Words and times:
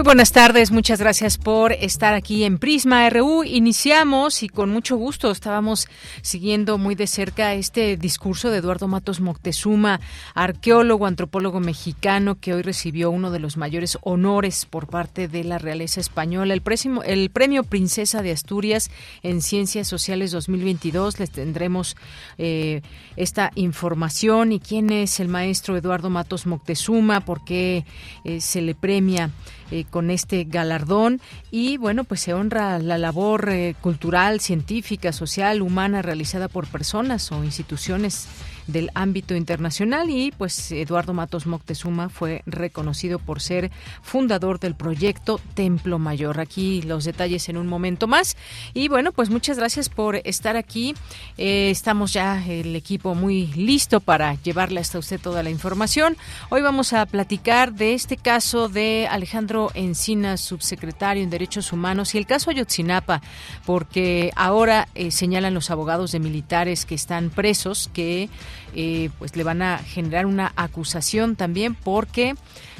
Muy 0.00 0.04
buenas 0.06 0.32
tardes, 0.32 0.70
muchas 0.70 0.98
gracias 0.98 1.36
por 1.36 1.72
estar 1.72 2.14
aquí 2.14 2.44
en 2.44 2.56
Prisma 2.56 3.10
RU. 3.10 3.44
Iniciamos 3.44 4.42
y 4.42 4.48
con 4.48 4.70
mucho 4.70 4.96
gusto 4.96 5.30
estábamos 5.30 5.88
siguiendo 6.22 6.78
muy 6.78 6.94
de 6.94 7.06
cerca 7.06 7.52
este 7.52 7.98
discurso 7.98 8.48
de 8.48 8.56
Eduardo 8.56 8.88
Matos 8.88 9.20
Moctezuma, 9.20 10.00
arqueólogo, 10.34 11.04
antropólogo 11.04 11.60
mexicano 11.60 12.40
que 12.40 12.54
hoy 12.54 12.62
recibió 12.62 13.10
uno 13.10 13.30
de 13.30 13.40
los 13.40 13.58
mayores 13.58 13.98
honores 14.00 14.64
por 14.64 14.86
parte 14.86 15.28
de 15.28 15.44
la 15.44 15.58
realeza 15.58 16.00
española, 16.00 16.54
el, 16.54 16.62
el 17.04 17.28
premio 17.28 17.62
Princesa 17.62 18.22
de 18.22 18.32
Asturias 18.32 18.90
en 19.22 19.42
Ciencias 19.42 19.86
Sociales 19.86 20.30
2022. 20.30 21.20
Les 21.20 21.30
tendremos 21.30 21.94
eh, 22.38 22.80
esta 23.16 23.52
información 23.54 24.52
y 24.52 24.60
quién 24.60 24.88
es 24.88 25.20
el 25.20 25.28
maestro 25.28 25.76
Eduardo 25.76 26.08
Matos 26.08 26.46
Moctezuma, 26.46 27.20
por 27.20 27.44
qué 27.44 27.84
eh, 28.24 28.40
se 28.40 28.62
le 28.62 28.74
premia 28.74 29.28
eh, 29.70 29.84
con 29.88 30.10
este 30.10 30.44
galardón. 30.44 31.20
Y 31.50 31.76
bueno, 31.76 32.04
pues 32.04 32.20
se 32.20 32.34
honra 32.34 32.78
la 32.78 32.98
labor 32.98 33.48
eh, 33.50 33.74
cultural, 33.80 34.40
científica, 34.40 35.12
social, 35.12 35.62
humana 35.62 36.02
realizada 36.02 36.48
por 36.48 36.66
personas 36.66 37.30
o 37.32 37.44
instituciones 37.44 38.28
del 38.72 38.90
ámbito 38.94 39.34
internacional 39.34 40.10
y 40.10 40.32
pues 40.32 40.72
Eduardo 40.72 41.14
Matos 41.14 41.46
Moctezuma 41.46 42.08
fue 42.08 42.42
reconocido 42.46 43.18
por 43.18 43.40
ser 43.40 43.70
fundador 44.02 44.60
del 44.60 44.74
proyecto 44.74 45.40
Templo 45.54 45.98
Mayor. 45.98 46.40
Aquí 46.40 46.82
los 46.82 47.04
detalles 47.04 47.48
en 47.48 47.56
un 47.56 47.66
momento 47.66 48.06
más 48.06 48.36
y 48.74 48.88
bueno, 48.88 49.12
pues 49.12 49.30
muchas 49.30 49.58
gracias 49.58 49.88
por 49.88 50.16
estar 50.24 50.56
aquí. 50.56 50.94
Eh, 51.38 51.70
estamos 51.70 52.12
ya 52.12 52.44
el 52.46 52.76
equipo 52.76 53.14
muy 53.14 53.46
listo 53.48 54.00
para 54.00 54.34
llevarle 54.34 54.80
hasta 54.80 54.98
usted 54.98 55.20
toda 55.20 55.42
la 55.42 55.50
información. 55.50 56.16
Hoy 56.48 56.62
vamos 56.62 56.92
a 56.92 57.06
platicar 57.06 57.72
de 57.72 57.94
este 57.94 58.16
caso 58.16 58.68
de 58.68 59.08
Alejandro 59.10 59.70
Encinas, 59.74 60.40
subsecretario 60.40 61.22
en 61.22 61.30
Derechos 61.30 61.72
Humanos 61.72 62.14
y 62.14 62.18
el 62.18 62.26
caso 62.26 62.50
Ayotzinapa, 62.50 63.20
porque 63.66 64.30
ahora 64.36 64.88
eh, 64.94 65.10
señalan 65.10 65.54
los 65.54 65.70
abogados 65.70 66.12
de 66.12 66.20
militares 66.20 66.84
que 66.84 66.94
están 66.94 67.30
presos 67.30 67.90
que 67.92 68.28
eh, 68.74 69.10
pues 69.18 69.36
le 69.36 69.44
van 69.44 69.62
a 69.62 69.78
generar 69.78 70.26
una 70.26 70.52
acusación 70.56 71.36
también 71.36 71.74
porque 71.74 72.34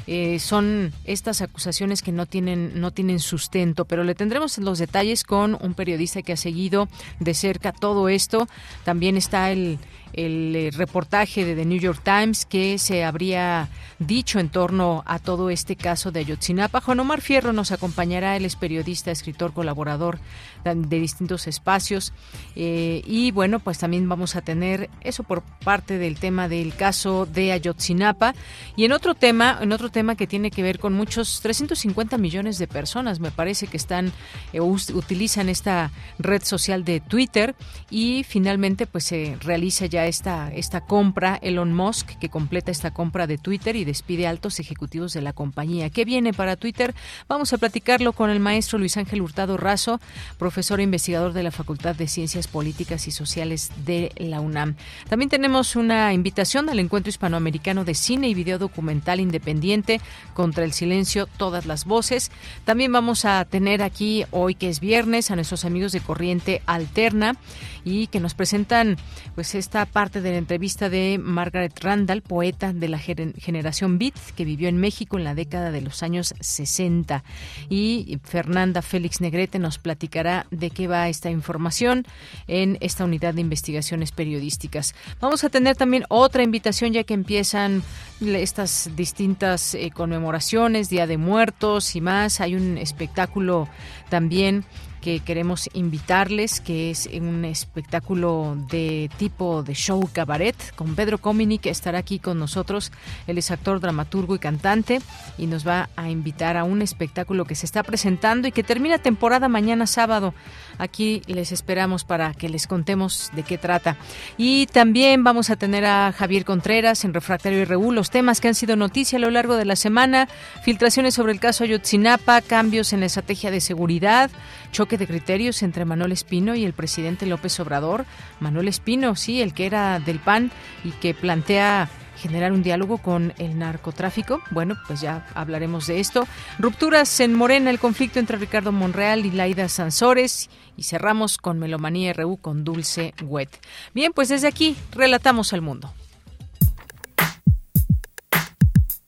eh, 0.07 0.39
son 0.39 0.93
estas 1.05 1.41
acusaciones 1.41 2.01
que 2.01 2.11
no 2.11 2.25
tienen 2.25 2.79
no 2.79 2.91
tienen 2.91 3.19
sustento, 3.19 3.85
pero 3.85 4.03
le 4.03 4.15
tendremos 4.15 4.57
los 4.57 4.79
detalles 4.79 5.23
con 5.23 5.57
un 5.61 5.73
periodista 5.73 6.21
que 6.21 6.33
ha 6.33 6.37
seguido 6.37 6.87
de 7.19 7.33
cerca 7.33 7.71
todo 7.71 8.09
esto. 8.09 8.47
También 8.83 9.17
está 9.17 9.51
el 9.51 9.79
el 10.13 10.55
eh, 10.55 10.71
reportaje 10.71 11.45
de 11.45 11.55
The 11.55 11.65
New 11.65 11.79
York 11.79 12.01
Times 12.03 12.45
que 12.45 12.77
se 12.77 13.03
habría 13.03 13.69
dicho 13.99 14.39
en 14.39 14.49
torno 14.49 15.03
a 15.05 15.19
todo 15.19 15.49
este 15.49 15.75
caso 15.75 16.11
de 16.11 16.21
Ayotzinapa. 16.21 16.81
Juan 16.81 16.99
Omar 16.99 17.21
Fierro 17.21 17.53
nos 17.53 17.71
acompañará, 17.71 18.35
él 18.35 18.45
es 18.45 18.55
periodista, 18.55 19.11
escritor, 19.11 19.53
colaborador 19.53 20.19
de 20.63 20.99
distintos 20.99 21.47
espacios. 21.47 22.13
Eh, 22.55 23.01
y 23.05 23.31
bueno, 23.31 23.59
pues 23.59 23.79
también 23.79 24.07
vamos 24.07 24.35
a 24.35 24.41
tener 24.41 24.89
eso 25.01 25.23
por 25.23 25.41
parte 25.41 25.97
del 25.97 26.17
tema 26.17 26.47
del 26.47 26.73
caso 26.75 27.25
de 27.25 27.51
Ayotzinapa. 27.51 28.33
Y 28.75 28.85
en 28.85 28.91
otro 28.91 29.15
tema, 29.15 29.57
en 29.61 29.71
otro 29.71 29.89
tema 29.89 30.15
que 30.15 30.27
tiene 30.27 30.51
que 30.51 30.63
ver 30.63 30.79
con 30.79 30.93
muchos, 30.93 31.41
350 31.41 32.17
millones 32.17 32.57
de 32.57 32.67
personas, 32.67 33.19
me 33.19 33.31
parece 33.31 33.67
que 33.67 33.77
están, 33.77 34.11
eh, 34.53 34.61
utilizan 34.61 35.49
esta 35.49 35.91
red 36.19 36.43
social 36.43 36.83
de 36.85 36.99
Twitter 36.99 37.55
y 37.89 38.23
finalmente 38.23 38.85
pues 38.87 39.05
se 39.05 39.37
realiza 39.41 39.85
ya 39.85 40.05
esta, 40.05 40.51
esta 40.53 40.81
compra, 40.81 41.39
Elon 41.41 41.73
Musk, 41.73 42.17
que 42.19 42.29
completa 42.29 42.71
esta 42.71 42.91
compra 42.91 43.27
de 43.27 43.37
Twitter 43.37 43.75
y 43.75 43.85
despide 43.85 44.27
altos 44.27 44.59
ejecutivos 44.59 45.13
de 45.13 45.21
la 45.21 45.33
compañía. 45.33 45.89
¿Qué 45.89 46.05
viene 46.05 46.33
para 46.33 46.55
Twitter? 46.55 46.93
Vamos 47.27 47.53
a 47.53 47.57
platicarlo 47.57 48.13
con 48.13 48.29
el 48.29 48.39
maestro 48.39 48.77
Luis 48.79 48.97
Ángel 48.97 49.21
Hurtado 49.21 49.57
Razo, 49.57 49.99
profesor 50.37 50.50
e 50.55 50.83
investigador 50.83 51.33
de 51.33 51.43
la 51.43 51.51
Facultad 51.51 51.95
de 51.95 52.07
Ciencias 52.07 52.47
Políticas 52.47 53.07
y 53.07 53.11
Sociales 53.11 53.71
de 53.85 54.11
la 54.17 54.41
UNAM. 54.41 54.75
También 55.09 55.29
tenemos 55.29 55.75
una 55.75 56.13
invitación 56.13 56.69
al 56.69 56.79
Encuentro 56.79 57.09
Hispanoamericano 57.09 57.85
de 57.85 57.95
Cine 57.95 58.27
y 58.27 58.33
Video 58.33 58.59
Documental 58.59 59.19
Independiente 59.19 60.01
contra 60.33 60.63
el 60.63 60.73
Silencio, 60.73 61.27
Todas 61.37 61.65
las 61.65 61.85
Voces. 61.85 62.31
También 62.65 62.91
vamos 62.91 63.25
a 63.25 63.45
tener 63.45 63.81
aquí, 63.81 64.25
hoy 64.31 64.55
que 64.55 64.69
es 64.69 64.79
viernes, 64.79 65.31
a 65.31 65.35
nuestros 65.35 65.65
amigos 65.65 65.91
de 65.91 66.01
Corriente 66.01 66.61
Alterna 66.65 67.35
y 67.83 68.07
que 68.07 68.19
nos 68.19 68.33
presentan 68.33 68.97
pues 69.35 69.55
esta 69.55 69.85
parte 69.85 70.21
de 70.21 70.31
la 70.31 70.37
entrevista 70.37 70.89
de 70.89 71.19
Margaret 71.21 71.77
Randall, 71.81 72.21
poeta 72.21 72.73
de 72.73 72.87
la 72.87 72.99
generación 72.99 73.97
Beat, 73.97 74.15
que 74.35 74.45
vivió 74.45 74.69
en 74.69 74.77
México 74.77 75.17
en 75.17 75.23
la 75.23 75.35
década 75.35 75.71
de 75.71 75.81
los 75.81 76.03
años 76.03 76.33
60. 76.39 77.23
Y 77.69 78.19
Fernanda 78.23 78.81
Félix 78.81 79.21
Negrete 79.21 79.59
nos 79.59 79.77
platicará 79.77 80.45
de 80.51 80.69
qué 80.69 80.87
va 80.87 81.09
esta 81.09 81.29
información 81.29 82.05
en 82.47 82.77
esta 82.81 83.05
unidad 83.05 83.33
de 83.33 83.41
investigaciones 83.41 84.11
periodísticas. 84.11 84.95
Vamos 85.19 85.43
a 85.43 85.49
tener 85.49 85.75
también 85.75 86.05
otra 86.09 86.43
invitación 86.43 86.93
ya 86.93 87.03
que 87.03 87.13
empiezan 87.13 87.83
estas 88.21 88.89
distintas 88.95 89.73
eh, 89.73 89.91
conmemoraciones, 89.93 90.89
Día 90.89 91.07
de 91.07 91.17
Muertos 91.17 91.95
y 91.95 92.01
más. 92.01 92.41
Hay 92.41 92.55
un 92.55 92.77
espectáculo 92.77 93.67
también 94.09 94.65
que 95.01 95.19
queremos 95.19 95.69
invitarles, 95.73 96.61
que 96.61 96.91
es 96.91 97.09
un 97.11 97.43
espectáculo 97.43 98.55
de 98.69 99.09
tipo 99.17 99.63
de 99.63 99.73
show 99.73 100.07
cabaret 100.13 100.55
con 100.75 100.95
Pedro 100.95 101.17
Comini, 101.17 101.57
que 101.57 101.69
estará 101.69 101.99
aquí 101.99 102.19
con 102.19 102.39
nosotros. 102.39 102.91
Él 103.27 103.37
es 103.37 103.51
actor, 103.51 103.79
dramaturgo 103.79 104.35
y 104.35 104.39
cantante 104.39 105.01
y 105.37 105.47
nos 105.47 105.67
va 105.67 105.89
a 105.95 106.09
invitar 106.09 106.55
a 106.55 106.63
un 106.63 106.81
espectáculo 106.81 107.45
que 107.45 107.55
se 107.55 107.65
está 107.65 107.83
presentando 107.83 108.47
y 108.47 108.51
que 108.51 108.63
termina 108.63 108.99
temporada 108.99 109.49
mañana 109.49 109.87
sábado. 109.87 110.33
Aquí 110.77 111.21
les 111.27 111.51
esperamos 111.51 112.03
para 112.03 112.33
que 112.33 112.49
les 112.49 112.67
contemos 112.67 113.29
de 113.33 113.43
qué 113.43 113.57
trata. 113.57 113.97
Y 114.37 114.67
también 114.67 115.23
vamos 115.23 115.49
a 115.49 115.55
tener 115.55 115.85
a 115.85 116.11
Javier 116.11 116.45
Contreras 116.45 117.05
en 117.05 117.13
Refractario 117.13 117.59
y 117.59 117.65
Reú, 117.65 117.91
los 117.91 118.09
temas 118.09 118.41
que 118.41 118.47
han 118.47 118.55
sido 118.55 118.75
noticia 118.75 119.17
a 119.17 119.21
lo 119.21 119.31
largo 119.31 119.55
de 119.55 119.65
la 119.65 119.75
semana, 119.75 120.27
filtraciones 120.63 121.13
sobre 121.13 121.33
el 121.33 121.39
caso 121.39 121.63
Ayotzinapa, 121.63 122.41
cambios 122.41 122.93
en 122.93 123.01
la 123.01 123.05
estrategia 123.07 123.51
de 123.51 123.61
seguridad, 123.61 124.31
choque 124.71 124.97
de 124.97 125.07
criterios 125.07 125.63
entre 125.63 125.85
Manuel 125.85 126.11
Espino 126.11 126.55
y 126.55 126.65
el 126.65 126.73
presidente 126.73 127.25
López 127.25 127.59
Obrador. 127.59 128.05
Manuel 128.39 128.67
Espino, 128.67 129.15
sí, 129.15 129.41
el 129.41 129.53
que 129.53 129.65
era 129.65 129.99
del 129.99 130.19
PAN 130.19 130.51
y 130.83 130.91
que 130.91 131.13
plantea 131.13 131.89
generar 132.21 132.51
un 132.51 132.61
diálogo 132.61 132.99
con 132.99 133.33
el 133.39 133.57
narcotráfico. 133.57 134.41
Bueno, 134.51 134.77
pues 134.85 135.01
ya 135.01 135.25
hablaremos 135.33 135.87
de 135.87 135.99
esto. 135.99 136.27
Rupturas 136.59 137.19
en 137.19 137.33
Morena, 137.33 137.71
el 137.71 137.79
conflicto 137.79 138.19
entre 138.19 138.37
Ricardo 138.37 138.71
Monreal 138.71 139.25
y 139.25 139.31
Laida 139.31 139.67
Sansores. 139.67 140.49
Y 140.77 140.83
cerramos 140.83 141.37
con 141.37 141.57
Melomanía 141.57 142.13
RU 142.13 142.37
con 142.37 142.63
Dulce 142.63 143.13
Wet. 143.23 143.49
Bien, 143.93 144.13
pues 144.13 144.29
desde 144.29 144.47
aquí 144.47 144.75
relatamos 144.91 145.51
al 145.53 145.61
mundo. 145.61 145.91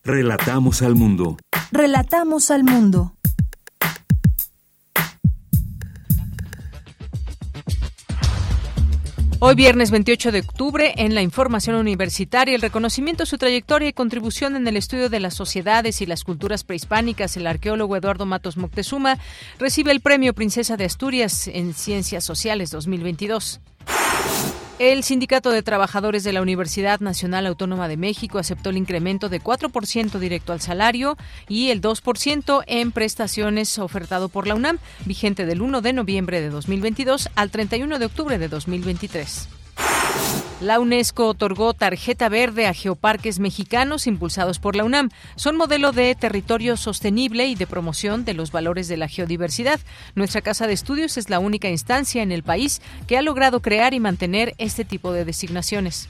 Relatamos 0.03 0.81
al 0.81 0.95
mundo. 0.95 1.37
Relatamos 1.71 2.51
al 2.51 2.63
mundo. 2.63 3.13
Hoy 9.45 9.55
viernes 9.55 9.91
28 9.91 10.31
de 10.31 10.39
octubre, 10.39 10.93
en 10.95 11.15
la 11.15 11.21
información 11.21 11.75
universitaria, 11.75 12.55
el 12.55 12.61
reconocimiento 12.61 13.23
de 13.23 13.29
su 13.29 13.37
trayectoria 13.37 13.89
y 13.89 13.93
contribución 13.93 14.55
en 14.55 14.65
el 14.69 14.77
estudio 14.77 15.09
de 15.09 15.19
las 15.19 15.33
sociedades 15.33 16.01
y 16.01 16.05
las 16.05 16.23
culturas 16.23 16.63
prehispánicas, 16.63 17.35
el 17.35 17.45
arqueólogo 17.45 17.97
Eduardo 17.97 18.25
Matos 18.25 18.55
Moctezuma 18.55 19.17
recibe 19.59 19.91
el 19.91 19.99
Premio 19.99 20.33
Princesa 20.33 20.77
de 20.77 20.85
Asturias 20.85 21.49
en 21.49 21.73
Ciencias 21.73 22.23
Sociales 22.23 22.71
2022. 22.71 23.59
El 24.79 25.03
Sindicato 25.03 25.51
de 25.51 25.61
Trabajadores 25.61 26.23
de 26.23 26.33
la 26.33 26.41
Universidad 26.41 26.99
Nacional 26.99 27.45
Autónoma 27.45 27.87
de 27.87 27.95
México 27.95 28.39
aceptó 28.39 28.71
el 28.71 28.77
incremento 28.77 29.29
de 29.29 29.39
4% 29.39 30.17
directo 30.17 30.51
al 30.51 30.61
salario 30.61 31.15
y 31.47 31.69
el 31.69 31.79
2% 31.79 32.63
en 32.65 32.91
prestaciones 32.91 33.77
ofertado 33.77 34.29
por 34.29 34.47
la 34.47 34.55
UNAM, 34.55 34.79
vigente 35.05 35.45
del 35.45 35.61
1 35.61 35.81
de 35.81 35.93
noviembre 35.93 36.41
de 36.41 36.49
2022 36.49 37.29
al 37.35 37.51
31 37.51 37.99
de 37.99 38.05
octubre 38.05 38.39
de 38.39 38.47
2023. 38.47 39.62
La 40.63 40.79
UNESCO 40.79 41.27
otorgó 41.27 41.73
tarjeta 41.73 42.29
verde 42.29 42.67
a 42.67 42.73
geoparques 42.73 43.39
mexicanos 43.39 44.07
impulsados 44.07 44.59
por 44.59 44.77
la 44.77 44.85
UNAM. 44.85 45.09
Son 45.35 45.57
modelo 45.57 45.91
de 45.91 46.15
territorio 46.15 46.77
sostenible 46.77 47.47
y 47.47 47.55
de 47.55 47.67
promoción 47.67 48.23
de 48.23 48.33
los 48.33 48.53
valores 48.53 48.87
de 48.87 48.95
la 48.95 49.09
geodiversidad. 49.09 49.81
Nuestra 50.15 50.39
casa 50.39 50.65
de 50.65 50.71
estudios 50.71 51.17
es 51.17 51.29
la 51.29 51.39
única 51.39 51.67
instancia 51.67 52.23
en 52.23 52.31
el 52.31 52.43
país 52.43 52.81
que 53.07 53.17
ha 53.17 53.21
logrado 53.21 53.61
crear 53.61 53.93
y 53.93 53.99
mantener 53.99 54.55
este 54.57 54.85
tipo 54.85 55.11
de 55.11 55.25
designaciones. 55.25 56.07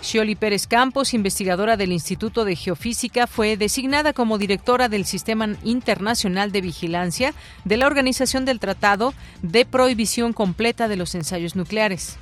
Shioli 0.00 0.36
Pérez 0.36 0.68
Campos, 0.68 1.12
investigadora 1.12 1.76
del 1.76 1.90
Instituto 1.90 2.44
de 2.44 2.54
Geofísica, 2.54 3.26
fue 3.26 3.56
designada 3.56 4.12
como 4.12 4.38
directora 4.38 4.88
del 4.88 5.06
Sistema 5.06 5.48
Internacional 5.64 6.52
de 6.52 6.60
Vigilancia 6.60 7.34
de 7.64 7.78
la 7.78 7.86
Organización 7.86 8.44
del 8.44 8.60
Tratado 8.60 9.12
de 9.42 9.64
Prohibición 9.64 10.34
Completa 10.34 10.86
de 10.86 10.96
los 10.96 11.16
Ensayos 11.16 11.56
Nucleares. 11.56 12.18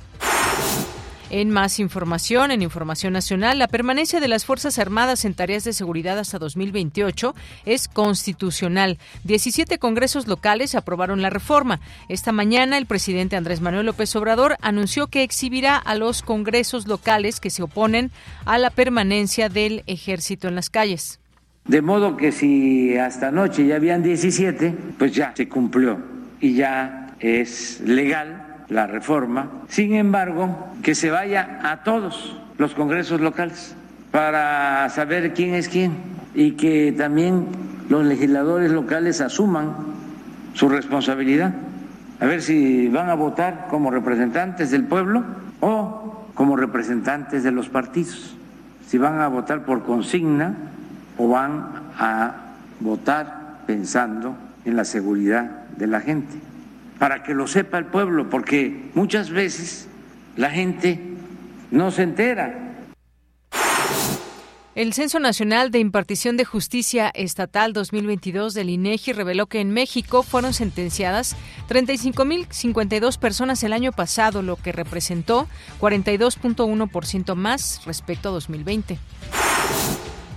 En 1.35 1.49
más 1.49 1.79
información, 1.79 2.51
en 2.51 2.61
Información 2.61 3.11
Nacional, 3.11 3.57
la 3.57 3.67
permanencia 3.67 4.19
de 4.19 4.27
las 4.27 4.45
Fuerzas 4.45 4.77
Armadas 4.77 5.25
en 5.25 5.33
tareas 5.33 5.63
de 5.63 5.73
seguridad 5.73 6.19
hasta 6.19 6.37
2028 6.37 7.33
es 7.65 7.87
constitucional. 7.87 8.99
17 9.23 9.79
congresos 9.79 10.27
locales 10.27 10.75
aprobaron 10.75 11.23
la 11.23 11.31
reforma. 11.31 11.79
Esta 12.07 12.31
mañana, 12.31 12.77
el 12.77 12.85
presidente 12.85 13.35
Andrés 13.35 13.61
Manuel 13.61 13.87
López 13.87 14.15
Obrador 14.15 14.57
anunció 14.61 15.07
que 15.07 15.23
exhibirá 15.23 15.75
a 15.75 15.95
los 15.95 16.21
congresos 16.21 16.85
locales 16.85 17.39
que 17.39 17.49
se 17.49 17.63
oponen 17.63 18.11
a 18.45 18.59
la 18.59 18.69
permanencia 18.69 19.49
del 19.49 19.81
ejército 19.87 20.47
en 20.47 20.53
las 20.53 20.69
calles. 20.69 21.19
De 21.65 21.81
modo 21.81 22.15
que 22.15 22.31
si 22.31 22.95
hasta 22.95 23.29
anoche 23.29 23.65
ya 23.65 23.77
habían 23.77 24.03
17, 24.03 24.75
pues 24.99 25.11
ya 25.15 25.33
se 25.35 25.49
cumplió 25.49 25.97
y 26.39 26.53
ya 26.53 27.15
es 27.19 27.81
legal 27.83 28.42
la 28.73 28.87
reforma. 28.87 29.49
Sin 29.67 29.93
embargo, 29.93 30.73
que 30.81 30.95
se 30.95 31.11
vaya 31.11 31.59
a 31.63 31.83
todos 31.83 32.35
los 32.57 32.73
congresos 32.73 33.21
locales 33.21 33.75
para 34.11 34.89
saber 34.89 35.33
quién 35.33 35.53
es 35.53 35.69
quién 35.69 35.93
y 36.33 36.53
que 36.53 36.91
también 36.91 37.45
los 37.89 38.03
legisladores 38.03 38.71
locales 38.71 39.21
asuman 39.21 39.75
su 40.53 40.69
responsabilidad. 40.69 41.53
A 42.19 42.25
ver 42.25 42.41
si 42.41 42.87
van 42.87 43.09
a 43.09 43.13
votar 43.13 43.67
como 43.69 43.91
representantes 43.91 44.71
del 44.71 44.85
pueblo 44.85 45.23
o 45.59 46.25
como 46.33 46.55
representantes 46.55 47.43
de 47.43 47.51
los 47.51 47.69
partidos. 47.69 48.35
Si 48.87 48.97
van 48.97 49.19
a 49.19 49.27
votar 49.27 49.65
por 49.65 49.83
consigna 49.83 50.55
o 51.17 51.27
van 51.27 51.67
a 51.99 52.35
votar 52.79 53.59
pensando 53.67 54.35
en 54.65 54.75
la 54.75 54.85
seguridad 54.85 55.67
de 55.77 55.87
la 55.87 56.01
gente 56.01 56.52
para 56.99 57.23
que 57.23 57.33
lo 57.33 57.47
sepa 57.47 57.77
el 57.77 57.85
pueblo, 57.85 58.29
porque 58.29 58.89
muchas 58.93 59.29
veces 59.29 59.87
la 60.35 60.49
gente 60.49 60.99
no 61.71 61.91
se 61.91 62.03
entera. 62.03 62.63
El 64.75 64.93
Censo 64.93 65.19
Nacional 65.19 65.69
de 65.69 65.77
Impartición 65.77 66.35
de 66.35 66.45
Justicia 66.45 67.11
Estatal 67.13 67.73
2022 67.73 68.55
del 68.55 68.71
INEGI 68.71 69.13
reveló 69.13 69.45
que 69.45 69.59
en 69.59 69.69
México 69.69 70.23
fueron 70.23 70.51
sentenciadas 70.53 71.35
35.052 71.69 73.19
personas 73.19 73.63
el 73.63 73.73
año 73.73 73.91
pasado, 73.91 74.41
lo 74.41 74.55
que 74.55 74.71
representó 74.71 75.47
42.1% 75.79 77.35
más 77.35 77.81
respecto 77.85 78.29
a 78.29 78.31
2020. 78.31 78.97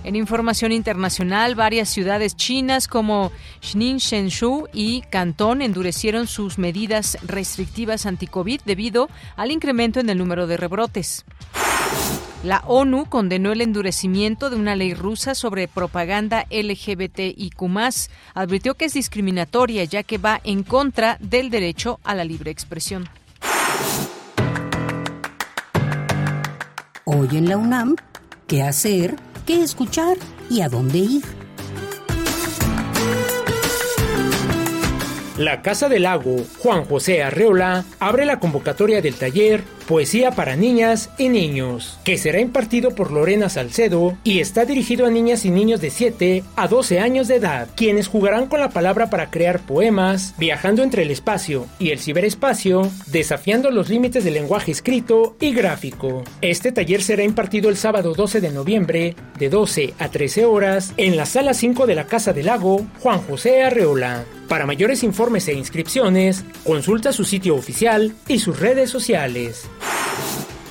En 0.07 0.15
información 0.15 0.71
internacional, 0.71 1.55
varias 1.55 1.89
ciudades 1.89 2.37
chinas 2.37 2.87
como 2.87 3.29
Shenzhou 3.61 4.69
y 4.71 5.01
Cantón 5.01 5.61
endurecieron 5.61 6.27
sus 6.27 6.57
medidas 6.57 7.17
restrictivas 7.23 8.05
anti-COVID 8.05 8.61
debido 8.63 9.09
al 9.35 9.51
incremento 9.51 9.99
en 9.99 10.09
el 10.09 10.17
número 10.17 10.47
de 10.47 10.55
rebrotes. 10.55 11.25
La 12.41 12.63
ONU 12.67 13.09
condenó 13.09 13.51
el 13.51 13.59
endurecimiento 13.59 14.49
de 14.49 14.55
una 14.55 14.77
ley 14.77 14.93
rusa 14.93 15.35
sobre 15.35 15.67
propaganda 15.67 16.45
LGBTIQ+. 16.51 17.61
Advirtió 18.33 18.75
que 18.75 18.85
es 18.85 18.93
discriminatoria 18.93 19.83
ya 19.83 20.03
que 20.03 20.17
va 20.17 20.39
en 20.45 20.63
contra 20.63 21.17
del 21.19 21.49
derecho 21.49 21.99
a 22.05 22.15
la 22.15 22.23
libre 22.23 22.49
expresión. 22.49 23.09
Hoy 27.03 27.27
en 27.33 27.49
la 27.49 27.57
UNAM, 27.57 27.97
¿qué 28.47 28.63
hacer? 28.63 29.26
Qué 29.47 29.63
escuchar 29.63 30.17
y 30.49 30.61
a 30.61 30.69
dónde 30.69 30.99
ir. 30.99 31.36
La 35.37 35.61
Casa 35.61 35.87
del 35.87 36.01
Lago 36.03 36.37
Juan 36.57 36.85
José 36.85 37.21
Arreola 37.21 37.85
abre 37.99 38.25
la 38.25 38.39
convocatoria 38.39 39.03
del 39.03 39.13
taller 39.13 39.63
Poesía 39.87 40.31
para 40.31 40.55
Niñas 40.55 41.11
y 41.19 41.29
Niños, 41.29 41.99
que 42.03 42.17
será 42.17 42.39
impartido 42.39 42.95
por 42.95 43.11
Lorena 43.11 43.47
Salcedo 43.47 44.17
y 44.23 44.39
está 44.39 44.65
dirigido 44.65 45.05
a 45.05 45.11
niñas 45.11 45.45
y 45.45 45.51
niños 45.51 45.79
de 45.79 45.91
7 45.91 46.43
a 46.55 46.67
12 46.67 46.99
años 46.99 47.27
de 47.27 47.35
edad, 47.35 47.69
quienes 47.75 48.07
jugarán 48.07 48.47
con 48.47 48.59
la 48.59 48.69
palabra 48.69 49.11
para 49.11 49.29
crear 49.29 49.59
poemas, 49.59 50.33
viajando 50.39 50.81
entre 50.81 51.03
el 51.03 51.11
espacio 51.11 51.67
y 51.77 51.91
el 51.91 51.99
ciberespacio, 51.99 52.89
desafiando 53.05 53.69
los 53.69 53.89
límites 53.89 54.23
del 54.23 54.33
lenguaje 54.33 54.71
escrito 54.71 55.37
y 55.39 55.53
gráfico. 55.53 56.23
Este 56.41 56.71
taller 56.71 57.03
será 57.03 57.23
impartido 57.23 57.69
el 57.69 57.77
sábado 57.77 58.15
12 58.15 58.41
de 58.41 58.49
noviembre, 58.49 59.15
de 59.37 59.49
12 59.49 59.93
a 59.99 60.09
13 60.09 60.45
horas, 60.45 60.93
en 60.97 61.15
la 61.15 61.27
sala 61.27 61.53
5 61.53 61.85
de 61.85 61.95
la 61.95 62.07
Casa 62.07 62.33
del 62.33 62.47
Lago 62.47 62.87
Juan 62.99 63.21
José 63.21 63.61
Arreola. 63.61 64.25
Para 64.47 64.65
mayores 64.65 65.03
informes 65.03 65.47
e 65.49 65.53
inscripciones, 65.53 66.45
consulta 66.63 67.11
su 67.11 67.25
sitio 67.25 67.55
oficial 67.55 68.13
y 68.29 68.39
sus 68.39 68.59
redes 68.59 68.89
sociales. 68.89 69.69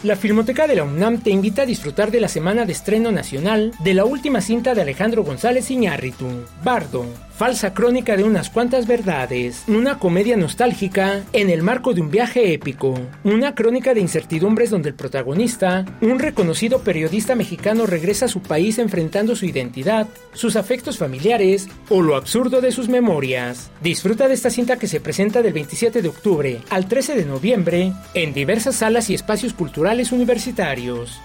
La 0.03 0.17
Filmoteca 0.17 0.67
de 0.67 0.77
la 0.77 0.85
UNAM 0.85 1.21
te 1.21 1.31
invita 1.31 1.63
a 1.63 1.67
disfrutar 1.67 2.11
de 2.11 2.21
la 2.21 2.29
semana 2.29 2.65
de 2.65 2.73
estreno 2.73 3.13
nacional 3.13 3.73
de 3.81 3.93
la 3.93 4.05
última 4.05 4.41
cinta 4.41 4.75
de 4.75 4.81
Alejandro 4.81 5.25
González 5.25 5.71
Iñárritu, 5.71 6.27
Bardo, 6.65 7.07
falsa 7.37 7.75
crónica 7.75 8.17
de 8.17 8.25
unas 8.25 8.49
cuantas 8.49 8.87
verdades, 8.87 9.65
una 9.69 9.99
comedia 9.99 10.39
nostálgica 10.39 11.23
en 11.35 11.51
el 11.51 11.63
marco 11.63 11.93
de 11.93 12.01
un 12.01 12.11
viaje 12.11 12.55
épico, 12.55 12.99
una 13.25 13.55
crónica 13.55 13.93
de 13.93 14.01
incertidumbres 14.01 14.71
donde 14.71 14.89
el 14.89 14.95
protagonista, 14.95 15.85
un 16.01 16.19
reconocido 16.19 16.81
periodista 16.81 17.35
mexicano, 17.35 17.85
regresa 17.85 18.25
a 18.25 18.29
su 18.29 18.41
país 18.41 18.79
enfrentando 18.79 19.37
su 19.37 19.45
identidad, 19.45 20.09
sus 20.33 20.57
afectos 20.57 20.97
familiares 20.97 21.69
o 21.91 22.01
lo 22.01 22.17
absurdo 22.17 22.63
de 22.63 22.73
sus 22.73 22.89
memorias. 22.89 23.71
Disfruta 23.83 24.29
de 24.29 24.35
esta 24.35 24.49
cinta 24.49 24.79
que 24.79 24.89
se 24.89 25.01
presenta 25.01 25.43
del 25.43 25.53
27 25.53 26.01
de 26.01 26.09
octubre 26.09 26.61
al 26.71 26.89
13 26.89 27.17
de 27.17 27.27
noviembre 27.27 27.93
en 28.15 28.33
diversas 28.33 28.77
salas 28.77 29.11
y 29.11 29.15
espacios 29.15 29.53
culturales 29.53 30.11
universitarios. 30.11 31.21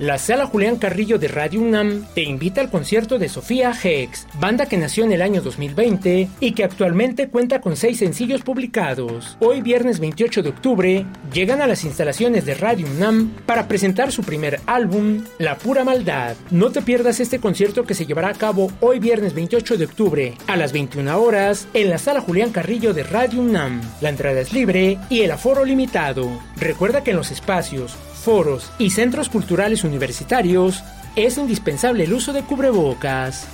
La 0.00 0.18
Sala 0.18 0.46
Julián 0.46 0.74
Carrillo 0.74 1.20
de 1.20 1.28
Radio 1.28 1.60
UNAM 1.60 2.04
te 2.16 2.24
invita 2.24 2.60
al 2.60 2.68
concierto 2.68 3.16
de 3.16 3.28
Sofía 3.28 3.72
Hex, 3.80 4.26
banda 4.40 4.66
que 4.66 4.76
nació 4.76 5.04
en 5.04 5.12
el 5.12 5.22
año 5.22 5.40
2020 5.40 6.30
y 6.40 6.52
que 6.52 6.64
actualmente 6.64 7.28
cuenta 7.28 7.60
con 7.60 7.76
seis 7.76 7.98
sencillos 7.98 8.42
publicados. 8.42 9.36
Hoy 9.38 9.62
viernes 9.62 10.00
28 10.00 10.42
de 10.42 10.48
octubre 10.48 11.06
llegan 11.32 11.62
a 11.62 11.68
las 11.68 11.84
instalaciones 11.84 12.44
de 12.44 12.54
Radio 12.56 12.88
UNAM 12.88 13.30
para 13.46 13.68
presentar 13.68 14.10
su 14.10 14.24
primer 14.24 14.58
álbum, 14.66 15.22
La 15.38 15.58
Pura 15.58 15.84
Maldad. 15.84 16.34
No 16.50 16.72
te 16.72 16.82
pierdas 16.82 17.20
este 17.20 17.38
concierto 17.38 17.84
que 17.84 17.94
se 17.94 18.04
llevará 18.04 18.30
a 18.30 18.34
cabo 18.34 18.72
hoy 18.80 18.98
viernes 18.98 19.32
28 19.32 19.76
de 19.76 19.84
octubre 19.84 20.34
a 20.48 20.56
las 20.56 20.72
21 20.72 21.16
horas 21.16 21.68
en 21.72 21.90
la 21.90 21.98
Sala 21.98 22.20
Julián 22.20 22.50
Carrillo 22.50 22.94
de 22.94 23.04
Radio 23.04 23.40
UNAM. 23.40 23.80
La 24.00 24.08
entrada 24.08 24.40
es 24.40 24.52
libre 24.52 24.98
y 25.08 25.20
el 25.20 25.30
aforo 25.30 25.64
limitado. 25.64 26.28
Recuerda 26.56 27.04
que 27.04 27.12
en 27.12 27.16
los 27.16 27.30
espacios 27.30 27.96
foros 28.24 28.72
y 28.78 28.90
centros 28.90 29.28
culturales 29.28 29.84
universitarios, 29.84 30.82
es 31.14 31.38
indispensable 31.38 32.04
el 32.04 32.12
uso 32.12 32.32
de 32.32 32.42
cubrebocas. 32.42 33.46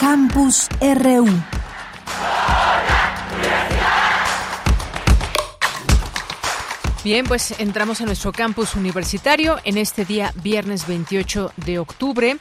Campus 0.00 0.68
RU 0.80 1.26
Bien, 7.08 7.24
pues 7.24 7.58
entramos 7.58 8.02
a 8.02 8.04
nuestro 8.04 8.32
campus 8.32 8.74
universitario 8.74 9.56
en 9.64 9.78
este 9.78 10.04
día 10.04 10.30
viernes 10.42 10.86
28 10.86 11.52
de 11.56 11.78
octubre. 11.78 12.36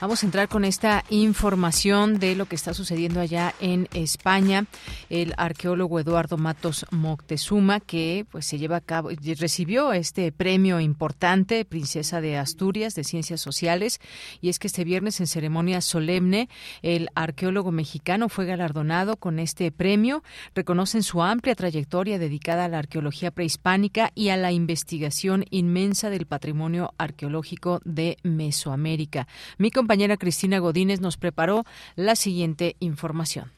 Vamos 0.00 0.22
a 0.22 0.26
entrar 0.26 0.48
con 0.48 0.64
esta 0.64 1.04
información 1.10 2.18
de 2.18 2.34
lo 2.34 2.46
que 2.46 2.56
está 2.56 2.72
sucediendo 2.72 3.20
allá 3.20 3.54
en 3.60 3.86
España. 3.92 4.64
El 5.10 5.34
arqueólogo 5.36 6.00
Eduardo 6.00 6.38
Matos 6.38 6.86
Moctezuma, 6.90 7.80
que 7.80 8.24
pues 8.30 8.46
se 8.46 8.56
lleva 8.56 8.76
a 8.76 8.80
cabo, 8.80 9.10
recibió 9.10 9.92
este 9.92 10.32
premio 10.32 10.80
importante, 10.80 11.66
Princesa 11.66 12.22
de 12.22 12.38
Asturias 12.38 12.94
de 12.94 13.04
Ciencias 13.04 13.42
Sociales, 13.42 14.00
y 14.40 14.48
es 14.48 14.58
que 14.58 14.68
este 14.68 14.84
viernes 14.84 15.20
en 15.20 15.26
ceremonia 15.26 15.82
solemne 15.82 16.48
el 16.80 17.10
arqueólogo 17.14 17.70
mexicano 17.70 18.30
fue 18.30 18.46
galardonado 18.46 19.16
con 19.16 19.38
este 19.38 19.70
premio. 19.70 20.22
Reconocen 20.54 21.02
su 21.02 21.22
amplia 21.22 21.54
trayectoria 21.54 22.18
dedicada 22.18 22.64
a 22.64 22.68
la 22.68 22.78
arqueología 22.78 23.32
prehispánica 23.32 24.12
y 24.14 24.30
a 24.30 24.38
la 24.38 24.50
investigación 24.50 25.44
inmensa 25.50 26.08
del 26.08 26.24
patrimonio 26.24 26.94
arqueológico 26.96 27.82
de 27.84 28.16
Mesoamérica. 28.22 29.28
Mi 29.58 29.70
compañera 29.90 30.16
Cristina 30.16 30.60
Godínez 30.60 31.00
nos 31.00 31.16
preparó 31.16 31.64
la 31.96 32.14
siguiente 32.14 32.76
información. 32.78 33.50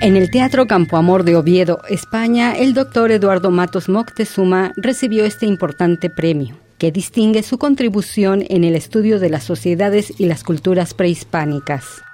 En 0.00 0.16
el 0.16 0.30
Teatro 0.30 0.66
Campo 0.66 0.96
Amor 0.96 1.24
de 1.24 1.36
Oviedo, 1.36 1.82
España, 1.90 2.56
el 2.56 2.72
doctor 2.72 3.10
Eduardo 3.10 3.50
Matos 3.50 3.90
Moctezuma 3.90 4.72
recibió 4.76 5.26
este 5.26 5.44
importante 5.44 6.08
premio, 6.08 6.56
que 6.78 6.92
distingue 6.92 7.42
su 7.42 7.58
contribución 7.58 8.42
en 8.48 8.64
el 8.64 8.74
estudio 8.74 9.18
de 9.18 9.28
las 9.28 9.44
sociedades 9.44 10.14
y 10.18 10.24
las 10.24 10.42
culturas 10.44 10.94
prehispánicas. 10.94 12.07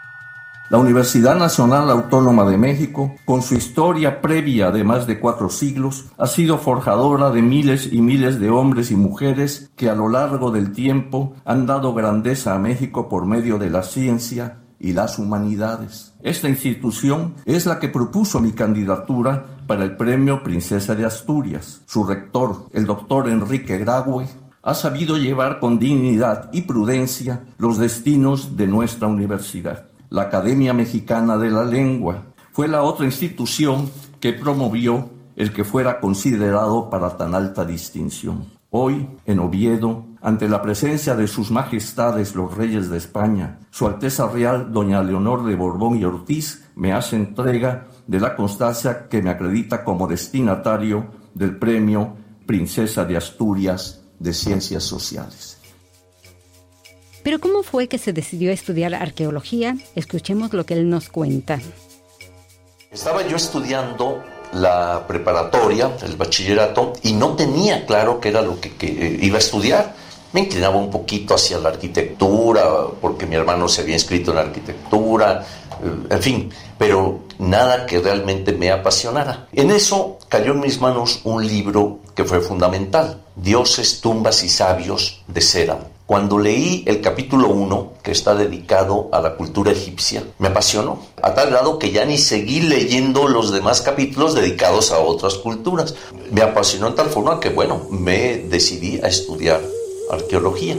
La 0.70 0.78
Universidad 0.78 1.36
Nacional 1.36 1.90
Autónoma 1.90 2.46
de 2.46 2.56
México, 2.56 3.14
con 3.26 3.42
su 3.42 3.54
historia 3.54 4.22
previa 4.22 4.70
de 4.70 4.82
más 4.82 5.06
de 5.06 5.20
cuatro 5.20 5.50
siglos, 5.50 6.06
ha 6.16 6.26
sido 6.26 6.56
forjadora 6.56 7.30
de 7.30 7.42
miles 7.42 7.92
y 7.92 8.00
miles 8.00 8.40
de 8.40 8.48
hombres 8.48 8.90
y 8.90 8.96
mujeres 8.96 9.70
que 9.76 9.90
a 9.90 9.94
lo 9.94 10.08
largo 10.08 10.50
del 10.50 10.72
tiempo 10.72 11.34
han 11.44 11.66
dado 11.66 11.92
grandeza 11.92 12.54
a 12.54 12.58
México 12.58 13.10
por 13.10 13.26
medio 13.26 13.58
de 13.58 13.68
la 13.68 13.82
ciencia 13.82 14.60
y 14.80 14.94
las 14.94 15.18
humanidades. 15.18 16.14
Esta 16.22 16.48
institución 16.48 17.34
es 17.44 17.66
la 17.66 17.78
que 17.78 17.90
propuso 17.90 18.40
mi 18.40 18.52
candidatura 18.52 19.58
para 19.66 19.84
el 19.84 19.98
Premio 19.98 20.42
Princesa 20.42 20.94
de 20.94 21.04
Asturias. 21.04 21.82
Su 21.84 22.04
rector, 22.04 22.70
el 22.72 22.86
doctor 22.86 23.28
Enrique 23.28 23.76
Graue, 23.76 24.28
ha 24.62 24.72
sabido 24.72 25.18
llevar 25.18 25.60
con 25.60 25.78
dignidad 25.78 26.48
y 26.54 26.62
prudencia 26.62 27.44
los 27.58 27.76
destinos 27.76 28.56
de 28.56 28.66
nuestra 28.66 29.08
universidad 29.08 29.93
la 30.14 30.22
Academia 30.22 30.72
Mexicana 30.72 31.36
de 31.38 31.50
la 31.50 31.64
Lengua. 31.64 32.22
Fue 32.52 32.68
la 32.68 32.84
otra 32.84 33.04
institución 33.04 33.90
que 34.20 34.32
promovió 34.32 35.10
el 35.34 35.52
que 35.52 35.64
fuera 35.64 35.98
considerado 35.98 36.88
para 36.88 37.16
tan 37.16 37.34
alta 37.34 37.64
distinción. 37.64 38.44
Hoy, 38.70 39.08
en 39.26 39.40
Oviedo, 39.40 40.06
ante 40.22 40.48
la 40.48 40.62
presencia 40.62 41.16
de 41.16 41.26
sus 41.26 41.50
majestades 41.50 42.36
los 42.36 42.56
reyes 42.56 42.90
de 42.90 42.98
España, 42.98 43.58
Su 43.70 43.88
Alteza 43.88 44.28
Real 44.28 44.72
Doña 44.72 45.02
Leonor 45.02 45.44
de 45.44 45.56
Borbón 45.56 45.98
y 45.98 46.04
Ortiz 46.04 46.64
me 46.76 46.92
hace 46.92 47.16
entrega 47.16 47.88
de 48.06 48.20
la 48.20 48.36
constancia 48.36 49.08
que 49.08 49.20
me 49.20 49.30
acredita 49.30 49.82
como 49.82 50.06
destinatario 50.06 51.06
del 51.34 51.56
premio 51.56 52.14
Princesa 52.46 53.04
de 53.04 53.16
Asturias 53.16 54.04
de 54.20 54.32
Ciencias 54.32 54.84
Sociales. 54.84 55.63
Pero 57.24 57.40
¿cómo 57.40 57.62
fue 57.62 57.88
que 57.88 57.96
se 57.96 58.12
decidió 58.12 58.52
estudiar 58.52 58.94
arqueología? 58.94 59.76
Escuchemos 59.96 60.52
lo 60.52 60.66
que 60.66 60.74
él 60.74 60.90
nos 60.90 61.08
cuenta. 61.08 61.58
Estaba 62.92 63.26
yo 63.26 63.36
estudiando 63.36 64.22
la 64.52 65.06
preparatoria, 65.08 65.90
el 66.02 66.16
bachillerato, 66.16 66.92
y 67.02 67.14
no 67.14 67.34
tenía 67.34 67.86
claro 67.86 68.20
qué 68.20 68.28
era 68.28 68.42
lo 68.42 68.60
que, 68.60 68.74
que, 68.74 69.18
iba 69.22 69.36
a 69.36 69.40
estudiar. 69.40 69.94
Me 70.34 70.40
inclinaba 70.40 70.76
un 70.76 70.90
poquito 70.90 71.34
hacia 71.34 71.58
la 71.58 71.70
arquitectura, 71.70 72.62
porque 73.00 73.24
mi 73.24 73.36
hermano 73.36 73.68
se 73.68 73.80
había 73.80 73.94
inscrito 73.94 74.32
en 74.32 74.38
arquitectura, 74.38 75.46
en 76.10 76.22
fin, 76.22 76.50
pero 76.76 77.20
nada 77.38 77.86
que 77.86 78.00
realmente 78.00 78.52
me 78.52 78.70
apasionara. 78.70 79.48
En 79.52 79.70
eso 79.70 80.18
cayó 80.28 80.52
en 80.52 80.60
mis 80.60 80.78
manos 80.78 81.20
un 81.24 81.46
libro 81.46 82.00
que 82.14 82.24
fue 82.24 82.40
fundamental, 82.40 83.22
Dioses, 83.34 84.00
tumbas 84.02 84.44
y 84.44 84.48
sabios 84.50 85.22
de 85.26 85.40
Céramo. 85.40 85.93
Cuando 86.06 86.38
leí 86.38 86.84
el 86.86 87.00
capítulo 87.00 87.48
1, 87.48 87.94
que 88.02 88.10
está 88.10 88.34
dedicado 88.34 89.08
a 89.10 89.22
la 89.22 89.36
cultura 89.36 89.72
egipcia, 89.72 90.22
me 90.38 90.48
apasionó, 90.48 90.98
a 91.22 91.32
tal 91.34 91.48
grado 91.48 91.78
que 91.78 91.92
ya 91.92 92.04
ni 92.04 92.18
seguí 92.18 92.60
leyendo 92.60 93.26
los 93.26 93.52
demás 93.52 93.80
capítulos 93.80 94.34
dedicados 94.34 94.92
a 94.92 94.98
otras 94.98 95.36
culturas. 95.36 95.94
Me 96.30 96.42
apasionó 96.42 96.88
en 96.88 96.94
tal 96.94 97.08
forma 97.08 97.40
que, 97.40 97.48
bueno, 97.48 97.86
me 97.90 98.36
decidí 98.36 99.00
a 99.02 99.08
estudiar 99.08 99.62
arqueología. 100.10 100.76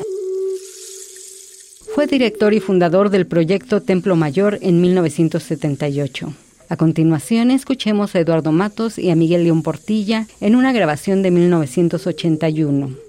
Fue 1.95 2.05
director 2.05 2.53
y 2.53 2.59
fundador 2.59 3.09
del 3.09 3.25
proyecto 3.25 3.81
Templo 3.81 4.15
Mayor 4.15 4.59
en 4.61 4.79
1978. 4.79 6.33
A 6.69 6.77
continuación, 6.77 7.49
escuchemos 7.49 8.13
a 8.13 8.19
Eduardo 8.19 8.51
Matos 8.51 8.99
y 8.99 9.09
a 9.09 9.15
Miguel 9.15 9.43
León 9.43 9.63
Portilla 9.63 10.27
en 10.39 10.55
una 10.55 10.71
grabación 10.71 11.23
de 11.23 11.31
1981. 11.31 13.05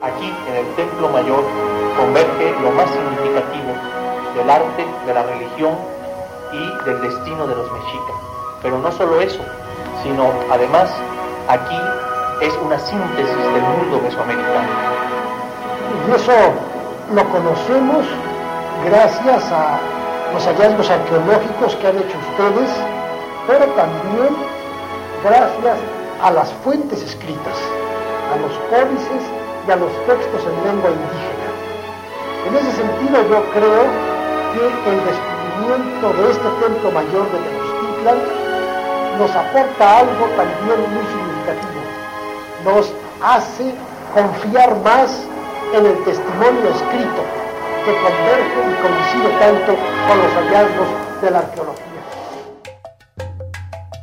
Aquí, 0.00 0.26
en 0.48 0.54
el 0.54 0.74
Templo 0.74 0.93
Mayor, 1.08 1.44
converge 1.96 2.54
lo 2.62 2.70
más 2.72 2.88
significativo 2.90 3.72
del 4.36 4.50
arte, 4.50 4.84
de 5.06 5.14
la 5.14 5.22
religión 5.22 5.76
y 6.52 6.84
del 6.84 7.00
destino 7.02 7.46
de 7.46 7.54
los 7.54 7.70
mexicas. 7.72 8.16
Pero 8.62 8.78
no 8.78 8.90
solo 8.92 9.20
eso, 9.20 9.42
sino 10.02 10.30
además 10.50 10.90
aquí 11.48 11.78
es 12.40 12.54
una 12.64 12.78
síntesis 12.78 13.36
del 13.36 13.62
mundo 13.62 14.00
mesoamericano. 14.02 14.68
Y 16.08 16.14
eso 16.14 16.32
lo 17.14 17.24
conocemos 17.30 18.06
gracias 18.84 19.52
a 19.52 19.78
los 20.32 20.44
hallazgos 20.46 20.90
arqueológicos 20.90 21.76
que 21.76 21.86
han 21.86 21.96
hecho 21.98 22.18
ustedes, 22.30 22.70
pero 23.46 23.66
también 23.72 24.34
gracias 25.22 25.78
a 26.22 26.30
las 26.30 26.52
fuentes 26.64 27.02
escritas, 27.02 27.58
a 28.32 28.36
los 28.40 28.52
códices 28.70 29.22
y 29.66 29.70
a 29.70 29.76
los 29.76 29.92
textos 30.06 30.42
en 30.44 30.54
lengua 30.64 30.90
indígena. 30.90 31.48
En 32.46 32.54
ese 32.56 32.72
sentido 32.76 33.16
yo 33.28 33.40
creo 33.52 33.84
que 34.52 34.90
el 34.90 34.98
descubrimiento 35.08 36.06
de 36.12 36.30
este 36.30 36.48
templo 36.60 36.90
mayor 36.92 37.24
de 37.32 37.38
Tenochtitlan 37.38 38.18
nos 39.18 39.30
aporta 39.30 39.98
algo 40.00 40.26
también 40.36 40.80
muy 40.92 41.04
significativo. 41.08 41.80
Nos 42.64 42.92
hace 43.22 43.74
confiar 44.12 44.76
más 44.82 45.24
en 45.72 45.86
el 45.86 46.04
testimonio 46.04 46.68
escrito 46.70 47.22
que 47.84 47.92
converge 47.92 48.58
y 48.60 48.74
coincide 48.80 49.38
tanto 49.38 49.76
con 50.08 50.18
los 50.18 50.32
hallazgos 50.32 50.88
de 51.22 51.30
la 51.30 51.38
arqueología. 51.40 51.84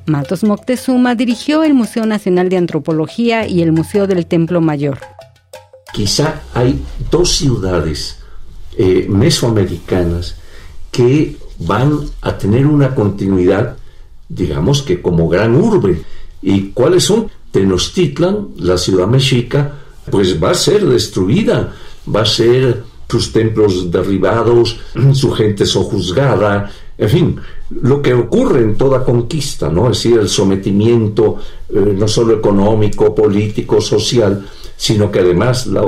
Matos 0.05 0.43
Moctezuma 0.43 1.15
dirigió 1.15 1.63
el 1.63 1.73
Museo 1.73 2.05
Nacional 2.05 2.49
de 2.49 2.57
Antropología 2.57 3.47
y 3.47 3.61
el 3.61 3.71
Museo 3.71 4.07
del 4.07 4.25
Templo 4.25 4.59
Mayor. 4.59 4.99
Quizá 5.93 6.43
hay 6.53 6.81
dos 7.09 7.35
ciudades 7.35 8.17
eh, 8.77 9.05
mesoamericanas 9.09 10.35
que 10.91 11.37
van 11.59 11.99
a 12.21 12.37
tener 12.37 12.65
una 12.65 12.95
continuidad, 12.95 13.77
digamos 14.29 14.81
que 14.81 15.01
como 15.01 15.27
gran 15.27 15.55
urbe. 15.55 16.01
¿Y 16.41 16.69
cuáles 16.69 17.03
son? 17.03 17.29
Tenochtitlan, 17.51 18.49
la 18.57 18.77
ciudad 18.77 19.07
mexica, 19.07 19.73
pues 20.09 20.41
va 20.41 20.51
a 20.51 20.55
ser 20.55 20.85
destruida, 20.85 21.73
va 22.13 22.21
a 22.21 22.25
ser 22.25 22.83
sus 23.09 23.31
templos 23.33 23.91
derribados, 23.91 24.77
su 25.13 25.31
gente 25.31 25.65
sojuzgada, 25.65 26.71
en 26.97 27.09
fin, 27.09 27.35
lo 27.81 28.01
que 28.01 28.13
ocurre 28.13 28.61
en 28.61 28.75
toda 28.77 29.03
conquista, 29.03 29.69
¿no? 29.69 29.89
Es 29.89 30.03
decir, 30.03 30.19
el 30.19 30.29
sometimiento 30.29 31.37
eh, 31.69 31.95
no 31.97 32.07
solo 32.07 32.35
económico, 32.35 33.13
político, 33.15 33.81
social, 33.81 34.45
sino 34.81 35.11
que 35.11 35.19
además 35.19 35.67
la, 35.67 35.83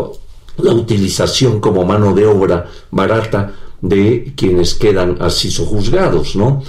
utilización 0.56 1.60
como 1.60 1.84
mano 1.84 2.14
de 2.14 2.28
obra 2.28 2.70
barata 2.92 3.52
de 3.82 4.34
quienes 4.38 4.76
quedan 4.76 5.18
así 5.20 5.50
sojuzgados, 5.50 6.36
¿no? 6.36 6.62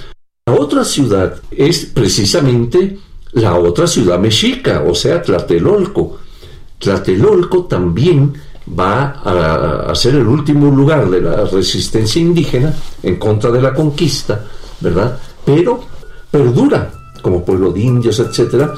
La 0.47 0.55
otra 0.55 0.83
ciudad 0.83 1.39
es 1.51 1.85
precisamente 1.85 2.97
la 3.33 3.53
otra 3.59 3.85
ciudad 3.85 4.17
mexica, 4.17 4.83
o 4.87 4.95
sea, 4.95 5.21
Tlatelolco. 5.21 6.17
Tlatelolco 6.79 7.65
también 7.65 8.33
va 8.67 9.21
a, 9.23 9.91
a, 9.91 9.93
ser 9.93 10.15
el 10.15 10.25
último 10.25 10.71
lugar 10.71 11.07
de 11.07 11.21
la 11.21 11.45
resistencia 11.45 12.19
indígena 12.19 12.73
en 13.03 13.17
contra 13.17 13.51
de 13.51 13.61
la 13.61 13.71
conquista, 13.71 14.43
¿verdad? 14.79 15.19
Pero 15.45 15.79
perdura 16.31 16.91
como 17.21 17.45
pueblo 17.45 17.71
de 17.71 17.81
indios, 17.81 18.19
etcétera, 18.19 18.73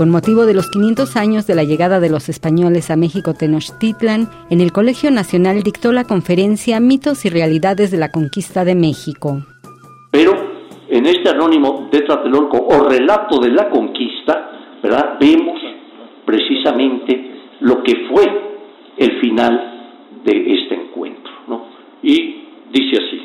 con 0.00 0.08
motivo 0.08 0.46
de 0.46 0.54
los 0.54 0.70
500 0.70 1.14
años 1.16 1.46
de 1.46 1.54
la 1.54 1.62
llegada 1.62 2.00
de 2.00 2.08
los 2.08 2.30
españoles 2.30 2.90
a 2.90 2.96
México 2.96 3.34
Tenochtitlan, 3.34 4.30
en 4.48 4.62
el 4.62 4.72
Colegio 4.72 5.10
Nacional 5.10 5.62
dictó 5.62 5.92
la 5.92 6.04
conferencia 6.04 6.80
Mitos 6.80 7.26
y 7.26 7.28
Realidades 7.28 7.90
de 7.90 7.98
la 7.98 8.10
Conquista 8.10 8.64
de 8.64 8.74
México. 8.74 9.42
Pero 10.10 10.32
en 10.88 11.04
este 11.04 11.28
anónimo 11.28 11.90
de 11.92 12.00
Tlatelolco 12.00 12.66
o 12.66 12.88
relato 12.88 13.40
de 13.40 13.50
la 13.50 13.68
conquista, 13.68 14.78
¿verdad? 14.82 15.18
Vemos 15.20 15.60
precisamente 16.24 17.32
lo 17.60 17.82
que 17.82 18.08
fue 18.10 18.24
el 18.96 19.20
final 19.20 19.92
de 20.24 20.54
este 20.54 20.76
encuentro, 20.76 21.32
¿no? 21.46 21.66
Y 22.02 22.46
dice 22.72 23.04
así, 23.06 23.22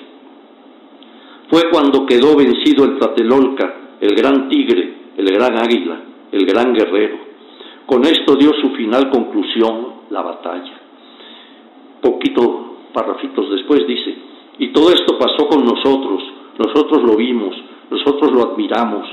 fue 1.50 1.70
cuando 1.72 2.06
quedó 2.06 2.36
vencido 2.36 2.84
el 2.84 2.98
Tlatelolca, 2.98 3.76
el 4.02 4.14
gran 4.14 4.50
tigre, 4.50 4.94
el 5.16 5.26
gran 5.28 5.58
águila, 5.58 6.02
el 6.36 6.46
gran 6.46 6.74
guerrero. 6.74 7.18
Con 7.86 8.04
esto 8.04 8.36
dio 8.36 8.52
su 8.62 8.70
final 8.72 9.10
conclusión 9.10 9.88
la 10.10 10.22
batalla. 10.22 10.74
Poquito 12.02 12.78
parrafitos 12.94 13.50
después 13.52 13.88
dice, 13.88 14.16
y 14.60 14.68
todo 14.70 14.90
esto 14.90 15.18
pasó 15.18 15.48
con 15.48 15.64
nosotros, 15.64 16.24
nosotros 16.58 17.04
lo 17.04 17.16
vimos, 17.16 17.56
nosotros 17.90 18.32
lo 18.34 18.52
admiramos. 18.52 19.08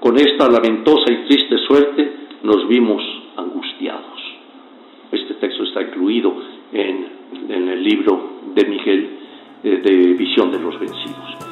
Con 0.00 0.16
esta 0.16 0.48
lamentosa 0.48 1.12
y 1.12 1.26
triste 1.28 1.58
suerte 1.66 2.12
nos 2.44 2.68
vimos 2.68 3.02
angustiados. 3.36 4.20
Este 5.10 5.34
texto 5.34 5.64
está 5.64 5.82
incluido 5.82 6.32
en, 6.72 7.18
el 7.48 7.82
libro 7.82 8.40
de 8.54 8.64
Miguel 8.66 9.10
eh, 9.64 9.80
de 9.82 10.14
Visión 10.14 10.52
de 10.52 10.60
los 10.60 10.78
Vencidos. 10.78 11.47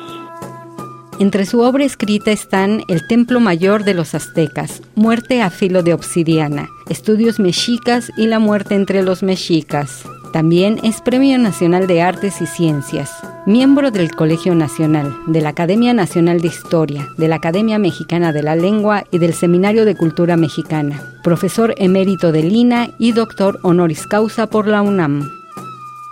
Entre 1.19 1.47
su 1.47 1.61
obra 1.61 1.83
escrita 1.85 2.31
están 2.31 2.83
El 2.89 3.07
Templo 3.07 3.41
Mayor 3.41 3.85
de 3.85 3.95
los 3.95 4.15
Aztecas, 4.15 4.83
Muerte 4.95 5.41
a 5.41 5.49
filo 5.49 5.83
de 5.83 5.95
obsidiana, 5.95 6.69
Estudios 6.91 7.41
mexicas 7.41 8.11
y 8.19 8.27
La 8.27 8.39
muerte 8.39 8.75
entre 8.75 9.03
los 9.03 9.23
mexicas. 9.23 10.03
También 10.35 10.79
es 10.83 11.01
Premio 11.01 11.39
Nacional 11.39 11.87
de 11.87 12.03
Artes 12.03 12.43
y 12.43 12.47
Ciencias, 12.47 13.11
miembro 13.47 13.91
del 13.91 14.11
Colegio 14.11 14.55
Nacional, 14.55 15.17
de 15.27 15.41
la 15.41 15.51
Academia 15.51 15.95
Nacional 15.95 16.43
de 16.43 16.49
Historia, 16.49 17.09
de 17.17 17.29
la 17.29 17.37
Academia 17.37 17.79
Mexicana 17.79 18.35
de 18.35 18.43
la 18.43 18.55
Lengua 18.55 19.05
y 19.11 19.19
del 19.19 19.33
Seminario 19.33 19.87
de 19.87 19.97
Cultura 19.97 20.37
Mexicana, 20.37 21.03
profesor 21.25 21.75
emérito 21.79 22.31
de 22.31 22.43
Lina 22.43 22.91
y 22.99 23.13
doctor 23.13 23.59
honoris 23.63 24.07
causa 24.07 24.49
por 24.49 24.67
la 24.67 24.83
UNAM. 24.83 25.27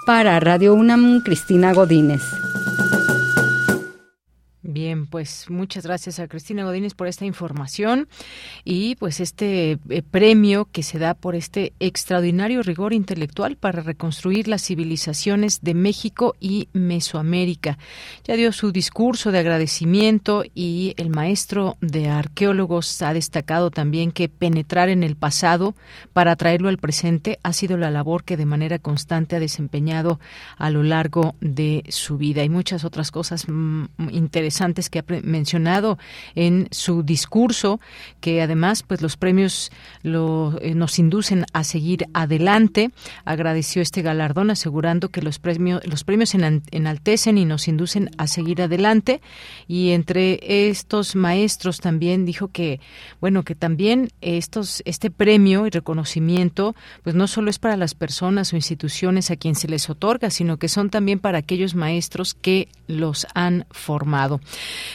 Para 0.07 0.41
Radio 0.41 0.73
UNAM, 0.73 1.21
Cristina 1.23 1.75
Godínez. 1.75 2.23
Bien, 4.67 5.07
pues 5.07 5.51
muchas 5.51 5.85
gracias 5.85 6.19
a 6.19 6.27
Cristina 6.27 6.65
Godínez 6.65 6.95
por 6.95 7.07
esta 7.07 7.27
información 7.27 8.09
y 8.65 8.95
pues 8.95 9.21
este 9.21 9.79
eh, 9.91 10.03
premio 10.11 10.69
que 10.73 10.83
se 10.83 10.99
da 10.99 11.13
por 11.13 11.35
este 11.35 11.75
extraordinario 11.81 12.63
rigor 12.63 12.95
intelectual 12.95 13.57
para 13.57 13.83
reconstruir 13.83 14.49
las 14.49 14.63
civilizaciones 14.65 15.61
de 15.61 15.75
México 15.75 16.35
y 16.41 16.69
Mesoamérica. 16.73 17.77
Ya 18.25 18.37
dio 18.37 18.53
su 18.53 18.73
discurso 18.73 19.33
de 19.33 19.41
agradecimiento 19.41 20.45
y 20.55 20.95
el 20.97 21.11
maestro 21.11 21.77
de 21.83 22.09
arqueólogos 22.09 23.03
ha 23.03 23.13
destacado 23.13 23.71
también 23.71 24.13
que 24.13 24.31
penetrar 24.31 24.89
en 24.89 25.03
el 25.03 25.15
pasado 25.15 25.75
para 26.15 26.37
traerlo 26.37 26.71
al 26.71 26.79
presente 26.79 27.39
ha 27.43 27.53
sido 27.53 27.77
la 27.77 27.91
labor 27.91 28.25
que 28.25 28.39
de 28.39 28.47
manera 28.47 28.79
constante 28.79 29.37
ha 29.37 29.41
desempeñado 29.41 30.21
a 30.57 30.71
lo 30.71 30.83
largo 30.83 31.35
de 31.43 31.85
su 31.91 32.17
vida 32.17 32.43
y 32.45 32.49
muchas 32.49 32.85
otras 32.85 33.11
cosas 33.11 33.47
mm, 33.47 33.85
interesantes 34.55 34.89
que 34.89 35.01
ha 35.01 35.05
mencionado 35.23 35.99
en 36.37 36.69
su 36.71 37.03
discurso, 37.03 37.81
que 38.21 38.41
además 38.41 38.85
pues 38.85 39.03
los 39.03 39.17
premios 39.17 39.73
lo, 40.03 40.57
eh, 40.61 40.75
nos 40.75 40.99
inducen 40.99 41.45
a 41.53 41.65
seguir 41.65 42.07
adelante. 42.15 42.91
Agradeció 43.25 43.83
este 43.83 44.03
galardón 44.03 44.51
asegurando 44.51 45.09
que 45.09 45.23
los 45.23 45.39
premios 45.39 45.85
los 45.87 46.05
premios 46.05 46.35
enaltecen 46.35 47.39
y 47.39 47.45
nos 47.45 47.67
inducen 47.67 48.11
a 48.17 48.27
seguir 48.27 48.63
adelante 48.63 49.21
y 49.67 49.91
entre 49.91 50.39
estos 50.69 51.17
maestros 51.17 51.81
también 51.81 52.25
dijo 52.25 52.49
que 52.49 52.81
bueno, 53.21 53.43
que 53.43 53.55
también 53.55 54.11
estos 54.21 54.83
este 54.85 55.11
premio 55.11 55.67
y 55.67 55.71
reconocimiento 55.71 56.77
pues 57.03 57.17
no 57.17 57.27
solo 57.27 57.51
es 57.51 57.59
para 57.59 57.77
las 57.77 57.95
personas 57.95 58.53
o 58.53 58.57
instituciones 58.57 59.31
a 59.31 59.37
quien 59.37 59.55
se 59.57 59.69
les 59.69 59.91
otorga, 59.91 60.31
sino 60.31 60.59
que 60.59 60.69
son 60.69 60.91
también 60.91 61.19
para 61.19 61.39
aquellos 61.39 61.75
maestros 61.75 62.35
que 62.35 62.69
los 62.87 63.27
han 63.35 63.67
formado. 63.71 64.41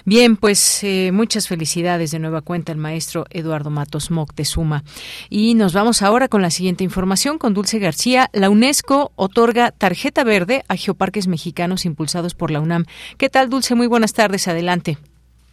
Bien, 0.05 0.37
pues 0.37 0.83
eh, 0.83 1.11
muchas 1.13 1.47
felicidades 1.47 2.11
de 2.11 2.19
nueva 2.19 2.41
cuenta 2.41 2.71
al 2.71 2.77
maestro 2.77 3.25
Eduardo 3.29 3.69
Matos 3.69 4.11
Moctezuma. 4.11 4.83
Y 5.29 5.55
nos 5.55 5.73
vamos 5.73 6.01
ahora 6.01 6.27
con 6.27 6.41
la 6.41 6.49
siguiente 6.49 6.83
información 6.83 7.37
con 7.37 7.53
Dulce 7.53 7.79
García. 7.79 8.29
La 8.33 8.49
UNESCO 8.49 9.11
otorga 9.15 9.71
tarjeta 9.71 10.23
verde 10.23 10.63
a 10.67 10.75
geoparques 10.75 11.27
mexicanos 11.27 11.85
impulsados 11.85 12.35
por 12.35 12.51
la 12.51 12.59
UNAM. 12.59 12.85
¿Qué 13.17 13.29
tal, 13.29 13.49
Dulce? 13.49 13.75
Muy 13.75 13.87
buenas 13.87 14.13
tardes. 14.13 14.47
Adelante. 14.47 14.97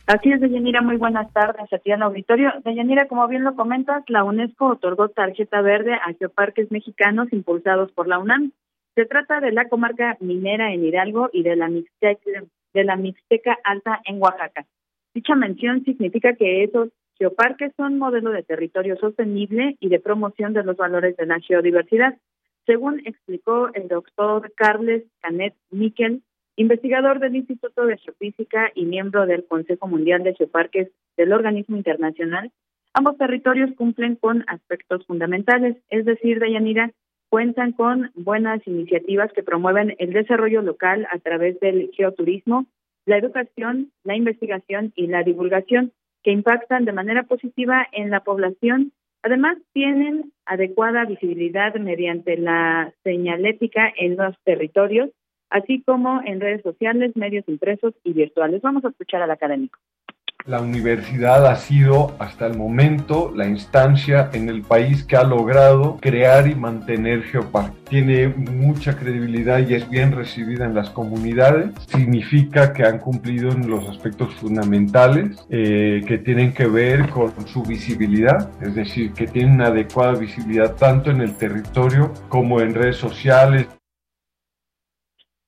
Así 0.06 0.30
es, 0.30 0.40
Deyanira, 0.40 0.82
muy 0.82 0.98
buenas 0.98 1.32
tardes 1.32 1.72
a 1.72 1.78
ti 1.78 1.90
en 1.90 1.96
el 1.96 2.02
auditorio. 2.02 2.52
Deyanira, 2.64 3.08
como 3.08 3.26
bien 3.26 3.42
lo 3.42 3.56
comentas, 3.56 4.04
la 4.06 4.22
UNESCO 4.22 4.66
otorgó 4.66 5.08
tarjeta 5.08 5.60
verde 5.62 5.94
a 5.94 6.12
geoparques 6.12 6.70
mexicanos 6.70 7.32
impulsados 7.32 7.90
por 7.90 8.06
la 8.06 8.20
UNAM. 8.20 8.52
Se 8.94 9.04
trata 9.04 9.40
de 9.40 9.50
la 9.50 9.68
comarca 9.68 10.16
minera 10.20 10.72
en 10.72 10.84
Hidalgo 10.84 11.28
y 11.32 11.42
de 11.42 11.56
la 11.56 11.68
Mixteca, 11.68 12.44
de 12.76 12.84
la 12.84 12.96
Mixteca 12.96 13.58
Alta 13.64 14.02
en 14.04 14.22
Oaxaca. 14.22 14.66
Dicha 15.14 15.34
mención 15.34 15.82
significa 15.84 16.34
que 16.34 16.62
esos 16.62 16.90
geoparques 17.18 17.72
son 17.74 17.98
modelo 17.98 18.30
de 18.32 18.42
territorio 18.42 18.96
sostenible 18.98 19.76
y 19.80 19.88
de 19.88 19.98
promoción 19.98 20.52
de 20.52 20.62
los 20.62 20.76
valores 20.76 21.16
de 21.16 21.24
la 21.24 21.40
geodiversidad, 21.40 22.18
según 22.66 23.00
explicó 23.06 23.70
el 23.72 23.88
doctor 23.88 24.52
Carles 24.54 25.04
Canet 25.22 25.54
Miquel, 25.70 26.22
investigador 26.56 27.18
del 27.18 27.36
Instituto 27.36 27.86
de 27.86 27.96
Geofísica 27.96 28.70
y 28.74 28.84
miembro 28.84 29.24
del 29.24 29.46
Consejo 29.46 29.88
Mundial 29.88 30.22
de 30.22 30.34
Geoparques 30.34 30.90
del 31.16 31.32
organismo 31.32 31.78
internacional. 31.78 32.52
Ambos 32.92 33.16
territorios 33.16 33.70
cumplen 33.74 34.16
con 34.16 34.44
aspectos 34.48 35.06
fundamentales, 35.06 35.78
es 35.88 36.04
decir, 36.04 36.40
Dayanira, 36.40 36.92
cuentan 37.36 37.72
con 37.72 38.12
buenas 38.14 38.66
iniciativas 38.66 39.30
que 39.34 39.42
promueven 39.42 39.94
el 39.98 40.14
desarrollo 40.14 40.62
local 40.62 41.06
a 41.12 41.18
través 41.18 41.60
del 41.60 41.90
geoturismo, 41.92 42.64
la 43.04 43.18
educación, 43.18 43.92
la 44.04 44.16
investigación 44.16 44.94
y 44.96 45.06
la 45.08 45.22
divulgación, 45.22 45.92
que 46.22 46.30
impactan 46.30 46.86
de 46.86 46.94
manera 46.94 47.24
positiva 47.24 47.86
en 47.92 48.08
la 48.08 48.20
población. 48.20 48.92
Además, 49.22 49.58
tienen 49.74 50.32
adecuada 50.46 51.04
visibilidad 51.04 51.74
mediante 51.74 52.38
la 52.38 52.94
señalética 53.04 53.92
en 53.98 54.16
los 54.16 54.34
territorios, 54.44 55.10
así 55.50 55.82
como 55.82 56.22
en 56.24 56.40
redes 56.40 56.62
sociales, 56.62 57.14
medios 57.16 57.46
impresos 57.48 57.92
y 58.02 58.14
virtuales. 58.14 58.62
Vamos 58.62 58.82
a 58.86 58.88
escuchar 58.88 59.20
al 59.20 59.30
académico. 59.30 59.78
La 60.46 60.60
universidad 60.60 61.44
ha 61.46 61.56
sido 61.56 62.14
hasta 62.20 62.46
el 62.46 62.56
momento 62.56 63.32
la 63.34 63.48
instancia 63.48 64.30
en 64.32 64.48
el 64.48 64.62
país 64.62 65.02
que 65.02 65.16
ha 65.16 65.24
logrado 65.24 65.96
crear 66.00 66.46
y 66.46 66.54
mantener 66.54 67.24
Geopark. 67.24 67.74
Tiene 67.88 68.28
mucha 68.28 68.96
credibilidad 68.96 69.58
y 69.66 69.74
es 69.74 69.90
bien 69.90 70.12
recibida 70.12 70.64
en 70.64 70.74
las 70.74 70.90
comunidades. 70.90 71.70
Significa 71.88 72.72
que 72.72 72.84
han 72.84 72.98
cumplido 72.98 73.50
en 73.50 73.68
los 73.68 73.88
aspectos 73.88 74.34
fundamentales 74.34 75.36
eh, 75.50 76.04
que 76.06 76.18
tienen 76.18 76.54
que 76.54 76.66
ver 76.66 77.08
con 77.10 77.32
su 77.48 77.64
visibilidad, 77.64 78.48
es 78.62 78.76
decir, 78.76 79.14
que 79.14 79.26
tienen 79.26 79.54
una 79.54 79.66
adecuada 79.66 80.12
visibilidad 80.12 80.76
tanto 80.76 81.10
en 81.10 81.22
el 81.22 81.34
territorio 81.34 82.12
como 82.28 82.60
en 82.60 82.72
redes 82.72 82.98
sociales, 82.98 83.66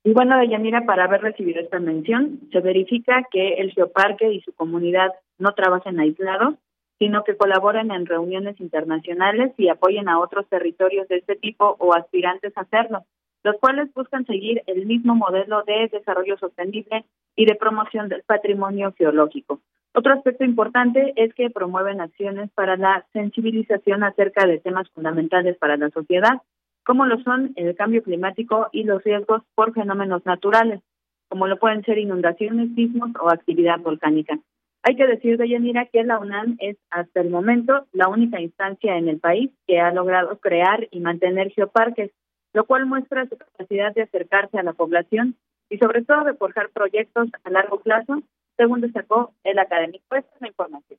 y 0.08 0.12
bueno, 0.14 0.38
Deyanira, 0.38 0.86
para 0.86 1.04
haber 1.04 1.20
recibido 1.20 1.60
esta 1.60 1.80
mención, 1.80 2.40
se 2.50 2.60
verifica 2.60 3.24
que 3.30 3.56
el 3.56 3.72
Geoparque 3.72 4.32
y 4.32 4.40
su 4.40 4.54
comunidad 4.54 5.12
no 5.36 5.52
trabajan 5.52 6.00
aislados, 6.00 6.54
sino 6.98 7.24
que 7.24 7.36
colaboran 7.36 7.90
en 7.90 8.06
reuniones 8.06 8.58
internacionales 8.58 9.52
y 9.58 9.68
apoyen 9.68 10.08
a 10.08 10.18
otros 10.18 10.48
territorios 10.48 11.08
de 11.08 11.16
este 11.16 11.36
tipo 11.36 11.76
o 11.78 11.92
aspirantes 11.92 12.56
a 12.56 12.62
hacerlo, 12.62 13.04
los 13.44 13.56
cuales 13.56 13.92
buscan 13.92 14.24
seguir 14.24 14.62
el 14.66 14.86
mismo 14.86 15.14
modelo 15.14 15.62
de 15.64 15.90
desarrollo 15.92 16.38
sostenible 16.38 17.04
y 17.36 17.44
de 17.44 17.56
promoción 17.56 18.08
del 18.08 18.22
patrimonio 18.22 18.94
geológico. 18.96 19.60
Otro 19.92 20.14
aspecto 20.14 20.42
importante 20.42 21.12
es 21.16 21.34
que 21.34 21.50
promueven 21.50 22.00
acciones 22.00 22.48
para 22.52 22.78
la 22.78 23.04
sensibilización 23.12 24.04
acerca 24.04 24.46
de 24.46 24.58
temas 24.58 24.88
fundamentales 24.88 25.58
para 25.58 25.76
la 25.76 25.90
sociedad, 25.90 26.40
como 26.88 27.04
lo 27.04 27.22
son 27.22 27.52
el 27.56 27.76
cambio 27.76 28.02
climático 28.02 28.68
y 28.72 28.84
los 28.84 29.04
riesgos 29.04 29.42
por 29.54 29.74
fenómenos 29.74 30.24
naturales, 30.24 30.80
como 31.28 31.46
lo 31.46 31.58
pueden 31.58 31.84
ser 31.84 31.98
inundaciones, 31.98 32.74
sismos 32.74 33.10
o 33.20 33.28
actividad 33.28 33.78
volcánica. 33.80 34.38
Hay 34.82 34.96
que 34.96 35.06
decir, 35.06 35.36
Deyanira, 35.36 35.84
que 35.92 36.02
la 36.02 36.18
UNAM 36.18 36.56
es 36.60 36.78
hasta 36.88 37.20
el 37.20 37.28
momento 37.28 37.86
la 37.92 38.08
única 38.08 38.40
instancia 38.40 38.96
en 38.96 39.10
el 39.10 39.20
país 39.20 39.50
que 39.66 39.78
ha 39.78 39.92
logrado 39.92 40.38
crear 40.38 40.88
y 40.90 41.00
mantener 41.00 41.50
geoparques, 41.50 42.10
lo 42.54 42.64
cual 42.64 42.86
muestra 42.86 43.28
su 43.28 43.36
capacidad 43.36 43.94
de 43.94 44.04
acercarse 44.04 44.58
a 44.58 44.62
la 44.62 44.72
población 44.72 45.36
y 45.68 45.76
sobre 45.76 46.02
todo 46.06 46.24
de 46.24 46.32
forjar 46.34 46.70
proyectos 46.70 47.28
a 47.44 47.50
largo 47.50 47.80
plazo, 47.80 48.22
según 48.56 48.80
destacó 48.80 49.34
el 49.44 49.58
académico. 49.58 50.16
Esta 50.16 50.34
es 50.36 50.40
la 50.40 50.48
información. 50.48 50.98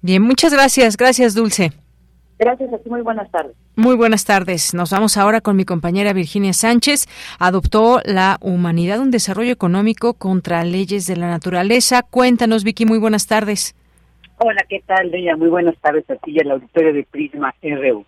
Bien, 0.00 0.22
muchas 0.22 0.54
gracias. 0.54 0.96
Gracias, 0.96 1.34
Dulce. 1.34 1.72
Gracias 2.40 2.72
a 2.72 2.78
ti, 2.78 2.88
muy 2.88 3.02
buenas 3.02 3.30
tardes. 3.30 3.54
Muy 3.76 3.96
buenas 3.96 4.24
tardes. 4.24 4.72
Nos 4.72 4.92
vamos 4.92 5.18
ahora 5.18 5.42
con 5.42 5.56
mi 5.56 5.66
compañera 5.66 6.14
Virginia 6.14 6.54
Sánchez. 6.54 7.06
Adoptó 7.38 8.00
la 8.06 8.38
humanidad 8.40 8.98
un 9.00 9.10
desarrollo 9.10 9.52
económico 9.52 10.14
contra 10.14 10.64
leyes 10.64 11.06
de 11.06 11.18
la 11.18 11.28
naturaleza. 11.28 12.02
Cuéntanos, 12.02 12.64
Vicky, 12.64 12.86
muy 12.86 12.96
buenas 12.96 13.26
tardes. 13.26 13.76
Hola, 14.38 14.64
¿qué 14.70 14.80
tal, 14.86 15.10
Bella? 15.10 15.36
Muy 15.36 15.50
buenas 15.50 15.76
tardes 15.82 16.08
a 16.08 16.16
ti 16.16 16.30
y 16.30 16.40
al 16.40 16.52
auditorio 16.52 16.94
de 16.94 17.02
Prisma 17.02 17.54
RU. 17.62 18.06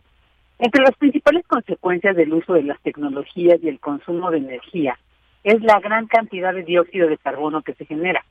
Entre 0.59 0.83
las 0.83 0.97
principales 0.97 1.47
consecuencias 1.47 2.17
del 2.17 2.33
uso 2.33 2.55
de 2.55 2.63
las 2.63 2.81
tecnologías 2.81 3.59
y 3.63 3.69
el 3.69 3.81
consumo 3.81 4.31
de 4.31 4.39
energía 4.39 4.99
es 5.45 5.61
la 5.61 5.79
gran 5.81 6.07
cantidad 6.07 6.55
de 6.55 6.63
dióxido 6.63 7.07
de 7.07 7.19
carbono 7.19 7.61
que 7.61 7.75
se 7.75 7.85
genera 7.85 8.25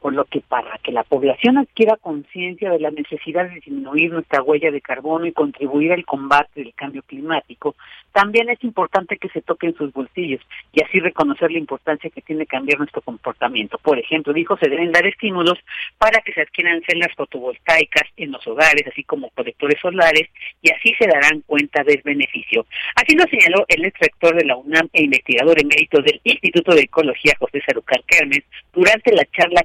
por 0.00 0.12
lo 0.12 0.24
que 0.24 0.40
para 0.40 0.78
que 0.78 0.92
la 0.92 1.04
población 1.04 1.58
adquiera 1.58 1.96
conciencia 1.96 2.70
de 2.70 2.78
la 2.78 2.90
necesidad 2.90 3.48
de 3.48 3.56
disminuir 3.56 4.12
nuestra 4.12 4.42
huella 4.42 4.70
de 4.70 4.80
carbono 4.80 5.26
y 5.26 5.32
contribuir 5.32 5.92
al 5.92 6.04
combate 6.04 6.62
del 6.62 6.74
cambio 6.74 7.02
climático, 7.02 7.74
también 8.12 8.48
es 8.50 8.62
importante 8.64 9.16
que 9.16 9.28
se 9.28 9.42
toquen 9.42 9.74
sus 9.74 9.92
bolsillos 9.92 10.40
y 10.72 10.82
así 10.82 11.00
reconocer 11.00 11.50
la 11.50 11.58
importancia 11.58 12.10
que 12.10 12.22
tiene 12.22 12.46
cambiar 12.46 12.78
nuestro 12.78 13.02
comportamiento. 13.02 13.78
Por 13.78 13.98
ejemplo, 13.98 14.32
dijo, 14.32 14.56
se 14.56 14.68
deben 14.68 14.92
dar 14.92 15.06
estímulos 15.06 15.58
para 15.98 16.20
que 16.20 16.32
se 16.32 16.42
adquieran 16.42 16.82
celdas 16.88 17.14
fotovoltaicas 17.16 18.04
en 18.16 18.32
los 18.32 18.46
hogares, 18.46 18.86
así 18.90 19.04
como 19.04 19.30
colectores 19.30 19.80
solares, 19.80 20.28
y 20.62 20.70
así 20.70 20.94
se 20.98 21.06
darán 21.06 21.42
cuenta 21.42 21.84
del 21.84 22.00
beneficio. 22.04 22.66
Así 22.94 23.14
lo 23.14 23.24
señaló 23.24 23.64
el 23.68 23.84
ex 23.84 23.98
rector 24.00 24.36
de 24.36 24.44
la 24.44 24.56
UNAM 24.56 24.88
e 24.92 25.04
investigador 25.04 25.60
emérito 25.60 26.00
del 26.02 26.20
Instituto 26.24 26.74
de 26.74 26.82
Ecología, 26.82 27.34
José 27.38 27.60
Sarucán 27.64 28.02
Kermes, 28.06 28.42
durante 28.72 29.12
la 29.12 29.24
charla 29.26 29.62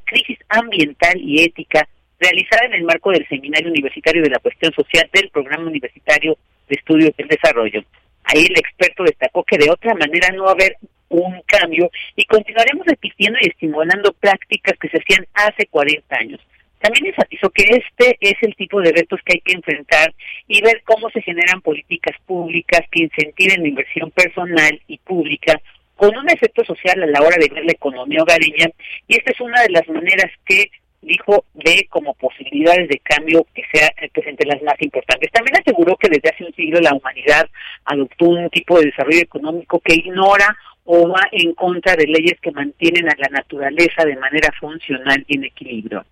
ambiental 0.49 1.19
y 1.19 1.43
ética 1.43 1.87
realizada 2.19 2.65
en 2.65 2.73
el 2.73 2.83
marco 2.83 3.11
del 3.11 3.27
Seminario 3.27 3.69
Universitario 3.69 4.23
de 4.23 4.29
la 4.29 4.39
Cuestión 4.39 4.71
Social 4.73 5.09
del 5.13 5.29
Programa 5.29 5.67
Universitario 5.67 6.37
de 6.67 6.75
Estudios 6.75 7.15
del 7.17 7.27
Desarrollo. 7.27 7.83
Ahí 8.23 8.45
el 8.45 8.57
experto 8.57 9.03
destacó 9.03 9.43
que 9.43 9.57
de 9.57 9.69
otra 9.69 9.93
manera 9.93 10.29
no 10.33 10.43
va 10.43 10.51
a 10.51 10.53
haber 10.53 10.77
un 11.09 11.41
cambio 11.45 11.89
y 12.15 12.25
continuaremos 12.25 12.85
repitiendo 12.85 13.37
y 13.41 13.49
estimulando 13.49 14.13
prácticas 14.13 14.77
que 14.79 14.89
se 14.89 14.97
hacían 14.97 15.27
hace 15.33 15.67
40 15.67 16.15
años. 16.15 16.39
También 16.79 17.07
enfatizó 17.07 17.49
que 17.49 17.63
este 17.63 18.17
es 18.19 18.35
el 18.41 18.55
tipo 18.55 18.81
de 18.81 18.91
retos 18.91 19.19
que 19.23 19.35
hay 19.35 19.39
que 19.39 19.53
enfrentar 19.53 20.13
y 20.47 20.61
ver 20.61 20.81
cómo 20.83 21.09
se 21.11 21.21
generan 21.21 21.61
políticas 21.61 22.17
públicas 22.25 22.81
que 22.91 23.03
incentiven 23.03 23.61
la 23.61 23.69
inversión 23.69 24.11
personal 24.11 24.81
y 24.87 24.97
pública 24.97 25.61
con 25.95 26.15
un 26.15 26.29
efecto 26.29 26.63
social 26.65 27.01
a 27.03 27.07
la 27.07 27.21
hora 27.21 27.37
de 27.39 27.53
ver 27.53 27.65
la 27.65 27.71
economía 27.71 28.21
hogareña 28.21 28.67
y 29.07 29.17
esta 29.17 29.31
es 29.31 29.41
una 29.41 29.61
de 29.61 29.69
las 29.69 29.87
maneras 29.87 30.31
que 30.45 30.69
dijo 31.01 31.45
ve 31.53 31.87
como 31.89 32.13
posibilidades 32.13 32.87
de 32.87 32.99
cambio 32.99 33.45
que 33.53 33.63
sea 33.71 33.89
que 34.13 34.21
entre 34.25 34.47
las 34.47 34.61
más 34.63 34.75
importantes. 34.79 35.31
También 35.31 35.57
aseguró 35.57 35.95
que 35.97 36.09
desde 36.09 36.29
hace 36.29 36.45
un 36.45 36.53
siglo 36.53 36.79
la 36.79 36.93
humanidad 36.93 37.47
adoptó 37.85 38.25
un 38.25 38.49
tipo 38.49 38.79
de 38.79 38.85
desarrollo 38.85 39.19
económico 39.19 39.79
que 39.79 39.95
ignora 39.95 40.55
o 40.85 41.07
va 41.07 41.21
en 41.31 41.53
contra 41.53 41.95
de 41.95 42.05
leyes 42.07 42.39
que 42.41 42.51
mantienen 42.51 43.07
a 43.07 43.15
la 43.17 43.29
naturaleza 43.29 44.03
de 44.05 44.17
manera 44.17 44.49
funcional 44.59 45.23
y 45.27 45.37
en 45.37 45.45
equilibrio. 45.45 46.05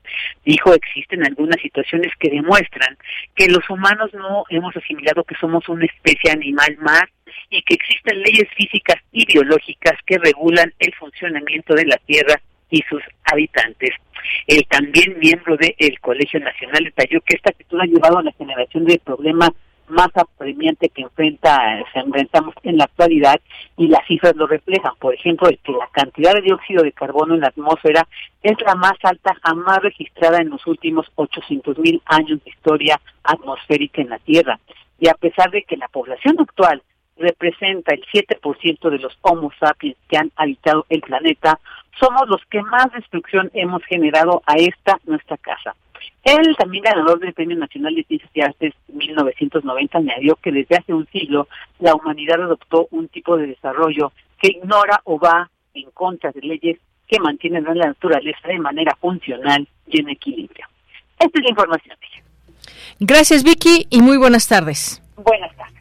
Dijo, 0.46 0.74
existen 0.74 1.26
algunas 1.26 1.62
situaciones 1.62 2.14
que 2.18 2.30
demuestran 2.30 2.98
que 3.36 3.48
los 3.48 3.70
humanos 3.70 4.12
no 4.14 4.46
hemos 4.50 4.76
asimilado 4.76 5.24
que 5.24 5.36
somos 5.36 5.68
una 5.68 5.86
especie 5.86 6.32
animal 6.32 6.78
más 6.80 7.04
y 7.50 7.62
que 7.64 7.76
existen 7.76 8.22
leyes 8.22 8.48
físicas 8.56 8.98
y 9.12 9.26
biológicas 9.26 9.94
que 10.06 10.18
regulan 10.18 10.74
el 10.80 10.94
funcionamiento 10.96 11.74
de 11.76 11.86
la 11.86 11.98
Tierra 12.06 12.42
y 12.70 12.82
sus 12.90 13.02
habitantes. 13.26 13.92
El 14.48 14.66
también 14.68 15.18
miembro 15.20 15.58
del 15.58 16.00
Colegio 16.00 16.40
Nacional 16.40 16.84
detalló 16.86 17.22
que 17.22 17.36
esta 17.36 17.50
actitud 17.50 17.80
ha 17.80 17.86
llevado 17.86 18.20
a 18.20 18.24
la 18.24 18.32
generación 18.34 18.86
de 18.86 19.00
problemas 19.00 19.52
más 19.92 20.10
apremiante 20.16 20.90
que 20.90 21.02
enfrenta, 21.02 21.60
se 21.92 22.00
enfrentamos 22.00 22.56
en 22.64 22.78
la 22.78 22.86
actualidad 22.86 23.40
y 23.78 23.88
las 23.88 24.06
cifras 24.08 24.36
lo 24.36 24.48
reflejan. 24.48 24.94
Por 25.00 25.14
ejemplo, 25.14 25.50
el 25.50 25.60
que 25.60 25.74
la 25.74 25.88
cantidad 25.92 26.34
de 26.34 26.42
dióxido 26.42 26.84
de 26.84 26.94
carbono 26.94 27.36
en 27.36 27.42
la 27.42 27.48
atmósfera 27.48 28.08
es 28.42 28.56
la 28.66 28.76
más 28.76 28.94
alta 29.04 29.36
jamás 29.44 29.80
registrada 29.82 30.40
en 30.40 30.50
los 30.50 30.66
últimos 30.66 31.08
800 31.16 31.78
mil 31.80 32.02
años 32.06 32.44
de 32.44 32.50
historia 32.50 33.00
atmosférica 33.24 34.02
en 34.02 34.10
la 34.10 34.20
Tierra. 34.20 34.60
Y 35.00 35.10
a 35.10 35.14
pesar 35.16 35.52
de 35.52 35.64
que 35.64 35.78
la 35.78 35.90
población 35.90 36.38
actual 36.40 36.82
representa 37.18 37.94
el 37.94 38.04
7% 38.14 38.90
de 38.90 39.00
los 39.00 39.18
Homo 39.22 39.52
sapiens 39.60 39.96
que 40.10 40.18
han 40.18 40.32
habitado 40.36 40.86
el 40.90 41.02
planeta, 41.02 41.60
somos 42.00 42.28
los 42.28 42.44
que 42.46 42.62
más 42.62 42.92
destrucción 42.94 43.52
hemos 43.54 43.84
generado 43.86 44.42
a 44.46 44.56
esta 44.56 45.00
nuestra 45.06 45.38
casa. 45.38 45.76
El 46.24 46.56
también 46.56 46.84
ganador 46.84 47.20
del 47.20 47.34
Premio 47.34 47.58
Nacional 47.58 47.96
de 47.96 48.04
Ciencias 48.04 48.32
y 48.34 48.42
Artes 48.42 48.74
1990 48.88 49.98
añadió 49.98 50.36
que 50.36 50.52
desde 50.52 50.78
hace 50.78 50.94
un 50.94 51.08
siglo 51.08 51.48
la 51.80 51.96
humanidad 51.96 52.42
adoptó 52.42 52.88
un 52.92 53.08
tipo 53.08 53.38
de 53.38 53.48
desarrollo 53.48 54.12
que 54.40 54.50
ignora 54.50 55.02
o 55.04 55.20
va 55.20 55.50
en 55.74 55.90
contra 55.92 56.32
de 56.32 56.42
leyes 56.42 56.80
que 57.08 57.20
mantienen 57.20 57.68
a 57.68 57.76
la 57.76 57.88
naturaleza 57.88 58.48
de 58.48 58.60
manera 58.60 58.96
funcional 58.96 59.68
y 59.88 60.00
en 60.00 60.10
equilibrio. 60.10 60.66
Esta 61.20 61.40
es 61.40 61.44
la 61.44 61.50
información. 61.50 61.98
Gracias 63.00 63.44
Vicky 63.44 63.88
y 63.90 64.02
muy 64.02 64.18
buenas 64.18 64.48
tardes. 64.48 65.02
Buenas 65.18 65.56
tardes. 65.56 65.81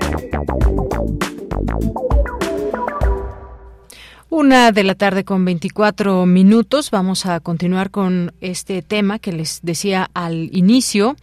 Una 4.33 4.71
de 4.71 4.85
la 4.85 4.95
tarde 4.95 5.25
con 5.25 5.43
24 5.43 6.25
minutos. 6.25 6.89
Vamos 6.89 7.25
a 7.25 7.41
continuar 7.41 7.91
con 7.91 8.33
este 8.39 8.81
tema 8.81 9.19
que 9.19 9.33
les 9.33 9.59
decía 9.61 10.09
al 10.13 10.55
inicio. 10.55 11.17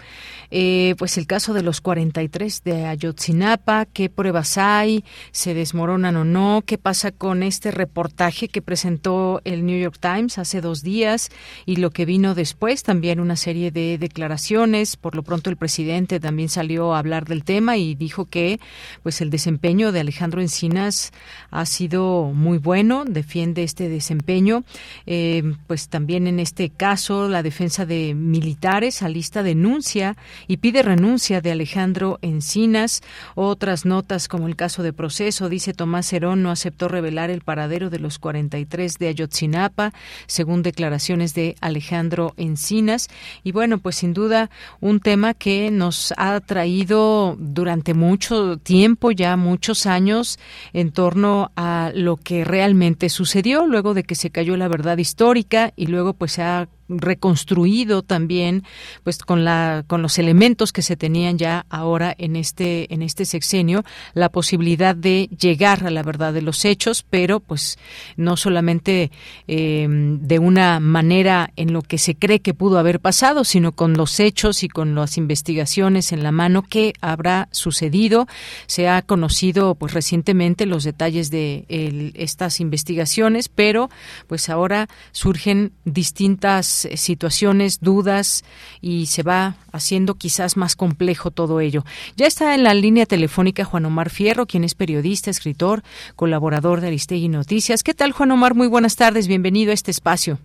Eh, 0.50 0.94
pues 0.98 1.18
el 1.18 1.26
caso 1.26 1.52
de 1.52 1.62
los 1.62 1.82
43 1.82 2.64
de 2.64 2.86
Ayotzinapa, 2.86 3.84
qué 3.84 4.08
pruebas 4.08 4.56
hay, 4.56 5.04
se 5.30 5.52
desmoronan 5.52 6.16
o 6.16 6.24
no, 6.24 6.62
qué 6.64 6.78
pasa 6.78 7.12
con 7.12 7.42
este 7.42 7.70
reportaje 7.70 8.48
que 8.48 8.62
presentó 8.62 9.42
el 9.44 9.66
New 9.66 9.78
York 9.78 9.98
Times 10.00 10.38
hace 10.38 10.62
dos 10.62 10.82
días 10.82 11.28
y 11.66 11.76
lo 11.76 11.90
que 11.90 12.06
vino 12.06 12.34
después, 12.34 12.82
también 12.82 13.20
una 13.20 13.36
serie 13.36 13.70
de 13.70 13.98
declaraciones. 13.98 14.96
Por 14.96 15.14
lo 15.14 15.22
pronto 15.22 15.50
el 15.50 15.56
presidente 15.56 16.18
también 16.18 16.48
salió 16.48 16.94
a 16.94 16.98
hablar 16.98 17.26
del 17.26 17.44
tema 17.44 17.76
y 17.76 17.94
dijo 17.94 18.24
que 18.24 18.58
pues 19.02 19.20
el 19.20 19.28
desempeño 19.28 19.92
de 19.92 20.00
Alejandro 20.00 20.40
Encinas 20.40 21.12
ha 21.50 21.66
sido 21.66 22.32
muy 22.34 22.56
bueno, 22.56 22.97
defiende 23.04 23.62
este 23.62 23.88
desempeño. 23.88 24.64
Eh, 25.06 25.42
pues 25.66 25.88
también 25.88 26.26
en 26.26 26.40
este 26.40 26.70
caso 26.70 27.28
la 27.28 27.42
defensa 27.42 27.86
de 27.86 28.14
militares 28.14 29.02
alista 29.02 29.42
denuncia 29.42 30.16
y 30.46 30.58
pide 30.58 30.82
renuncia 30.82 31.40
de 31.40 31.52
Alejandro 31.52 32.18
Encinas. 32.22 33.02
Otras 33.34 33.84
notas, 33.84 34.28
como 34.28 34.46
el 34.46 34.56
caso 34.56 34.82
de 34.82 34.92
proceso, 34.92 35.48
dice 35.48 35.74
Tomás 35.74 36.12
Herón 36.12 36.42
no 36.42 36.50
aceptó 36.50 36.88
revelar 36.88 37.30
el 37.30 37.40
paradero 37.40 37.90
de 37.90 37.98
los 37.98 38.18
43 38.18 38.98
de 38.98 39.08
Ayotzinapa, 39.08 39.92
según 40.26 40.62
declaraciones 40.62 41.34
de 41.34 41.56
Alejandro 41.60 42.34
Encinas. 42.36 43.08
Y 43.44 43.52
bueno, 43.52 43.78
pues 43.78 43.96
sin 43.96 44.14
duda 44.14 44.50
un 44.80 45.00
tema 45.00 45.34
que 45.34 45.70
nos 45.70 46.12
ha 46.16 46.40
traído 46.40 47.36
durante 47.38 47.94
mucho 47.94 48.56
tiempo, 48.56 49.10
ya 49.10 49.36
muchos 49.36 49.86
años, 49.86 50.38
en 50.72 50.92
torno 50.92 51.50
a 51.56 51.92
lo 51.94 52.16
que 52.16 52.44
realmente 52.44 52.87
sucedió 53.08 53.66
luego 53.66 53.94
de 53.94 54.04
que 54.04 54.14
se 54.14 54.30
cayó 54.30 54.56
la 54.56 54.68
verdad 54.68 54.98
histórica 54.98 55.72
y 55.76 55.86
luego 55.86 56.14
pues 56.14 56.32
se 56.32 56.42
ha 56.42 56.68
reconstruido 56.88 58.02
también 58.02 58.64
pues 59.04 59.18
con 59.18 59.44
la 59.44 59.84
con 59.86 60.02
los 60.02 60.18
elementos 60.18 60.72
que 60.72 60.82
se 60.82 60.96
tenían 60.96 61.38
ya 61.38 61.66
ahora 61.68 62.14
en 62.16 62.36
este 62.36 62.92
en 62.92 63.02
este 63.02 63.24
sexenio 63.24 63.84
la 64.14 64.30
posibilidad 64.30 64.96
de 64.96 65.28
llegar 65.38 65.86
a 65.86 65.90
la 65.90 66.02
verdad 66.02 66.32
de 66.32 66.42
los 66.42 66.64
hechos 66.64 67.04
pero 67.08 67.40
pues 67.40 67.78
no 68.16 68.36
solamente 68.36 69.10
eh, 69.46 69.86
de 69.88 70.38
una 70.38 70.80
manera 70.80 71.50
en 71.56 71.72
lo 71.72 71.82
que 71.82 71.98
se 71.98 72.14
cree 72.14 72.40
que 72.40 72.54
pudo 72.54 72.78
haber 72.78 73.00
pasado 73.00 73.44
sino 73.44 73.72
con 73.72 73.94
los 73.94 74.18
hechos 74.18 74.62
y 74.62 74.68
con 74.68 74.94
las 74.94 75.18
investigaciones 75.18 76.12
en 76.12 76.22
la 76.22 76.32
mano 76.32 76.62
que 76.62 76.94
habrá 77.00 77.48
sucedido 77.52 78.26
se 78.66 78.88
ha 78.88 79.02
conocido 79.02 79.74
pues 79.74 79.92
recientemente 79.92 80.64
los 80.64 80.84
detalles 80.84 81.30
de 81.30 81.66
estas 82.14 82.60
investigaciones 82.60 83.48
pero 83.48 83.90
pues 84.26 84.48
ahora 84.48 84.88
surgen 85.12 85.72
distintas 85.84 86.77
eh, 86.84 86.96
situaciones, 86.96 87.80
dudas 87.80 88.44
y 88.80 89.06
se 89.06 89.22
va 89.22 89.56
haciendo 89.72 90.14
quizás 90.14 90.56
más 90.56 90.76
complejo 90.76 91.30
todo 91.30 91.60
ello. 91.60 91.84
Ya 92.16 92.26
está 92.26 92.54
en 92.54 92.62
la 92.64 92.74
línea 92.74 93.06
telefónica 93.06 93.64
Juan 93.64 93.84
Omar 93.84 94.10
Fierro, 94.10 94.46
quien 94.46 94.64
es 94.64 94.74
periodista, 94.74 95.30
escritor, 95.30 95.82
colaborador 96.16 96.80
de 96.80 96.88
Aristegui 96.88 97.28
Noticias. 97.28 97.82
¿Qué 97.82 97.94
tal, 97.94 98.12
Juan 98.12 98.30
Omar? 98.30 98.54
Muy 98.54 98.66
buenas 98.68 98.96
tardes, 98.96 99.28
bienvenido 99.28 99.70
a 99.70 99.74
este 99.74 99.90
espacio. 99.90 100.38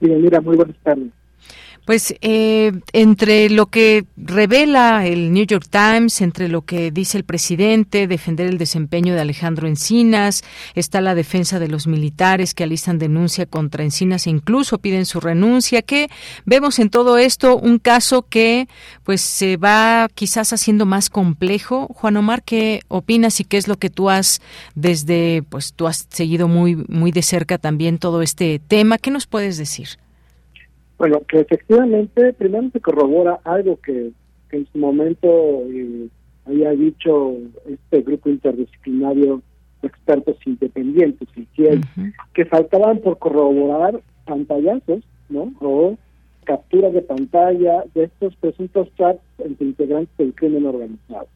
Bien, 0.00 0.20
mira, 0.22 0.40
muy 0.40 0.56
buenas 0.56 0.76
tardes. 0.82 1.08
Pues 1.88 2.14
eh, 2.20 2.72
entre 2.92 3.48
lo 3.48 3.64
que 3.64 4.04
revela 4.18 5.06
el 5.06 5.32
New 5.32 5.46
York 5.46 5.68
Times, 5.70 6.20
entre 6.20 6.48
lo 6.48 6.60
que 6.60 6.90
dice 6.90 7.16
el 7.16 7.24
presidente, 7.24 8.06
defender 8.06 8.46
el 8.46 8.58
desempeño 8.58 9.14
de 9.14 9.22
Alejandro 9.22 9.66
Encinas, 9.66 10.44
está 10.74 11.00
la 11.00 11.14
defensa 11.14 11.58
de 11.58 11.68
los 11.68 11.86
militares 11.86 12.52
que 12.52 12.64
alistan 12.64 12.98
denuncia 12.98 13.46
contra 13.46 13.84
Encinas 13.84 14.26
e 14.26 14.30
incluso 14.30 14.76
piden 14.76 15.06
su 15.06 15.18
renuncia, 15.18 15.80
que 15.80 16.10
vemos 16.44 16.78
en 16.78 16.90
todo 16.90 17.16
esto 17.16 17.56
un 17.56 17.78
caso 17.78 18.20
que 18.20 18.68
pues 19.02 19.22
se 19.22 19.56
va 19.56 20.10
quizás 20.14 20.52
haciendo 20.52 20.84
más 20.84 21.08
complejo. 21.08 21.88
Juan 21.94 22.18
Omar, 22.18 22.42
¿qué 22.42 22.82
opinas 22.88 23.40
y 23.40 23.44
qué 23.44 23.56
es 23.56 23.66
lo 23.66 23.78
que 23.78 23.88
tú 23.88 24.10
has 24.10 24.42
desde 24.74 25.42
pues 25.48 25.72
tú 25.72 25.86
has 25.86 26.06
seguido 26.10 26.48
muy 26.48 26.76
muy 26.76 27.12
de 27.12 27.22
cerca 27.22 27.56
también 27.56 27.96
todo 27.96 28.20
este 28.20 28.58
tema? 28.58 28.98
¿Qué 28.98 29.10
nos 29.10 29.26
puedes 29.26 29.56
decir? 29.56 29.96
Bueno, 30.98 31.22
que 31.28 31.40
efectivamente, 31.40 32.32
primero 32.32 32.68
se 32.72 32.80
corrobora 32.80 33.38
algo 33.44 33.78
que, 33.80 34.10
en 34.50 34.66
su 34.72 34.78
momento 34.78 35.28
eh, 35.28 36.08
había 36.44 36.70
dicho 36.70 37.34
este 37.66 38.02
grupo 38.02 38.30
interdisciplinario 38.30 39.42
de 39.80 39.88
expertos 39.88 40.36
independientes, 40.44 41.28
que 42.34 42.44
faltaban 42.46 42.98
por 42.98 43.18
corroborar 43.18 44.00
pantallazos, 44.24 45.04
¿no? 45.28 45.52
O 45.60 45.96
capturas 46.44 46.92
de 46.94 47.02
pantalla 47.02 47.84
de 47.94 48.04
estos 48.04 48.34
presuntos 48.36 48.88
chats 48.96 49.20
entre 49.38 49.66
integrantes 49.66 50.16
del 50.16 50.34
crimen 50.34 50.66
organizado. 50.66 51.28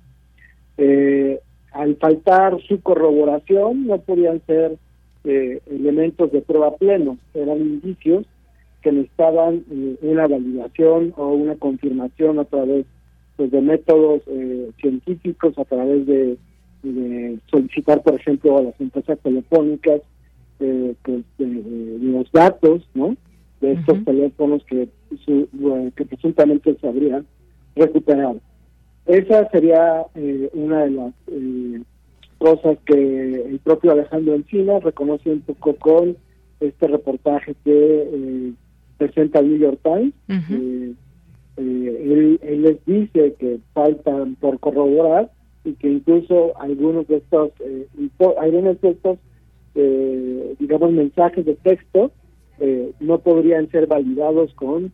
Eh, 0.79 1.39
al 1.73 1.97
faltar 1.97 2.61
su 2.63 2.81
corroboración, 2.81 3.87
no 3.87 3.99
podían 3.99 4.41
ser 4.47 4.77
eh, 5.25 5.61
elementos 5.71 6.33
de 6.33 6.41
prueba 6.41 6.75
plenos, 6.77 7.19
eran 7.35 7.59
indicios 7.59 8.27
que 8.83 8.93
necesitaban 8.93 9.65
eh, 9.71 9.97
una 10.03 10.27
validación 10.27 11.15
o 11.17 11.29
una 11.29 11.55
confirmación 11.57 12.39
a 12.39 12.45
través 12.45 12.85
pues, 13.37 13.51
de 13.51 13.61
métodos 13.61 14.23
eh, 14.27 14.71
científicos, 14.81 15.57
a 15.59 15.65
través 15.65 16.07
de, 16.07 16.37
solicitar, 17.49 18.03
por 18.03 18.15
ejemplo, 18.15 18.59
a 18.59 18.63
las 18.63 18.81
empresas 18.81 19.17
telefónicas 19.21 20.01
eh, 20.59 20.95
pues, 21.05 21.23
de, 21.39 21.99
los 22.01 22.31
datos 22.33 22.83
¿no? 22.95 23.17
de 23.61 23.73
estos 23.75 24.05
teléfonos 24.05 24.65
que, 24.65 24.89
que 25.97 26.05
presuntamente 26.05 26.77
se 26.81 26.89
habrían 26.89 27.25
recuperado. 27.77 28.41
Esa 29.07 29.49
sería 29.51 30.05
una 30.55 30.85
de 30.85 30.91
las 30.91 31.15
cosas 32.39 32.79
que 32.85 32.95
el 32.95 33.61
propio 33.61 33.93
Alejandro 33.93 34.35
Encina 34.35 34.81
reconoce 34.81 35.31
un 35.31 35.43
poco 35.43 35.77
con 35.77 36.17
este 36.59 36.89
reportaje 36.89 37.55
que 37.65 38.53
presenta 39.07 39.41
el 39.41 39.49
New 39.49 39.59
York 39.59 39.81
Times. 39.83 40.15
Eh, 40.29 40.95
eh, 41.57 42.39
él, 42.43 42.63
les 42.63 42.85
dice 42.87 43.35
que 43.39 43.59
faltan 43.73 44.37
por 44.37 44.59
corroborar 44.61 45.31
y 45.65 45.73
que 45.75 45.91
incluso 45.91 46.59
algunos 46.59 47.09
de 47.09 47.17
estos, 47.17 47.51
eh, 47.61 47.87
algunos 48.41 48.81
de 48.81 48.91
estos, 48.91 49.19
digamos, 50.59 50.93
mensajes 50.93 51.45
de 51.45 51.55
texto 51.55 52.13
no 53.01 53.19
podrían 53.19 53.69
ser 53.71 53.87
validados 53.87 54.53
con 54.55 54.93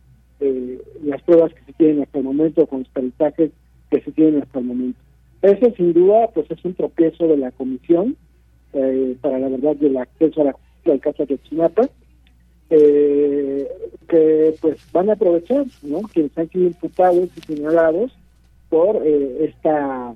las 1.03 1.21
pruebas 1.23 1.53
que 1.53 1.63
se 1.65 1.73
tienen 1.73 2.01
hasta 2.01 2.19
el 2.19 2.23
momento, 2.23 2.65
con 2.65 2.79
los 2.79 2.89
mensajes 2.95 3.51
que 3.91 4.01
se 4.01 4.11
tienen 4.11 4.41
hasta 4.41 4.59
el 4.59 4.65
momento. 4.65 4.99
Eso 5.41 5.71
sin 5.75 5.93
duda 5.93 6.29
pues 6.33 6.49
es 6.49 6.63
un 6.65 6.73
tropiezo 6.73 7.27
de 7.27 7.37
la 7.37 7.51
comisión 7.51 8.15
para 9.21 9.39
la 9.39 9.49
verdad 9.49 9.75
del 9.75 9.97
acceso 9.97 10.41
a 10.41 10.45
la 10.45 10.53
justicia 10.53 10.91
del 10.93 11.01
caso 11.01 11.25
de 11.25 11.37
Chinapa 11.43 11.89
eh, 12.69 13.67
que 14.07 14.55
pues 14.61 14.77
van 14.91 15.09
a 15.09 15.13
aprovechar, 15.13 15.65
¿no? 15.81 16.01
Quienes 16.13 16.37
han 16.37 16.49
sido 16.49 16.67
imputados 16.67 17.29
y 17.35 17.41
señalados 17.41 18.11
por 18.69 19.01
eh, 19.03 19.45
esta 19.45 20.13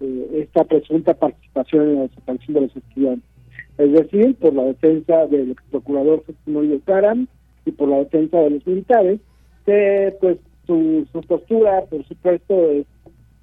eh, 0.00 0.28
esta 0.34 0.64
presunta 0.64 1.14
participación 1.14 1.88
en 1.88 1.94
la 1.96 2.02
desaparición 2.02 2.54
de 2.54 2.60
los 2.60 2.76
estudiantes. 2.76 3.30
Es 3.78 3.92
decir, 3.92 4.34
por 4.36 4.54
la 4.54 4.64
defensa 4.64 5.26
del 5.26 5.52
ex 5.52 5.62
procurador 5.70 6.22
Mario 6.46 6.80
Karam 6.84 7.26
y 7.64 7.70
por 7.72 7.88
la 7.88 7.98
defensa 7.98 8.38
de 8.40 8.50
los 8.50 8.66
militares, 8.66 9.20
que 9.64 10.14
pues 10.20 10.38
su, 10.66 11.06
su 11.12 11.20
postura, 11.22 11.82
por 11.86 12.06
supuesto, 12.06 12.70
es 12.70 12.86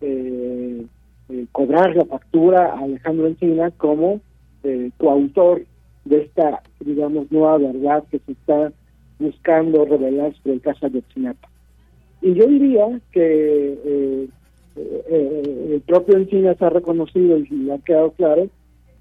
eh, 0.02 0.86
cobrar 1.52 1.96
la 1.96 2.06
factura 2.06 2.74
a 2.74 2.80
Alejandro 2.80 3.28
Encinas 3.28 3.74
como 3.78 4.22
coautor 4.98 5.63
de 6.06 6.22
esta, 6.22 6.62
digamos, 6.80 7.32
nueva 7.32 7.58
verdad 7.58 8.04
que 8.12 8.20
se 8.20 8.34
está 8.34 8.72
buscando 9.20 9.86
revelar 9.86 10.34
sobre 10.38 10.54
el 10.54 10.62
caso 10.62 10.89
de 10.89 11.00
Ayotzinapa. 11.00 11.50
Y 12.22 12.34
yo 12.34 12.48
diría 12.48 13.00
que 13.12 13.78
eh, 13.86 14.28
eh, 14.76 15.72
el 15.76 15.82
propio 15.82 16.18
Encinas 16.18 16.62
ha 16.62 16.70
reconocido 16.70 17.38
y 17.38 17.70
ha 17.70 17.78
quedado 17.80 18.12
claro 18.12 18.48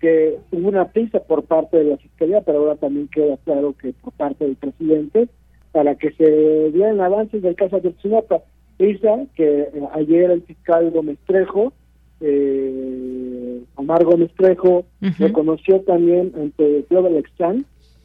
que 0.01 0.37
hubo 0.51 0.69
una 0.69 0.89
prisa 0.89 1.21
por 1.21 1.45
parte 1.45 1.79
de 1.79 1.85
la 1.85 1.97
Fiscalía, 1.97 2.41
pero 2.41 2.59
ahora 2.59 2.75
también 2.75 3.09
queda 3.09 3.37
claro 3.45 3.75
que 3.81 3.93
por 4.03 4.13
parte 4.15 4.45
del 4.45 4.57
presidente, 4.57 5.29
para 5.71 5.95
que 5.95 6.11
se 6.13 6.71
dieran 6.73 7.01
avances 7.01 7.41
del 7.41 7.55
caso 7.55 7.81
de 7.81 7.89
Ayotzinapa. 7.89 8.43
Prisa 8.77 9.27
que 9.37 9.61
eh, 9.61 9.71
ayer 9.93 10.31
el 10.31 10.43
fiscal 10.43 10.91
Gómez 10.91 11.19
Trejo 11.27 11.73
eh, 12.21 13.42
Omar 13.75 14.05
Gómez 14.05 14.31
Trejo 14.37 14.85
reconoció 15.19 15.81
también 15.83 16.33
ante 16.37 16.85
Global 16.89 17.17
Exchange, 17.17 17.65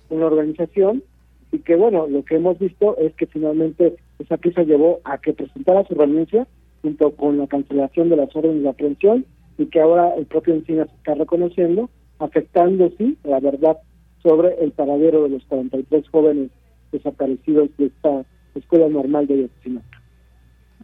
una 0.10 0.26
organización, 0.26 1.04
y 1.52 1.60
que 1.60 1.76
bueno, 1.76 2.08
lo 2.08 2.24
que 2.24 2.36
hemos 2.36 2.60
visto 2.60 2.98
es 2.98 3.14
que 3.16 3.26
finalmente 3.26 3.96
esa 4.20 4.38
pieza 4.38 4.64
llevó 4.64 5.00
a 5.04 5.18
que 5.18 5.34
presentara 5.34 5.86
su 5.86 5.96
renuncia 5.96 6.48
junto 6.82 7.12
con 7.12 7.38
la 7.38 7.48
cancelación 7.48 8.10
de 8.10 8.18
las 8.18 8.36
órdenes 8.36 8.64
de 8.64 8.70
aprehensión 8.70 9.26
y 9.58 9.66
que 9.68 9.82
ahora 9.82 10.14
el 10.16 10.26
propio 10.26 10.54
Encinas 10.54 10.90
está 10.98 11.16
reconociendo, 11.16 11.90
afectando 12.20 12.90
sí 12.98 13.18
la 13.24 13.40
verdad 13.40 13.78
sobre 14.22 14.56
el 14.64 14.72
paradero 14.72 15.24
de 15.24 15.30
los 15.30 15.46
43 15.46 16.08
jóvenes 16.10 16.52
desaparecidos 16.92 17.70
de 17.78 17.86
esta 17.88 18.26
escuela 18.56 18.90
normal 18.90 19.28
de 19.28 19.36
Ayotzinapa. 19.36 19.97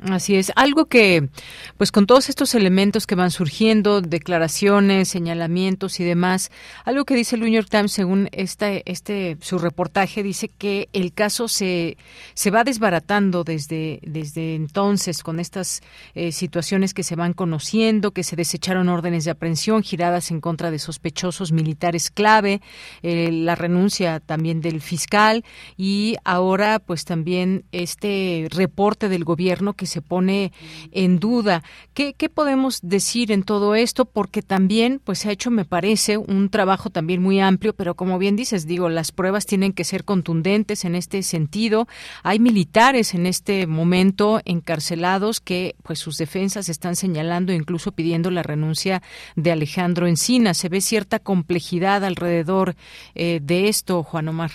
Así 0.02 0.36
es, 0.36 0.52
algo 0.56 0.86
que, 0.86 1.30
pues 1.78 1.92
con 1.92 2.08
todos 2.08 2.28
estos 2.28 2.56
elementos 2.56 3.06
que 3.06 3.14
van 3.14 3.30
surgiendo, 3.30 4.02
declaraciones, 4.02 5.08
señalamientos 5.08 6.00
y 6.00 6.04
demás, 6.04 6.52
algo 6.84 7.06
que 7.06 7.16
dice 7.16 7.36
el 7.36 7.44
New 7.44 7.52
York 7.52 7.68
Times 7.70 7.92
según 7.92 8.28
este, 8.32 8.82
este, 8.92 9.38
su 9.40 9.60
reportaje, 9.60 10.24
dice 10.24 10.50
que 10.50 10.90
el 10.94 11.14
caso 11.14 11.48
se, 11.48 11.98
se 12.34 12.52
va 12.52 12.64
desbaratando 12.64 13.44
desde, 13.44 14.00
desde 14.02 14.56
entonces 14.56 15.22
con 15.22 15.40
estas 15.40 15.82
eh, 16.16 16.32
situaciones 16.32 16.94
que 16.94 17.04
se 17.04 17.16
van 17.16 17.34
conociendo, 17.34 18.12
que 18.12 18.24
se 18.24 18.36
desecharon 18.36 18.90
órdenes 18.90 19.26
de 19.26 19.32
aprehensión 19.32 19.84
giradas 19.84 20.32
en 20.32 20.42
contra 20.42 20.72
de 20.72 20.80
sospechosos 20.80 21.52
militares 21.52 22.10
clave, 22.10 22.62
eh, 23.04 23.32
la 23.32 23.56
renuncia 23.56 24.20
también 24.20 24.60
del 24.60 24.82
fiscal 24.82 25.46
y 25.78 26.18
ahora 26.26 26.80
pues 26.80 27.06
también 27.06 27.64
este 27.72 28.48
reporte 28.50 29.08
del 29.08 29.24
gobierno 29.24 29.74
que 29.74 29.83
se 29.86 30.02
pone 30.02 30.52
en 30.92 31.20
duda. 31.20 31.64
¿Qué, 31.94 32.14
¿Qué, 32.14 32.30
podemos 32.30 32.80
decir 32.82 33.32
en 33.32 33.44
todo 33.44 33.76
esto? 33.76 34.06
Porque 34.06 34.42
también 34.42 35.02
pues 35.04 35.20
se 35.20 35.30
ha 35.30 35.32
hecho, 35.32 35.52
me 35.52 35.66
parece, 35.66 36.18
un 36.18 36.50
trabajo 36.50 36.90
también 36.90 37.22
muy 37.22 37.40
amplio, 37.40 37.74
pero 37.74 37.96
como 37.96 38.18
bien 38.18 38.36
dices, 38.36 38.68
digo, 38.68 38.90
las 38.90 39.12
pruebas 39.12 39.46
tienen 39.46 39.74
que 39.74 39.84
ser 39.84 40.04
contundentes 40.04 40.86
en 40.86 40.96
este 40.96 41.24
sentido. 41.24 41.88
Hay 42.24 42.40
militares 42.40 43.14
en 43.14 43.26
este 43.26 43.68
momento 43.68 44.42
encarcelados 44.46 45.40
que 45.40 45.76
pues 45.84 46.00
sus 46.00 46.18
defensas 46.18 46.70
están 46.70 46.96
señalando, 46.96 47.54
incluso 47.54 47.92
pidiendo 47.92 48.32
la 48.32 48.44
renuncia 48.44 49.02
de 49.36 49.52
Alejandro 49.52 50.08
Encina. 50.08 50.54
Se 50.54 50.70
ve 50.70 50.82
cierta 50.82 51.20
complejidad 51.20 52.04
alrededor 52.04 52.76
eh, 53.16 53.40
de 53.42 53.68
esto, 53.68 54.04
Juan 54.04 54.28
Omar. 54.28 54.52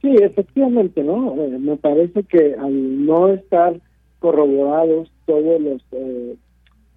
Sí, 0.00 0.14
efectivamente, 0.20 1.02
¿no? 1.02 1.34
Eh, 1.42 1.58
me 1.58 1.76
parece 1.76 2.22
que 2.24 2.54
al 2.58 3.04
no 3.04 3.28
estar 3.28 3.78
corroborados 4.20 5.10
todos 5.26 5.60
los 5.60 5.82
eh, 5.92 6.36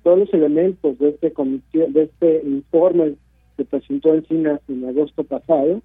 todos 0.03 0.19
los 0.19 0.33
elementos 0.33 0.99
de 0.99 1.09
este 1.09 1.31
comisión, 1.31 1.93
de 1.93 2.03
este 2.03 2.41
informe 2.45 3.15
que 3.57 3.65
presentó 3.65 4.13
Encinas 4.13 4.59
en 4.67 4.85
agosto 4.85 5.23
pasado, 5.23 5.81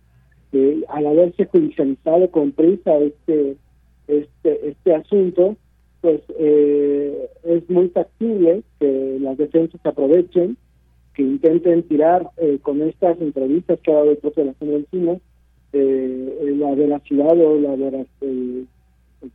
eh, 0.53 0.83
al 0.89 1.07
haberse 1.07 1.47
judicializado 1.47 2.31
con 2.31 2.53
prisa 2.53 2.99
este 2.99 3.57
este 4.09 4.69
este 4.69 4.95
asunto, 4.95 5.57
pues 6.01 6.21
eh, 6.39 7.31
es 7.45 7.71
muy 7.71 7.89
factible 7.89 8.63
que 8.81 9.19
las 9.21 9.39
defensas 9.39 9.81
aprovechen, 9.85 10.57
que 11.15 11.23
intenten 11.23 11.83
tirar 11.85 12.29
con 12.63 12.83
estas 12.83 13.21
entrevistas 13.21 13.79
que 13.81 13.93
ha 13.93 13.97
dado 13.97 14.11
el 14.11 14.19
propio 14.19 14.43
Alejandro 14.45 14.77
Encinas, 14.79 15.21
la 15.73 16.75
veracidad 16.75 17.41
o 17.41 17.59
la, 17.61 17.77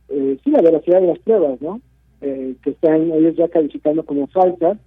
eh, 0.08 0.38
sí, 0.42 0.50
la 0.50 0.62
veracidad 0.62 1.00
de 1.00 1.08
las 1.08 1.18
pruebas, 1.20 1.60
¿no? 1.60 1.80
Eh, 2.20 2.54
que 2.62 2.70
están 2.70 3.12
ellos 3.12 3.36
ya 3.36 3.48
calificando 3.48 4.02
como 4.04 4.26
falsas. 4.28 4.78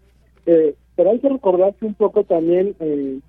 Eh, 0.47 0.73
pero 0.95 1.11
hay 1.11 1.19
que 1.19 1.29
recordarse 1.29 1.85
un 1.85 1.93
poco 1.93 2.23
también, 2.23 2.73
eh, 2.79 3.19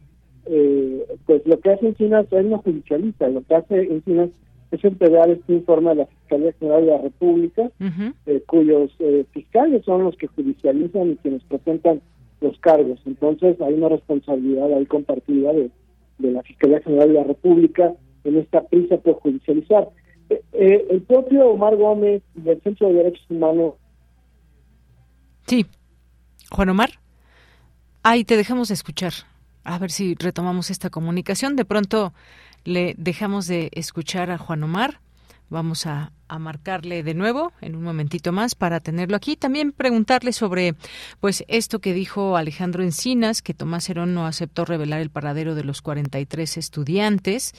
pues 1.26 1.46
lo 1.46 1.60
que 1.60 1.72
hace 1.72 1.88
Encinas 1.88 2.26
es 2.32 2.44
no 2.46 2.58
judicialista, 2.58 3.28
lo 3.28 3.42
que 3.42 3.54
hace 3.54 3.82
Encinas 3.82 4.30
es 4.70 4.82
entregar 4.82 5.28
este 5.28 5.52
informe 5.52 5.90
a 5.90 5.94
la 5.94 6.06
Fiscalía 6.06 6.54
General 6.58 6.86
de 6.86 6.90
la 6.92 7.02
República, 7.02 7.70
cuyos 8.46 8.90
fiscales 9.32 9.84
son 9.84 10.04
los 10.04 10.16
que 10.16 10.28
judicializan 10.28 11.10
y 11.10 11.16
quienes 11.16 11.42
presentan 11.44 12.00
los 12.40 12.58
cargos. 12.60 13.00
Entonces 13.04 13.60
hay 13.60 13.74
una 13.74 13.90
responsabilidad 13.90 14.72
ahí 14.72 14.86
compartida 14.86 15.52
de, 15.52 15.70
de 16.18 16.32
la 16.32 16.42
Fiscalía 16.42 16.80
General 16.80 17.08
de 17.08 17.14
la 17.14 17.24
República 17.24 17.92
en 18.24 18.38
esta 18.38 18.62
prisa 18.62 18.96
por 18.96 19.14
judicializar. 19.14 19.88
el 20.52 21.02
propio 21.02 21.50
Omar 21.50 21.76
Gómez 21.76 22.22
del 22.34 22.58
Centro 22.62 22.88
de 22.88 22.94
Derechos 22.94 23.26
Humanos 23.28 23.74
Sí. 25.48 25.66
Juan 26.50 26.68
Omar. 26.68 27.00
Ahí 28.02 28.24
te 28.24 28.36
dejamos 28.36 28.68
de 28.68 28.74
escuchar. 28.74 29.14
A 29.64 29.78
ver 29.78 29.90
si 29.90 30.14
retomamos 30.14 30.70
esta 30.70 30.90
comunicación. 30.90 31.56
De 31.56 31.64
pronto 31.64 32.12
le 32.64 32.94
dejamos 32.98 33.46
de 33.46 33.70
escuchar 33.72 34.30
a 34.30 34.38
Juan 34.38 34.62
Omar. 34.62 35.00
Vamos 35.48 35.86
a, 35.86 36.12
a 36.28 36.38
marcarle 36.38 37.02
de 37.02 37.14
nuevo 37.14 37.52
en 37.60 37.76
un 37.76 37.82
momentito 37.82 38.32
más 38.32 38.54
para 38.54 38.80
tenerlo 38.80 39.16
aquí. 39.16 39.36
También 39.36 39.72
preguntarle 39.72 40.32
sobre 40.32 40.74
pues 41.20 41.44
esto 41.48 41.80
que 41.80 41.92
dijo 41.92 42.36
Alejandro 42.36 42.82
Encinas, 42.82 43.42
que 43.42 43.54
Tomás 43.54 43.88
Herón 43.88 44.14
no 44.14 44.26
aceptó 44.26 44.64
revelar 44.64 45.00
el 45.00 45.10
paradero 45.10 45.54
de 45.54 45.64
los 45.64 45.82
43 45.82 46.56
estudiantes. 46.56 47.52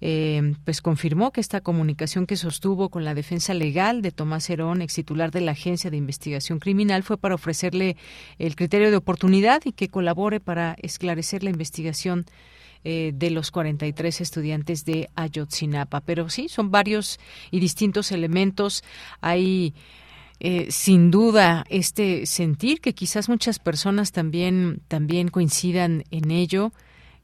Eh, 0.00 0.54
pues 0.64 0.82
confirmó 0.82 1.32
que 1.32 1.40
esta 1.40 1.60
comunicación 1.60 2.26
que 2.26 2.36
sostuvo 2.36 2.88
con 2.88 3.04
la 3.04 3.14
defensa 3.14 3.54
legal 3.54 4.02
de 4.02 4.12
Tomás 4.12 4.48
Herón, 4.50 4.82
ex 4.82 4.94
titular 4.94 5.30
de 5.30 5.40
la 5.40 5.52
Agencia 5.52 5.90
de 5.90 5.96
Investigación 5.96 6.58
Criminal, 6.58 7.02
fue 7.02 7.16
para 7.18 7.34
ofrecerle 7.34 7.96
el 8.38 8.56
criterio 8.56 8.90
de 8.90 8.96
oportunidad 8.96 9.62
y 9.64 9.72
que 9.72 9.88
colabore 9.88 10.40
para 10.40 10.76
esclarecer 10.80 11.42
la 11.42 11.50
investigación 11.50 12.26
eh, 12.84 13.12
de 13.14 13.30
los 13.30 13.50
43 13.50 14.20
estudiantes 14.20 14.84
de 14.84 15.10
Ayotzinapa. 15.14 16.00
Pero 16.00 16.28
sí, 16.28 16.48
son 16.48 16.70
varios 16.70 17.18
y 17.50 17.60
distintos 17.60 18.12
elementos. 18.12 18.82
Hay 19.20 19.74
eh, 20.40 20.68
sin 20.70 21.10
duda 21.10 21.66
este 21.68 22.24
sentir 22.24 22.80
que 22.80 22.94
quizás 22.94 23.28
muchas 23.28 23.58
personas 23.58 24.10
también, 24.10 24.80
también 24.88 25.28
coincidan 25.28 26.04
en 26.10 26.30
ello. 26.30 26.72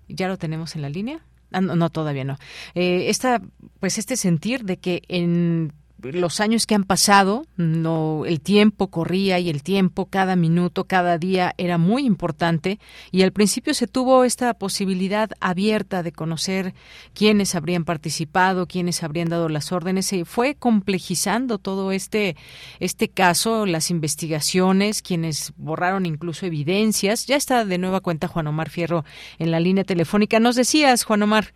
¿Ya 0.08 0.28
lo 0.28 0.36
tenemos 0.36 0.76
en 0.76 0.82
la 0.82 0.90
línea? 0.90 1.20
Ah, 1.52 1.62
no, 1.62 1.90
todavía 1.90 2.24
no. 2.24 2.36
Eh, 2.74 3.08
esta, 3.08 3.40
pues 3.80 3.96
este 3.96 4.16
sentir 4.16 4.64
de 4.64 4.76
que 4.76 5.02
en 5.08 5.72
los 5.98 6.40
años 6.40 6.66
que 6.66 6.74
han 6.74 6.84
pasado, 6.84 7.44
no, 7.56 8.24
el 8.26 8.40
tiempo 8.40 8.88
corría 8.88 9.38
y 9.38 9.48
el 9.48 9.62
tiempo, 9.62 10.06
cada 10.06 10.36
minuto, 10.36 10.84
cada 10.84 11.16
día 11.16 11.54
era 11.56 11.78
muy 11.78 12.04
importante 12.04 12.78
y 13.12 13.22
al 13.22 13.32
principio 13.32 13.72
se 13.72 13.86
tuvo 13.86 14.24
esta 14.24 14.52
posibilidad 14.54 15.30
abierta 15.40 16.02
de 16.02 16.12
conocer 16.12 16.74
quiénes 17.14 17.54
habrían 17.54 17.84
participado, 17.84 18.66
quiénes 18.66 19.02
habrían 19.02 19.28
dado 19.28 19.48
las 19.48 19.72
órdenes 19.72 20.12
y 20.12 20.24
fue 20.24 20.54
complejizando 20.54 21.58
todo 21.58 21.92
este, 21.92 22.36
este 22.78 23.08
caso, 23.08 23.64
las 23.64 23.90
investigaciones, 23.90 25.02
quienes 25.02 25.54
borraron 25.56 26.04
incluso 26.04 26.46
evidencias. 26.46 27.26
Ya 27.26 27.36
está 27.36 27.64
de 27.64 27.78
nueva 27.78 28.00
cuenta 28.00 28.28
Juan 28.28 28.46
Omar 28.46 28.68
Fierro 28.68 29.04
en 29.38 29.50
la 29.50 29.60
línea 29.60 29.84
telefónica. 29.84 30.40
Nos 30.40 30.56
decías, 30.56 31.04
Juan 31.04 31.22
Omar. 31.22 31.46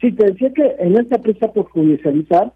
Sí, 0.00 0.10
te 0.12 0.26
decía 0.26 0.50
que 0.52 0.74
en 0.80 0.98
esta 0.98 1.18
prisa 1.18 1.52
por 1.52 1.66
judicializar, 1.70 2.52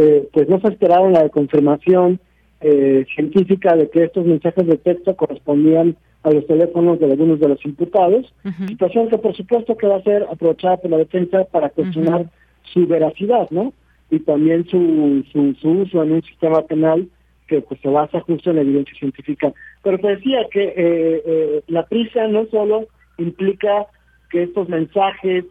eh, 0.00 0.26
pues 0.32 0.48
no 0.48 0.58
se 0.60 0.68
esperaron 0.68 1.12
la 1.12 1.28
confirmación 1.28 2.20
eh, 2.62 3.04
científica 3.14 3.76
de 3.76 3.90
que 3.90 4.04
estos 4.04 4.24
mensajes 4.24 4.66
de 4.66 4.78
texto 4.78 5.14
correspondían 5.14 5.94
a 6.22 6.30
los 6.30 6.46
teléfonos 6.46 6.98
de 6.98 7.04
algunos 7.04 7.38
de 7.38 7.48
los 7.48 7.62
imputados, 7.66 8.32
situación 8.66 9.10
que 9.10 9.18
por 9.18 9.36
supuesto 9.36 9.76
que 9.76 9.86
va 9.86 9.96
a 9.96 10.02
ser 10.02 10.26
aprovechada 10.30 10.78
por 10.78 10.90
la 10.90 10.96
defensa 10.96 11.44
para 11.44 11.68
cuestionar 11.68 12.30
su 12.72 12.86
veracidad, 12.86 13.50
¿no? 13.50 13.74
Y 14.10 14.20
también 14.20 14.66
su, 14.68 15.22
su, 15.32 15.68
uso 15.68 16.02
en 16.02 16.12
un 16.12 16.22
sistema 16.22 16.62
penal 16.62 17.06
que 17.46 17.60
pues 17.60 17.78
se 17.82 17.88
basa 17.88 18.20
justo 18.20 18.50
en 18.50 18.56
la 18.56 18.62
evidencia 18.62 18.94
científica. 18.98 19.52
Pero 19.82 19.98
te 19.98 20.08
decía 20.08 20.38
que 20.50 20.64
eh, 20.64 21.22
eh, 21.26 21.62
la 21.68 21.84
prisa 21.86 22.26
no 22.26 22.46
solo 22.46 22.86
implica 23.18 23.86
que 24.30 24.44
estos 24.44 24.66
mensajes 24.68 25.44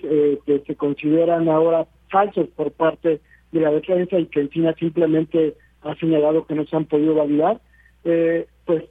que 0.45 0.63
se 0.65 0.75
consideran 0.75 1.49
ahora 1.49 1.85
falsos 2.09 2.47
por 2.55 2.71
parte 2.71 3.19
de 3.51 3.61
la 3.61 3.71
defensa 3.71 4.19
y 4.19 4.25
que 4.27 4.41
Encina 4.41 4.73
simplemente 4.73 5.55
ha 5.81 5.95
señalado 5.95 6.45
que 6.45 6.55
no 6.55 6.65
se 6.65 6.75
han 6.75 6.85
podido 6.85 7.15
validar, 7.15 7.59
eh, 8.03 8.47
pues 8.65 8.83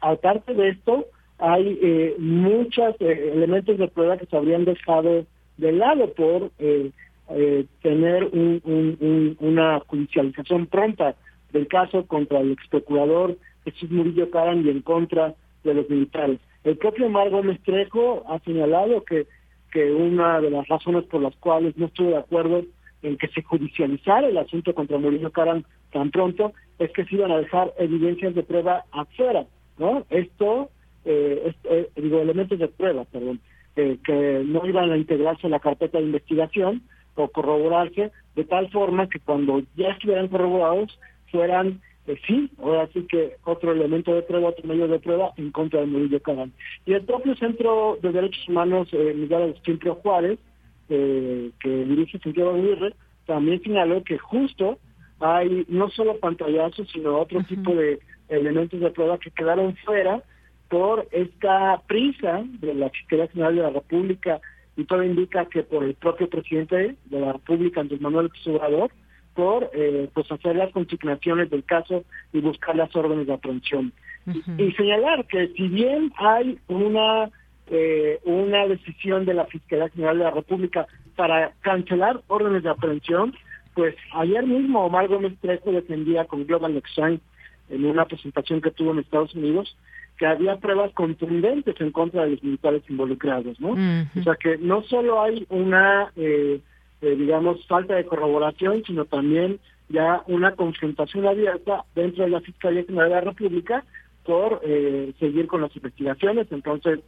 aparte 0.00 0.54
de 0.54 0.68
esto, 0.70 1.06
hay 1.38 1.78
eh, 1.82 2.14
muchos 2.18 2.94
eh, 3.00 3.32
elementos 3.34 3.78
de 3.78 3.88
prueba 3.88 4.16
que 4.16 4.26
se 4.26 4.36
habrían 4.36 4.64
dejado 4.64 5.26
de 5.58 5.72
lado 5.72 6.12
por 6.14 6.50
eh, 6.58 6.90
tener 7.82 8.24
un, 8.24 9.36
una 9.40 9.80
judicialización 9.80 10.66
pronta 10.66 11.16
del 11.52 11.66
caso 11.66 12.06
contra 12.06 12.40
el 12.40 12.52
ex 12.52 12.68
procurador 12.68 13.36
Jesús 13.64 13.90
Murillo 13.90 14.30
Caran 14.30 14.64
y 14.64 14.70
en 14.70 14.80
contra 14.80 15.34
de 15.64 15.74
los 15.74 15.90
militares. 15.90 16.38
El 16.62 16.76
propio 16.76 17.08
Margo 17.08 17.42
Mestrejo 17.42 18.24
ha 18.28 18.38
señalado 18.40 19.04
que, 19.04 19.26
que 19.72 19.92
una 19.92 20.40
de 20.40 20.50
las 20.50 20.68
razones 20.68 21.04
por 21.04 21.20
las 21.20 21.34
cuales 21.36 21.76
no 21.76 21.86
estuvo 21.86 22.10
de 22.10 22.18
acuerdo 22.18 22.64
en 23.02 23.16
que 23.16 23.28
se 23.28 23.42
judicializara 23.42 24.28
el 24.28 24.38
asunto 24.38 24.74
contra 24.74 24.98
Murillo 24.98 25.30
Caran 25.30 25.64
tan 25.92 26.10
pronto, 26.10 26.52
es 26.78 26.90
que 26.92 27.04
se 27.04 27.14
iban 27.14 27.30
a 27.30 27.38
dejar 27.38 27.72
evidencias 27.78 28.34
de 28.34 28.42
prueba 28.42 28.84
afuera, 28.92 29.46
¿no? 29.78 30.04
Esto, 30.10 30.70
eh, 31.04 31.54
eh 31.64 31.88
digo, 31.96 32.20
elementos 32.20 32.58
de 32.58 32.68
prueba, 32.68 33.04
perdón, 33.04 33.40
eh, 33.76 33.98
que 34.04 34.42
no 34.44 34.66
iban 34.66 34.90
a 34.90 34.96
integrarse 34.96 35.46
en 35.46 35.52
la 35.52 35.60
carpeta 35.60 35.98
de 35.98 36.04
investigación 36.04 36.82
o 37.14 37.28
corroborarse 37.28 38.12
de 38.34 38.44
tal 38.44 38.70
forma 38.70 39.08
que 39.08 39.20
cuando 39.20 39.62
ya 39.76 39.90
estuvieran 39.90 40.28
corroborados 40.28 40.98
fueran, 41.30 41.80
eh, 42.06 42.18
sí, 42.26 42.50
ahora 42.62 42.88
sí 42.92 43.06
que 43.08 43.36
otro 43.44 43.72
elemento 43.72 44.14
de 44.14 44.22
prueba, 44.22 44.50
otro 44.50 44.66
medio 44.66 44.86
de 44.88 44.98
prueba 44.98 45.32
en 45.36 45.50
contra 45.50 45.80
de 45.80 45.86
Murillo 45.86 46.20
Caran. 46.20 46.52
Y 46.84 46.92
el 46.92 47.02
propio 47.04 47.34
Centro 47.36 47.98
de 48.02 48.12
Derechos 48.12 48.48
Humanos 48.48 48.92
Miguel 48.92 49.42
Agustín 49.42 49.78
Juárez, 49.78 50.38
eh, 50.88 51.50
que 51.60 51.68
dirige 51.68 52.18
Santiago 52.18 52.54
Aguirre, 52.54 52.94
también 53.26 53.62
señaló 53.62 54.02
que 54.04 54.18
justo 54.18 54.78
hay 55.20 55.64
no 55.68 55.88
solo 55.90 56.18
pantallazos, 56.18 56.88
sino 56.92 57.18
otro 57.18 57.42
tipo 57.44 57.74
de 57.74 57.98
elementos 58.28 58.80
de 58.80 58.90
prueba 58.90 59.18
que 59.18 59.30
quedaron 59.30 59.76
fuera 59.76 60.22
por 60.68 61.06
esta 61.10 61.80
prisa 61.86 62.44
de 62.60 62.74
la 62.74 62.90
Fiscalía 62.90 63.28
General 63.28 63.56
de 63.56 63.62
la 63.62 63.70
República. 63.70 64.40
Y 64.76 64.84
todo 64.84 65.02
indica 65.02 65.46
que 65.46 65.62
por 65.62 65.84
el 65.84 65.94
propio 65.94 66.28
presidente 66.28 66.96
de 67.06 67.20
la 67.20 67.32
República, 67.32 67.80
Andrés 67.80 68.00
Manuel 68.00 68.30
López 68.44 68.92
por 69.34 69.70
eh, 69.74 70.08
pues 70.14 70.30
hacer 70.32 70.56
las 70.56 70.72
consignaciones 70.72 71.50
del 71.50 71.62
caso 71.64 72.04
y 72.32 72.40
buscar 72.40 72.74
las 72.74 72.94
órdenes 72.96 73.26
de 73.26 73.34
aprehensión. 73.34 73.92
y 74.58 74.72
señalar 74.72 75.24
que 75.26 75.48
si 75.56 75.68
bien 75.68 76.12
hay 76.16 76.58
una 76.66 77.30
eh, 77.68 78.20
una 78.24 78.66
decisión 78.66 79.24
de 79.24 79.34
la 79.34 79.46
Fiscalía 79.46 79.88
General 79.90 80.18
de 80.18 80.24
la 80.24 80.30
República 80.30 80.86
para 81.16 81.52
cancelar 81.60 82.20
órdenes 82.28 82.62
de 82.62 82.70
aprehensión, 82.70 83.34
pues 83.74 83.94
ayer 84.14 84.46
mismo 84.46 84.84
Omar 84.84 85.08
Gómez 85.08 85.34
Trejo 85.40 85.72
defendía 85.72 86.24
con 86.24 86.46
Global 86.46 86.76
Exchange 86.76 87.20
en 87.68 87.84
una 87.84 88.04
presentación 88.04 88.60
que 88.60 88.70
tuvo 88.70 88.92
en 88.92 89.00
Estados 89.00 89.34
Unidos 89.34 89.76
que 90.16 90.26
había 90.26 90.56
pruebas 90.56 90.92
contundentes 90.92 91.78
en 91.80 91.90
contra 91.92 92.24
de 92.24 92.30
los 92.30 92.42
militares 92.42 92.82
involucrados, 92.88 93.60
¿no? 93.60 93.72
O 93.72 94.22
sea 94.22 94.34
que 94.36 94.56
no 94.58 94.82
solo 94.84 95.20
hay 95.22 95.46
una, 95.50 96.10
eh, 96.16 96.60
eh, 97.02 97.16
digamos, 97.16 97.66
falta 97.66 97.94
de 97.94 98.06
corroboración, 98.06 98.82
sino 98.86 99.04
también 99.04 99.60
ya 99.88 100.22
una 100.26 100.52
confrontación 100.52 101.26
abierta 101.26 101.84
dentro 101.94 102.24
de 102.24 102.30
la 102.30 102.40
Fiscalía 102.40 102.84
General 102.84 103.08
de 103.08 103.14
la 103.14 103.20
República 103.20 103.84
por 104.24 104.60
eh, 104.64 105.12
seguir 105.20 105.46
con 105.46 105.60
las 105.60 105.74
investigaciones. 105.76 106.46
Entonces, 106.50 107.00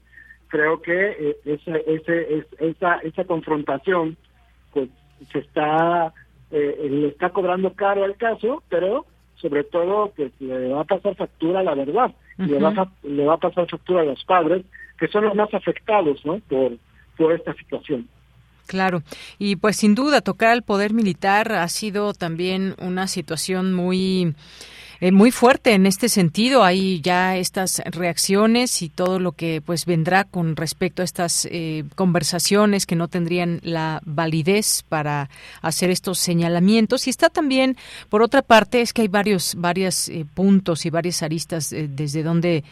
creo 0.49 0.81
que 0.83 1.11
eh, 1.11 1.37
ese, 1.45 1.85
ese, 1.87 2.47
esa, 2.59 2.97
esa 2.97 3.25
confrontación 3.25 4.17
pues 4.73 4.89
se 5.33 5.41
está 5.41 6.13
eh, 6.51 6.89
le 6.91 7.09
está 7.09 7.31
cobrando 7.31 7.73
caro 7.75 8.05
al 8.05 8.17
caso, 8.17 8.63
pero 8.69 9.07
sobre 9.37 9.65
todo 9.65 10.13
que 10.15 10.31
pues, 10.39 10.41
le 10.41 10.69
va 10.69 10.81
a 10.81 10.85
pasar 10.85 11.15
factura 11.15 11.61
a 11.61 11.63
la 11.63 11.75
verdad, 11.75 12.13
le, 12.39 12.59
va 12.59 12.71
a, 12.71 12.89
le 13.03 13.25
va 13.25 13.35
a 13.35 13.39
pasar 13.39 13.69
factura 13.69 14.01
a 14.01 14.05
los 14.05 14.25
padres, 14.25 14.65
que 14.99 15.09
son 15.09 15.25
los 15.25 15.35
más 15.35 15.53
afectados 15.53 16.25
¿no? 16.25 16.41
por, 16.49 16.73
por 17.17 17.33
esta 17.33 17.55
situación. 17.55 18.09
Claro, 18.67 19.03
y 19.39 19.57
pues 19.57 19.77
sin 19.77 19.95
duda 19.95 20.21
tocar 20.21 20.51
al 20.51 20.63
poder 20.63 20.93
militar 20.93 21.53
ha 21.53 21.69
sido 21.69 22.13
también 22.13 22.75
una 22.79 23.07
situación 23.07 23.73
muy 23.73 24.35
eh, 25.01 25.13
muy 25.13 25.31
fuerte 25.31 25.75
en 25.75 25.87
este 25.87 26.09
sentido. 26.09 26.65
Hay 26.65 27.01
ya 27.01 27.37
estas 27.37 27.81
reacciones 27.85 28.83
y 28.83 28.89
todo 28.89 29.21
lo 29.21 29.31
que 29.31 29.63
pues 29.65 29.87
vendrá 29.87 30.25
con 30.25 30.57
respecto 30.57 31.03
a 31.03 31.05
estas 31.05 31.47
eh, 31.53 31.85
conversaciones 31.95 32.85
que 32.85 32.97
no 32.97 33.07
tendrían 33.07 33.61
la 33.63 34.01
validez 34.05 34.85
para 34.89 35.31
hacer 35.63 35.91
estos 35.91 36.19
señalamientos. 36.19 37.07
Y 37.07 37.11
está 37.11 37.31
también, 37.31 37.77
por 38.09 38.23
otra 38.23 38.43
parte, 38.43 38.81
es 38.81 38.93
que 38.93 39.03
hay 39.03 39.09
varios 39.09 39.55
varios 39.55 40.09
eh, 40.09 40.27
puntos 40.35 40.85
y 40.85 40.91
varias 40.91 41.23
aristas 41.23 41.71
desde 41.71 42.25
donde 42.25 42.65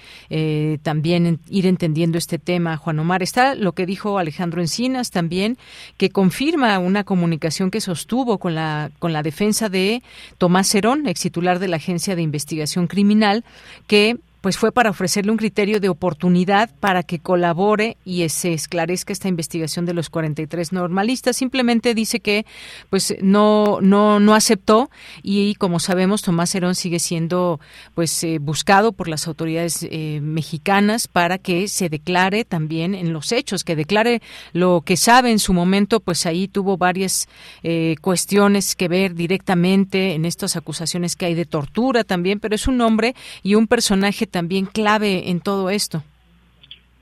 también 0.82 1.38
ir 1.48 1.66
entendiendo 1.66 2.18
este 2.18 2.38
tema, 2.38 2.76
Juan 2.76 2.98
Omar. 2.98 3.22
Está 3.22 3.54
lo 3.54 3.72
que 3.72 3.86
dijo 3.86 4.18
Alejandro 4.18 4.60
Encinas 4.60 5.10
también, 5.10 5.58
que 5.96 6.10
confirma 6.10 6.78
una 6.78 7.04
comunicación 7.04 7.70
que 7.70 7.80
sostuvo 7.80 8.38
con 8.38 8.54
la 8.54 8.90
con 8.98 9.12
la 9.12 9.22
defensa 9.22 9.68
de 9.68 10.02
Tomás 10.38 10.68
Cerón, 10.68 11.06
ex 11.06 11.20
titular 11.20 11.58
de 11.58 11.68
la 11.68 11.76
Agencia 11.76 12.15
de 12.16 12.22
Investigación 12.22 12.86
Criminal, 12.86 13.44
que 13.86 14.16
pues 14.46 14.58
fue 14.58 14.70
para 14.70 14.90
ofrecerle 14.90 15.32
un 15.32 15.38
criterio 15.38 15.80
de 15.80 15.88
oportunidad 15.88 16.70
para 16.78 17.02
que 17.02 17.18
colabore 17.18 17.96
y 18.04 18.28
se 18.28 18.52
esclarezca 18.52 19.12
esta 19.12 19.26
investigación 19.26 19.86
de 19.86 19.92
los 19.92 20.08
43 20.08 20.72
normalistas. 20.72 21.36
Simplemente 21.36 21.94
dice 21.94 22.20
que 22.20 22.46
pues 22.88 23.16
no 23.20 23.80
no 23.80 24.20
no 24.20 24.36
aceptó 24.36 24.88
y 25.24 25.56
como 25.56 25.80
sabemos 25.80 26.22
Tomás 26.22 26.54
Herón 26.54 26.76
sigue 26.76 27.00
siendo 27.00 27.58
pues 27.96 28.22
eh, 28.22 28.38
buscado 28.38 28.92
por 28.92 29.08
las 29.08 29.26
autoridades 29.26 29.84
eh, 29.90 30.20
mexicanas 30.22 31.08
para 31.08 31.38
que 31.38 31.66
se 31.66 31.88
declare 31.88 32.44
también 32.44 32.94
en 32.94 33.12
los 33.12 33.32
hechos, 33.32 33.64
que 33.64 33.74
declare 33.74 34.22
lo 34.52 34.80
que 34.86 34.96
sabe 34.96 35.32
en 35.32 35.40
su 35.40 35.54
momento, 35.54 35.98
pues 35.98 36.24
ahí 36.24 36.46
tuvo 36.46 36.76
varias 36.76 37.28
eh, 37.64 37.96
cuestiones 38.00 38.76
que 38.76 38.86
ver 38.86 39.16
directamente 39.16 40.14
en 40.14 40.24
estas 40.24 40.54
acusaciones 40.54 41.16
que 41.16 41.26
hay 41.26 41.34
de 41.34 41.46
tortura 41.46 42.04
también, 42.04 42.38
pero 42.38 42.54
es 42.54 42.68
un 42.68 42.80
hombre 42.80 43.16
y 43.42 43.56
un 43.56 43.66
personaje 43.66 44.28
también 44.36 44.66
clave 44.66 45.30
en 45.30 45.40
todo 45.40 45.70
esto. 45.70 46.02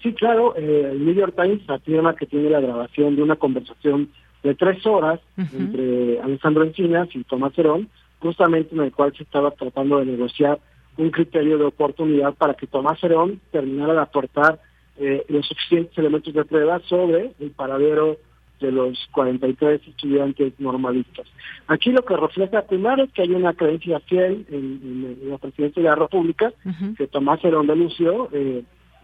Sí, 0.01 0.13
claro, 0.13 0.55
eh, 0.57 0.91
el 0.93 1.05
New 1.05 1.15
York 1.17 1.35
Times 1.35 1.69
afirma 1.69 2.15
que 2.15 2.27
tiene 2.27 2.49
la 2.49 2.61
grabación 2.61 3.17
de 3.17 3.23
una 3.25 3.35
conversación 3.35 4.09
de 4.45 4.55
tres 4.55 4.87
horas 4.87 5.19
entre 5.37 6.21
Alessandro 6.21 6.63
Encinas 6.63 7.09
y 7.13 7.25
Tomás 7.25 7.59
Herón, 7.59 7.89
justamente 8.21 8.73
en 8.73 8.83
el 8.83 8.93
cual 8.93 9.13
se 9.17 9.25
estaba 9.25 9.51
tratando 9.51 9.99
de 9.99 10.07
negociar 10.07 10.61
un 10.97 11.11
criterio 11.11 11.59
de 11.59 11.65
oportunidad 11.65 12.35
para 12.35 12.55
que 12.55 12.69
Tomás 12.69 13.03
Herón 13.03 13.41
terminara 13.51 13.95
de 13.95 14.01
aportar 14.01 14.61
eh, 14.97 15.25
los 15.29 15.45
suficientes 15.45 15.99
elementos 15.99 16.33
de 16.33 16.45
prueba 16.45 16.79
sobre 16.89 17.33
el 17.41 17.51
paradero 17.51 18.19
de 18.65 18.73
los 18.73 18.99
43 19.13 19.81
estudiantes 19.87 20.55
normalistas. 20.59 21.27
Aquí 21.67 21.91
lo 21.91 22.05
que 22.05 22.17
refleja 22.17 22.63
primero 22.63 23.05
es 23.05 23.13
que 23.13 23.23
hay 23.23 23.31
una 23.31 23.53
creencia 23.53 24.01
fiel 24.01 24.47
en, 24.51 25.19
la 25.29 25.39
presidencia 25.39 25.83
de 25.83 25.89
la 25.89 25.95
República, 25.95 26.53
que 26.97 27.07
Tomás 27.07 27.45
Herón 27.45 27.67
de 27.67 27.77
Lucio 27.77 28.29
eh, 28.33 28.63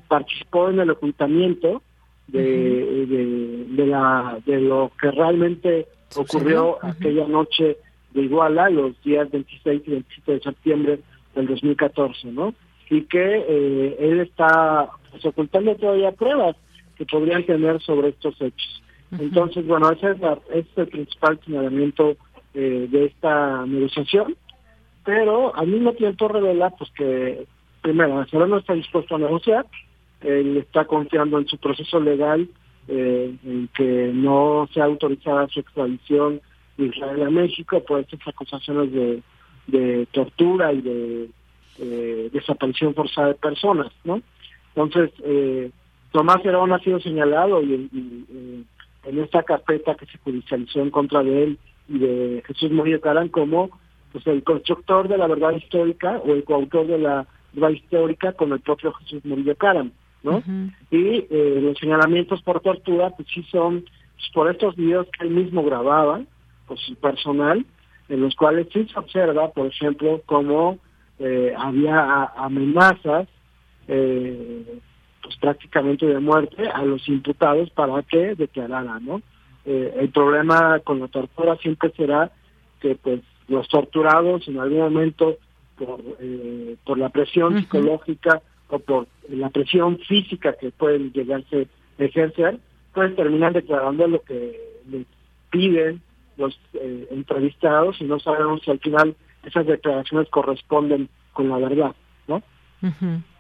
participó 0.09 0.71
en 0.71 0.81
el 0.81 0.91
ocultamiento 0.91 1.83
de, 2.29 3.67
de, 3.69 3.87
la, 3.87 4.39
de 4.47 4.61
lo 4.61 4.93
que 5.01 5.11
realmente 5.11 5.87
ocurrió 6.17 6.79
aquella 6.83 7.27
noche 7.27 7.77
de 8.13 8.23
Iguala, 8.23 8.71
los 8.71 9.01
días 9.03 9.31
26 9.31 9.83
y 9.87 9.91
27 9.91 10.33
de 10.33 10.41
septiembre 10.41 11.01
del 11.35 11.47
2014, 11.47 12.33
¿no? 12.33 12.55
Y 12.89 13.03
que 13.03 13.45
eh, 13.49 13.97
él 14.01 14.21
está 14.21 14.89
pues, 15.11 15.25
ocultando 15.25 15.75
todavía 15.77 16.13
pruebas 16.13 16.57
que 16.97 17.07
podrían 17.07 17.45
tener 17.45 17.81
sobre 17.81 18.09
estos 18.09 18.35
hechos. 18.41 18.83
Entonces, 19.19 19.67
bueno, 19.67 19.91
ese 19.91 20.13
es, 20.53 20.67
el 20.77 20.87
principal 20.89 21.41
señalamiento 21.45 22.17
eh, 22.55 22.87
de 22.91 23.07
esta 23.07 23.67
negociación, 23.67 24.37
pero 25.05 25.55
al 25.57 25.67
mismo 25.67 25.93
tiempo 25.95 26.29
revela 26.29 26.71
pues 26.71 26.91
que, 26.93 27.47
primero, 27.83 28.25
no 28.33 28.57
está 28.59 28.75
dispuesto 28.75 29.17
a 29.17 29.19
negociar, 29.19 29.67
él 30.21 30.59
está 30.59 30.85
confiando 30.85 31.39
en 31.39 31.47
su 31.49 31.59
proceso 31.59 31.99
legal, 31.99 32.49
eh, 32.89 33.35
en 33.45 33.69
que 33.75 34.11
no 34.15 34.69
sea 34.73 34.85
autorizada 34.85 35.49
su 35.49 35.61
extradición 35.61 36.41
de 36.77 36.87
Israel 36.87 37.23
a 37.23 37.31
México 37.31 37.83
por 37.85 38.01
estas 38.01 38.27
acusaciones 38.27 38.93
de, 38.93 39.23
de 39.67 40.07
tortura 40.13 40.73
y 40.73 40.81
de 40.83 41.31
eh, 41.79 42.31
desaparición 42.33 42.95
forzada 42.95 43.29
de 43.29 43.35
personas, 43.35 43.93
¿no? 44.05 44.23
Entonces, 44.75 45.11
eh, 45.25 45.71
Tomás 46.13 46.45
Herón 46.45 46.73
ha 46.73 46.79
sido 46.81 47.01
señalado 47.01 47.63
y, 47.63 47.89
y 47.93 48.67
en 49.05 49.19
esta 49.19 49.43
carpeta 49.43 49.95
que 49.95 50.07
se 50.07 50.19
judicializó 50.19 50.81
en 50.81 50.91
contra 50.91 51.23
de 51.23 51.45
él 51.45 51.59
y 51.89 51.99
de 51.99 52.43
Jesús 52.47 52.71
Murillo 52.71 53.01
Caran 53.01 53.29
como 53.29 53.71
pues 54.13 54.27
el 54.27 54.43
constructor 54.43 55.09
de 55.09 55.19
la 55.19 55.27
verdad 55.27 55.53
histórica 55.53 56.21
o 56.25 56.33
el 56.33 56.45
coautor 56.45 56.87
de 56.87 56.99
la 56.99 57.27
verdad 57.53 57.71
histórica 57.71 58.33
con 58.33 58.53
el 58.53 58.61
propio 58.61 58.93
Jesús 58.93 59.25
Murillo 59.25 59.57
Caran, 59.57 59.93
¿no? 60.23 60.43
Y 60.91 61.27
eh, 61.31 61.61
los 61.63 61.79
señalamientos 61.79 62.43
por 62.43 62.61
tortura 62.61 63.11
pues 63.11 63.29
sí 63.33 63.43
son 63.51 63.83
pues, 63.83 64.31
por 64.35 64.51
estos 64.51 64.77
videos 64.77 65.07
que 65.17 65.27
él 65.27 65.31
mismo 65.31 65.63
grababa, 65.65 66.21
pues 66.67 66.81
su 66.81 66.95
personal, 66.97 67.65
en 68.09 68.21
los 68.21 68.35
cuales 68.35 68.67
sí 68.73 68.87
se 68.93 68.99
observa, 68.99 69.51
por 69.53 69.67
ejemplo, 69.67 70.21
cómo 70.27 70.79
eh, 71.19 71.55
había 71.57 72.25
amenazas 72.37 73.29
eh, 73.89 74.81
pues 75.23 75.37
prácticamente 75.37 76.07
de 76.07 76.19
muerte 76.19 76.69
a 76.69 76.83
los 76.83 77.07
imputados 77.09 77.71
para 77.71 78.03
que 78.03 78.35
declararan, 78.35 79.05
¿no? 79.05 79.23
Eh, 79.65 79.95
el 79.99 80.11
problema 80.11 80.81
con 80.81 81.01
la 81.01 81.09
tortura 81.09 81.57
siempre 81.57 81.91
será 81.97 82.31
que 82.81 82.95
pues 82.95 83.21
los 83.49 83.69
torturados 83.69 84.49
en 84.49 84.59
algún 84.59 84.79
momento 84.79 85.37
por, 85.77 86.01
eh, 86.21 86.77
por 86.85 86.99
la 86.99 87.11
presión 87.11 87.59
psicológica 87.59 88.41
o 88.69 88.79
por 88.79 89.07
la 89.29 89.51
presión 89.51 89.99
física 89.99 90.55
que 90.55 90.71
pueden 90.71 91.13
llegarse 91.13 91.67
a 91.99 92.05
ejercer, 92.05 92.59
pues 92.95 93.15
terminan 93.17 93.53
declarando 93.53 94.07
lo 94.07 94.23
que 94.23 94.59
les 94.89 95.07
piden 95.51 96.01
los 96.37 96.59
eh, 96.75 97.09
entrevistados 97.11 98.01
y 98.01 98.05
no 98.05 98.19
sabemos 98.19 98.63
si 98.63 98.71
al 98.71 98.79
final 98.79 99.15
esas 99.45 99.67
declaraciones 99.67 100.29
corresponden 100.31 101.09
con 101.33 101.49
la 101.49 101.59
verdad, 101.59 101.95
¿no? 102.29 102.43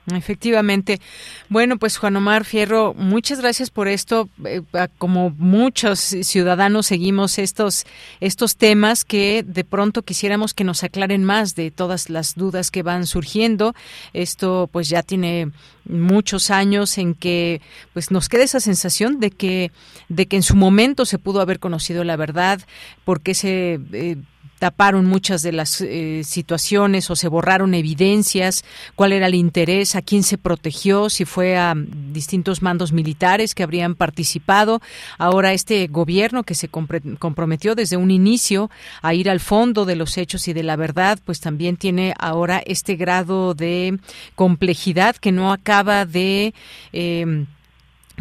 Efectivamente. 0.06 1.00
Bueno, 1.48 1.78
pues 1.78 1.96
Juan 1.98 2.16
Omar 2.16 2.44
Fierro, 2.44 2.94
muchas 2.94 3.40
gracias 3.40 3.70
por 3.70 3.86
esto. 3.86 4.28
Eh, 4.44 4.62
como 4.98 5.30
muchos 5.30 6.00
ciudadanos 6.00 6.86
seguimos 6.86 7.38
estos 7.38 7.84
estos 8.20 8.56
temas 8.56 9.04
que 9.04 9.44
de 9.46 9.62
pronto 9.62 10.02
quisiéramos 10.02 10.54
que 10.54 10.64
nos 10.64 10.82
aclaren 10.82 11.22
más 11.22 11.54
de 11.54 11.70
todas 11.70 12.10
las 12.10 12.34
dudas 12.34 12.70
que 12.70 12.82
van 12.82 13.06
surgiendo. 13.06 13.74
Esto 14.12 14.68
pues 14.72 14.88
ya 14.88 15.02
tiene 15.02 15.52
muchos 15.84 16.50
años 16.50 16.98
en 16.98 17.14
que 17.14 17.60
pues 17.92 18.10
nos 18.10 18.28
queda 18.28 18.44
esa 18.44 18.60
sensación 18.60 19.20
de 19.20 19.30
que 19.30 19.70
de 20.08 20.26
que 20.26 20.36
en 20.36 20.42
su 20.42 20.56
momento 20.56 21.04
se 21.04 21.18
pudo 21.18 21.40
haber 21.40 21.60
conocido 21.60 22.04
la 22.04 22.16
verdad, 22.16 22.60
porque 23.04 23.34
se 23.34 23.78
eh, 23.92 24.16
taparon 24.60 25.06
muchas 25.06 25.40
de 25.42 25.52
las 25.52 25.80
eh, 25.80 26.20
situaciones 26.22 27.10
o 27.10 27.16
se 27.16 27.28
borraron 27.28 27.72
evidencias, 27.72 28.62
cuál 28.94 29.12
era 29.12 29.26
el 29.26 29.34
interés, 29.34 29.96
a 29.96 30.02
quién 30.02 30.22
se 30.22 30.36
protegió, 30.36 31.08
si 31.08 31.24
fue 31.24 31.56
a 31.56 31.74
distintos 31.74 32.60
mandos 32.60 32.92
militares 32.92 33.54
que 33.54 33.62
habrían 33.62 33.94
participado. 33.94 34.82
Ahora 35.16 35.54
este 35.54 35.86
gobierno 35.86 36.42
que 36.42 36.54
se 36.54 36.68
comprometió 36.68 37.74
desde 37.74 37.96
un 37.96 38.10
inicio 38.10 38.70
a 39.00 39.14
ir 39.14 39.30
al 39.30 39.40
fondo 39.40 39.86
de 39.86 39.96
los 39.96 40.18
hechos 40.18 40.46
y 40.46 40.52
de 40.52 40.62
la 40.62 40.76
verdad, 40.76 41.18
pues 41.24 41.40
también 41.40 41.78
tiene 41.78 42.12
ahora 42.18 42.62
este 42.66 42.96
grado 42.96 43.54
de 43.54 43.98
complejidad 44.34 45.16
que 45.16 45.32
no 45.32 45.52
acaba 45.52 46.04
de 46.04 46.52
eh, 46.92 47.46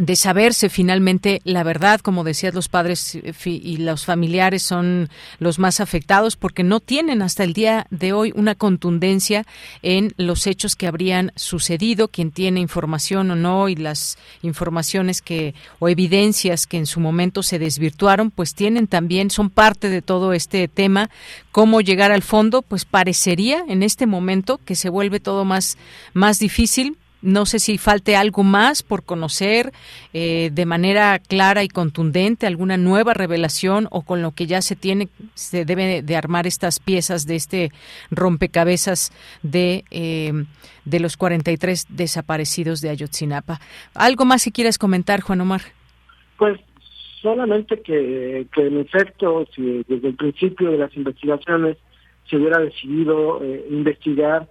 de 0.00 0.16
saberse 0.16 0.70
finalmente 0.70 1.42
la 1.44 1.62
verdad, 1.62 2.00
como 2.00 2.24
decías, 2.24 2.54
los 2.54 2.68
padres 2.68 3.16
eh, 3.16 3.34
y 3.44 3.76
los 3.76 4.06
familiares 4.06 4.62
son 4.62 5.10
los 5.38 5.58
más 5.58 5.78
afectados 5.78 6.36
porque 6.36 6.62
no 6.62 6.80
tienen 6.80 7.20
hasta 7.20 7.44
el 7.44 7.52
día 7.52 7.86
de 7.90 8.14
hoy 8.14 8.32
una 8.34 8.54
contundencia 8.54 9.44
en 9.82 10.14
los 10.16 10.46
hechos 10.46 10.74
que 10.74 10.86
habrían 10.86 11.32
sucedido, 11.36 12.08
quien 12.08 12.30
tiene 12.30 12.60
información 12.60 13.30
o 13.30 13.36
no 13.36 13.68
y 13.68 13.76
las 13.76 14.16
informaciones 14.40 15.20
que 15.20 15.54
o 15.80 15.88
evidencias 15.90 16.66
que 16.66 16.78
en 16.78 16.86
su 16.86 16.98
momento 16.98 17.42
se 17.42 17.58
desvirtuaron, 17.58 18.30
pues 18.30 18.54
tienen 18.54 18.86
también 18.86 19.30
son 19.30 19.50
parte 19.50 19.90
de 19.90 20.00
todo 20.00 20.32
este 20.32 20.66
tema, 20.66 21.10
cómo 21.52 21.82
llegar 21.82 22.10
al 22.10 22.22
fondo, 22.22 22.62
pues 22.62 22.86
parecería 22.86 23.62
en 23.68 23.82
este 23.82 24.06
momento 24.06 24.58
que 24.64 24.76
se 24.76 24.88
vuelve 24.88 25.20
todo 25.20 25.44
más 25.44 25.76
más 26.14 26.38
difícil 26.38 26.96
no 27.22 27.46
sé 27.46 27.58
si 27.58 27.78
falte 27.78 28.16
algo 28.16 28.42
más 28.42 28.82
por 28.82 29.04
conocer 29.04 29.72
eh, 30.12 30.50
de 30.52 30.66
manera 30.66 31.18
clara 31.18 31.62
y 31.62 31.68
contundente, 31.68 32.46
alguna 32.46 32.76
nueva 32.76 33.14
revelación 33.14 33.88
o 33.90 34.02
con 34.02 34.22
lo 34.22 34.32
que 34.32 34.46
ya 34.46 34.62
se 34.62 34.76
tiene, 34.76 35.08
se 35.34 35.64
debe 35.64 36.02
de 36.02 36.16
armar 36.16 36.46
estas 36.46 36.80
piezas 36.80 37.26
de 37.26 37.36
este 37.36 37.70
rompecabezas 38.10 39.12
de, 39.42 39.84
eh, 39.90 40.32
de 40.84 41.00
los 41.00 41.16
43 41.16 41.86
desaparecidos 41.90 42.80
de 42.80 42.90
Ayotzinapa. 42.90 43.60
¿Algo 43.94 44.24
más 44.24 44.42
si 44.42 44.52
quieres 44.52 44.78
comentar, 44.78 45.20
Juan 45.20 45.40
Omar? 45.40 45.60
Pues 46.38 46.58
solamente 47.20 47.80
que, 47.82 48.46
que 48.54 48.66
en 48.66 48.78
efecto, 48.78 49.46
si 49.54 49.84
desde 49.86 50.08
el 50.08 50.14
principio 50.14 50.70
de 50.70 50.78
las 50.78 50.96
investigaciones 50.96 51.76
se 52.28 52.36
hubiera 52.36 52.60
decidido 52.60 53.42
investigar 53.68 54.48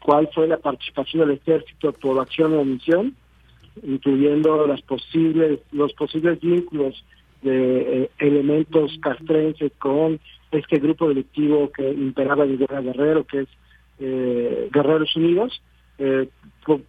cuál 0.00 0.30
fue 0.34 0.48
la 0.48 0.56
participación 0.56 1.28
del 1.28 1.38
ejército 1.38 1.92
por 1.92 2.18
acción 2.18 2.54
o 2.54 2.60
omisión, 2.60 3.14
incluyendo 3.82 4.66
las 4.66 4.80
posibles, 4.82 5.60
los 5.72 5.92
posibles 5.92 6.40
vínculos 6.40 7.04
de 7.42 8.10
elementos 8.18 8.98
castrenses 9.02 9.70
con 9.78 10.18
este 10.50 10.78
grupo 10.78 11.08
delictivo 11.08 11.70
que 11.70 11.90
imperaba 11.90 12.44
en 12.44 12.58
Guerra 12.58 12.80
Guerrero, 12.80 13.24
que 13.24 13.40
es 13.40 13.48
Guerreros 13.98 15.14
Unidos, 15.16 15.60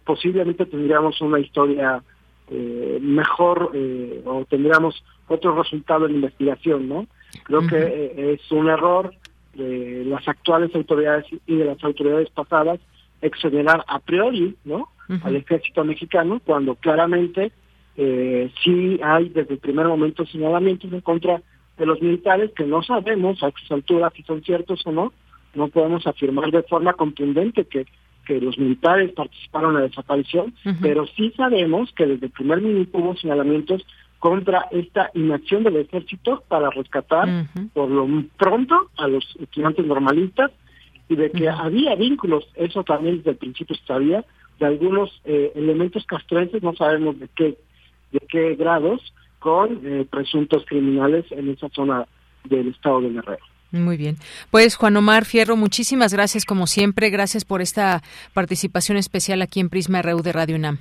posiblemente 0.04 0.66
tendríamos 0.66 1.20
una 1.20 1.38
historia 1.38 2.02
eh, 2.50 2.98
mejor 3.00 3.70
eh, 3.74 4.22
o 4.24 4.44
tendríamos 4.46 5.04
otro 5.28 5.54
resultado 5.62 6.06
en 6.06 6.12
la 6.12 6.16
investigación, 6.16 6.88
¿no? 6.88 7.06
Creo 7.44 7.66
que 7.66 7.76
eh, 7.76 8.32
es 8.32 8.52
un 8.52 8.68
error 8.68 9.14
de 9.58 10.04
las 10.06 10.26
actuales 10.26 10.74
autoridades 10.74 11.26
y 11.46 11.56
de 11.56 11.64
las 11.66 11.82
autoridades 11.84 12.30
pasadas 12.30 12.80
exonerar 13.20 13.84
a 13.86 13.98
priori, 13.98 14.56
¿no? 14.64 14.88
Al 15.22 15.36
ejército 15.36 15.84
mexicano 15.84 16.40
cuando 16.44 16.74
claramente 16.74 17.50
eh, 17.96 18.50
sí 18.62 19.00
hay 19.02 19.30
desde 19.30 19.54
el 19.54 19.58
primer 19.58 19.86
momento 19.86 20.26
señalamientos 20.26 20.92
en 20.92 21.00
contra 21.00 21.42
de 21.78 21.86
los 21.86 22.00
militares 22.02 22.50
que 22.54 22.64
no 22.64 22.82
sabemos 22.82 23.42
a 23.42 23.48
estas 23.48 23.70
alturas 23.70 24.12
si 24.14 24.22
son 24.22 24.42
ciertos 24.42 24.86
o 24.86 24.92
no. 24.92 25.12
No 25.54 25.68
podemos 25.68 26.06
afirmar 26.06 26.50
de 26.50 26.62
forma 26.62 26.92
contundente 26.92 27.64
que 27.64 27.86
que 28.28 28.40
los 28.42 28.58
militares 28.58 29.10
participaron 29.12 29.70
en 29.70 29.80
la 29.80 29.88
desaparición, 29.88 30.54
pero 30.82 31.06
sí 31.16 31.32
sabemos 31.34 31.90
que 31.96 32.04
desde 32.04 32.26
el 32.26 32.32
primer 32.32 32.60
minuto 32.60 32.98
hubo 32.98 33.16
señalamientos 33.16 33.86
contra 34.18 34.66
esta 34.70 35.10
inacción 35.14 35.62
del 35.62 35.76
ejército 35.76 36.42
para 36.48 36.70
rescatar 36.70 37.46
por 37.72 37.88
lo 37.88 38.06
pronto 38.36 38.90
a 38.96 39.06
los 39.06 39.24
estudiantes 39.40 39.86
normalistas 39.86 40.50
y 41.08 41.16
de 41.16 41.30
que 41.30 41.48
había 41.48 41.94
vínculos, 41.94 42.46
eso 42.54 42.84
también 42.84 43.18
desde 43.18 43.30
el 43.30 43.36
principio 43.36 43.76
se 43.76 43.84
sabía, 43.86 44.24
de 44.58 44.66
algunos 44.66 45.10
eh, 45.24 45.52
elementos 45.54 46.04
castrenses, 46.04 46.62
no 46.62 46.74
sabemos 46.74 47.18
de 47.18 47.28
qué, 47.34 47.56
de 48.12 48.20
qué 48.28 48.54
grados, 48.56 49.12
con 49.38 49.80
eh, 49.84 50.04
presuntos 50.10 50.64
criminales 50.66 51.24
en 51.30 51.48
esa 51.48 51.68
zona 51.68 52.06
del 52.44 52.68
estado 52.68 53.00
de 53.00 53.10
Guerrero. 53.10 53.44
Muy 53.70 53.96
bien. 53.96 54.16
Pues 54.50 54.76
Juan 54.76 54.96
Omar 54.96 55.24
Fierro, 55.24 55.56
muchísimas 55.56 56.12
gracias 56.12 56.44
como 56.44 56.66
siempre. 56.66 57.10
Gracias 57.10 57.44
por 57.44 57.60
esta 57.60 58.02
participación 58.32 58.96
especial 58.96 59.42
aquí 59.42 59.60
en 59.60 59.68
Prisma 59.68 60.02
RU 60.02 60.22
de 60.22 60.32
Radio 60.32 60.56
UNAM. 60.56 60.78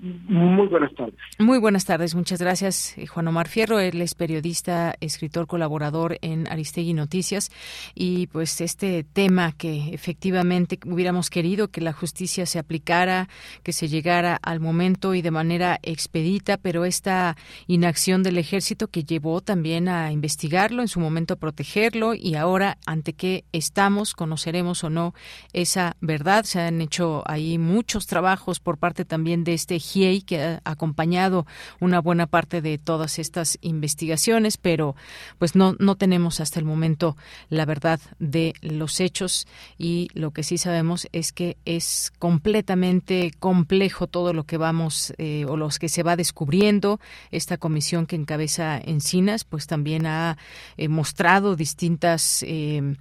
Muy 0.00 0.68
buenas 0.68 0.94
tardes. 0.94 1.14
Muy 1.40 1.58
buenas 1.58 1.84
tardes, 1.84 2.14
muchas 2.14 2.40
gracias. 2.40 2.96
Eh, 2.96 3.08
Juan 3.08 3.26
Omar 3.26 3.48
Fierro, 3.48 3.80
él 3.80 4.00
es 4.00 4.14
periodista, 4.14 4.94
escritor, 5.00 5.48
colaborador 5.48 6.18
en 6.22 6.46
Aristegui 6.46 6.94
Noticias. 6.94 7.50
Y 7.96 8.28
pues 8.28 8.60
este 8.60 9.02
tema 9.02 9.52
que 9.52 9.92
efectivamente 9.92 10.78
hubiéramos 10.86 11.30
querido 11.30 11.68
que 11.68 11.80
la 11.80 11.92
justicia 11.92 12.46
se 12.46 12.60
aplicara, 12.60 13.28
que 13.64 13.72
se 13.72 13.88
llegara 13.88 14.38
al 14.40 14.60
momento 14.60 15.14
y 15.14 15.22
de 15.22 15.32
manera 15.32 15.80
expedita, 15.82 16.58
pero 16.58 16.84
esta 16.84 17.36
inacción 17.66 18.22
del 18.22 18.38
ejército 18.38 18.86
que 18.86 19.02
llevó 19.02 19.40
también 19.40 19.88
a 19.88 20.12
investigarlo, 20.12 20.82
en 20.82 20.88
su 20.88 21.00
momento 21.00 21.34
a 21.34 21.38
protegerlo 21.38 22.14
y 22.14 22.36
ahora 22.36 22.78
ante 22.86 23.14
qué 23.14 23.44
estamos, 23.52 24.14
conoceremos 24.14 24.84
o 24.84 24.90
no 24.90 25.12
esa 25.52 25.96
verdad. 26.00 26.44
Se 26.44 26.60
han 26.60 26.80
hecho 26.80 27.24
ahí 27.26 27.58
muchos 27.58 28.06
trabajos 28.06 28.60
por 28.60 28.78
parte 28.78 29.04
también 29.04 29.42
de 29.42 29.54
este 29.54 29.80
que 30.26 30.42
ha 30.42 30.60
acompañado 30.64 31.46
una 31.80 32.00
buena 32.00 32.26
parte 32.26 32.60
de 32.60 32.78
todas 32.78 33.18
estas 33.18 33.58
investigaciones, 33.62 34.56
pero 34.56 34.94
pues 35.38 35.54
no, 35.54 35.74
no 35.78 35.96
tenemos 35.96 36.40
hasta 36.40 36.58
el 36.58 36.64
momento 36.64 37.16
la 37.48 37.64
verdad 37.64 38.00
de 38.18 38.54
los 38.60 39.00
hechos 39.00 39.46
y 39.78 40.08
lo 40.14 40.30
que 40.32 40.42
sí 40.42 40.58
sabemos 40.58 41.08
es 41.12 41.32
que 41.32 41.56
es 41.64 42.12
completamente 42.18 43.32
complejo 43.38 44.06
todo 44.06 44.32
lo 44.32 44.44
que 44.44 44.56
vamos 44.56 45.14
eh, 45.18 45.44
o 45.48 45.56
los 45.56 45.78
que 45.78 45.88
se 45.88 46.02
va 46.02 46.16
descubriendo. 46.16 47.00
Esta 47.30 47.56
comisión 47.56 48.06
que 48.06 48.16
encabeza 48.16 48.78
Encinas 48.78 49.44
pues 49.44 49.66
también 49.66 50.06
ha 50.06 50.36
eh, 50.76 50.88
mostrado 50.88 51.56
distintas 51.56 52.44
eh, 52.46 52.94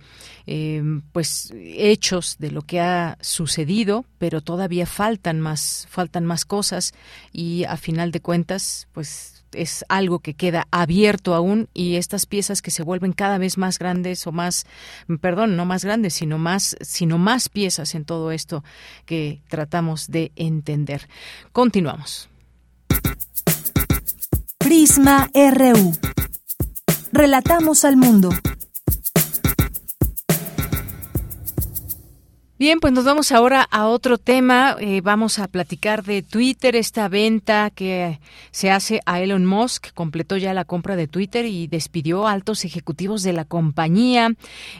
pues 1.11 1.53
hechos 1.55 2.38
de 2.39 2.51
lo 2.51 2.61
que 2.61 2.79
ha 2.79 3.17
sucedido, 3.21 4.05
pero 4.17 4.41
todavía 4.41 4.85
faltan 4.85 5.41
más 5.41 5.88
faltan 5.89 6.25
más 6.25 6.45
cosas 6.45 6.76
y 7.32 7.63
a 7.65 7.78
final 7.78 8.11
de 8.11 8.21
cuentas, 8.21 8.88
pues 8.93 9.38
es 9.53 9.86
algo 9.89 10.19
que 10.19 10.34
queda 10.34 10.67
abierto 10.71 11.34
aún 11.34 11.69
y 11.73 11.95
estas 11.95 12.25
piezas 12.25 12.61
que 12.61 12.71
se 12.71 12.84
vuelven 12.84 13.13
cada 13.13 13.38
vez 13.38 13.57
más 13.57 13.80
grandes 13.80 14.28
o 14.28 14.32
más, 14.32 14.65
perdón, 15.21 15.55
no 15.55 15.65
más 15.65 15.84
grandes, 15.84 16.13
sino 16.13 16.38
más, 16.38 16.75
sino 16.82 17.17
más 17.17 17.49
piezas 17.49 17.95
en 17.95 18.05
todo 18.05 18.32
esto 18.32 18.63
que 19.05 19.41
tratamos 19.47 20.07
de 20.07 20.32
entender. 20.36 21.07
Continuamos. 21.51 22.30
Prisma 24.57 25.30
RU. 25.34 25.93
Relatamos 27.11 27.86
al 27.86 27.95
mundo. 27.95 28.30
Bien, 32.60 32.80
pues 32.80 32.91
nos 32.91 33.05
vamos 33.05 33.32
ahora 33.32 33.62
a 33.70 33.86
otro 33.86 34.18
tema. 34.18 34.78
Eh, 34.80 35.01
vamos 35.01 35.38
a 35.38 35.47
platicar 35.47 36.03
de 36.03 36.24
Twitter, 36.24 36.76
esta 36.76 37.08
venta 37.08 37.70
que 37.70 38.20
se 38.49 38.72
hace 38.72 38.99
a 39.05 39.22
Elon 39.22 39.45
Musk. 39.45 39.93
Completó 39.93 40.38
ya 40.38 40.55
la 40.55 40.66
compra 40.66 40.95
de 40.95 41.08
Twitter 41.08 41.45
y 41.45 41.68
despidió 41.68 42.26
a 42.26 42.32
altos 42.32 42.66
ejecutivos 42.66 43.22
de 43.22 43.34
la 43.34 43.45
compañía. 43.45 44.32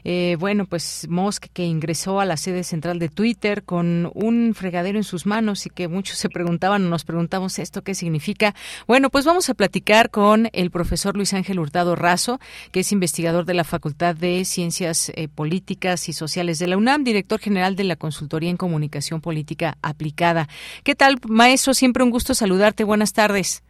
Eh, 0.04 0.38
bueno, 0.40 0.66
pues 0.66 1.06
Musk 1.08 1.50
que 1.54 1.66
ingresó 1.66 2.20
a 2.20 2.26
la 2.26 2.36
sede 2.38 2.64
central 2.64 2.98
de 2.98 3.10
Twitter 3.10 3.62
con 3.62 4.10
un 4.16 4.56
fregadero 4.56 4.98
en 4.98 5.04
sus 5.04 5.28
manos 5.28 5.68
y 5.68 5.70
que 5.70 5.88
muchos 5.88 6.18
se 6.18 6.30
preguntaban 6.30 6.84
o 6.84 6.90
nos 6.90 7.06
preguntamos 7.06 7.60
esto 7.60 7.84
qué 7.84 7.94
significa. 7.94 8.56
Bueno, 8.88 9.12
pues 9.12 9.24
vamos 9.24 9.52
a 9.52 9.54
platicar 9.54 10.10
con 10.10 10.50
el 10.52 10.72
profesor 10.72 11.16
Luis 11.16 11.36
Ángel 11.36 11.60
Hurtado 11.60 11.96
Razo, 11.96 12.40
que 12.72 12.80
es 12.80 12.92
investigador 12.92 13.46
de 13.46 13.54
la 13.54 13.64
Facultad 13.64 14.16
de 14.16 14.46
Ciencias 14.46 15.12
eh, 15.14 15.28
Políticas 15.28 16.10
y 16.10 16.14
Sociales 16.14 16.58
de 16.58 16.66
la 16.66 16.78
UNAM, 16.78 17.04
director 17.04 17.40
general 17.40 17.67
de 17.76 17.84
la 17.84 17.96
Consultoría 17.96 18.50
en 18.50 18.58
Comunicación 18.58 19.22
Política 19.22 19.78
Aplicada. 19.82 20.48
¿Qué 20.84 20.96
tal, 20.96 21.20
maestro? 21.28 21.74
Siempre 21.74 22.04
un 22.04 22.12
gusto 22.12 22.34
saludarte. 22.34 22.84
Buenas 22.84 23.14
tardes. 23.14 23.64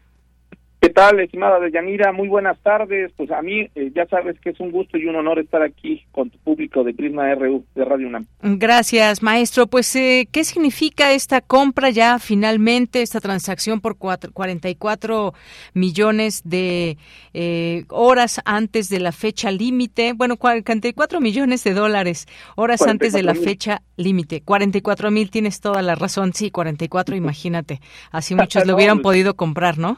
¿Qué 0.79 0.89
tal, 0.89 1.19
estimada 1.19 1.59
Deyanira? 1.59 2.11
Muy 2.11 2.27
buenas 2.27 2.59
tardes. 2.59 3.11
Pues 3.17 3.31
a 3.31 3.41
mí 3.41 3.67
eh, 3.73 3.91
ya 3.95 4.05
sabes 4.05 4.39
que 4.39 4.51
es 4.51 4.59
un 4.59 4.71
gusto 4.71 4.97
y 4.99 5.07
un 5.07 5.15
honor 5.15 5.39
estar 5.39 5.63
aquí 5.63 6.05
con 6.11 6.29
tu 6.29 6.37
público 6.37 6.83
de 6.83 6.93
Prisma 6.93 7.33
RU 7.33 7.65
de 7.73 7.83
Radio 7.83 8.07
UNAM. 8.07 8.25
Gracias, 8.43 9.23
maestro. 9.23 9.65
Pues, 9.65 9.95
eh, 9.95 10.27
¿qué 10.31 10.43
significa 10.43 11.13
esta 11.13 11.41
compra 11.41 11.89
ya 11.89 12.19
finalmente, 12.19 13.01
esta 13.01 13.19
transacción 13.19 13.81
por 13.81 13.97
cuatro, 13.97 14.31
44 14.31 15.33
millones 15.73 16.43
de 16.45 16.97
eh, 17.33 17.85
horas 17.89 18.39
antes 18.45 18.87
de 18.89 18.99
la 18.99 19.11
fecha 19.11 19.49
límite? 19.49 20.13
Bueno, 20.13 20.37
44 20.37 21.19
millones 21.19 21.63
de 21.63 21.73
dólares, 21.73 22.27
horas 22.55 22.83
antes 22.83 23.13
de 23.13 23.23
la 23.23 23.33
fecha 23.33 23.81
límite. 23.97 24.41
44 24.41 25.09
mil, 25.09 25.31
tienes 25.31 25.59
toda 25.59 25.81
la 25.81 25.95
razón. 25.95 26.33
Sí, 26.33 26.51
44, 26.51 27.15
imagínate. 27.15 27.81
Así 28.11 28.35
muchos 28.35 28.67
lo 28.67 28.75
hubieran 28.75 28.97
pues 29.01 29.03
podido 29.03 29.35
comprar, 29.35 29.79
¿no? 29.79 29.97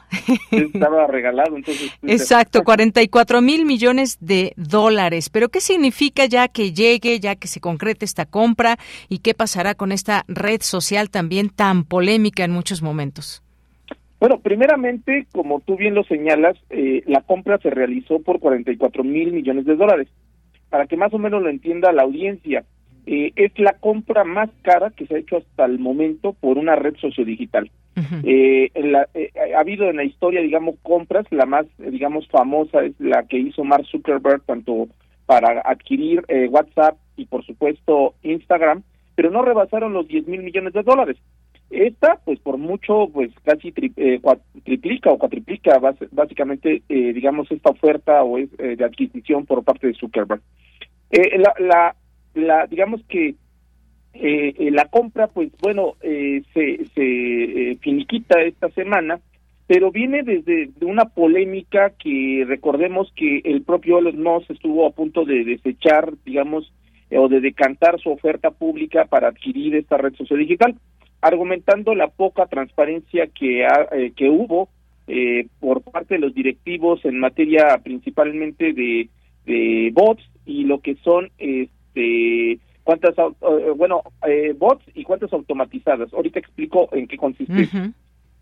Estaba 0.72 1.06
regalado. 1.06 1.56
Entonces, 1.56 1.92
Exacto, 2.02 2.62
44 2.62 3.40
mil 3.40 3.64
millones 3.64 4.18
de 4.20 4.52
dólares. 4.56 5.30
Pero 5.30 5.48
¿qué 5.48 5.60
significa 5.60 6.26
ya 6.26 6.48
que 6.48 6.72
llegue, 6.72 7.20
ya 7.20 7.36
que 7.36 7.48
se 7.48 7.60
concrete 7.60 8.04
esta 8.04 8.26
compra 8.26 8.78
y 9.08 9.18
qué 9.18 9.34
pasará 9.34 9.74
con 9.74 9.92
esta 9.92 10.24
red 10.28 10.60
social 10.62 11.10
también 11.10 11.50
tan 11.50 11.84
polémica 11.84 12.44
en 12.44 12.52
muchos 12.52 12.82
momentos? 12.82 13.42
Bueno, 14.20 14.38
primeramente, 14.40 15.26
como 15.32 15.60
tú 15.60 15.76
bien 15.76 15.94
lo 15.94 16.04
señalas, 16.04 16.56
eh, 16.68 17.02
la 17.06 17.22
compra 17.22 17.56
se 17.58 17.70
realizó 17.70 18.20
por 18.20 18.38
44 18.38 19.02
mil 19.02 19.32
millones 19.32 19.64
de 19.64 19.76
dólares. 19.76 20.08
Para 20.68 20.86
que 20.86 20.96
más 20.96 21.12
o 21.14 21.18
menos 21.18 21.42
lo 21.42 21.48
entienda 21.48 21.90
la 21.90 22.02
audiencia, 22.02 22.64
eh, 23.06 23.32
es 23.34 23.58
la 23.58 23.72
compra 23.72 24.24
más 24.24 24.50
cara 24.62 24.90
que 24.90 25.06
se 25.06 25.14
ha 25.14 25.18
hecho 25.18 25.38
hasta 25.38 25.64
el 25.64 25.78
momento 25.78 26.34
por 26.34 26.58
una 26.58 26.76
red 26.76 26.96
sociodigital. 26.96 27.70
Eh, 28.24 28.70
eh, 28.74 29.30
ha 29.54 29.60
habido 29.60 29.88
en 29.88 29.96
la 29.96 30.04
historia, 30.04 30.40
digamos, 30.40 30.76
compras, 30.82 31.26
la 31.30 31.46
más, 31.46 31.66
digamos, 31.78 32.26
famosa 32.28 32.84
es 32.84 32.98
la 32.98 33.24
que 33.24 33.38
hizo 33.38 33.64
Mark 33.64 33.86
Zuckerberg, 33.86 34.42
tanto 34.42 34.88
para 35.26 35.60
adquirir 35.64 36.24
eh, 36.28 36.48
WhatsApp 36.48 36.96
y, 37.16 37.26
por 37.26 37.44
supuesto, 37.44 38.14
Instagram, 38.22 38.82
pero 39.14 39.30
no 39.30 39.42
rebasaron 39.42 39.92
los 39.92 40.08
10 40.08 40.26
mil 40.28 40.42
millones 40.42 40.72
de 40.72 40.82
dólares. 40.82 41.16
Esta, 41.70 42.18
pues 42.24 42.40
por 42.40 42.58
mucho, 42.58 43.08
pues 43.12 43.30
casi 43.44 43.70
triplica 43.70 45.10
o 45.10 45.18
cuatriplica 45.18 45.78
básicamente, 46.10 46.82
digamos, 46.88 47.50
esta 47.52 47.70
oferta 47.70 48.24
o 48.24 48.38
es, 48.38 48.50
de 48.56 48.84
adquisición 48.84 49.46
por 49.46 49.62
parte 49.62 49.86
de 49.86 49.94
Zuckerberg. 49.94 50.40
la, 51.12 51.54
la, 51.60 51.96
la, 52.34 52.66
digamos 52.66 53.02
que 53.08 53.36
eh, 54.14 54.70
la 54.72 54.86
compra, 54.86 55.28
pues 55.28 55.50
bueno, 55.60 55.94
eh, 56.02 56.42
se, 56.52 56.84
se 56.94 57.02
eh, 57.72 57.78
finiquita 57.80 58.40
esta 58.42 58.68
semana 58.70 59.20
pero 59.70 59.92
viene 59.92 60.24
desde 60.24 60.68
una 60.84 61.04
polémica 61.04 61.90
que 61.90 62.44
recordemos 62.44 63.12
que 63.14 63.40
el 63.44 63.62
propio 63.62 64.00
Elon 64.00 64.20
Musk 64.20 64.50
estuvo 64.50 64.84
a 64.84 64.90
punto 64.90 65.24
de 65.24 65.44
desechar, 65.44 66.12
digamos, 66.24 66.72
o 67.12 67.28
de 67.28 67.40
decantar 67.40 68.00
su 68.00 68.10
oferta 68.10 68.50
pública 68.50 69.04
para 69.04 69.28
adquirir 69.28 69.76
esta 69.76 69.96
red 69.96 70.12
social 70.14 70.40
digital, 70.40 70.74
argumentando 71.20 71.94
la 71.94 72.08
poca 72.08 72.46
transparencia 72.46 73.28
que, 73.28 73.64
eh, 73.64 74.12
que 74.16 74.28
hubo 74.28 74.70
eh, 75.06 75.46
por 75.60 75.82
parte 75.82 76.14
de 76.14 76.20
los 76.20 76.34
directivos 76.34 77.04
en 77.04 77.20
materia 77.20 77.78
principalmente 77.84 78.72
de, 78.72 79.08
de 79.46 79.90
bots 79.92 80.24
y 80.46 80.64
lo 80.64 80.80
que 80.80 80.96
son 80.96 81.30
este 81.38 82.58
cuántas 82.84 83.16
eh, 83.18 83.70
bueno 83.76 84.02
eh, 84.26 84.54
bots 84.56 84.84
y 84.94 85.04
cuántas 85.04 85.32
automatizadas. 85.32 86.12
Ahorita 86.12 86.38
explico 86.38 86.88
en 86.92 87.06
qué 87.06 87.16
consiste. 87.16 87.68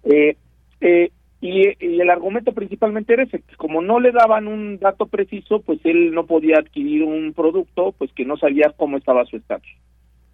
Eh, 0.05 0.37
eh, 0.81 1.11
y, 1.41 1.69
y, 1.69 2.01
el 2.01 2.11
argumento 2.11 2.53
principalmente 2.53 3.13
era 3.13 3.23
ese 3.23 3.43
como 3.57 3.81
no 3.81 4.01
le 4.01 4.11
daban 4.11 4.49
un 4.49 4.79
dato 4.79 5.07
preciso 5.07 5.61
pues 5.61 5.79
él 5.85 6.13
no 6.13 6.27
podía 6.27 6.59
adquirir 6.59 7.05
un 7.05 7.33
producto 7.33 7.93
pues 7.93 8.13
que 8.13 8.25
no 8.25 8.37
sabía 8.37 8.73
cómo 8.77 8.97
estaba 8.97 9.25
su 9.27 9.37
estatus. 9.37 9.71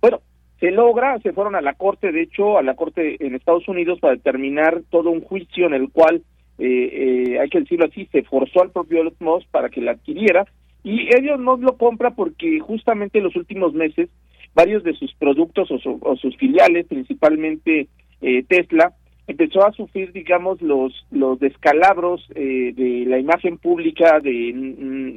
Bueno 0.01 0.21
se 0.65 0.71
logra, 0.71 1.19
se 1.21 1.33
fueron 1.33 1.57
a 1.57 1.61
la 1.61 1.75
corte, 1.75 2.11
de 2.11 2.23
hecho, 2.23 2.57
a 2.57 2.63
la 2.63 2.75
corte 2.75 3.17
en 3.25 3.35
Estados 3.35 3.69
Unidos 3.69 3.99
para 4.01 4.15
determinar 4.15 4.83
todo 4.91 5.11
un 5.11 5.21
juicio 5.21 5.67
en 5.67 5.75
el 5.75 5.91
cual, 5.91 6.23
eh, 6.59 6.65
eh, 6.67 7.39
hay 7.39 7.51
que 7.51 7.61
decirlo 7.61 7.87
así, 7.87 8.07
se 8.13 8.23
forzó 8.23 8.63
al 8.63 8.71
propio 8.71 9.01
Elon 9.01 9.15
Musk 9.21 9.47
para 9.51 9.69
que 9.69 9.83
la 9.83 9.93
adquiriera 9.93 10.47
y 10.85 11.09
Elon 11.15 11.43
Musk 11.43 11.63
lo 11.63 11.77
compra 11.77 12.11
porque 12.11 12.61
justamente 12.61 13.19
en 13.19 13.25
los 13.25 13.35
últimos 13.37 13.73
meses 13.73 14.11
varios 14.55 14.85
de 14.85 14.95
sus 14.95 15.13
productos 15.15 15.69
o, 15.71 16.17
sus 16.17 16.37
filiales, 16.37 16.87
principalmente 16.87 17.89
eh, 18.21 18.45
Tesla, 18.45 18.93
empezó 19.27 19.67
a 19.67 19.73
sufrir, 19.73 20.13
digamos, 20.13 20.61
los 20.63 20.93
los 21.11 21.41
descalabros 21.41 22.25
eh, 22.35 22.73
de 22.77 23.05
la 23.07 23.19
imagen 23.19 23.59
pública, 23.59 24.21
de, 24.21 24.53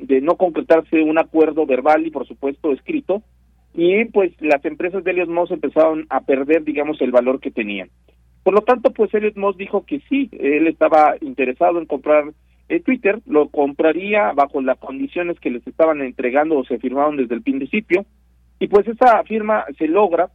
de 0.04 0.22
no 0.22 0.38
concretarse 0.38 1.04
un 1.04 1.20
acuerdo 1.20 1.66
verbal 1.66 2.08
y, 2.08 2.12
por 2.12 2.26
supuesto, 2.26 2.72
escrito, 2.72 3.22
y 3.74 4.06
pues 4.06 4.32
las 4.40 4.64
empresas 4.66 5.04
de 5.04 5.12
Elliot 5.12 5.30
Moss 5.30 5.52
empezaron 5.52 6.08
a 6.10 6.22
perder, 6.22 6.64
digamos, 6.64 7.00
el 7.02 7.12
valor 7.12 7.40
que 7.40 7.52
tenían. 7.52 7.90
Por 8.44 8.56
lo 8.56 8.62
tanto, 8.62 8.92
pues 8.92 9.14
Elliot 9.14 9.36
Moss 9.36 9.58
dijo 9.58 9.86
que 9.86 10.02
sí, 10.10 10.30
él 10.32 10.68
estaba 10.68 11.16
interesado 11.22 11.78
en 11.80 11.86
comprar 11.86 12.24
el 12.70 12.84
Twitter, 12.84 13.20
lo 13.26 13.50
compraría 13.50 14.32
bajo 14.34 14.62
las 14.62 14.78
condiciones 14.78 15.40
que 15.40 15.50
les 15.50 15.66
estaban 15.66 16.02
entregando 16.02 16.58
o 16.58 16.66
se 16.66 16.80
firmaron 16.80 17.18
desde 17.18 17.36
el 17.36 17.42
principio, 17.42 18.06
y 18.60 18.68
pues 18.68 18.88
esa 18.88 19.24
firma 19.24 19.66
se 19.78 19.88
logra, 19.88 20.30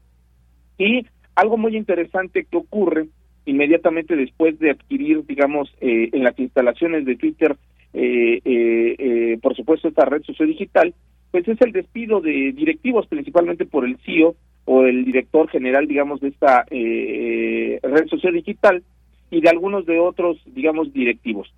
y 0.78 1.06
algo 1.34 1.56
muy 1.56 1.76
interesante 1.76 2.46
que 2.50 2.56
ocurre 2.56 3.08
inmediatamente 3.44 4.16
después 4.16 4.58
de 4.58 4.70
adquirir, 4.70 5.26
digamos, 5.26 5.72
eh, 5.80 6.10
en 6.12 6.22
las 6.22 6.38
instalaciones 6.38 7.04
de 7.04 7.16
Twitter, 7.16 7.56
eh, 7.92 8.40
eh, 8.44 8.96
eh, 8.98 9.38
por 9.42 9.56
supuesto, 9.56 9.88
esta 9.88 10.04
red 10.04 10.22
sociodigital, 10.22 10.94
pues 11.30 11.46
es 11.48 11.60
el 11.60 11.72
despido 11.72 12.20
de 12.20 12.52
directivos, 12.52 13.06
principalmente 13.06 13.66
por 13.66 13.84
el 13.84 13.96
CEO 13.98 14.36
o 14.64 14.84
el 14.84 15.04
director 15.04 15.48
general, 15.48 15.88
digamos, 15.88 16.20
de 16.20 16.28
esta 16.28 16.64
eh, 16.70 17.80
red 17.82 18.06
social 18.06 18.34
digital 18.34 18.82
y 19.30 19.40
de 19.40 19.48
algunos 19.48 19.86
de 19.86 19.98
otros, 19.98 20.38
digamos, 20.46 20.92
directivos. 20.92 21.52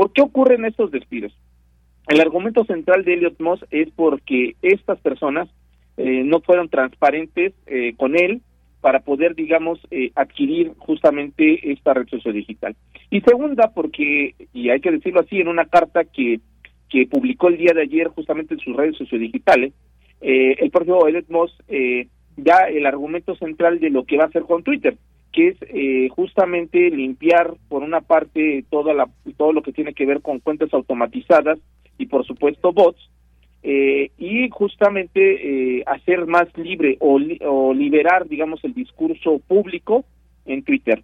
¿Por 0.00 0.14
qué 0.14 0.22
ocurren 0.22 0.64
estos 0.64 0.90
despidos? 0.90 1.30
El 2.08 2.22
argumento 2.22 2.64
central 2.64 3.04
de 3.04 3.12
Elliot 3.12 3.38
Moss 3.38 3.62
es 3.70 3.90
porque 3.94 4.56
estas 4.62 4.98
personas 4.98 5.50
eh, 5.98 6.22
no 6.24 6.40
fueron 6.40 6.70
transparentes 6.70 7.52
eh, 7.66 7.92
con 7.98 8.16
él 8.18 8.40
para 8.80 9.00
poder, 9.00 9.34
digamos, 9.34 9.78
eh, 9.90 10.10
adquirir 10.14 10.72
justamente 10.78 11.70
esta 11.70 11.92
red 11.92 12.08
social 12.08 12.32
digital. 12.32 12.74
Y 13.10 13.20
segunda, 13.20 13.72
porque, 13.74 14.34
y 14.54 14.70
hay 14.70 14.80
que 14.80 14.90
decirlo 14.90 15.20
así, 15.20 15.38
en 15.38 15.48
una 15.48 15.66
carta 15.66 16.04
que 16.04 16.40
que 16.88 17.06
publicó 17.06 17.48
el 17.48 17.58
día 17.58 17.74
de 17.74 17.82
ayer 17.82 18.08
justamente 18.08 18.54
en 18.54 18.60
sus 18.60 18.74
redes 18.74 18.96
sociodigitales, 18.96 19.74
eh, 20.22 20.56
el 20.60 20.70
propio 20.70 21.06
Elon 21.08 21.26
Musk 21.28 21.54
eh, 21.68 22.08
da 22.38 22.68
el 22.70 22.86
argumento 22.86 23.36
central 23.36 23.80
de 23.80 23.90
lo 23.90 24.04
que 24.04 24.16
va 24.16 24.24
a 24.24 24.28
hacer 24.28 24.44
con 24.44 24.62
Twitter, 24.62 24.96
que 25.32 25.48
es 25.48 25.56
eh, 25.62 26.08
justamente 26.10 26.90
limpiar 26.90 27.54
por 27.68 27.82
una 27.82 28.00
parte 28.00 28.64
toda 28.70 28.94
la, 28.94 29.08
todo 29.36 29.52
lo 29.52 29.62
que 29.62 29.72
tiene 29.72 29.94
que 29.94 30.06
ver 30.06 30.20
con 30.22 30.40
cuentas 30.40 30.72
automatizadas 30.72 31.58
y 31.98 32.06
por 32.06 32.24
supuesto 32.24 32.72
bots, 32.72 33.10
eh, 33.62 34.10
y 34.16 34.48
justamente 34.48 35.20
eh, 35.78 35.84
hacer 35.86 36.26
más 36.26 36.48
libre 36.56 36.96
o, 37.00 37.20
o 37.42 37.74
liberar, 37.74 38.26
digamos, 38.26 38.64
el 38.64 38.72
discurso 38.72 39.38
público 39.46 40.04
en 40.46 40.62
Twitter. 40.62 41.02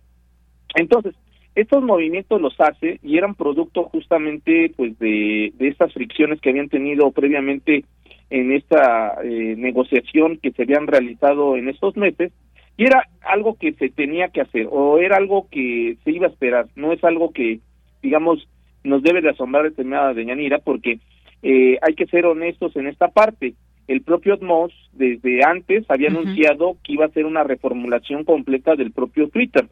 Entonces, 0.74 1.14
estos 1.54 1.82
movimientos 1.82 2.40
los 2.40 2.58
hace 2.60 2.98
y 3.02 3.16
eran 3.16 3.34
producto 3.34 3.84
justamente 3.84 4.72
pues 4.76 4.98
de, 4.98 5.52
de 5.56 5.68
estas 5.68 5.92
fricciones 5.92 6.40
que 6.40 6.50
habían 6.50 6.68
tenido 6.68 7.10
previamente 7.12 7.84
en 8.30 8.52
esta 8.52 9.16
eh, 9.22 9.54
negociación 9.56 10.38
que 10.38 10.50
se 10.52 10.62
habían 10.62 10.86
realizado 10.86 11.56
en 11.56 11.68
estos 11.68 11.96
meses 11.96 12.32
y 12.76 12.84
era 12.84 13.08
algo 13.22 13.56
que 13.56 13.72
se 13.74 13.88
tenía 13.88 14.28
que 14.28 14.40
hacer 14.40 14.68
o 14.70 14.98
era 14.98 15.16
algo 15.16 15.48
que 15.50 15.96
se 16.04 16.10
iba 16.10 16.26
a 16.26 16.30
esperar, 16.30 16.66
no 16.76 16.92
es 16.92 17.02
algo 17.04 17.32
que 17.32 17.60
digamos 18.02 18.48
nos 18.84 19.02
debe 19.02 19.20
de 19.20 19.30
asombrar 19.30 19.64
determinada 19.64 20.14
de 20.14 20.26
Yanira 20.26 20.58
porque 20.58 21.00
eh, 21.42 21.78
hay 21.82 21.94
que 21.94 22.06
ser 22.06 22.26
honestos 22.26 22.76
en 22.76 22.86
esta 22.86 23.08
parte. 23.08 23.54
El 23.88 24.02
propio 24.02 24.34
Atmos 24.34 24.72
desde 24.92 25.44
antes 25.44 25.84
había 25.88 26.08
anunciado 26.08 26.76
que 26.82 26.92
iba 26.92 27.04
a 27.04 27.08
hacer 27.08 27.24
una 27.24 27.44
reformulación 27.44 28.24
completa 28.24 28.74
del 28.74 28.92
propio 28.92 29.28
Twitter 29.28 29.66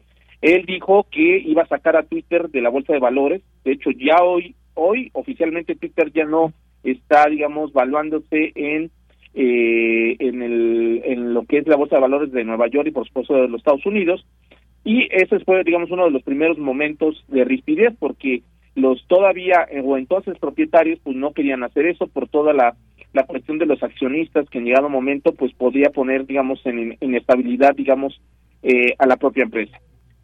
él 0.45 0.65
dijo 0.67 1.07
que 1.09 1.39
iba 1.39 1.63
a 1.63 1.67
sacar 1.67 1.95
a 1.95 2.03
Twitter 2.03 2.49
de 2.49 2.61
la 2.61 2.69
bolsa 2.69 2.93
de 2.93 2.99
valores. 2.99 3.41
De 3.63 3.71
hecho, 3.71 3.89
ya 3.89 4.23
hoy, 4.23 4.55
hoy 4.75 5.09
oficialmente 5.13 5.75
Twitter 5.75 6.11
ya 6.13 6.25
no 6.25 6.53
está, 6.83 7.27
digamos, 7.27 7.73
valuándose 7.73 8.51
en 8.53 8.91
eh, 9.37 10.15
en, 10.19 10.41
el, 10.41 11.01
en 11.03 11.33
lo 11.33 11.43
que 11.43 11.57
es 11.57 11.67
la 11.67 11.75
bolsa 11.75 11.95
de 11.97 12.01
valores 12.01 12.31
de 12.31 12.45
Nueva 12.45 12.67
York 12.67 12.87
y 12.87 12.91
por 12.91 13.05
supuesto 13.05 13.33
de 13.35 13.49
los 13.49 13.59
Estados 13.59 13.85
Unidos. 13.85 14.25
Y 14.85 15.09
ese 15.11 15.39
fue, 15.39 15.63
digamos, 15.65 15.91
uno 15.91 16.05
de 16.05 16.11
los 16.11 16.23
primeros 16.23 16.57
momentos 16.57 17.21
de 17.27 17.43
rispidez 17.43 17.93
porque 17.99 18.43
los 18.75 19.05
todavía 19.07 19.67
eh, 19.69 19.81
o 19.83 19.97
entonces 19.97 20.39
propietarios 20.39 20.99
pues 21.03 21.17
no 21.17 21.33
querían 21.33 21.63
hacer 21.63 21.85
eso 21.85 22.07
por 22.07 22.29
toda 22.29 22.53
la, 22.53 22.77
la 23.11 23.25
cuestión 23.25 23.57
de 23.57 23.65
los 23.65 23.83
accionistas 23.83 24.49
que 24.49 24.59
en 24.59 24.65
llegado 24.65 24.87
momento 24.87 25.33
pues 25.33 25.53
podía 25.53 25.89
poner, 25.89 26.25
digamos, 26.25 26.65
en 26.65 26.97
inestabilidad, 27.01 27.75
digamos, 27.75 28.21
eh, 28.63 28.93
a 28.97 29.05
la 29.05 29.17
propia 29.17 29.43
empresa. 29.43 29.77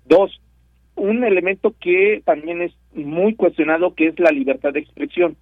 Dos, 0.06 0.40
un 0.96 1.26
elemento 1.26 1.76
que 1.82 2.22
también 2.24 2.62
es 2.62 2.72
muy 2.94 3.36
cuestionado, 3.36 3.94
que 3.94 4.08
es 4.08 4.20
la 4.20 4.32
libertad 4.32 4.72
de 4.72 4.80
expresión. 4.80 5.36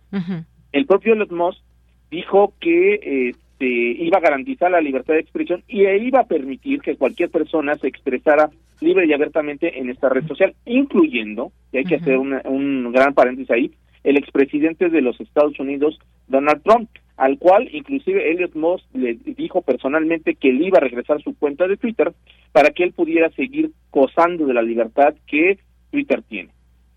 El 0.72 0.86
propio 0.88 1.14
Elon 1.14 1.36
Musk 1.36 1.62
dijo 2.10 2.54
que 2.60 3.34
este, 3.60 4.04
iba 4.04 4.18
a 4.18 4.22
garantizar 4.22 4.72
la 4.72 4.80
libertad 4.80 5.16
de 5.16 5.20
expresión 5.20 5.64
y 5.68 5.86
iba 5.86 6.22
a 6.22 6.28
permitir 6.28 6.82
que 6.82 6.96
cualquier 6.96 7.30
persona 7.30 7.76
se 7.76 7.88
expresara 7.88 8.50
libre 8.80 9.06
y 9.06 9.14
abiertamente 9.14 9.80
en 9.80 9.90
esta 9.90 10.08
red 10.08 10.26
social, 10.28 10.56
incluyendo, 10.66 11.52
y 11.74 11.80
hay 11.80 11.84
que 11.84 11.96
hacer 11.96 12.18
un 12.18 12.92
gran 12.94 13.14
paréntesis 13.14 13.52
ahí, 13.52 13.72
el 14.06 14.16
expresidente 14.16 14.88
de 14.88 15.02
los 15.02 15.20
Estados 15.20 15.60
Unidos, 15.60 16.00
Donald 16.30 16.64
Trump, 16.64 16.90
al 17.18 17.38
cual 17.38 17.68
inclusive 17.74 18.32
Elliot 18.32 18.56
Moss 18.56 18.88
le 18.94 19.16
dijo 19.16 19.62
personalmente 19.62 20.36
que 20.36 20.52
él 20.52 20.62
iba 20.62 20.78
a 20.78 20.82
regresar 20.82 21.22
su 21.22 21.38
cuenta 21.38 21.68
de 21.68 21.76
Twitter 21.76 22.14
para 22.54 22.70
que 22.70 22.84
él 22.84 22.94
pudiera 22.94 23.30
seguir 23.32 23.72
gozando 23.92 24.46
de 24.46 24.54
la 24.54 24.62
libertad 24.62 25.16
que 25.28 25.60
Twitter 25.92 26.22
tiene. 26.22 26.52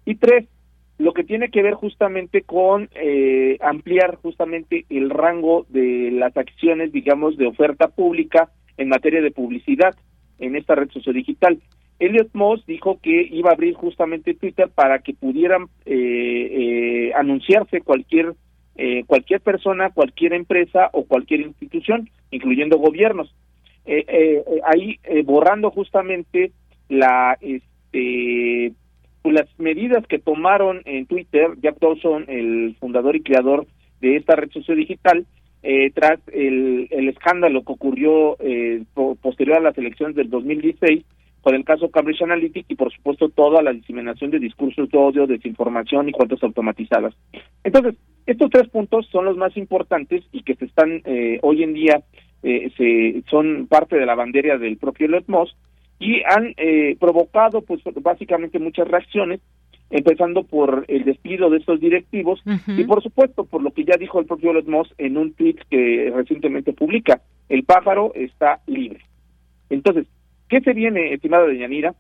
Y 0.07 0.15
tres, 0.15 0.47
lo 0.99 1.13
que 1.13 1.25
tiene 1.25 1.51
que 1.51 1.63
ver 1.63 1.75
justamente 1.75 2.43
con 2.43 2.89
eh, 2.95 3.59
ampliar 3.61 4.17
justamente 4.17 4.85
el 4.89 5.11
rango 5.11 5.67
de 5.69 6.11
las 6.13 6.37
acciones, 6.37 6.93
digamos, 6.93 7.37
de 7.37 7.47
oferta 7.47 7.89
pública 7.89 8.51
en 8.77 8.89
materia 8.89 9.21
de 9.21 9.31
publicidad 9.31 9.95
en 10.39 10.57
esta 10.57 10.75
red 10.75 10.91
sociodigital. 10.91 11.61
Elliot 11.99 12.31
Moss 12.33 12.65
dijo 12.67 12.99
que 13.01 13.23
iba 13.31 13.51
a 13.51 13.55
abrir 13.55 13.75
justamente 13.75 14.35
Twitter 14.35 14.69
para 14.75 15.01
que 15.01 15.15
pudieran 15.15 15.69
eh, 15.85 17.07
eh, 17.07 17.13
anunciarse 17.15 17.81
cualquier 17.81 18.35
eh, 18.75 19.05
cualquier 19.07 19.41
persona, 19.41 19.91
cualquier 19.91 20.33
empresa 20.33 20.89
o 20.93 21.05
cualquier 21.05 21.41
institución, 21.43 22.09
incluyendo 22.31 22.79
gobiernos. 22.79 23.35
Eh, 23.85 24.05
eh, 24.09 24.45
ahí 24.65 24.99
borrando 25.25 25.71
justamente 25.71 26.53
la 26.89 27.37
este, 27.41 28.73
pues, 29.23 29.35
las 29.35 29.49
medidas 29.59 30.07
que 30.07 30.19
tomaron 30.19 30.83
en 30.85 31.07
Twitter, 31.07 31.51
Jack 31.63 31.79
Dawson, 31.81 32.25
el 32.29 32.77
fundador 32.79 33.17
y 33.17 33.23
creador 33.23 33.67
de 34.01 34.17
esta 34.17 34.37
red 34.37 34.51
social 34.51 34.77
digital, 34.77 35.27
tras 35.95 36.19
el, 36.33 36.89
el, 36.91 37.09
escándalo 37.09 37.63
que 37.63 37.73
ocurrió 37.73 38.37
posterior 39.23 39.59
a 39.59 39.61
las 39.61 39.79
elecciones 39.79 40.17
del 40.17 40.29
2016, 40.29 41.05
con 41.43 41.55
el 41.55 41.65
caso 41.65 41.91
Cambridge 41.91 42.23
Analytica 42.23 42.67
y 42.69 42.77
por 42.77 42.93
supuesto 42.93 43.29
toda 43.29 43.63
la 43.63 43.73
diseminación 43.73 44.31
de 44.31 44.39
discursos 44.39 44.89
de 44.89 44.97
odio, 44.97 45.27
desinformación 45.27 46.09
y 46.09 46.13
cuentas 46.13 46.43
automatizadas. 46.43 47.15
Entonces, 47.65 47.97
estos 48.27 48.49
tres 48.51 48.69
puntos 48.69 49.07
son 49.11 49.25
los 49.25 49.37
más 49.37 49.57
importantes 49.57 50.23
y 50.33 50.43
que 50.45 50.55
se 50.55 50.67
están 50.67 51.03
eh, 51.05 51.41
hoy 51.43 51.65
en 51.65 51.75
día 51.75 52.03
eh, 52.45 52.71
se, 52.77 53.29
son 53.29 53.67
parte 53.67 53.97
de 53.97 54.07
la 54.07 54.15
bandera 54.15 54.57
del 54.57 54.77
propio 54.77 55.07
Elon 55.07 55.25
y 56.03 56.21
han 56.25 56.53
eh, 56.57 56.97
provocado 56.99 57.63
pues 57.63 57.81
básicamente 58.03 58.59
muchas 58.59 58.89
reacciones 58.89 59.41
empezando 59.89 60.43
por 60.43 60.85
el 60.89 61.05
despido 61.05 61.49
de 61.49 61.59
estos 61.59 61.79
directivos 61.79 62.43
y 62.67 62.83
por 62.85 63.03
supuesto 63.03 63.45
por 63.45 63.63
lo 63.63 63.71
que 63.71 63.85
ya 63.85 63.97
dijo 63.97 64.19
el 64.19 64.27
propio 64.27 64.51
Elon 64.51 64.69
Musk 64.69 64.91
en 64.99 65.17
un 65.17 65.33
tweet 65.35 65.57
que 65.71 66.11
recientemente 66.13 66.73
publica, 66.73 67.21
el 67.49 67.63
pájaro 67.63 68.13
está 68.15 68.61
libre. 68.67 69.01
Entonces, 69.71 70.07
¿qué 70.49 70.61
se 70.61 70.73
viene, 70.73 71.13
estimada 71.13 71.47
de 71.47 71.59
Yanira? 71.59 71.95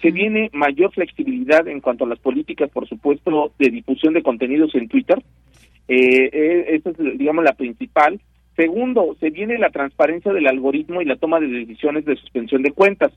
Se 0.00 0.10
viene 0.10 0.50
mayor 0.52 0.92
flexibilidad 0.92 1.66
en 1.68 1.80
cuanto 1.80 2.04
a 2.04 2.08
las 2.08 2.18
políticas, 2.18 2.70
por 2.70 2.88
supuesto, 2.88 3.52
de 3.58 3.70
difusión 3.70 4.14
de 4.14 4.22
contenidos 4.22 4.74
en 4.74 4.88
Twitter. 4.88 5.22
Eh, 5.86 6.30
eh, 6.32 6.64
esa 6.68 6.90
es, 6.90 6.96
digamos, 7.18 7.44
la 7.44 7.52
principal. 7.52 8.20
Segundo, 8.56 9.16
se 9.18 9.30
viene 9.30 9.58
la 9.58 9.70
transparencia 9.70 10.32
del 10.32 10.46
algoritmo 10.46 11.00
y 11.00 11.06
la 11.06 11.16
toma 11.16 11.40
de 11.40 11.48
decisiones 11.48 12.04
de 12.04 12.16
suspensión 12.16 12.62
de 12.62 12.72
cuentas. 12.72 13.12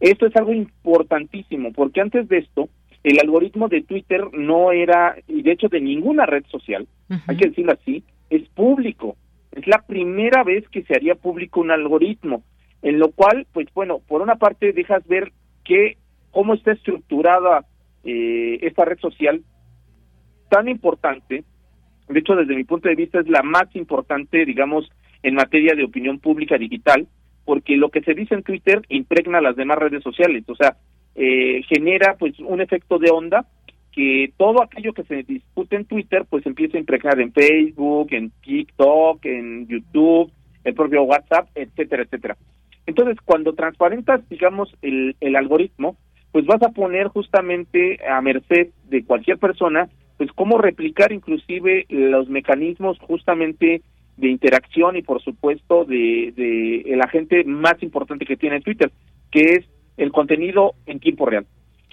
Esto 0.00 0.26
es 0.26 0.34
algo 0.36 0.52
importantísimo, 0.52 1.72
porque 1.72 2.00
antes 2.00 2.28
de 2.28 2.38
esto, 2.38 2.68
el 3.04 3.18
algoritmo 3.20 3.68
de 3.68 3.82
Twitter 3.82 4.22
no 4.32 4.72
era, 4.72 5.16
y 5.28 5.42
de 5.42 5.52
hecho 5.52 5.68
de 5.68 5.80
ninguna 5.80 6.26
red 6.26 6.44
social, 6.46 6.86
hay 7.26 7.36
que 7.36 7.48
decirlo 7.48 7.72
así, 7.72 8.02
es 8.30 8.48
público. 8.50 9.16
Es 9.52 9.66
la 9.66 9.82
primera 9.86 10.42
vez 10.44 10.66
que 10.70 10.82
se 10.84 10.94
haría 10.94 11.14
público 11.14 11.60
un 11.60 11.70
algoritmo, 11.70 12.42
en 12.80 12.98
lo 12.98 13.10
cual, 13.10 13.46
pues 13.52 13.68
bueno, 13.74 14.00
por 14.08 14.22
una 14.22 14.36
parte 14.36 14.72
dejas 14.72 15.06
ver 15.06 15.32
que 15.64 15.98
cómo 16.30 16.54
está 16.54 16.72
estructurada 16.72 17.64
eh, 18.04 18.58
esta 18.62 18.84
red 18.84 18.98
social 18.98 19.42
tan 20.48 20.68
importante. 20.68 21.44
De 22.12 22.20
hecho, 22.20 22.36
desde 22.36 22.54
mi 22.54 22.64
punto 22.64 22.88
de 22.88 22.94
vista 22.94 23.20
es 23.20 23.28
la 23.28 23.42
más 23.42 23.74
importante, 23.74 24.44
digamos, 24.44 24.90
en 25.22 25.34
materia 25.34 25.74
de 25.74 25.84
opinión 25.84 26.18
pública 26.18 26.58
digital, 26.58 27.06
porque 27.44 27.76
lo 27.76 27.90
que 27.90 28.02
se 28.02 28.14
dice 28.14 28.34
en 28.34 28.42
Twitter 28.42 28.82
impregna 28.88 29.40
las 29.40 29.56
demás 29.56 29.78
redes 29.78 30.02
sociales, 30.02 30.44
o 30.48 30.54
sea, 30.54 30.76
eh, 31.14 31.62
genera 31.68 32.16
pues 32.18 32.38
un 32.40 32.60
efecto 32.60 32.98
de 32.98 33.10
onda 33.10 33.46
que 33.92 34.32
todo 34.38 34.62
aquello 34.62 34.94
que 34.94 35.04
se 35.04 35.22
discute 35.22 35.76
en 35.76 35.84
Twitter 35.84 36.24
pues 36.28 36.46
empieza 36.46 36.78
a 36.78 36.80
impregnar 36.80 37.20
en 37.20 37.32
Facebook, 37.32 38.08
en 38.12 38.30
TikTok, 38.42 39.24
en 39.26 39.66
YouTube, 39.68 40.32
el 40.64 40.74
propio 40.74 41.02
WhatsApp, 41.02 41.48
etcétera, 41.54 42.04
etcétera. 42.04 42.36
Entonces, 42.86 43.18
cuando 43.24 43.52
transparentas, 43.52 44.26
digamos, 44.28 44.74
el, 44.82 45.14
el 45.20 45.36
algoritmo, 45.36 45.96
pues 46.32 46.46
vas 46.46 46.62
a 46.62 46.70
poner 46.70 47.08
justamente 47.08 47.98
a 48.08 48.20
merced 48.22 48.70
de 48.88 49.04
cualquier 49.04 49.38
persona, 49.38 49.88
pues 50.22 50.30
cómo 50.36 50.56
replicar 50.56 51.10
inclusive 51.10 51.84
los 51.88 52.28
mecanismos 52.28 52.96
justamente 53.00 53.82
de 54.16 54.28
interacción 54.28 54.94
y 54.96 55.02
por 55.02 55.20
supuesto 55.20 55.84
de, 55.84 56.32
de 56.36 56.82
el 56.82 57.00
agente 57.00 57.42
más 57.42 57.82
importante 57.82 58.24
que 58.24 58.36
tiene 58.36 58.60
Twitter, 58.60 58.92
que 59.32 59.40
es 59.40 59.66
el 59.96 60.12
contenido 60.12 60.74
en 60.86 61.00
tiempo 61.00 61.26
real. 61.26 61.44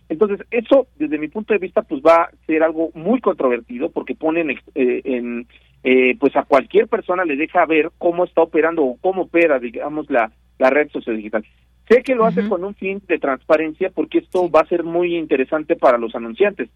Entonces, 0.10 0.46
eso 0.52 0.86
desde 1.00 1.18
mi 1.18 1.28
punto 1.28 1.54
de 1.54 1.60
vista 1.60 1.82
pues 1.82 2.04
va 2.04 2.26
a 2.26 2.32
ser 2.46 2.62
algo 2.62 2.92
muy 2.94 3.20
controvertido 3.20 3.90
porque 3.90 4.14
ponen 4.14 4.52
eh, 4.52 5.02
en 5.06 5.48
eh, 5.82 6.16
pues 6.20 6.36
a 6.36 6.44
cualquier 6.44 6.88
persona 6.88 7.26
le 7.26 7.36
deja 7.36 7.66
ver 7.66 7.90
cómo 7.98 8.26
está 8.26 8.44
operando 8.44 8.84
o 8.84 8.98
cómo 9.02 9.24
opera, 9.24 9.58
digamos, 9.58 10.08
la, 10.12 10.32
la 10.60 10.70
red 10.70 10.92
social 10.92 11.18
digital. 11.18 11.44
Sé 11.88 12.04
que 12.04 12.14
lo 12.14 12.26
hace 12.26 12.48
con 12.48 12.64
un 12.64 12.76
fin 12.76 13.02
de 13.08 13.18
transparencia 13.18 13.90
porque 13.90 14.20
esto 14.20 14.52
va 14.52 14.62
a 14.62 14.68
ser 14.68 14.84
muy 14.84 15.16
interesante 15.16 15.76
para 15.76 15.98
los 15.98 16.14
anunciantes. 16.14 16.70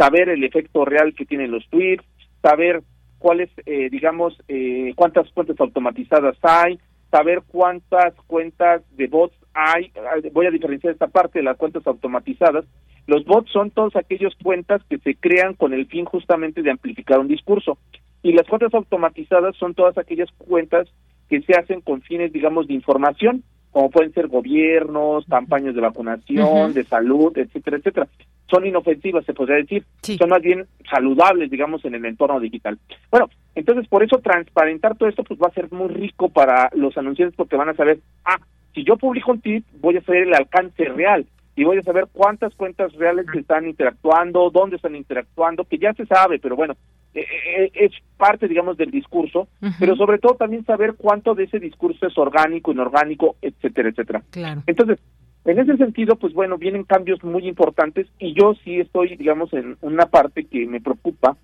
Saber 0.00 0.30
el 0.30 0.42
efecto 0.44 0.86
real 0.86 1.12
que 1.14 1.26
tienen 1.26 1.50
los 1.50 1.68
tweets, 1.68 2.02
saber 2.40 2.82
cuáles, 3.18 3.50
eh, 3.66 3.90
digamos, 3.90 4.34
eh, 4.48 4.94
cuántas 4.96 5.30
cuentas 5.32 5.60
automatizadas 5.60 6.38
hay, 6.40 6.78
saber 7.10 7.42
cuántas 7.46 8.14
cuentas 8.26 8.80
de 8.96 9.08
bots 9.08 9.36
hay. 9.52 9.92
Voy 10.32 10.46
a 10.46 10.50
diferenciar 10.50 10.94
esta 10.94 11.08
parte 11.08 11.40
de 11.40 11.44
las 11.44 11.58
cuentas 11.58 11.86
automatizadas. 11.86 12.64
Los 13.06 13.26
bots 13.26 13.52
son 13.52 13.70
todas 13.72 13.94
aquellas 13.94 14.34
cuentas 14.42 14.80
que 14.88 14.96
se 15.00 15.16
crean 15.16 15.52
con 15.52 15.74
el 15.74 15.84
fin 15.84 16.06
justamente 16.06 16.62
de 16.62 16.70
amplificar 16.70 17.18
un 17.18 17.28
discurso. 17.28 17.76
Y 18.22 18.32
las 18.32 18.46
cuentas 18.46 18.72
automatizadas 18.72 19.54
son 19.56 19.74
todas 19.74 19.98
aquellas 19.98 20.30
cuentas 20.38 20.88
que 21.28 21.42
se 21.42 21.52
hacen 21.52 21.82
con 21.82 22.00
fines, 22.00 22.32
digamos, 22.32 22.68
de 22.68 22.72
información 22.72 23.44
como 23.70 23.90
pueden 23.90 24.12
ser 24.12 24.28
gobiernos, 24.28 25.24
campañas 25.26 25.74
de 25.74 25.80
vacunación, 25.80 26.74
de 26.74 26.84
salud, 26.84 27.36
etcétera, 27.36 27.76
etcétera. 27.76 28.08
Son 28.50 28.66
inofensivas, 28.66 29.24
se 29.24 29.34
podría 29.34 29.56
decir, 29.56 29.84
son 30.18 30.28
más 30.28 30.42
bien 30.42 30.66
saludables, 30.90 31.50
digamos, 31.50 31.84
en 31.84 31.94
el 31.94 32.04
entorno 32.04 32.40
digital. 32.40 32.78
Bueno, 33.10 33.30
entonces 33.54 33.86
por 33.88 34.02
eso 34.02 34.18
transparentar 34.18 34.96
todo 34.96 35.08
esto 35.08 35.22
pues 35.24 35.38
va 35.40 35.48
a 35.48 35.54
ser 35.54 35.70
muy 35.72 35.88
rico 35.88 36.28
para 36.28 36.70
los 36.74 36.96
anunciantes 36.96 37.36
porque 37.36 37.56
van 37.56 37.68
a 37.68 37.74
saber, 37.74 38.00
ah, 38.24 38.38
si 38.74 38.84
yo 38.84 38.96
publico 38.96 39.32
un 39.32 39.40
tip, 39.40 39.64
voy 39.80 39.96
a 39.96 40.02
saber 40.02 40.22
el 40.22 40.34
alcance 40.34 40.84
real 40.84 41.26
y 41.56 41.64
voy 41.64 41.78
a 41.78 41.82
saber 41.82 42.06
cuántas 42.12 42.54
cuentas 42.54 42.92
reales 42.94 43.26
están 43.34 43.66
interactuando, 43.66 44.50
dónde 44.50 44.76
están 44.76 44.96
interactuando, 44.96 45.64
que 45.64 45.78
ya 45.78 45.92
se 45.94 46.06
sabe, 46.06 46.38
pero 46.38 46.56
bueno, 46.56 46.74
eh, 47.12 47.26
eh, 47.58 47.70
es 47.74 47.92
parte, 48.16 48.46
digamos, 48.46 48.76
del 48.76 48.90
discurso, 48.90 49.48
pero 49.78 49.96
sobre 49.96 50.18
todo 50.18 50.34
también 50.34 50.64
saber 50.64 50.94
cuánto 50.94 51.34
de 51.34 51.44
ese 51.44 51.58
discurso 51.58 52.06
es 52.06 52.16
orgánico, 52.16 52.70
inorgánico, 52.70 53.36
etcétera, 53.42 53.88
etcétera. 53.88 54.22
Entonces, 54.66 55.00
en 55.44 55.58
ese 55.58 55.76
sentido, 55.76 56.16
pues 56.16 56.34
bueno, 56.34 56.58
vienen 56.58 56.84
cambios 56.84 57.22
muy 57.24 57.48
importantes 57.48 58.06
y 58.18 58.34
yo 58.34 58.54
sí 58.62 58.80
estoy, 58.80 59.16
digamos, 59.16 59.52
en 59.52 59.76
una 59.80 60.06
parte 60.06 60.44
que 60.44 60.66
me 60.66 60.80
preocupa, 60.80 61.36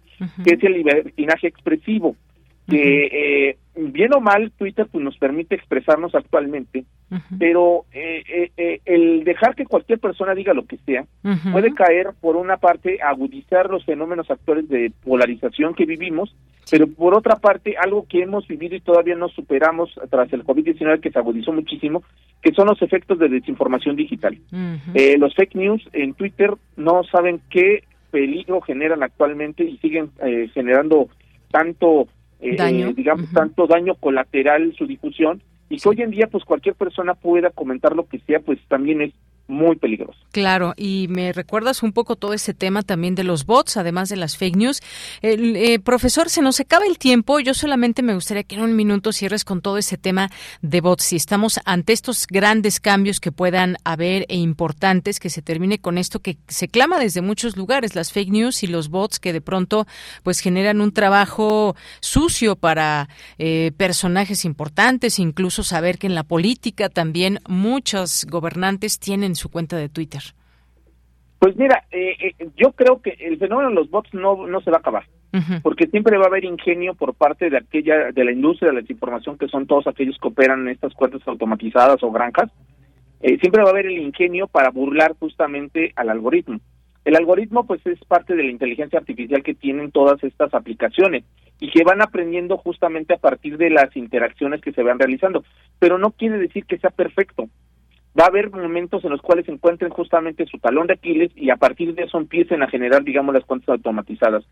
que 0.44 0.54
es 0.54 0.62
el 0.62 0.74
libertinaje 0.74 1.48
expresivo 1.48 2.16
que 2.68 3.06
eh, 3.50 3.58
bien 3.76 4.14
o 4.14 4.20
mal 4.20 4.50
Twitter 4.52 4.86
pues 4.90 5.04
nos 5.04 5.16
permite 5.18 5.54
expresarnos 5.54 6.14
actualmente, 6.14 6.84
pero 7.38 7.84
eh, 7.92 8.22
eh, 8.28 8.50
eh, 8.56 8.80
el 8.84 9.24
dejar 9.24 9.54
que 9.54 9.66
cualquier 9.66 9.98
persona 9.98 10.34
diga 10.34 10.54
lo 10.54 10.66
que 10.66 10.78
sea 10.78 11.04
puede 11.52 11.72
caer 11.74 12.08
por 12.20 12.36
una 12.36 12.56
parte 12.56 12.98
agudizar 13.02 13.70
los 13.70 13.84
fenómenos 13.84 14.30
actuales 14.30 14.68
de 14.68 14.92
polarización 15.04 15.74
que 15.74 15.84
vivimos, 15.84 16.34
pero 16.70 16.86
por 16.86 17.14
otra 17.14 17.36
parte 17.36 17.76
algo 17.76 18.06
que 18.08 18.22
hemos 18.22 18.48
vivido 18.48 18.74
y 18.74 18.80
todavía 18.80 19.14
no 19.14 19.28
superamos 19.28 19.94
tras 20.10 20.32
el 20.32 20.44
COVID-19 20.44 21.00
que 21.00 21.10
se 21.10 21.18
agudizó 21.18 21.52
muchísimo, 21.52 22.02
que 22.42 22.52
son 22.52 22.66
los 22.66 22.80
efectos 22.80 23.18
de 23.18 23.28
desinformación 23.28 23.96
digital. 23.96 24.38
los 25.18 25.34
fake 25.34 25.54
news 25.54 25.88
en 25.92 26.14
Twitter 26.14 26.54
no 26.76 27.04
saben 27.04 27.40
qué 27.50 27.84
peligro 28.10 28.60
generan 28.62 29.02
actualmente 29.02 29.64
y 29.64 29.76
siguen 29.78 30.10
generando 30.54 31.08
tanto 31.50 32.08
eh, 32.40 32.92
digamos, 32.94 33.30
tanto 33.32 33.66
daño 33.66 33.94
colateral 33.94 34.74
su 34.76 34.86
difusión 34.86 35.42
y 35.68 35.78
que 35.78 35.88
hoy 35.88 36.02
en 36.02 36.10
día 36.10 36.28
pues 36.28 36.44
cualquier 36.44 36.74
persona 36.74 37.14
pueda 37.14 37.50
comentar 37.50 37.96
lo 37.96 38.06
que 38.06 38.18
sea, 38.20 38.40
pues 38.40 38.58
también 38.68 39.02
es 39.02 39.12
muy 39.48 39.76
peligroso. 39.76 40.18
Claro, 40.32 40.74
y 40.76 41.06
me 41.08 41.32
recuerdas 41.32 41.82
un 41.82 41.92
poco 41.92 42.16
todo 42.16 42.34
ese 42.34 42.52
tema 42.52 42.82
también 42.82 43.14
de 43.14 43.24
los 43.24 43.46
bots, 43.46 43.76
además 43.76 44.08
de 44.08 44.16
las 44.16 44.36
fake 44.36 44.56
news. 44.56 44.82
Eh, 45.22 45.78
profesor, 45.78 46.28
se 46.28 46.42
nos 46.42 46.60
acaba 46.60 46.84
el 46.84 46.98
tiempo. 46.98 47.40
Yo 47.40 47.54
solamente 47.54 48.02
me 48.02 48.14
gustaría 48.14 48.42
que 48.42 48.56
en 48.56 48.62
un 48.62 48.76
minuto 48.76 49.12
cierres 49.12 49.44
con 49.44 49.62
todo 49.62 49.78
ese 49.78 49.96
tema 49.96 50.30
de 50.62 50.80
bots. 50.80 51.04
Si 51.04 51.16
estamos 51.16 51.60
ante 51.64 51.92
estos 51.92 52.26
grandes 52.26 52.80
cambios 52.80 53.20
que 53.20 53.32
puedan 53.32 53.76
haber 53.84 54.26
e 54.28 54.36
importantes, 54.36 55.20
que 55.20 55.30
se 55.30 55.42
termine 55.42 55.78
con 55.78 55.96
esto 55.96 56.20
que 56.20 56.36
se 56.48 56.68
clama 56.68 56.98
desde 56.98 57.22
muchos 57.22 57.56
lugares, 57.56 57.94
las 57.94 58.12
fake 58.12 58.30
news 58.30 58.62
y 58.62 58.66
los 58.66 58.88
bots 58.88 59.20
que 59.20 59.32
de 59.32 59.40
pronto 59.40 59.86
pues 60.22 60.40
generan 60.40 60.80
un 60.80 60.92
trabajo 60.92 61.76
sucio 62.00 62.56
para 62.56 63.08
eh, 63.38 63.72
personajes 63.76 64.44
importantes, 64.44 65.18
incluso 65.18 65.62
saber 65.62 65.98
que 65.98 66.08
en 66.08 66.14
la 66.14 66.24
política 66.24 66.88
también 66.88 67.40
muchos 67.48 68.26
gobernantes 68.28 68.98
tienen 68.98 69.35
su 69.36 69.50
cuenta 69.50 69.76
de 69.76 69.88
Twitter? 69.88 70.22
Pues 71.38 71.56
mira, 71.56 71.84
eh, 71.90 72.16
eh, 72.20 72.48
yo 72.56 72.72
creo 72.72 73.02
que 73.02 73.10
el 73.20 73.38
fenómeno 73.38 73.68
de 73.68 73.74
los 73.74 73.90
bots 73.90 74.12
no, 74.14 74.46
no 74.46 74.60
se 74.62 74.70
va 74.70 74.78
a 74.78 74.80
acabar, 74.80 75.04
porque 75.62 75.86
siempre 75.88 76.16
va 76.16 76.24
a 76.24 76.28
haber 76.28 76.44
ingenio 76.44 76.94
por 76.94 77.14
parte 77.14 77.50
de 77.50 77.58
aquella 77.58 78.10
de 78.10 78.24
la 78.24 78.32
industria 78.32 78.68
de 78.68 78.74
la 78.76 78.80
desinformación 78.80 79.36
que 79.36 79.48
son 79.48 79.66
todos 79.66 79.86
aquellos 79.86 80.16
que 80.18 80.28
operan 80.28 80.62
en 80.62 80.68
estas 80.68 80.94
cuentas 80.94 81.20
automatizadas 81.26 82.02
o 82.02 82.10
granjas. 82.10 82.50
Eh, 83.20 83.38
siempre 83.38 83.62
va 83.62 83.68
a 83.68 83.72
haber 83.72 83.86
el 83.86 83.98
ingenio 83.98 84.46
para 84.46 84.70
burlar 84.70 85.14
justamente 85.18 85.92
al 85.96 86.08
algoritmo. 86.08 86.58
El 87.04 87.16
algoritmo 87.16 87.66
pues 87.66 87.84
es 87.86 87.98
parte 88.06 88.34
de 88.34 88.42
la 88.42 88.50
inteligencia 88.50 88.98
artificial 88.98 89.42
que 89.42 89.54
tienen 89.54 89.92
todas 89.92 90.22
estas 90.24 90.52
aplicaciones 90.54 91.24
y 91.60 91.70
que 91.70 91.84
van 91.84 92.02
aprendiendo 92.02 92.56
justamente 92.56 93.14
a 93.14 93.18
partir 93.18 93.58
de 93.58 93.70
las 93.70 93.94
interacciones 93.96 94.60
que 94.60 94.72
se 94.72 94.82
van 94.82 94.98
realizando, 94.98 95.44
pero 95.78 95.98
no 95.98 96.10
quiere 96.10 96.38
decir 96.38 96.64
que 96.64 96.78
sea 96.78 96.90
perfecto 96.90 97.48
va 98.18 98.24
a 98.24 98.28
haber 98.28 98.50
momentos 98.50 99.04
en 99.04 99.10
los 99.10 99.20
cuales 99.20 99.48
encuentren 99.48 99.90
justamente 99.90 100.46
su 100.46 100.58
talón 100.58 100.86
de 100.86 100.94
Aquiles 100.94 101.30
y 101.36 101.50
a 101.50 101.56
partir 101.56 101.94
de 101.94 102.04
eso 102.04 102.18
empiecen 102.18 102.62
a 102.62 102.68
generar, 102.68 103.04
digamos, 103.04 103.34
las 103.34 103.44
cuentas 103.44 103.68
automatizadas. 103.68 104.44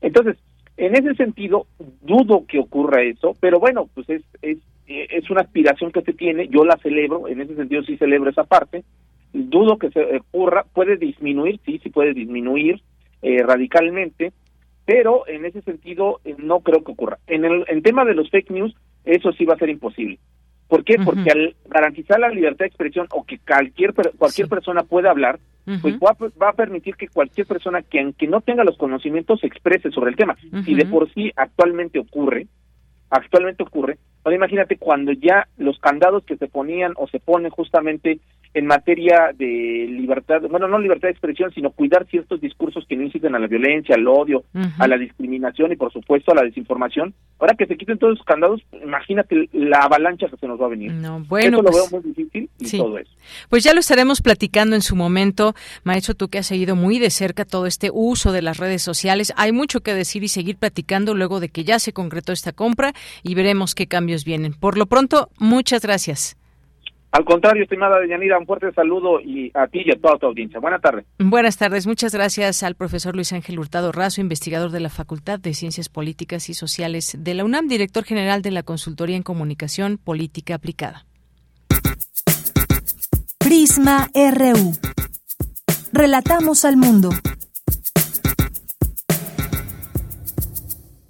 Entonces, 0.00 0.36
en 0.76 0.94
ese 0.94 1.14
sentido, 1.14 1.66
dudo 2.00 2.46
que 2.46 2.58
ocurra 2.58 3.02
eso, 3.02 3.36
pero 3.40 3.60
bueno, 3.60 3.88
pues 3.94 4.08
es, 4.08 4.22
es, 4.40 4.58
es 4.86 5.28
una 5.28 5.42
aspiración 5.42 5.92
que 5.92 6.02
se 6.02 6.14
tiene, 6.14 6.48
yo 6.48 6.64
la 6.64 6.78
celebro, 6.78 7.28
en 7.28 7.40
ese 7.42 7.54
sentido 7.54 7.82
sí 7.82 7.98
celebro 7.98 8.30
esa 8.30 8.44
parte, 8.44 8.84
dudo 9.32 9.76
que 9.78 9.90
se 9.90 10.16
ocurra, 10.16 10.64
puede 10.72 10.96
disminuir, 10.96 11.60
sí, 11.66 11.78
sí 11.82 11.90
puede 11.90 12.14
disminuir 12.14 12.80
eh, 13.20 13.42
radicalmente, 13.42 14.32
pero 14.86 15.28
en 15.28 15.44
ese 15.44 15.60
sentido 15.62 16.20
eh, 16.24 16.34
no 16.38 16.60
creo 16.60 16.82
que 16.82 16.92
ocurra. 16.92 17.18
En 17.26 17.44
el 17.44 17.64
en 17.68 17.82
tema 17.82 18.06
de 18.06 18.14
los 18.14 18.30
fake 18.30 18.50
news, 18.50 18.74
eso 19.04 19.32
sí 19.32 19.44
va 19.44 19.54
a 19.54 19.58
ser 19.58 19.68
imposible 19.68 20.18
¿Por 20.70 20.84
qué? 20.84 20.96
Porque 21.04 21.30
al 21.32 21.56
garantizar 21.66 22.20
la 22.20 22.28
libertad 22.28 22.60
de 22.60 22.68
expresión 22.68 23.08
o 23.10 23.24
que 23.24 23.38
cualquier 23.38 23.92
cualquier 24.16 24.48
persona 24.48 24.84
pueda 24.84 25.10
hablar, 25.10 25.40
pues 25.82 25.96
va, 25.96 26.16
va, 26.40 26.50
a 26.50 26.54
permitir 26.54 26.94
que 26.94 27.08
cualquier 27.08 27.46
persona 27.46 27.82
que 27.82 28.00
aunque 28.00 28.28
no 28.28 28.40
tenga 28.40 28.64
los 28.64 28.78
conocimientos 28.78 29.40
se 29.40 29.48
exprese 29.48 29.90
sobre 29.90 30.10
el 30.10 30.16
tema. 30.16 30.36
Si 30.64 30.74
de 30.74 30.86
por 30.86 31.12
sí 31.12 31.32
actualmente 31.34 31.98
ocurre, 31.98 32.46
actualmente 33.10 33.64
ocurre, 33.64 33.98
Ahora 34.22 34.36
imagínate 34.36 34.76
cuando 34.76 35.12
ya 35.12 35.48
los 35.56 35.78
candados 35.78 36.24
que 36.24 36.36
se 36.36 36.46
ponían 36.46 36.92
o 36.96 37.08
se 37.08 37.20
ponen 37.20 37.50
justamente 37.50 38.20
en 38.52 38.66
materia 38.66 39.30
de 39.36 39.86
libertad, 39.88 40.42
bueno, 40.50 40.66
no 40.66 40.78
libertad 40.78 41.08
de 41.08 41.12
expresión, 41.12 41.52
sino 41.54 41.70
cuidar 41.70 42.06
ciertos 42.06 42.40
discursos 42.40 42.84
que 42.88 42.96
no 42.96 43.04
inciten 43.04 43.34
a 43.34 43.38
la 43.38 43.46
violencia, 43.46 43.94
al 43.94 44.06
odio, 44.08 44.44
a 44.78 44.88
la 44.88 44.98
discriminación 44.98 45.72
y 45.72 45.76
por 45.76 45.92
supuesto 45.92 46.32
a 46.32 46.34
la 46.34 46.42
desinformación. 46.42 47.14
Ahora 47.38 47.54
que 47.54 47.66
se 47.66 47.76
quiten 47.76 47.98
todos 47.98 48.14
esos 48.14 48.26
candados, 48.26 48.60
imagínate 48.82 49.48
la 49.52 49.82
avalancha 49.82 50.28
que 50.28 50.36
se 50.36 50.48
nos 50.48 50.60
va 50.60 50.66
a 50.66 50.70
venir. 50.70 50.92
No, 50.92 51.20
bueno, 51.20 51.58
eso 51.58 51.62
lo 51.62 51.70
pues 51.70 51.90
veo 51.90 52.00
muy 52.00 52.12
difícil 52.12 52.50
y 52.58 52.76
todo 52.76 52.98
eso. 52.98 53.10
Pues 53.48 53.62
ya 53.62 53.72
lo 53.72 53.80
estaremos 53.80 54.20
platicando 54.20 54.74
en 54.74 54.82
su 54.82 54.96
momento. 54.96 55.54
Maestro, 55.84 56.14
tú 56.14 56.28
que 56.28 56.38
has 56.38 56.46
seguido 56.46 56.74
muy 56.74 56.98
de 56.98 57.10
cerca 57.10 57.44
todo 57.44 57.66
este 57.66 57.90
uso 57.92 58.32
de 58.32 58.42
las 58.42 58.58
redes 58.58 58.82
sociales, 58.82 59.32
hay 59.36 59.52
mucho 59.52 59.80
que 59.80 59.94
decir 59.94 60.24
y 60.24 60.28
seguir 60.28 60.56
platicando 60.56 61.14
luego 61.14 61.38
de 61.38 61.50
que 61.50 61.62
ya 61.62 61.78
se 61.78 61.92
concretó 61.92 62.32
esta 62.32 62.52
compra 62.52 62.92
y 63.22 63.34
veremos 63.34 63.74
qué 63.74 63.86
cambios 63.86 64.24
vienen. 64.24 64.54
Por 64.54 64.76
lo 64.76 64.86
pronto, 64.86 65.28
muchas 65.38 65.82
gracias. 65.82 66.39
Al 67.12 67.24
contrario, 67.24 67.64
estimada 67.64 67.98
Deyanira, 67.98 68.38
un 68.38 68.46
fuerte 68.46 68.72
saludo 68.72 69.20
y 69.20 69.50
a 69.54 69.66
ti 69.66 69.82
y 69.84 69.90
a 69.90 70.00
toda 70.00 70.16
tu 70.16 70.26
audiencia. 70.26 70.60
Buenas 70.60 70.80
tardes. 70.80 71.04
Buenas 71.18 71.56
tardes. 71.56 71.86
Muchas 71.86 72.14
gracias 72.14 72.62
al 72.62 72.76
profesor 72.76 73.16
Luis 73.16 73.32
Ángel 73.32 73.58
Hurtado 73.58 73.90
Razo, 73.90 74.20
investigador 74.20 74.70
de 74.70 74.80
la 74.80 74.90
Facultad 74.90 75.40
de 75.40 75.54
Ciencias 75.54 75.88
Políticas 75.88 76.48
y 76.48 76.54
Sociales 76.54 77.16
de 77.18 77.34
la 77.34 77.44
UNAM, 77.44 77.66
director 77.66 78.04
general 78.04 78.42
de 78.42 78.52
la 78.52 78.62
Consultoría 78.62 79.16
en 79.16 79.24
Comunicación 79.24 79.98
Política 79.98 80.54
Aplicada. 80.54 81.04
Prisma 83.38 84.08
RU. 84.14 84.72
Relatamos 85.92 86.64
al 86.64 86.76
mundo. 86.76 87.10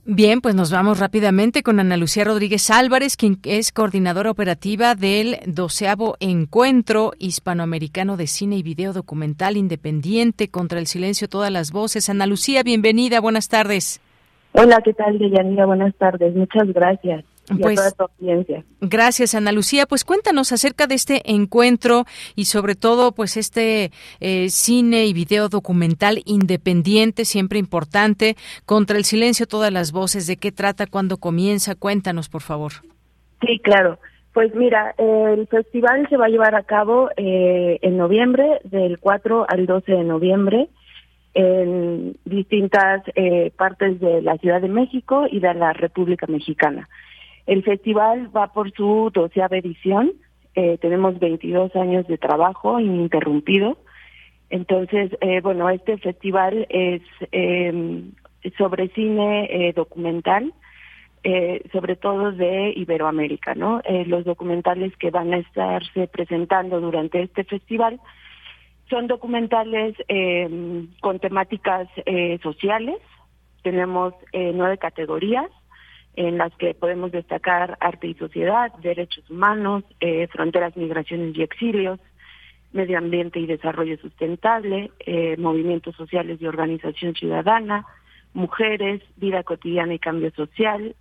Bien, 0.06 0.40
pues 0.40 0.54
nos 0.54 0.72
vamos 0.72 0.98
rápidamente 0.98 1.62
con 1.62 1.78
Ana 1.78 1.98
Lucía 1.98 2.24
Rodríguez 2.24 2.70
Álvarez, 2.70 3.18
quien 3.18 3.38
es 3.44 3.70
coordinadora 3.70 4.30
operativa 4.30 4.94
del 4.94 5.38
doceavo 5.46 6.16
Encuentro 6.20 7.12
Hispanoamericano 7.18 8.16
de 8.16 8.26
Cine 8.26 8.56
y 8.56 8.62
Video 8.62 8.94
Documental 8.94 9.58
Independiente 9.58 10.48
contra 10.48 10.78
el 10.78 10.86
Silencio 10.86 11.28
Todas 11.28 11.52
las 11.52 11.70
Voces. 11.70 12.08
Ana 12.08 12.26
Lucía, 12.26 12.62
bienvenida, 12.62 13.20
buenas 13.20 13.48
tardes. 13.48 14.00
Hola, 14.52 14.80
¿qué 14.82 14.94
tal, 14.94 15.18
Deyanira? 15.18 15.66
Buenas 15.66 15.94
tardes, 15.94 16.34
muchas 16.34 16.72
gracias. 16.72 17.22
Pues, 17.58 17.96
gracias, 18.80 19.34
Ana 19.34 19.52
Lucía. 19.52 19.86
Pues 19.86 20.04
cuéntanos 20.04 20.52
acerca 20.52 20.86
de 20.86 20.94
este 20.94 21.22
encuentro 21.24 22.04
y 22.36 22.44
sobre 22.44 22.74
todo, 22.74 23.12
pues 23.12 23.36
este 23.36 23.90
eh, 24.20 24.48
cine 24.50 25.06
y 25.06 25.12
video 25.12 25.48
documental 25.48 26.22
independiente, 26.26 27.24
siempre 27.24 27.58
importante, 27.58 28.36
contra 28.66 28.96
el 28.96 29.04
silencio, 29.04 29.46
todas 29.46 29.72
las 29.72 29.92
voces. 29.92 30.26
¿De 30.26 30.36
qué 30.36 30.52
trata? 30.52 30.86
¿Cuándo 30.86 31.16
comienza? 31.16 31.74
Cuéntanos, 31.74 32.28
por 32.28 32.42
favor. 32.42 32.72
Sí, 33.40 33.58
claro. 33.60 33.98
Pues 34.32 34.54
mira, 34.54 34.94
el 34.96 35.48
festival 35.48 36.08
se 36.08 36.16
va 36.16 36.26
a 36.26 36.28
llevar 36.28 36.54
a 36.54 36.62
cabo 36.62 37.10
eh, 37.16 37.78
en 37.82 37.96
noviembre, 37.96 38.60
del 38.62 39.00
4 39.00 39.46
al 39.48 39.66
12 39.66 39.90
de 39.90 40.04
noviembre 40.04 40.68
en 41.34 42.16
distintas 42.24 43.02
eh, 43.14 43.52
partes 43.56 44.00
de 44.00 44.22
la 44.22 44.36
Ciudad 44.38 44.60
de 44.60 44.68
México 44.68 45.26
y 45.30 45.40
de 45.40 45.54
la 45.54 45.72
República 45.72 46.26
Mexicana. 46.26 46.88
El 47.46 47.62
festival 47.62 48.34
va 48.34 48.52
por 48.52 48.72
su 48.72 49.10
doceava 49.12 49.56
edición. 49.56 50.12
Eh, 50.54 50.78
tenemos 50.78 51.18
22 51.18 51.74
años 51.76 52.06
de 52.06 52.18
trabajo 52.18 52.80
ininterrumpido. 52.80 53.78
Entonces, 54.50 55.12
eh, 55.20 55.40
bueno, 55.40 55.70
este 55.70 55.96
festival 55.98 56.66
es 56.70 57.02
em, 57.30 58.12
sobre 58.58 58.88
cine 58.88 59.48
eh, 59.50 59.72
documental, 59.72 60.52
sobre 61.70 61.96
todo 61.96 62.32
de 62.32 62.72
Iberoamérica, 62.74 63.54
¿no? 63.54 63.82
los 64.06 64.24
documentales 64.24 64.96
que 64.96 65.10
van 65.10 65.34
a 65.34 65.36
estarse 65.36 66.06
presentando 66.06 66.80
durante 66.80 67.20
este 67.20 67.44
festival 67.44 68.00
son 68.88 69.06
documentales 69.06 69.94
em, 70.08 70.88
con 71.02 71.18
temáticas 71.18 71.88
sociales. 72.42 72.96
Tenemos 73.62 74.14
nueve 74.32 74.78
categorías 74.78 75.50
en 76.16 76.38
las 76.38 76.54
que 76.56 76.74
podemos 76.74 77.12
destacar 77.12 77.76
arte 77.80 78.08
y 78.08 78.14
sociedad, 78.14 78.72
derechos 78.82 79.28
humanos, 79.30 79.84
eh, 80.00 80.26
fronteras, 80.28 80.76
migraciones 80.76 81.36
y 81.36 81.42
exilios, 81.42 82.00
medio 82.72 82.98
ambiente 82.98 83.40
y 83.40 83.46
desarrollo 83.46 83.96
sustentable, 83.98 84.90
eh, 85.00 85.36
movimientos 85.38 85.96
sociales 85.96 86.40
y 86.40 86.46
organización 86.46 87.14
ciudadana, 87.14 87.84
mujeres, 88.32 89.02
vida 89.16 89.42
cotidiana 89.42 89.94
y 89.94 89.98
cambio 89.98 90.30
social, 90.32 90.94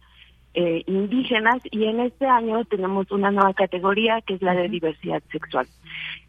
eh, 0.55 0.83
indígenas 0.87 1.61
y 1.69 1.85
en 1.85 1.99
este 1.99 2.25
año 2.25 2.65
tenemos 2.65 3.11
una 3.11 3.29
nueva 3.29 3.53
categoría 3.53 4.21
que 4.21 4.33
es 4.33 4.41
la 4.41 4.55
de 4.55 4.67
diversidad 4.67 5.21
sexual. 5.31 5.67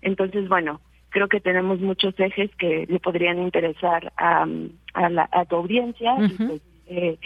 Entonces, 0.03 0.47
bueno, 0.49 0.81
creo 1.09 1.29
que 1.29 1.41
tenemos 1.41 1.81
muchos 1.81 2.19
ejes 2.19 2.51
que 2.57 2.87
le 2.89 3.01
podrían 3.01 3.39
interesar 3.39 4.13
a, 4.17 4.47
a, 4.95 5.09
la, 5.11 5.29
a 5.33 5.45
tu 5.47 5.57
audiencia. 5.57 6.17
Y 6.19 6.29
pues, 6.29 6.63
eh, 6.87 7.19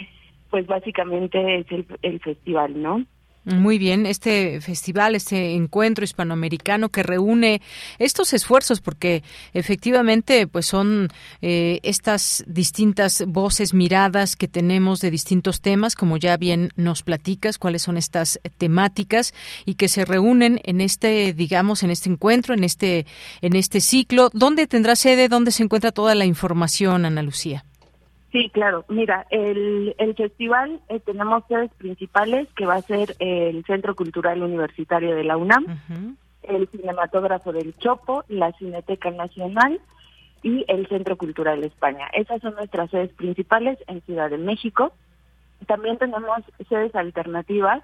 pues 0.55 0.67
básicamente 0.67 1.59
es 1.59 1.65
el, 2.01 2.19
festival, 2.21 2.81
¿no? 2.81 3.05
Muy 3.43 3.77
bien, 3.77 4.05
este 4.05 4.61
festival, 4.61 5.13
este 5.13 5.51
encuentro 5.53 6.05
hispanoamericano 6.05 6.87
que 6.87 7.03
reúne 7.03 7.61
estos 7.99 8.33
esfuerzos, 8.33 8.79
porque 8.79 9.21
efectivamente, 9.53 10.47
pues 10.47 10.65
son 10.65 11.09
eh, 11.41 11.81
estas 11.83 12.45
distintas 12.47 13.25
voces, 13.27 13.73
miradas 13.73 14.37
que 14.37 14.47
tenemos 14.47 15.01
de 15.01 15.11
distintos 15.11 15.59
temas, 15.59 15.97
como 15.97 16.15
ya 16.15 16.37
bien 16.37 16.69
nos 16.77 17.03
platicas, 17.03 17.57
cuáles 17.57 17.81
son 17.81 17.97
estas 17.97 18.39
temáticas 18.57 19.33
y 19.65 19.75
que 19.75 19.89
se 19.89 20.05
reúnen 20.05 20.61
en 20.63 20.79
este, 20.79 21.33
digamos, 21.33 21.83
en 21.83 21.91
este 21.91 22.09
encuentro, 22.09 22.53
en 22.53 22.63
este, 22.63 23.05
en 23.41 23.57
este 23.57 23.81
ciclo. 23.81 24.29
¿Dónde 24.31 24.67
tendrá 24.67 24.95
sede? 24.95 25.27
¿Dónde 25.27 25.51
se 25.51 25.63
encuentra 25.63 25.91
toda 25.91 26.15
la 26.15 26.23
información, 26.23 27.03
Ana 27.03 27.23
Lucía? 27.23 27.65
Sí, 28.35 28.49
claro. 28.49 28.83
Mira, 28.89 29.25
el, 29.29 29.95
el 29.97 30.13
festival 30.13 30.81
eh, 30.89 30.99
tenemos 30.99 31.45
sedes 31.47 31.71
principales 31.77 32.49
que 32.57 32.65
va 32.65 32.75
a 32.75 32.81
ser 32.81 33.15
el 33.19 33.63
Centro 33.63 33.95
Cultural 33.95 34.43
Universitario 34.43 35.15
de 35.15 35.23
la 35.23 35.37
UNAM, 35.37 35.77
el 36.43 36.67
Cinematógrafo 36.67 37.53
del 37.53 37.77
Chopo, 37.77 38.25
la 38.27 38.51
Cineteca 38.51 39.09
Nacional 39.11 39.79
y 40.43 40.65
el 40.67 40.85
Centro 40.87 41.15
Cultural 41.15 41.63
España. 41.63 42.09
Esas 42.11 42.41
son 42.41 42.55
nuestras 42.55 42.91
sedes 42.91 43.13
principales 43.13 43.79
en 43.87 44.01
Ciudad 44.01 44.29
de 44.29 44.37
México. 44.37 44.91
También 45.65 45.97
tenemos 45.97 46.41
sedes 46.67 46.93
alternativas, 46.93 47.83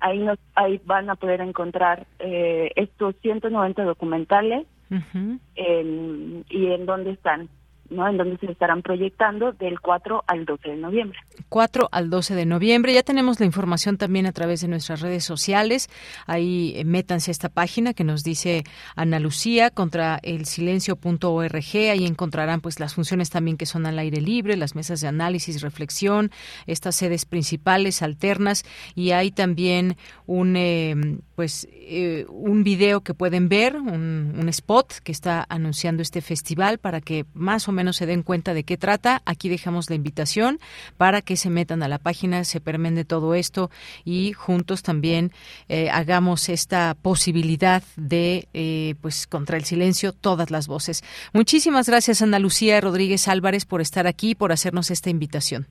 Ahí 0.00 0.18
nos, 0.18 0.38
ahí 0.54 0.78
van 0.84 1.08
a 1.08 1.14
poder 1.14 1.40
encontrar 1.40 2.06
eh, 2.18 2.70
estos 2.76 3.14
190 3.22 3.82
documentales 3.82 4.66
y 4.90 6.66
en 6.66 6.84
dónde 6.84 7.12
están. 7.12 7.48
¿No? 7.90 8.08
En 8.08 8.16
donde 8.16 8.36
se 8.38 8.50
estarán 8.50 8.82
proyectando 8.82 9.52
del 9.52 9.80
4 9.80 10.24
al 10.26 10.44
12 10.44 10.70
de 10.70 10.76
noviembre. 10.76 11.18
4 11.48 11.88
al 11.90 12.10
12 12.10 12.34
de 12.34 12.46
noviembre. 12.46 12.92
Ya 12.92 13.02
tenemos 13.02 13.40
la 13.40 13.46
información 13.46 13.96
también 13.96 14.26
a 14.26 14.32
través 14.32 14.60
de 14.60 14.68
nuestras 14.68 15.00
redes 15.00 15.24
sociales. 15.24 15.88
Ahí 16.26 16.72
eh, 16.76 16.84
métanse 16.84 17.30
a 17.30 17.32
esta 17.32 17.48
página 17.48 17.94
que 17.94 18.04
nos 18.04 18.22
dice 18.22 18.64
Ana 18.94 19.20
Lucía 19.20 19.70
contra 19.70 20.18
el 20.22 20.46
silencio.org. 20.46 21.56
Ahí 21.90 22.06
encontrarán 22.06 22.60
pues 22.60 22.80
las 22.80 22.94
funciones 22.94 23.30
también 23.30 23.56
que 23.56 23.66
son 23.66 23.86
al 23.86 23.98
aire 23.98 24.20
libre, 24.20 24.56
las 24.56 24.74
mesas 24.74 25.00
de 25.00 25.08
análisis, 25.08 25.62
reflexión, 25.62 26.30
estas 26.66 26.96
sedes 26.96 27.24
principales 27.24 28.02
alternas 28.02 28.64
y 28.94 29.10
hay 29.10 29.30
también 29.30 29.96
un 30.26 30.56
eh, 30.56 30.94
pues 31.36 31.68
eh, 31.70 32.24
un 32.30 32.64
video 32.64 33.02
que 33.02 33.14
pueden 33.14 33.48
ver, 33.48 33.76
un, 33.76 34.48
spot 34.48 34.94
que 35.04 35.12
está 35.12 35.44
anunciando 35.48 36.02
este 36.02 36.20
festival 36.20 36.78
para 36.78 37.00
que 37.00 37.26
más 37.34 37.68
o 37.68 37.72
menos 37.76 37.96
se 37.96 38.06
den 38.06 38.24
cuenta 38.24 38.54
de 38.54 38.64
qué 38.64 38.76
trata. 38.76 39.22
Aquí 39.24 39.48
dejamos 39.48 39.88
la 39.88 39.94
invitación 39.94 40.58
para 40.96 41.22
que 41.22 41.36
se 41.36 41.50
metan 41.50 41.84
a 41.84 41.88
la 41.88 41.98
página, 41.98 42.42
se 42.42 42.60
permende 42.60 43.04
todo 43.04 43.36
esto 43.36 43.70
y 44.04 44.32
juntos 44.32 44.82
también 44.82 45.30
eh, 45.68 45.88
hagamos 45.90 46.48
esta 46.48 46.96
posibilidad 47.00 47.84
de, 47.96 48.48
eh, 48.52 48.96
pues, 49.00 49.28
contra 49.28 49.56
el 49.56 49.64
silencio, 49.64 50.12
todas 50.12 50.50
las 50.50 50.66
voces. 50.66 51.04
Muchísimas 51.32 51.88
gracias, 51.88 52.22
Ana 52.22 52.40
Lucía 52.40 52.80
Rodríguez 52.80 53.28
Álvarez, 53.28 53.64
por 53.64 53.80
estar 53.80 54.08
aquí, 54.08 54.34
por 54.34 54.50
hacernos 54.50 54.90
esta 54.90 55.10
invitación. 55.10 55.66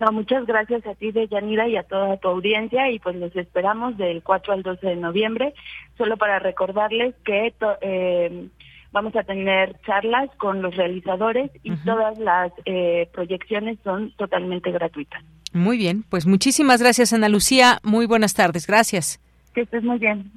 No, 0.00 0.10
muchas 0.10 0.46
gracias 0.46 0.84
a 0.86 0.94
ti, 0.94 1.12
Deyanira, 1.12 1.68
y 1.68 1.76
a 1.76 1.84
toda 1.84 2.16
tu 2.16 2.26
audiencia, 2.26 2.90
y 2.90 2.98
pues 2.98 3.14
los 3.14 3.36
esperamos 3.36 3.96
del 3.96 4.22
4 4.22 4.52
al 4.52 4.62
12 4.62 4.84
de 4.84 4.96
noviembre, 4.96 5.54
solo 5.96 6.16
para 6.16 6.40
recordarles 6.40 7.14
que 7.24 7.54
eh, 7.82 8.48
vamos 8.92 9.16
a 9.16 9.22
tener 9.22 9.76
charlas 9.86 10.30
con 10.38 10.62
los 10.62 10.76
realizadores 10.76 11.50
y 11.62 11.74
todas 11.78 12.18
las 12.18 12.52
eh, 12.64 13.08
proyecciones 13.12 13.78
son 13.82 14.12
totalmente 14.16 14.70
gratuitas. 14.70 15.22
Muy 15.52 15.76
bien, 15.76 16.04
pues 16.08 16.26
muchísimas 16.26 16.80
gracias, 16.80 17.12
Ana 17.12 17.28
Lucía. 17.28 17.78
Muy 17.82 18.06
buenas 18.06 18.34
tardes. 18.34 18.66
Gracias. 18.66 19.21
Que 19.54 19.62
estés 19.62 19.84
muy 19.84 19.98
bien. 19.98 20.30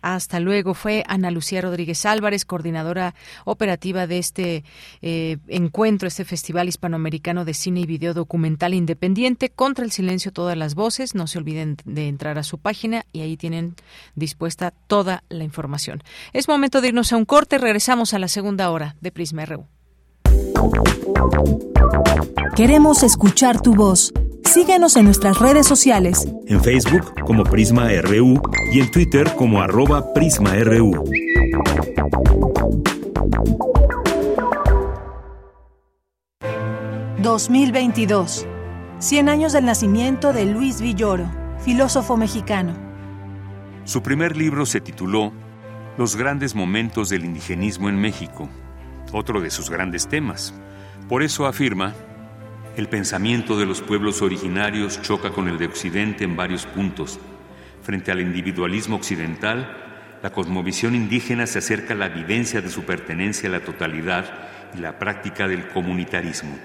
Hasta 0.00 0.38
luego. 0.38 0.74
Fue 0.74 1.02
Ana 1.08 1.30
Lucía 1.30 1.60
Rodríguez 1.60 2.06
Álvarez, 2.06 2.44
coordinadora 2.44 3.14
operativa 3.44 4.06
de 4.06 4.18
este 4.18 4.64
eh, 5.02 5.38
encuentro, 5.48 6.06
este 6.06 6.24
Festival 6.24 6.68
Hispanoamericano 6.68 7.44
de 7.44 7.54
Cine 7.54 7.80
y 7.80 7.86
Video 7.86 8.14
Documental 8.14 8.74
Independiente 8.74 9.50
contra 9.50 9.84
el 9.84 9.90
silencio 9.90 10.32
todas 10.32 10.56
las 10.56 10.74
voces. 10.74 11.16
No 11.16 11.26
se 11.26 11.38
olviden 11.38 11.76
de 11.84 12.06
entrar 12.06 12.38
a 12.38 12.44
su 12.44 12.58
página 12.58 13.04
y 13.12 13.22
ahí 13.22 13.36
tienen 13.36 13.74
dispuesta 14.14 14.72
toda 14.86 15.24
la 15.28 15.42
información. 15.42 16.02
Es 16.32 16.48
momento 16.48 16.80
de 16.80 16.88
irnos 16.88 17.12
a 17.12 17.16
un 17.16 17.24
corte. 17.24 17.58
Regresamos 17.58 18.14
a 18.14 18.20
la 18.20 18.28
segunda 18.28 18.70
hora 18.70 18.94
de 19.00 19.10
Prisma 19.10 19.46
RU. 19.46 19.66
Queremos 22.56 23.02
escuchar 23.02 23.60
tu 23.60 23.74
voz. 23.74 24.12
Síguenos 24.44 24.96
en 24.96 25.04
nuestras 25.04 25.38
redes 25.38 25.66
sociales. 25.66 26.28
En 26.46 26.62
Facebook 26.62 27.14
como 27.24 27.44
Prisma 27.44 27.88
RU 28.02 28.40
y 28.72 28.80
en 28.80 28.90
Twitter 28.90 29.34
como 29.36 29.62
arroba 29.62 30.12
PrismaRU. 30.12 31.04
...2022... 37.22 38.46
100 39.00 39.30
años 39.30 39.54
del 39.54 39.64
nacimiento 39.64 40.34
de 40.34 40.44
Luis 40.44 40.82
Villoro, 40.82 41.24
filósofo 41.64 42.18
mexicano. 42.18 42.74
Su 43.84 44.02
primer 44.02 44.36
libro 44.36 44.66
se 44.66 44.82
tituló 44.82 45.32
Los 45.96 46.16
grandes 46.16 46.54
momentos 46.54 47.08
del 47.08 47.24
indigenismo 47.24 47.88
en 47.88 47.98
México, 47.98 48.50
otro 49.12 49.40
de 49.40 49.50
sus 49.50 49.70
grandes 49.70 50.08
temas. 50.08 50.54
Por 51.08 51.22
eso 51.22 51.46
afirma 51.46 51.94
el 52.76 52.88
pensamiento 52.88 53.58
de 53.58 53.66
los 53.66 53.82
pueblos 53.82 54.22
originarios 54.22 55.02
choca 55.02 55.30
con 55.30 55.48
el 55.48 55.58
de 55.58 55.66
Occidente 55.66 56.24
en 56.24 56.36
varios 56.36 56.66
puntos. 56.66 57.18
Frente 57.82 58.12
al 58.12 58.20
individualismo 58.20 58.96
occidental, 58.96 59.76
la 60.22 60.32
cosmovisión 60.32 60.94
indígena 60.94 61.46
se 61.46 61.58
acerca 61.58 61.94
a 61.94 61.96
la 61.96 62.08
vivencia 62.08 62.60
de 62.60 62.70
su 62.70 62.84
pertenencia 62.84 63.48
a 63.48 63.52
la 63.52 63.64
totalidad 63.64 64.24
y 64.74 64.78
la 64.78 64.98
práctica 64.98 65.48
del 65.48 65.68
comunitarismo. 65.68 66.56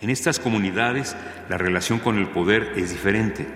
En 0.00 0.10
estas 0.10 0.40
comunidades, 0.40 1.14
la 1.48 1.58
relación 1.58 1.98
con 1.98 2.18
el 2.18 2.28
poder 2.28 2.72
es 2.76 2.90
diferente. 2.90 3.46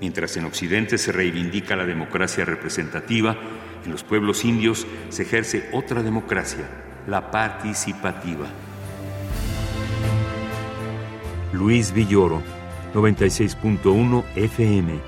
Mientras 0.00 0.36
en 0.36 0.44
Occidente 0.44 0.98
se 0.98 1.12
reivindica 1.12 1.76
la 1.76 1.86
democracia 1.86 2.44
representativa, 2.44 3.36
en 3.84 3.92
los 3.92 4.02
pueblos 4.02 4.44
indios 4.44 4.86
se 5.10 5.22
ejerce 5.22 5.68
otra 5.72 6.02
democracia, 6.02 6.66
la 7.06 7.30
participativa. 7.30 8.46
Luis 11.52 11.92
Villoro, 11.92 12.42
96.1 12.94 14.24
FM. 14.36 15.00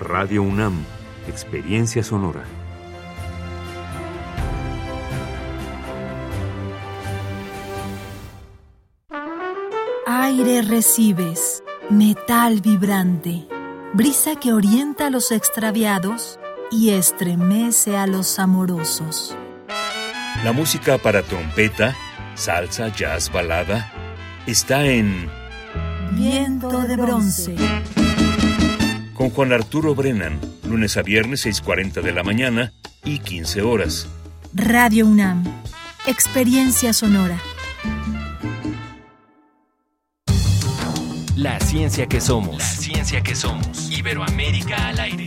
Radio 0.00 0.42
UNAM, 0.42 0.84
Experiencia 1.28 2.02
Sonora. 2.02 2.44
Aire 10.06 10.62
recibes, 10.62 11.62
metal 11.90 12.60
vibrante, 12.60 13.46
brisa 13.94 14.36
que 14.36 14.52
orienta 14.52 15.06
a 15.06 15.10
los 15.10 15.30
extraviados 15.30 16.38
y 16.70 16.90
estremece 16.90 17.96
a 17.96 18.06
los 18.06 18.38
amorosos. 18.38 19.36
La 20.44 20.52
música 20.52 20.98
para 20.98 21.22
trompeta, 21.22 21.96
salsa, 22.34 22.88
jazz, 22.88 23.32
balada 23.32 23.92
está 24.46 24.86
en 24.86 25.28
Viento 26.12 26.82
de 26.82 26.96
bronce. 26.96 27.54
Con 29.12 29.30
Juan 29.30 29.52
Arturo 29.52 29.94
Brennan, 29.94 30.40
lunes 30.64 30.96
a 30.96 31.02
viernes 31.02 31.44
6.40 31.46 32.00
de 32.00 32.12
la 32.12 32.22
mañana 32.22 32.72
y 33.04 33.18
15 33.18 33.62
horas. 33.62 34.08
Radio 34.54 35.06
UNAM, 35.06 35.44
experiencia 36.06 36.92
sonora. 36.92 37.38
La 41.36 41.60
ciencia 41.60 42.06
que 42.06 42.20
somos. 42.20 42.56
La 42.56 42.64
ciencia 42.64 43.22
que 43.22 43.34
somos. 43.34 43.90
Iberoamérica 43.90 44.88
al 44.88 45.00
aire. 45.00 45.26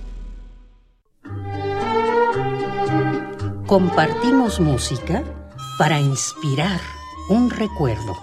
Compartimos 3.71 4.59
música 4.59 5.23
para 5.77 5.97
inspirar 5.97 6.81
un 7.29 7.49
recuerdo. 7.49 8.17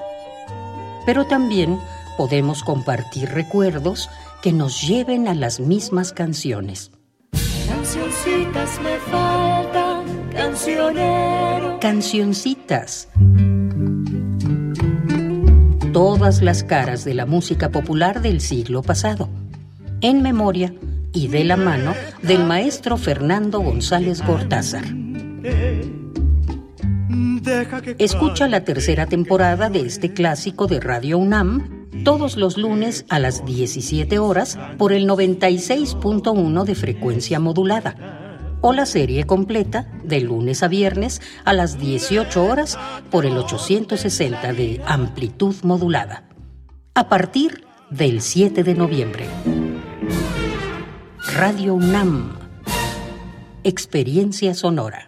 Pero 1.06 1.24
también 1.24 1.80
podemos 2.18 2.62
compartir 2.62 3.30
recuerdos 3.30 4.10
que 4.42 4.52
nos 4.52 4.86
lleven 4.86 5.26
a 5.26 5.34
las 5.34 5.58
mismas 5.58 6.12
canciones. 6.12 6.90
Cancioncitas 7.66 8.78
me 8.82 8.98
faltan, 9.10 10.04
cancionero. 10.34 11.78
Cancioncitas. 11.80 13.08
Todas 15.94 16.42
las 16.42 16.62
caras 16.62 17.06
de 17.06 17.14
la 17.14 17.24
música 17.24 17.70
popular 17.70 18.20
del 18.20 18.42
siglo 18.42 18.82
pasado. 18.82 19.30
En 20.02 20.20
memoria 20.20 20.74
y 21.14 21.28
de 21.28 21.44
la 21.44 21.56
mano 21.56 21.94
del 22.20 22.44
maestro 22.44 22.98
Fernando 22.98 23.60
González 23.60 24.22
Gortázar. 24.26 25.07
Escucha 27.98 28.48
la 28.48 28.64
tercera 28.64 29.06
temporada 29.06 29.70
de 29.70 29.80
este 29.80 30.12
clásico 30.12 30.66
de 30.66 30.80
Radio 30.80 31.18
UNAM 31.18 31.88
todos 32.04 32.36
los 32.36 32.56
lunes 32.56 33.04
a 33.08 33.18
las 33.18 33.44
17 33.44 34.18
horas 34.18 34.58
por 34.76 34.92
el 34.92 35.08
96.1 35.08 36.64
de 36.64 36.74
frecuencia 36.74 37.40
modulada 37.40 38.18
o 38.60 38.72
la 38.72 38.86
serie 38.86 39.24
completa 39.24 39.90
de 40.04 40.20
lunes 40.20 40.62
a 40.62 40.68
viernes 40.68 41.22
a 41.44 41.52
las 41.52 41.78
18 41.78 42.44
horas 42.44 42.78
por 43.10 43.24
el 43.24 43.36
860 43.36 44.52
de 44.52 44.82
amplitud 44.86 45.54
modulada. 45.62 46.28
A 46.94 47.08
partir 47.08 47.64
del 47.90 48.20
7 48.20 48.64
de 48.64 48.74
noviembre. 48.74 49.26
Radio 51.34 51.74
UNAM. 51.74 52.36
Experiencia 53.64 54.54
sonora. 54.54 55.07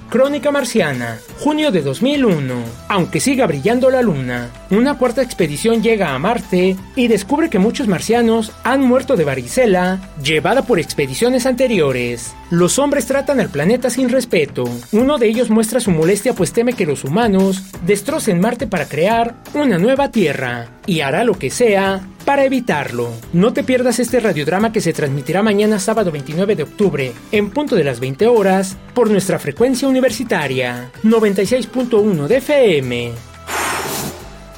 Crónica 0.11 0.51
Marciana, 0.51 1.19
junio 1.39 1.71
de 1.71 1.81
2001. 1.81 2.53
Aunque 2.89 3.21
siga 3.21 3.47
brillando 3.47 3.89
la 3.89 4.01
luna, 4.01 4.49
una 4.69 4.97
cuarta 4.97 5.21
expedición 5.21 5.81
llega 5.81 6.13
a 6.13 6.19
Marte 6.19 6.75
y 6.97 7.07
descubre 7.07 7.49
que 7.49 7.59
muchos 7.59 7.87
marcianos 7.87 8.51
han 8.65 8.81
muerto 8.81 9.15
de 9.15 9.23
varicela, 9.23 10.11
llevada 10.21 10.63
por 10.63 10.79
expediciones 10.81 11.45
anteriores. 11.45 12.33
Los 12.49 12.77
hombres 12.77 13.05
tratan 13.05 13.39
al 13.39 13.47
planeta 13.47 13.89
sin 13.89 14.09
respeto. 14.09 14.65
Uno 14.91 15.17
de 15.17 15.27
ellos 15.27 15.49
muestra 15.49 15.79
su 15.79 15.91
molestia 15.91 16.33
pues 16.33 16.51
teme 16.51 16.73
que 16.73 16.85
los 16.85 17.05
humanos 17.05 17.63
destrocen 17.85 18.41
Marte 18.41 18.67
para 18.67 18.89
crear 18.89 19.37
una 19.53 19.77
nueva 19.77 20.11
Tierra 20.11 20.67
y 20.85 20.99
hará 20.99 21.23
lo 21.23 21.39
que 21.39 21.49
sea 21.49 22.01
para 22.25 22.45
evitarlo. 22.45 23.11
No 23.33 23.53
te 23.53 23.63
pierdas 23.63 23.99
este 23.99 24.19
radiodrama 24.19 24.71
que 24.71 24.81
se 24.81 24.93
transmitirá 24.93 25.41
mañana 25.41 25.79
sábado 25.79 26.11
29 26.11 26.55
de 26.55 26.63
octubre 26.63 27.13
en 27.31 27.49
punto 27.49 27.75
de 27.75 27.83
las 27.83 27.99
20 27.99 28.27
horas 28.27 28.77
por 28.93 29.09
nuestra 29.09 29.39
frecuencia 29.39 29.87
universitaria 30.01 30.89
96.1 31.03 32.27
de 32.27 32.41
FM. 32.41 33.30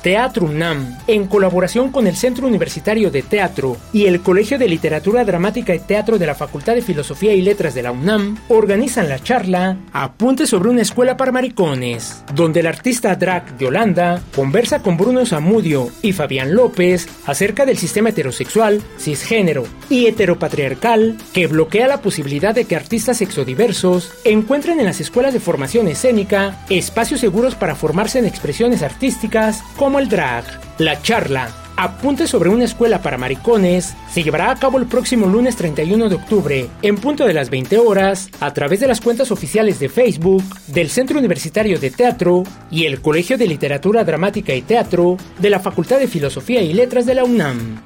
Teatro 0.04 0.46
UNAM, 0.46 0.98
en 1.08 1.28
colaboración 1.28 1.90
con 1.90 2.08
el 2.08 2.18
Centro 2.18 2.46
Universitario 2.46 3.10
de 3.10 3.22
Teatro 3.22 3.78
y 3.94 4.06
el 4.06 4.20
Colegio 4.20 4.60
de 4.60 4.68
Literatura 4.68 5.24
Dramática 5.24 5.74
y 5.74 5.80
Teatro 5.80 6.20
de 6.20 6.26
la 6.26 6.36
Facultad 6.36 6.76
de 6.76 6.82
Filosofía 6.82 7.34
y 7.34 7.42
Letras 7.42 7.74
de 7.74 7.84
la 7.84 7.94
UNAM, 7.94 8.38
organizan 8.50 9.08
la 9.08 9.24
charla 9.24 9.78
Apunte 9.94 10.46
sobre 10.46 10.70
una 10.70 10.82
escuela 10.82 11.16
para 11.16 11.32
maricones, 11.32 12.22
donde 12.36 12.60
el 12.60 12.68
artista 12.68 13.16
drag 13.16 13.58
Yolanda 13.58 14.22
conversa 14.36 14.82
con 14.82 14.98
Bruno 14.98 15.26
Zamudio 15.26 15.90
y 16.02 16.12
Fabián 16.12 16.54
López 16.54 17.08
acerca 17.26 17.66
del 17.66 17.78
sistema 17.78 18.10
heterosexual, 18.10 18.82
cisgénero 19.00 19.64
y 19.90 20.08
heteropatriarcal 20.08 21.16
que 21.32 21.48
bloquea 21.48 21.88
la 21.88 22.02
posibilidad 22.02 22.54
de 22.54 22.66
que 22.66 22.76
artistas 22.76 23.20
sexodiversos 23.20 24.12
encuentren 24.26 24.82
en 24.82 24.86
las 24.86 25.00
escuelas 25.00 25.34
de 25.34 25.40
formación 25.40 25.88
escénica 25.88 26.60
espacios 26.70 27.22
seguros 27.22 27.56
para 27.56 27.76
formarse 27.76 28.20
en 28.20 28.26
expresiones 28.26 28.84
artísticas 28.84 29.64
como 29.78 29.93
el 30.00 30.10
drag. 30.10 30.46
La 30.78 31.02
charla 31.02 31.50
Apunte 31.76 32.28
sobre 32.28 32.50
una 32.50 32.66
escuela 32.66 33.02
para 33.02 33.18
maricones 33.18 33.96
se 34.12 34.22
llevará 34.22 34.52
a 34.52 34.56
cabo 34.56 34.78
el 34.78 34.86
próximo 34.86 35.26
lunes 35.26 35.56
31 35.56 36.08
de 36.08 36.16
octubre, 36.16 36.70
en 36.84 36.98
punto 36.98 37.26
de 37.26 37.34
las 37.34 37.50
20 37.50 37.80
horas, 37.80 38.30
a 38.40 38.54
través 38.54 38.80
de 38.80 38.88
las 38.88 39.02
cuentas 39.02 39.32
oficiales 39.32 39.80
de 39.80 39.90
Facebook 39.90 40.44
del 40.68 40.92
Centro 40.92 41.18
Universitario 41.18 41.80
de 41.80 41.90
Teatro 41.90 42.44
y 42.70 42.86
el 42.86 43.02
Colegio 43.02 43.40
de 43.40 43.48
Literatura 43.48 44.04
Dramática 44.04 44.54
y 44.54 44.62
Teatro 44.62 45.18
de 45.40 45.50
la 45.50 45.60
Facultad 45.60 45.98
de 45.98 46.08
Filosofía 46.08 46.62
y 46.62 46.74
Letras 46.74 47.08
de 47.08 47.16
la 47.16 47.24
UNAM. 47.24 47.82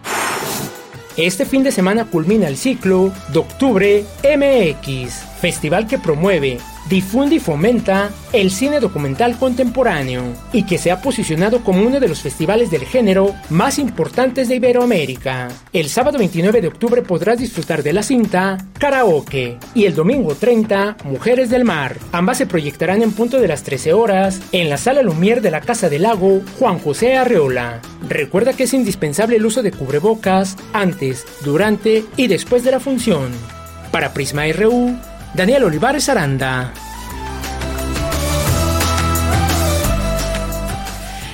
Este 1.15 1.45
fin 1.45 1.63
de 1.63 1.71
semana 1.71 2.05
culmina 2.05 2.47
el 2.47 2.57
ciclo 2.57 3.13
de 3.31 3.39
Octubre 3.39 4.05
MX, 4.23 5.13
festival 5.39 5.87
que 5.87 5.97
promueve 5.97 6.59
difunde 6.89 7.35
y 7.35 7.39
fomenta 7.39 8.09
el 8.33 8.51
cine 8.51 8.79
documental 8.79 9.37
contemporáneo 9.37 10.23
y 10.53 10.63
que 10.63 10.77
se 10.77 10.91
ha 10.91 11.01
posicionado 11.01 11.63
como 11.63 11.81
uno 11.81 11.99
de 11.99 12.07
los 12.07 12.21
festivales 12.21 12.71
del 12.71 12.85
género 12.85 13.33
más 13.49 13.79
importantes 13.79 14.47
de 14.47 14.55
Iberoamérica. 14.55 15.49
El 15.73 15.89
sábado 15.89 16.17
29 16.17 16.61
de 16.61 16.67
octubre 16.67 17.01
podrás 17.01 17.39
disfrutar 17.39 17.83
de 17.83 17.93
la 17.93 18.03
cinta 18.03 18.57
Karaoke 18.79 19.57
y 19.73 19.85
el 19.85 19.95
domingo 19.95 20.35
30 20.35 20.97
Mujeres 21.05 21.49
del 21.49 21.65
Mar. 21.65 21.97
Ambas 22.11 22.37
se 22.37 22.47
proyectarán 22.47 23.01
en 23.01 23.11
punto 23.11 23.39
de 23.39 23.47
las 23.47 23.63
13 23.63 23.93
horas 23.93 24.41
en 24.51 24.69
la 24.69 24.77
sala 24.77 25.01
Lumière 25.01 25.41
de 25.41 25.51
la 25.51 25.61
Casa 25.61 25.89
del 25.89 26.03
Lago 26.03 26.41
Juan 26.59 26.79
José 26.79 27.17
Arreola. 27.17 27.81
Recuerda 28.07 28.53
que 28.53 28.63
es 28.63 28.73
indispensable 28.73 29.37
el 29.37 29.45
uso 29.45 29.63
de 29.63 29.71
cubrebocas 29.71 30.55
antes, 30.73 31.25
durante 31.43 32.05
y 32.15 32.27
después 32.27 32.63
de 32.63 32.71
la 32.71 32.79
función. 32.79 33.31
Para 33.91 34.13
Prisma 34.13 34.43
RU, 34.51 34.95
Daniel 35.37 35.63
Olivares 35.65 36.09
Aranda. 36.09 36.73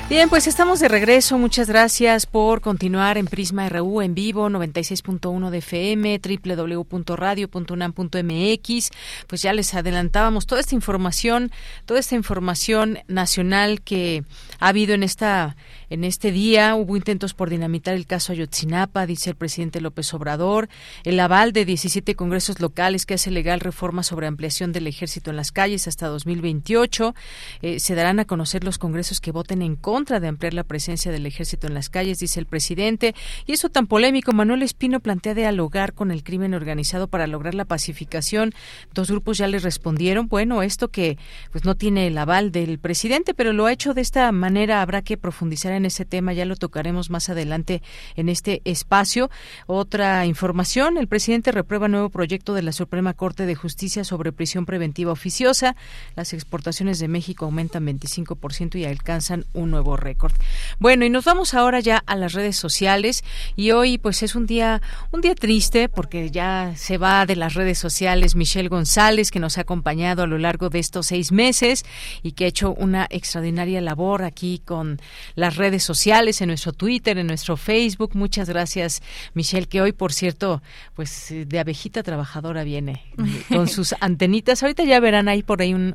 Bien, 0.09 0.27
pues 0.29 0.45
estamos 0.45 0.81
de 0.81 0.89
regreso. 0.89 1.37
Muchas 1.37 1.69
gracias 1.69 2.25
por 2.25 2.59
continuar 2.59 3.17
en 3.17 3.27
Prisma 3.27 3.69
RU 3.69 4.01
en 4.01 4.13
vivo, 4.13 4.49
96.1 4.49 5.49
de 5.49 5.59
FM, 5.59 6.19
www.radio.unam.mx. 6.21 8.89
Pues 9.25 9.41
ya 9.41 9.53
les 9.53 9.73
adelantábamos 9.73 10.47
toda 10.47 10.59
esta 10.59 10.75
información, 10.75 11.49
toda 11.85 12.01
esta 12.01 12.15
información 12.15 12.99
nacional 13.07 13.79
que 13.81 14.25
ha 14.59 14.67
habido 14.67 14.93
en 14.93 15.03
esta 15.03 15.55
en 15.93 16.03
este 16.03 16.31
día 16.31 16.73
hubo 16.73 16.97
intentos 16.97 17.35
por 17.35 17.51
dinamitar 17.51 17.93
el 17.93 18.07
caso 18.07 18.33
Ayotzinapa, 18.33 19.05
dice 19.05 19.29
el 19.29 19.35
presidente 19.35 19.79
López 19.79 20.11
Obrador. 20.15 20.67
El 21.03 21.19
aval 21.19 21.53
de 21.53 21.65
17 21.65 22.15
congresos 22.15 22.59
locales 22.59 23.05
que 23.05 23.13
hace 23.13 23.29
legal 23.29 23.59
reforma 23.59 24.01
sobre 24.01 24.25
ampliación 24.25 24.71
del 24.71 24.87
ejército 24.87 25.29
en 25.29 25.35
las 25.35 25.51
calles 25.51 25.87
hasta 25.87 26.07
2028. 26.07 27.13
Eh, 27.61 27.79
se 27.79 27.93
darán 27.93 28.19
a 28.19 28.25
conocer 28.25 28.63
los 28.63 28.79
congresos 28.79 29.21
que 29.21 29.31
voten 29.31 29.61
en 29.61 29.75
contra 29.75 30.19
de 30.19 30.29
ampliar 30.29 30.55
la 30.55 30.63
presencia 30.63 31.11
del 31.11 31.27
ejército 31.27 31.67
en 31.67 31.75
las 31.75 31.91
calles, 31.91 32.17
dice 32.17 32.39
el 32.39 32.47
presidente. 32.47 33.13
Y 33.45 33.51
eso 33.51 33.69
tan 33.69 33.85
polémico, 33.85 34.33
Manuel 34.33 34.63
Espino 34.63 34.99
plantea 34.99 35.35
dialogar 35.35 35.93
con 35.93 36.09
el 36.09 36.23
crimen 36.23 36.55
organizado 36.55 37.07
para 37.07 37.27
lograr 37.27 37.53
la 37.53 37.65
pacificación. 37.65 38.55
Dos 38.95 39.11
grupos 39.11 39.37
ya 39.37 39.47
le 39.47 39.59
respondieron, 39.59 40.27
bueno, 40.27 40.63
esto 40.63 40.87
que 40.87 41.19
pues 41.51 41.65
no 41.65 41.75
tiene 41.75 42.07
el 42.07 42.17
aval 42.17 42.51
del 42.51 42.79
presidente, 42.79 43.35
pero 43.35 43.53
lo 43.53 43.67
ha 43.67 43.71
hecho 43.71 43.93
de 43.93 44.01
esta 44.01 44.31
manera, 44.31 44.81
habrá 44.81 45.03
que 45.03 45.17
profundizar 45.17 45.71
en 45.73 45.82
ese 45.85 46.05
tema, 46.05 46.33
ya 46.33 46.45
lo 46.45 46.55
tocaremos 46.55 47.09
más 47.09 47.29
adelante 47.29 47.81
en 48.15 48.29
este 48.29 48.61
espacio. 48.65 49.29
Otra 49.67 50.25
información, 50.25 50.97
el 50.97 51.07
presidente 51.07 51.51
reprueba 51.51 51.87
nuevo 51.87 52.09
proyecto 52.09 52.53
de 52.53 52.61
la 52.61 52.71
Suprema 52.71 53.13
Corte 53.13 53.45
de 53.45 53.55
Justicia 53.55 54.03
sobre 54.03 54.31
prisión 54.31 54.65
preventiva 54.65 55.11
oficiosa. 55.11 55.75
Las 56.15 56.33
exportaciones 56.33 56.99
de 56.99 57.07
México 57.07 57.45
aumentan 57.45 57.85
25% 57.85 58.75
y 58.75 58.85
alcanzan 58.85 59.45
un 59.53 59.71
nuevo 59.71 59.97
récord. 59.97 60.33
Bueno, 60.79 61.05
y 61.05 61.09
nos 61.09 61.25
vamos 61.25 61.53
ahora 61.53 61.79
ya 61.79 62.03
a 62.05 62.15
las 62.15 62.33
redes 62.33 62.55
sociales 62.55 63.23
y 63.55 63.71
hoy 63.71 63.97
pues 63.97 64.23
es 64.23 64.35
un 64.35 64.45
día 64.45 64.81
un 65.11 65.21
día 65.21 65.35
triste 65.35 65.89
porque 65.89 66.29
ya 66.31 66.73
se 66.75 66.97
va 66.97 67.25
de 67.25 67.35
las 67.35 67.53
redes 67.53 67.77
sociales 67.77 68.35
Michelle 68.35 68.69
González 68.69 69.31
que 69.31 69.39
nos 69.39 69.57
ha 69.57 69.61
acompañado 69.61 70.23
a 70.23 70.27
lo 70.27 70.37
largo 70.37 70.69
de 70.69 70.79
estos 70.79 71.07
seis 71.07 71.31
meses 71.31 71.85
y 72.21 72.33
que 72.33 72.45
ha 72.45 72.47
hecho 72.47 72.73
una 72.73 73.07
extraordinaria 73.09 73.81
labor 73.81 74.23
aquí 74.23 74.61
con 74.63 74.99
las 75.35 75.55
redes 75.55 75.62
sociales, 75.83 76.41
en 76.41 76.47
nuestro 76.47 76.73
Twitter, 76.73 77.17
en 77.17 77.27
nuestro 77.27 77.57
Facebook. 77.57 78.11
Muchas 78.15 78.49
gracias, 78.49 79.01
Michelle, 79.33 79.67
que 79.67 79.81
hoy, 79.81 79.91
por 79.91 80.13
cierto, 80.13 80.61
pues 80.95 81.31
eh, 81.31 81.45
de 81.45 81.59
abejita 81.59 82.03
trabajadora 82.03 82.63
viene 82.63 83.03
con 83.49 83.67
sus 83.67 83.95
antenitas. 83.99 84.63
Ahorita 84.63 84.83
ya 84.83 84.99
verán 84.99 85.27
ahí 85.27 85.43
por 85.43 85.61
ahí 85.61 85.73
un, 85.73 85.93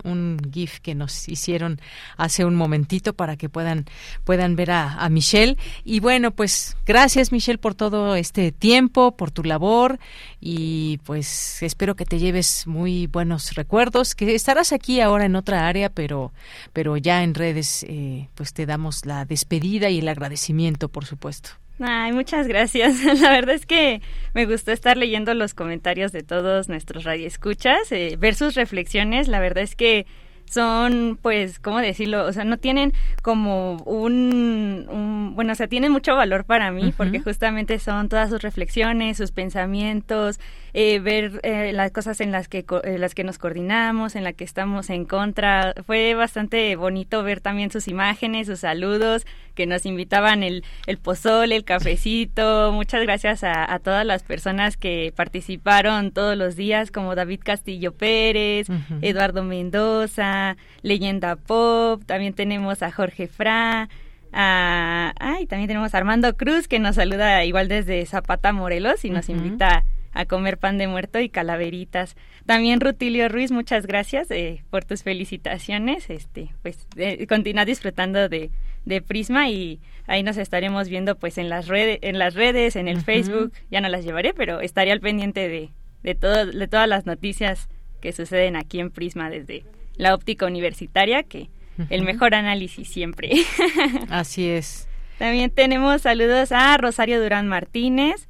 GIF 0.53 0.81
que 0.81 0.95
nos 0.95 1.29
hicieron 1.29 1.81
hace 2.16 2.45
un 2.45 2.55
momentito 2.55 3.12
para 3.12 3.37
que 3.37 3.49
puedan, 3.49 3.87
puedan 4.25 4.57
ver 4.57 4.71
a, 4.71 4.95
a 4.95 5.09
Michelle. 5.09 5.57
Y 5.85 6.01
bueno, 6.01 6.31
pues 6.31 6.77
gracias, 6.87 7.33
Michelle, 7.33 7.59
por 7.59 7.75
todo 7.75 8.14
este 8.14 8.53
tiempo, 8.53 9.16
por 9.16 9.31
tu 9.31 9.45
labor 9.45 9.99
y 10.41 10.99
pues 11.05 11.62
espero 11.62 11.97
que 11.97 12.05
te 12.05 12.18
lleves 12.18 12.66
muy 12.66 13.07
buenos 13.07 13.55
recuerdos, 13.55 14.14
que 14.14 14.34
estarás 14.34 14.72
aquí 14.72 15.01
ahora 15.01 15.24
en 15.24 15.36
otra 15.36 15.68
área, 15.68 15.89
pero, 15.89 16.32
pero 16.72 16.97
ya 16.97 17.22
en 17.22 17.34
redes 17.34 17.84
eh, 17.89 18.28
pues 18.34 18.53
te 18.53 18.66
damos 18.66 19.05
la 19.07 19.24
despedida 19.24 19.91
y 19.91 19.99
el 19.99 20.09
agradecimiento, 20.09 20.89
por 20.89 21.05
supuesto. 21.05 21.51
Ay, 21.80 22.12
muchas 22.12 22.49
gracias. 22.49 23.05
La 23.20 23.30
verdad 23.30 23.55
es 23.55 23.66
que 23.66 24.03
me 24.34 24.47
gustó 24.47 24.72
estar 24.72 24.97
leyendo 24.97 25.32
los 25.34 25.55
comentarios 25.55 26.12
de 26.12 26.22
todos 26.22 26.68
nuestros 26.68 27.05
radioescuchas, 27.05 27.93
eh, 27.93 28.16
ver 28.18 28.34
sus 28.34 28.55
reflexiones. 28.55 29.28
La 29.28 29.39
verdad 29.39 29.62
es 29.62 29.76
que 29.76 30.07
son, 30.51 31.19
pues, 31.20 31.59
¿cómo 31.59 31.79
decirlo? 31.79 32.27
O 32.27 32.33
sea, 32.33 32.45
no 32.45 32.57
tienen 32.59 32.93
como 33.23 33.77
un, 33.85 35.33
bueno, 35.35 35.53
o 35.53 35.55
sea, 35.55 35.69
tienen 35.69 35.93
mucho 35.93 36.15
valor 36.15 36.45
para 36.45 36.70
mí 36.70 36.93
porque 36.97 37.20
justamente 37.20 37.79
son 37.79 38.09
todas 38.09 38.31
sus 38.31 38.43
reflexiones, 38.43 39.16
sus 39.16 39.33
pensamientos, 39.33 40.41
eh, 40.74 40.99
ver 40.99 41.40
eh, 41.43 41.73
las 41.73 41.90
cosas 41.93 42.20
en 42.20 42.32
las 42.32 42.49
que 42.49 42.65
eh, 42.85 42.99
las 42.99 43.15
que 43.15 43.24
nos 43.24 43.39
coordinamos, 43.39 44.16
en 44.16 44.24
las 44.24 44.35
que 44.35 44.45
estamos 44.45 44.90
en 44.90 45.05
contra. 45.05 45.74
Fue 45.86 46.15
bastante 46.15 46.77
bonito 46.77 47.23
ver 47.23 47.40
también 47.40 47.70
sus 47.70 47.89
imágenes, 47.89 48.47
sus 48.47 48.61
saludos, 48.61 49.27
que 49.55 49.66
nos 49.66 49.86
invitaban 49.86 50.43
el, 50.43 50.65
el 50.86 50.99
pozole, 50.99 51.57
el 51.57 51.65
cafecito. 51.65 52.73
Muchas 52.73 53.03
gracias 53.03 53.45
a, 53.45 53.73
a 53.73 53.78
todas 53.78 54.05
las 54.07 54.23
personas 54.23 54.77
que 54.77 55.12
participaron 55.15 56.12
todos 56.12 56.36
los 56.36 56.57
días, 56.57 56.90
como 56.90 57.15
David 57.15 57.40
Castillo 57.45 57.93
Pérez, 57.93 58.69
Eduardo 59.03 59.43
Mendoza, 59.43 60.57
Leyenda 60.82 61.36
Pop, 61.36 62.03
también 62.07 62.35
tenemos 62.35 62.82
a 62.82 62.93
Jorge 62.93 63.27
Fra. 63.27 63.89
A, 64.31 65.15
ay, 65.19 65.47
también 65.47 65.69
tenemos 65.69 65.95
a 65.95 65.99
Armando 65.99 66.36
Cruz 66.36 66.69
que 66.69 66.78
nos 66.78 66.97
saluda 66.97 67.45
igual 67.47 67.66
desde 67.66 68.05
Zapata 68.05 68.53
Morelos 68.53 69.07
y 69.07 69.11
nos 69.11 69.31
invita 69.31 69.85
a 70.12 70.24
comer 70.24 70.59
pan 70.59 70.78
de 70.78 70.86
muerto 70.86 71.20
y 71.20 71.28
calaveritas. 71.28 72.16
También 72.47 72.80
Rutilio 72.80 73.28
Ruiz, 73.28 73.51
muchas 73.51 73.86
gracias 73.86 74.30
eh, 74.30 74.62
por 74.70 74.85
tus 74.85 75.02
felicitaciones. 75.02 76.10
Este, 76.10 76.51
pues 76.62 76.86
eh, 76.97 77.26
continúa 77.26 77.64
disfrutando 77.64 78.28
de, 78.28 78.51
de 78.85 79.02
Prisma 79.02 79.48
y 79.48 79.80
ahí 80.06 80.22
nos 80.22 80.36
estaremos 80.36 80.89
viendo 80.89 81.16
pues 81.16 81.39
en 81.39 81.48
las 81.48 81.68
redes, 81.68 81.98
en 82.02 82.18
las 82.18 82.35
redes, 82.35 82.76
en 82.76 82.89
el 82.89 83.01
Facebook. 83.02 83.52
Ya 83.70 83.80
no 83.80 83.89
las 83.89 84.05
llevaré, 84.05 84.35
pero 84.35 84.60
estaré 84.60 84.93
al 84.93 85.01
pendiente 85.01 85.48
de 85.48 85.70
de 86.02 86.14
todo, 86.14 86.47
de 86.47 86.68
todas 86.68 86.89
las 86.89 87.06
noticias 87.06 87.68
que 88.01 88.12
suceden 88.12 88.56
aquí 88.56 88.80
en 88.80 88.90
Prisma 88.90 89.30
desde 89.30 89.64
la 89.97 90.14
óptica 90.14 90.47
universitaria, 90.47 91.22
que 91.22 91.51
el 91.90 92.02
mejor 92.02 92.35
análisis 92.35 92.89
siempre. 92.89 93.30
Así 94.10 94.48
es. 94.48 94.89
También 95.18 95.51
tenemos 95.51 96.02
saludos 96.02 96.52
a 96.52 96.76
Rosario 96.76 97.20
Durán 97.20 97.48
Martínez, 97.48 98.27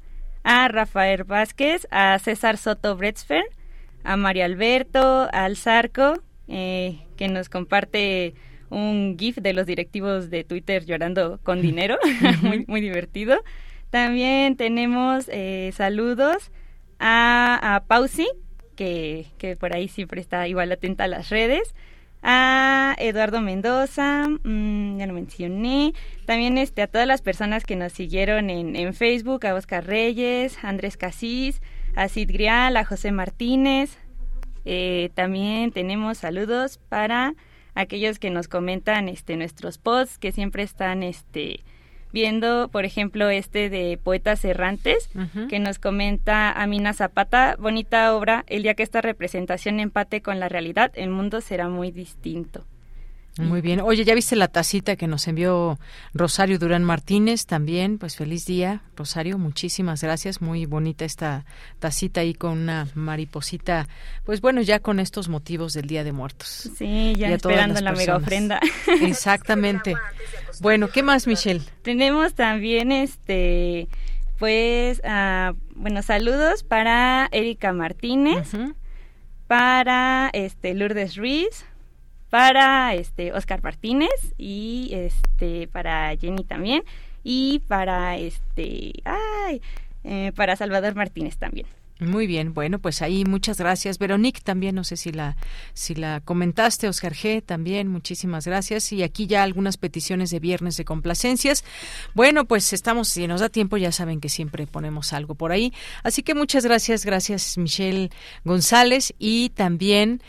a 0.49 0.67
Rafael 0.67 1.25
Vázquez, 1.25 1.87
a 1.91 2.17
César 2.17 2.57
Soto 2.57 2.95
Bretzfer, 2.95 3.43
a 4.03 4.17
Mario 4.17 4.45
Alberto, 4.45 5.29
al 5.31 5.55
Zarco, 5.55 6.23
eh, 6.47 7.01
que 7.17 7.27
nos 7.27 7.49
comparte 7.49 8.33
un 8.71 9.15
GIF 9.19 9.37
de 9.37 9.53
los 9.53 9.67
directivos 9.67 10.31
de 10.31 10.43
Twitter 10.43 10.85
llorando 10.85 11.39
con 11.43 11.61
dinero, 11.69 11.99
muy, 12.41 12.65
muy 12.67 12.81
divertido. 12.81 13.43
También 13.91 14.55
tenemos 14.55 15.29
eh, 15.31 15.71
saludos 15.75 16.49
a, 16.97 17.75
a 17.75 17.81
Pausi, 17.81 18.27
que, 18.75 19.27
que 19.37 19.55
por 19.55 19.75
ahí 19.75 19.87
siempre 19.87 20.19
está 20.19 20.47
igual 20.47 20.71
atenta 20.71 21.03
a 21.03 21.07
las 21.07 21.29
redes, 21.29 21.75
a 22.21 22.95
Eduardo 22.99 23.41
Mendoza, 23.41 24.27
mm, 24.27 24.97
ya 24.97 25.07
lo 25.07 25.13
mencioné, 25.13 25.93
también 26.25 26.57
este, 26.57 26.81
a 26.81 26.87
todas 26.87 27.07
las 27.07 27.21
personas 27.21 27.63
que 27.63 27.75
nos 27.75 27.93
siguieron 27.93 28.49
en, 28.49 28.75
en 28.75 28.93
Facebook, 28.93 29.45
a 29.45 29.55
Oscar 29.55 29.85
Reyes, 29.85 30.63
a 30.63 30.69
Andrés 30.69 30.97
Casís, 30.97 31.61
a 31.95 32.07
Sid 32.07 32.29
Grial, 32.31 32.77
a 32.77 32.85
José 32.85 33.11
Martínez, 33.11 33.97
eh, 34.65 35.09
también 35.15 35.71
tenemos 35.71 36.19
saludos 36.19 36.77
para 36.89 37.33
aquellos 37.75 38.19
que 38.19 38.29
nos 38.29 38.47
comentan 38.47 39.09
este, 39.09 39.35
nuestros 39.37 39.77
posts, 39.77 40.17
que 40.17 40.31
siempre 40.31 40.63
están 40.63 41.03
este, 41.03 41.63
viendo, 42.11 42.69
por 42.69 42.85
ejemplo, 42.85 43.29
este 43.29 43.69
de 43.69 43.99
Poetas 44.01 44.43
Errantes, 44.45 45.09
que 45.49 45.59
nos 45.59 45.79
comenta 45.79 46.51
Amina 46.51 46.93
Zapata, 46.93 47.55
bonita 47.59 48.15
obra, 48.15 48.43
el 48.47 48.63
día 48.63 48.73
que 48.73 48.83
esta 48.83 49.01
representación 49.01 49.79
empate 49.79 50.21
con 50.21 50.39
la 50.39 50.49
realidad, 50.49 50.91
el 50.95 51.09
mundo 51.09 51.41
será 51.41 51.69
muy 51.69 51.91
distinto. 51.91 52.65
Muy 53.37 53.61
bien. 53.61 53.79
Oye, 53.79 54.03
¿ya 54.03 54.15
viste 54.15 54.35
la 54.35 54.49
tacita 54.49 54.95
que 54.97 55.07
nos 55.07 55.27
envió 55.27 55.79
Rosario 56.13 56.59
Durán 56.59 56.83
Martínez 56.83 57.45
también? 57.45 57.97
Pues 57.97 58.17
feliz 58.17 58.45
día, 58.45 58.81
Rosario. 58.97 59.37
Muchísimas 59.37 60.03
gracias. 60.03 60.41
Muy 60.41 60.65
bonita 60.65 61.05
esta 61.05 61.45
tacita 61.79 62.21
ahí 62.21 62.33
con 62.33 62.57
una 62.57 62.87
mariposita. 62.95 63.87
Pues 64.25 64.41
bueno, 64.41 64.61
ya 64.61 64.79
con 64.79 64.99
estos 64.99 65.29
motivos 65.29 65.73
del 65.73 65.87
Día 65.87 66.03
de 66.03 66.11
Muertos. 66.11 66.69
Sí, 66.77 67.13
ya 67.17 67.29
esperando 67.29 67.79
la 67.79 67.93
mega 67.93 68.17
ofrenda. 68.17 68.59
Exactamente. 69.01 69.95
Bueno, 70.59 70.89
¿qué 70.89 71.01
más, 71.01 71.27
Michelle? 71.27 71.61
Tenemos 71.81 72.33
también 72.33 72.91
este 72.91 73.87
pues 74.39 75.01
uh, 75.03 75.53
bueno, 75.75 76.01
saludos 76.01 76.63
para 76.63 77.27
Erika 77.31 77.73
Martínez, 77.73 78.51
para 79.47 80.29
este 80.31 80.73
Lourdes 80.73 81.17
Ruiz, 81.17 81.65
para 82.29 82.93
este 82.95 83.33
Oscar 83.33 83.63
Martínez 83.63 84.33
y 84.37 84.89
este 84.93 85.67
para 85.67 86.15
Jenny 86.15 86.43
también 86.43 86.83
y 87.23 87.59
para 87.67 88.17
este 88.17 88.93
ay 89.03 89.61
eh, 90.03 90.31
para 90.35 90.55
Salvador 90.55 90.95
Martínez 90.95 91.37
también. 91.37 91.67
Muy 91.99 92.27
bien, 92.27 92.53
bueno, 92.53 92.79
pues 92.79 93.01
ahí 93.01 93.25
muchas 93.25 93.57
gracias. 93.57 93.99
Veronique 93.99 94.39
también, 94.41 94.73
no 94.73 94.85
sé 94.85 94.95
si 94.95 95.11
la, 95.11 95.35
si 95.73 95.95
la 95.95 96.21
comentaste, 96.21 96.87
Oscar 96.87 97.13
G 97.13 97.43
también, 97.45 97.89
muchísimas 97.89 98.47
gracias. 98.47 98.93
Y 98.93 99.03
aquí 99.03 99.27
ya 99.27 99.43
algunas 99.43 99.75
peticiones 99.75 100.29
de 100.29 100.39
viernes 100.39 100.77
de 100.77 100.85
complacencias. 100.85 101.65
Bueno, 102.13 102.45
pues 102.45 102.71
estamos, 102.71 103.09
si 103.09 103.27
nos 103.27 103.41
da 103.41 103.49
tiempo, 103.49 103.75
ya 103.75 103.91
saben 103.91 104.21
que 104.21 104.29
siempre 104.29 104.65
ponemos 104.65 105.11
algo 105.11 105.35
por 105.35 105.51
ahí. 105.51 105.73
Así 106.01 106.23
que 106.23 106.35
muchas 106.35 106.63
gracias, 106.63 107.03
gracias 107.03 107.57
Michelle 107.57 108.11
González 108.45 109.13
y 109.19 109.49
también 109.49 110.21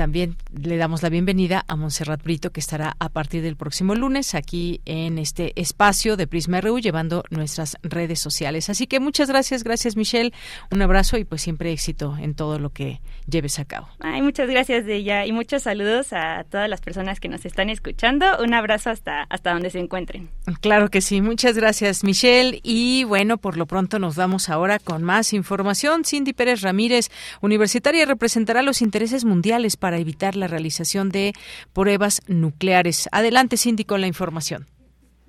también 0.00 0.38
le 0.58 0.78
damos 0.78 1.02
la 1.02 1.10
bienvenida 1.10 1.62
a 1.68 1.76
Montserrat 1.76 2.22
Brito, 2.22 2.52
que 2.52 2.60
estará 2.60 2.96
a 2.98 3.10
partir 3.10 3.42
del 3.42 3.56
próximo 3.56 3.94
lunes 3.94 4.34
aquí 4.34 4.80
en 4.86 5.18
este 5.18 5.52
espacio 5.60 6.16
de 6.16 6.26
Prisma 6.26 6.62
RU, 6.62 6.78
llevando 6.78 7.22
nuestras 7.28 7.76
redes 7.82 8.18
sociales. 8.18 8.70
Así 8.70 8.86
que 8.86 8.98
muchas 8.98 9.28
gracias, 9.28 9.62
gracias 9.62 9.96
Michelle, 9.96 10.32
un 10.70 10.80
abrazo 10.80 11.18
y 11.18 11.24
pues 11.24 11.42
siempre 11.42 11.70
éxito 11.70 12.16
en 12.18 12.34
todo 12.34 12.58
lo 12.58 12.70
que 12.70 13.02
lleves 13.28 13.58
a 13.58 13.66
cabo. 13.66 13.88
Ay, 14.00 14.22
muchas 14.22 14.48
gracias 14.48 14.86
de 14.86 14.96
ella 14.96 15.26
y 15.26 15.32
muchos 15.32 15.64
saludos 15.64 16.14
a 16.14 16.44
todas 16.44 16.70
las 16.70 16.80
personas 16.80 17.20
que 17.20 17.28
nos 17.28 17.44
están 17.44 17.68
escuchando. 17.68 18.24
Un 18.42 18.54
abrazo 18.54 18.88
hasta, 18.88 19.24
hasta 19.24 19.52
donde 19.52 19.68
se 19.68 19.80
encuentren. 19.80 20.30
Claro 20.62 20.88
que 20.88 21.02
sí, 21.02 21.20
muchas 21.20 21.56
gracias 21.56 22.04
Michelle. 22.04 22.58
Y 22.62 23.04
bueno, 23.04 23.36
por 23.36 23.58
lo 23.58 23.66
pronto 23.66 23.98
nos 23.98 24.16
vamos 24.16 24.48
ahora 24.48 24.78
con 24.78 25.02
más 25.02 25.34
información. 25.34 26.06
Cindy 26.06 26.32
Pérez 26.32 26.62
Ramírez, 26.62 27.10
universitaria, 27.42 28.06
representará 28.06 28.62
los 28.62 28.80
intereses 28.80 29.26
mundiales 29.26 29.76
para 29.76 29.89
para 29.90 29.98
evitar 29.98 30.36
la 30.36 30.46
realización 30.46 31.08
de 31.08 31.32
pruebas 31.72 32.22
nucleares. 32.28 33.08
Adelante, 33.10 33.56
síndico, 33.56 33.98
la 33.98 34.06
información. 34.06 34.68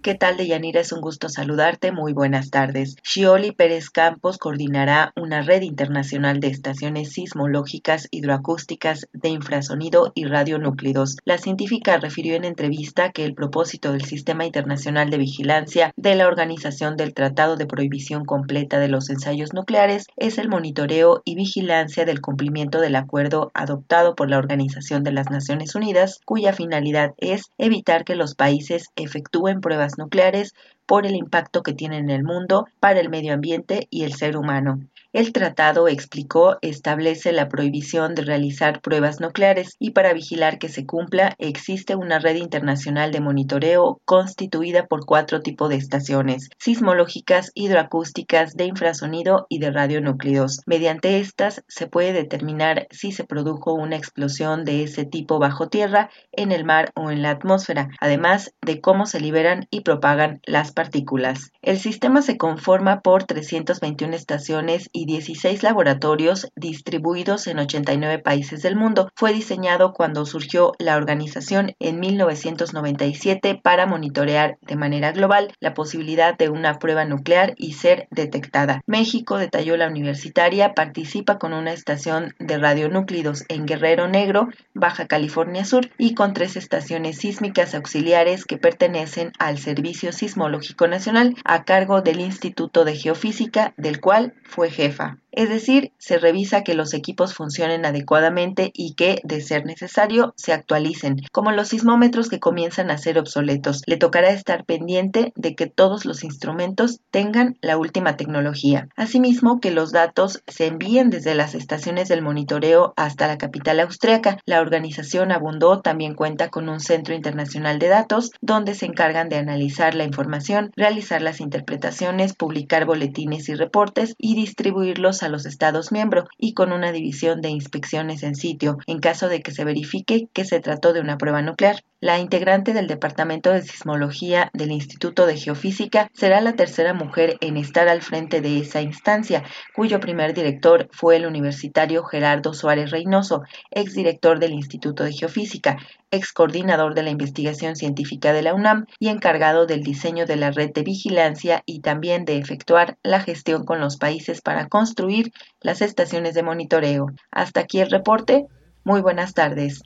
¿Qué 0.03 0.15
tal, 0.15 0.35
Deyanira? 0.35 0.81
Es 0.81 0.91
un 0.93 0.99
gusto 0.99 1.29
saludarte. 1.29 1.91
Muy 1.91 2.11
buenas 2.11 2.49
tardes. 2.49 2.95
Shioli 3.03 3.51
Pérez 3.51 3.91
Campos 3.91 4.39
coordinará 4.39 5.13
una 5.15 5.43
red 5.43 5.61
internacional 5.61 6.39
de 6.39 6.47
estaciones 6.47 7.11
sismológicas, 7.11 8.07
hidroacústicas, 8.09 9.07
de 9.13 9.29
infrasonido 9.29 10.11
y 10.15 10.25
radionúclidos. 10.25 11.17
La 11.23 11.37
científica 11.37 11.97
refirió 11.97 12.33
en 12.33 12.45
entrevista 12.45 13.11
que 13.11 13.25
el 13.25 13.35
propósito 13.35 13.91
del 13.91 14.03
Sistema 14.03 14.43
Internacional 14.43 15.11
de 15.11 15.19
Vigilancia 15.19 15.93
de 15.95 16.15
la 16.15 16.25
Organización 16.25 16.97
del 16.97 17.13
Tratado 17.13 17.55
de 17.55 17.67
Prohibición 17.67 18.25
Completa 18.25 18.79
de 18.79 18.87
los 18.87 19.07
Ensayos 19.11 19.53
Nucleares 19.53 20.07
es 20.17 20.39
el 20.39 20.49
monitoreo 20.49 21.21
y 21.25 21.35
vigilancia 21.35 22.05
del 22.05 22.21
cumplimiento 22.21 22.81
del 22.81 22.95
acuerdo 22.95 23.51
adoptado 23.53 24.15
por 24.15 24.31
la 24.31 24.39
Organización 24.39 25.03
de 25.03 25.11
las 25.11 25.29
Naciones 25.29 25.75
Unidas, 25.75 26.21
cuya 26.25 26.53
finalidad 26.53 27.13
es 27.17 27.51
evitar 27.59 28.03
que 28.03 28.15
los 28.15 28.33
países 28.33 28.87
efectúen 28.95 29.61
pruebas 29.61 29.90
nucleares 29.97 30.53
por 30.85 31.05
el 31.05 31.15
impacto 31.15 31.63
que 31.63 31.73
tienen 31.73 32.05
en 32.05 32.09
el 32.11 32.23
mundo, 32.23 32.67
para 32.79 32.99
el 32.99 33.09
medio 33.09 33.33
ambiente 33.33 33.87
y 33.89 34.03
el 34.03 34.13
ser 34.13 34.37
humano. 34.37 34.79
El 35.13 35.33
tratado, 35.33 35.89
explicó, 35.89 36.57
establece 36.61 37.33
la 37.33 37.49
prohibición 37.49 38.15
de 38.15 38.21
realizar 38.21 38.79
pruebas 38.79 39.19
nucleares 39.19 39.75
y 39.77 39.91
para 39.91 40.13
vigilar 40.13 40.57
que 40.57 40.69
se 40.69 40.85
cumpla 40.85 41.35
existe 41.37 41.97
una 41.97 42.19
red 42.19 42.35
internacional 42.35 43.11
de 43.11 43.19
monitoreo 43.19 43.99
constituida 44.05 44.87
por 44.87 45.05
cuatro 45.05 45.41
tipos 45.41 45.67
de 45.67 45.75
estaciones, 45.75 46.49
sismológicas, 46.59 47.51
hidroacústicas, 47.55 48.55
de 48.55 48.65
infrasonido 48.65 49.47
y 49.49 49.59
de 49.59 49.71
radionúclidos. 49.71 50.61
Mediante 50.65 51.19
estas 51.19 51.61
se 51.67 51.87
puede 51.87 52.13
determinar 52.13 52.87
si 52.89 53.11
se 53.11 53.25
produjo 53.25 53.73
una 53.73 53.97
explosión 53.97 54.63
de 54.63 54.83
ese 54.83 55.03
tipo 55.03 55.39
bajo 55.39 55.67
tierra, 55.67 56.09
en 56.31 56.53
el 56.53 56.63
mar 56.63 56.93
o 56.95 57.11
en 57.11 57.21
la 57.21 57.31
atmósfera, 57.31 57.89
además 57.99 58.53
de 58.61 58.79
cómo 58.79 59.05
se 59.05 59.19
liberan 59.19 59.67
y 59.71 59.81
propagan 59.81 60.39
las 60.45 60.71
partículas. 60.71 61.51
El 61.61 61.79
sistema 61.79 62.21
se 62.21 62.37
conforma 62.37 63.01
por 63.01 63.25
321 63.25 64.15
estaciones 64.15 64.89
y 64.93 65.00
y 65.01 65.05
16 65.05 65.63
laboratorios 65.63 66.51
distribuidos 66.55 67.47
en 67.47 67.57
89 67.57 68.19
países 68.19 68.61
del 68.61 68.75
mundo. 68.75 69.09
Fue 69.15 69.33
diseñado 69.33 69.93
cuando 69.93 70.27
surgió 70.27 70.73
la 70.77 70.95
organización 70.95 71.73
en 71.79 71.99
1997 71.99 73.59
para 73.63 73.87
monitorear 73.87 74.59
de 74.61 74.75
manera 74.75 75.11
global 75.11 75.53
la 75.59 75.73
posibilidad 75.73 76.37
de 76.37 76.49
una 76.49 76.77
prueba 76.77 77.03
nuclear 77.05 77.55
y 77.57 77.73
ser 77.73 78.07
detectada. 78.11 78.81
México, 78.85 79.39
detalló 79.39 79.75
la 79.75 79.87
universitaria, 79.87 80.75
participa 80.75 81.39
con 81.39 81.53
una 81.53 81.73
estación 81.73 82.35
de 82.37 82.59
radionúclidos 82.59 83.43
en 83.47 83.65
Guerrero 83.65 84.07
Negro, 84.07 84.49
Baja 84.75 85.07
California 85.07 85.65
Sur, 85.65 85.89
y 85.97 86.13
con 86.13 86.33
tres 86.33 86.57
estaciones 86.57 87.17
sísmicas 87.17 87.73
auxiliares 87.73 88.45
que 88.45 88.57
pertenecen 88.57 89.31
al 89.39 89.57
Servicio 89.57 90.11
Sismológico 90.11 90.87
Nacional 90.87 91.35
a 91.43 91.63
cargo 91.63 92.03
del 92.03 92.19
Instituto 92.19 92.85
de 92.85 92.95
Geofísica, 92.95 93.73
del 93.77 93.99
cual 93.99 94.35
fue 94.43 94.69
jefa. 94.91 95.20
Es 95.31 95.49
decir, 95.49 95.93
se 95.97 96.17
revisa 96.17 96.63
que 96.63 96.73
los 96.73 96.93
equipos 96.93 97.33
funcionen 97.33 97.85
adecuadamente 97.85 98.71
y 98.73 98.95
que, 98.95 99.21
de 99.23 99.39
ser 99.39 99.65
necesario, 99.65 100.33
se 100.35 100.51
actualicen, 100.51 101.21
como 101.31 101.51
los 101.51 101.69
sismómetros 101.69 102.27
que 102.27 102.39
comienzan 102.39 102.91
a 102.91 102.97
ser 102.97 103.17
obsoletos. 103.17 103.81
Le 103.85 103.95
tocará 103.97 104.29
estar 104.29 104.65
pendiente 104.65 105.31
de 105.35 105.55
que 105.55 105.67
todos 105.67 106.05
los 106.05 106.23
instrumentos 106.23 106.99
tengan 107.11 107.57
la 107.61 107.77
última 107.77 108.17
tecnología. 108.17 108.89
Asimismo, 108.97 109.61
que 109.61 109.71
los 109.71 109.91
datos 109.91 110.43
se 110.47 110.67
envíen 110.67 111.09
desde 111.09 111.33
las 111.33 111.55
estaciones 111.55 112.09
del 112.09 112.21
monitoreo 112.21 112.93
hasta 112.97 113.27
la 113.27 113.37
capital 113.37 113.79
austriaca. 113.79 114.37
La 114.45 114.59
organización 114.59 115.31
Abundó 115.31 115.81
también 115.81 116.13
cuenta 116.13 116.49
con 116.49 116.67
un 116.67 116.79
centro 116.81 117.15
internacional 117.15 117.79
de 117.79 117.87
datos 117.87 118.31
donde 118.41 118.75
se 118.75 118.85
encargan 118.85 119.29
de 119.29 119.37
analizar 119.37 119.95
la 119.95 120.03
información, 120.03 120.71
realizar 120.75 121.21
las 121.21 121.39
interpretaciones, 121.39 122.33
publicar 122.33 122.85
boletines 122.85 123.47
y 123.49 123.55
reportes 123.55 124.13
y 124.17 124.35
distribuirlos 124.35 125.20
a 125.23 125.29
los 125.29 125.45
Estados 125.45 125.91
miembros 125.91 126.25
y 126.37 126.53
con 126.53 126.71
una 126.71 126.91
división 126.91 127.41
de 127.41 127.49
inspecciones 127.49 128.23
en 128.23 128.35
sitio 128.35 128.77
en 128.87 128.99
caso 128.99 129.29
de 129.29 129.41
que 129.41 129.51
se 129.51 129.63
verifique 129.63 130.27
que 130.33 130.45
se 130.45 130.59
trató 130.59 130.93
de 130.93 131.01
una 131.01 131.17
prueba 131.17 131.41
nuclear. 131.41 131.83
La 131.99 132.19
integrante 132.19 132.73
del 132.73 132.87
Departamento 132.87 133.51
de 133.51 133.61
Sismología 133.61 134.49
del 134.53 134.71
Instituto 134.71 135.27
de 135.27 135.37
Geofísica 135.37 136.09
será 136.13 136.41
la 136.41 136.53
tercera 136.53 136.95
mujer 136.95 137.37
en 137.41 137.57
estar 137.57 137.87
al 137.87 138.01
frente 138.01 138.41
de 138.41 138.59
esa 138.59 138.81
instancia, 138.81 139.43
cuyo 139.75 139.99
primer 139.99 140.33
director 140.33 140.89
fue 140.91 141.17
el 141.17 141.27
universitario 141.27 142.03
Gerardo 142.03 142.53
Suárez 142.53 142.89
Reynoso, 142.89 143.43
exdirector 143.69 144.39
del 144.39 144.53
Instituto 144.53 145.03
de 145.03 145.13
Geofísica, 145.13 145.77
ex 146.11 146.33
coordinador 146.33 146.93
de 146.93 147.03
la 147.03 147.09
investigación 147.09 147.75
científica 147.75 148.33
de 148.33 148.41
la 148.41 148.53
UNAM 148.53 148.85
y 148.99 149.07
encargado 149.07 149.65
del 149.65 149.83
diseño 149.83 150.25
de 150.25 150.35
la 150.35 150.51
red 150.51 150.71
de 150.71 150.83
vigilancia 150.83 151.63
y 151.65 151.81
también 151.81 152.25
de 152.25 152.37
efectuar 152.37 152.97
la 153.03 153.21
gestión 153.21 153.65
con 153.65 153.79
los 153.79 153.97
países 153.97 154.41
para 154.41 154.67
construir 154.67 155.31
las 155.61 155.81
estaciones 155.81 156.33
de 156.33 156.43
monitoreo. 156.43 157.07
Hasta 157.31 157.61
aquí 157.61 157.79
el 157.79 157.89
reporte. 157.89 158.45
Muy 158.83 159.01
buenas 159.01 159.33
tardes. 159.33 159.81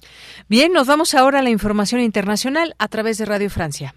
Bien, 0.47 0.71
nos 0.71 0.87
vamos 0.87 1.13
ahora 1.13 1.39
a 1.39 1.43
la 1.43 1.49
información 1.49 2.01
internacional 2.01 2.75
a 2.79 2.87
través 2.87 3.17
de 3.17 3.25
Radio 3.25 3.49
Francia. 3.49 3.93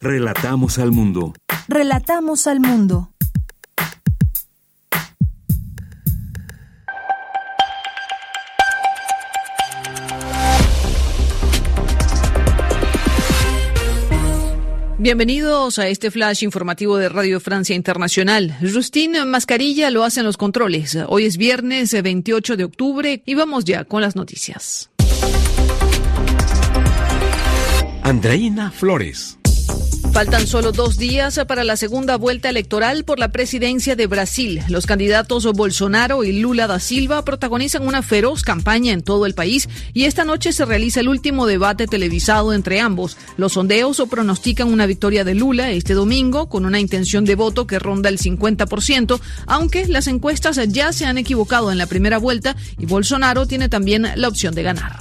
Relatamos 0.00 0.78
al 0.78 0.92
mundo. 0.92 1.32
Relatamos 1.66 2.46
al 2.46 2.60
mundo. 2.60 3.13
Bienvenidos 15.04 15.78
a 15.78 15.86
este 15.88 16.10
flash 16.10 16.44
informativo 16.44 16.96
de 16.96 17.10
Radio 17.10 17.38
Francia 17.38 17.76
Internacional. 17.76 18.56
Justin 18.62 19.28
Mascarilla 19.28 19.90
lo 19.90 20.02
hace 20.02 20.20
en 20.20 20.24
los 20.26 20.38
controles. 20.38 20.96
Hoy 21.08 21.26
es 21.26 21.36
viernes 21.36 21.92
28 21.92 22.56
de 22.56 22.64
octubre 22.64 23.22
y 23.26 23.34
vamos 23.34 23.66
ya 23.66 23.84
con 23.84 24.00
las 24.00 24.16
noticias. 24.16 24.88
Andreina 28.02 28.70
Flores. 28.70 29.36
Faltan 30.14 30.46
solo 30.46 30.70
dos 30.70 30.96
días 30.96 31.40
para 31.48 31.64
la 31.64 31.76
segunda 31.76 32.16
vuelta 32.16 32.48
electoral 32.48 33.02
por 33.02 33.18
la 33.18 33.32
presidencia 33.32 33.96
de 33.96 34.06
Brasil. 34.06 34.62
Los 34.68 34.86
candidatos 34.86 35.44
Bolsonaro 35.52 36.22
y 36.22 36.38
Lula 36.38 36.68
da 36.68 36.78
Silva 36.78 37.24
protagonizan 37.24 37.84
una 37.84 38.00
feroz 38.00 38.44
campaña 38.44 38.92
en 38.92 39.02
todo 39.02 39.26
el 39.26 39.34
país 39.34 39.68
y 39.92 40.04
esta 40.04 40.24
noche 40.24 40.52
se 40.52 40.66
realiza 40.66 41.00
el 41.00 41.08
último 41.08 41.46
debate 41.46 41.88
televisado 41.88 42.52
entre 42.52 42.78
ambos. 42.78 43.16
Los 43.36 43.54
sondeos 43.54 44.00
pronostican 44.08 44.72
una 44.72 44.86
victoria 44.86 45.24
de 45.24 45.34
Lula 45.34 45.72
este 45.72 45.94
domingo 45.94 46.48
con 46.48 46.64
una 46.64 46.78
intención 46.78 47.24
de 47.24 47.34
voto 47.34 47.66
que 47.66 47.80
ronda 47.80 48.08
el 48.08 48.20
50%, 48.20 49.18
aunque 49.46 49.88
las 49.88 50.06
encuestas 50.06 50.60
ya 50.68 50.92
se 50.92 51.06
han 51.06 51.18
equivocado 51.18 51.72
en 51.72 51.78
la 51.78 51.88
primera 51.88 52.18
vuelta 52.18 52.54
y 52.78 52.86
Bolsonaro 52.86 53.46
tiene 53.46 53.68
también 53.68 54.06
la 54.14 54.28
opción 54.28 54.54
de 54.54 54.62
ganar. 54.62 54.96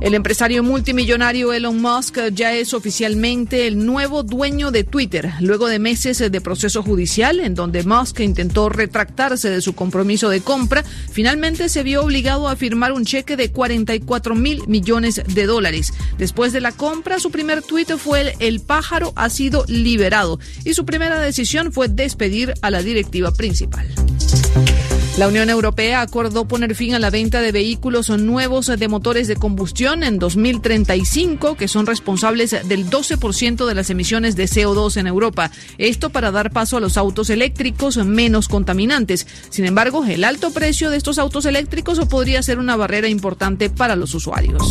El 0.00 0.14
empresario 0.14 0.62
multimillonario 0.62 1.52
Elon 1.52 1.80
Musk 1.80 2.18
ya 2.32 2.54
es 2.54 2.72
oficialmente 2.72 3.66
el 3.66 3.84
nuevo 3.84 4.22
dueño 4.22 4.70
de 4.70 4.82
Twitter, 4.82 5.30
luego 5.40 5.68
de 5.68 5.78
meses 5.78 6.18
de 6.18 6.40
proceso 6.40 6.82
judicial 6.82 7.38
en 7.38 7.54
donde 7.54 7.82
Musk 7.82 8.20
intentó 8.20 8.70
retractarse 8.70 9.50
de 9.50 9.60
su 9.60 9.74
compromiso 9.74 10.30
de 10.30 10.40
compra, 10.40 10.82
finalmente 11.12 11.68
se 11.68 11.82
vio 11.82 12.02
obligado 12.02 12.48
a 12.48 12.56
firmar 12.56 12.92
un 12.92 13.04
cheque 13.04 13.36
de 13.36 13.52
44 13.52 14.34
mil 14.34 14.66
millones 14.66 15.22
de 15.26 15.44
dólares. 15.44 15.92
Después 16.16 16.54
de 16.54 16.62
la 16.62 16.72
compra, 16.72 17.18
su 17.18 17.30
primer 17.30 17.60
tuit 17.60 17.90
fue 17.98 18.22
el, 18.22 18.32
el 18.38 18.60
pájaro 18.60 19.12
ha 19.16 19.28
sido 19.28 19.66
liberado 19.68 20.40
y 20.64 20.72
su 20.72 20.86
primera 20.86 21.20
decisión 21.20 21.72
fue 21.72 21.88
despedir 21.88 22.54
a 22.62 22.70
la 22.70 22.82
directiva 22.82 23.32
principal. 23.32 23.86
La 25.18 25.28
Unión 25.28 25.50
Europea 25.50 26.00
acordó 26.00 26.46
poner 26.46 26.74
fin 26.74 26.94
a 26.94 26.98
la 26.98 27.10
venta 27.10 27.40
de 27.40 27.52
vehículos 27.52 28.08
nuevos 28.10 28.66
de 28.66 28.88
motores 28.88 29.28
de 29.28 29.36
combustión 29.36 30.02
en 30.02 30.18
2035, 30.18 31.56
que 31.56 31.68
son 31.68 31.86
responsables 31.86 32.52
del 32.66 32.88
12% 32.88 33.66
de 33.66 33.74
las 33.74 33.90
emisiones 33.90 34.36
de 34.36 34.44
CO2 34.44 34.96
en 34.96 35.06
Europa. 35.06 35.50
Esto 35.78 36.10
para 36.10 36.30
dar 36.30 36.52
paso 36.52 36.76
a 36.76 36.80
los 36.80 36.96
autos 36.96 37.28
eléctricos 37.28 37.98
menos 37.98 38.48
contaminantes. 38.48 39.26
Sin 39.50 39.66
embargo, 39.66 40.04
el 40.04 40.24
alto 40.24 40.52
precio 40.52 40.90
de 40.90 40.96
estos 40.96 41.18
autos 41.18 41.44
eléctricos 41.44 42.00
podría 42.08 42.42
ser 42.42 42.58
una 42.58 42.76
barrera 42.76 43.08
importante 43.08 43.68
para 43.68 43.96
los 43.96 44.14
usuarios. 44.14 44.62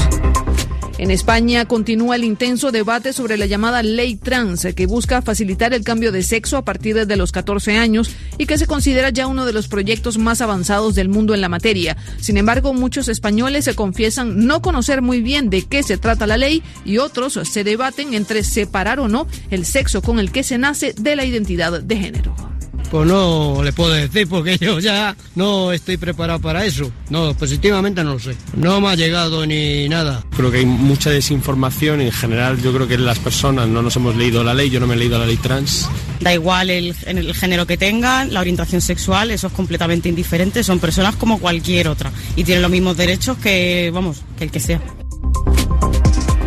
En 0.99 1.11
España 1.11 1.63
continúa 1.63 2.17
el 2.17 2.25
intenso 2.25 2.73
debate 2.73 3.13
sobre 3.13 3.37
la 3.37 3.45
llamada 3.45 3.81
ley 3.81 4.17
trans, 4.17 4.67
que 4.75 4.85
busca 4.85 5.21
facilitar 5.21 5.73
el 5.73 5.85
cambio 5.85 6.11
de 6.11 6.23
sexo 6.23 6.57
a 6.57 6.65
partir 6.65 7.07
de 7.07 7.15
los 7.15 7.31
14 7.31 7.77
años 7.77 8.11
y 8.37 8.47
que 8.47 8.57
se 8.57 8.67
considera 8.67 9.09
ya 9.09 9.25
uno 9.25 9.45
de 9.45 9.53
los 9.53 9.69
proyectos 9.69 10.17
más 10.17 10.41
avanzados 10.41 10.95
del 10.95 11.07
mundo 11.07 11.33
en 11.33 11.39
la 11.39 11.47
materia. 11.47 11.95
Sin 12.19 12.35
embargo, 12.35 12.73
muchos 12.73 13.07
españoles 13.07 13.63
se 13.63 13.75
confiesan 13.75 14.45
no 14.45 14.61
conocer 14.61 15.01
muy 15.01 15.21
bien 15.21 15.49
de 15.49 15.61
qué 15.61 15.83
se 15.83 15.97
trata 15.97 16.27
la 16.27 16.35
ley 16.35 16.63
y 16.83 16.97
otros 16.97 17.39
se 17.49 17.63
debaten 17.63 18.13
entre 18.13 18.43
separar 18.43 18.99
o 18.99 19.07
no 19.07 19.25
el 19.51 19.65
sexo 19.65 20.01
con 20.01 20.19
el 20.19 20.33
que 20.33 20.43
se 20.43 20.57
nace 20.57 20.93
de 20.99 21.15
la 21.15 21.23
identidad 21.23 21.81
de 21.81 21.95
género. 21.95 22.58
Pues 22.91 23.07
no 23.07 23.61
le 23.63 23.71
puedo 23.71 23.91
decir 23.91 24.27
porque 24.27 24.57
yo 24.57 24.79
ya 24.79 25.15
no 25.35 25.71
estoy 25.71 25.97
preparado 25.97 26.39
para 26.39 26.65
eso. 26.65 26.91
No, 27.09 27.33
positivamente 27.35 28.03
no 28.03 28.13
lo 28.13 28.19
sé. 28.19 28.35
No 28.55 28.81
me 28.81 28.89
ha 28.89 28.95
llegado 28.95 29.45
ni 29.45 29.87
nada. 29.87 30.23
Creo 30.35 30.51
que 30.51 30.57
hay 30.57 30.65
mucha 30.65 31.09
desinformación 31.09 32.01
en 32.01 32.11
general. 32.11 32.61
Yo 32.61 32.73
creo 32.73 32.87
que 32.87 32.97
las 32.97 33.19
personas 33.19 33.67
no 33.67 33.81
nos 33.81 33.95
hemos 33.95 34.15
leído 34.15 34.43
la 34.43 34.53
ley. 34.53 34.69
Yo 34.69 34.79
no 34.79 34.87
me 34.87 34.95
he 34.95 34.97
leído 34.97 35.19
la 35.19 35.25
ley 35.25 35.37
trans. 35.37 35.87
Da 36.19 36.33
igual 36.33 36.69
el, 36.69 36.95
el 37.05 37.33
género 37.33 37.65
que 37.65 37.77
tengan, 37.77 38.33
la 38.33 38.41
orientación 38.41 38.81
sexual, 38.81 39.31
eso 39.31 39.47
es 39.47 39.53
completamente 39.53 40.09
indiferente. 40.09 40.63
Son 40.63 40.79
personas 40.79 41.15
como 41.15 41.39
cualquier 41.39 41.87
otra 41.87 42.11
y 42.35 42.43
tienen 42.43 42.61
los 42.61 42.71
mismos 42.71 42.97
derechos 42.97 43.37
que, 43.37 43.91
vamos, 43.93 44.21
que 44.37 44.45
el 44.45 44.51
que 44.51 44.59
sea. 44.59 44.81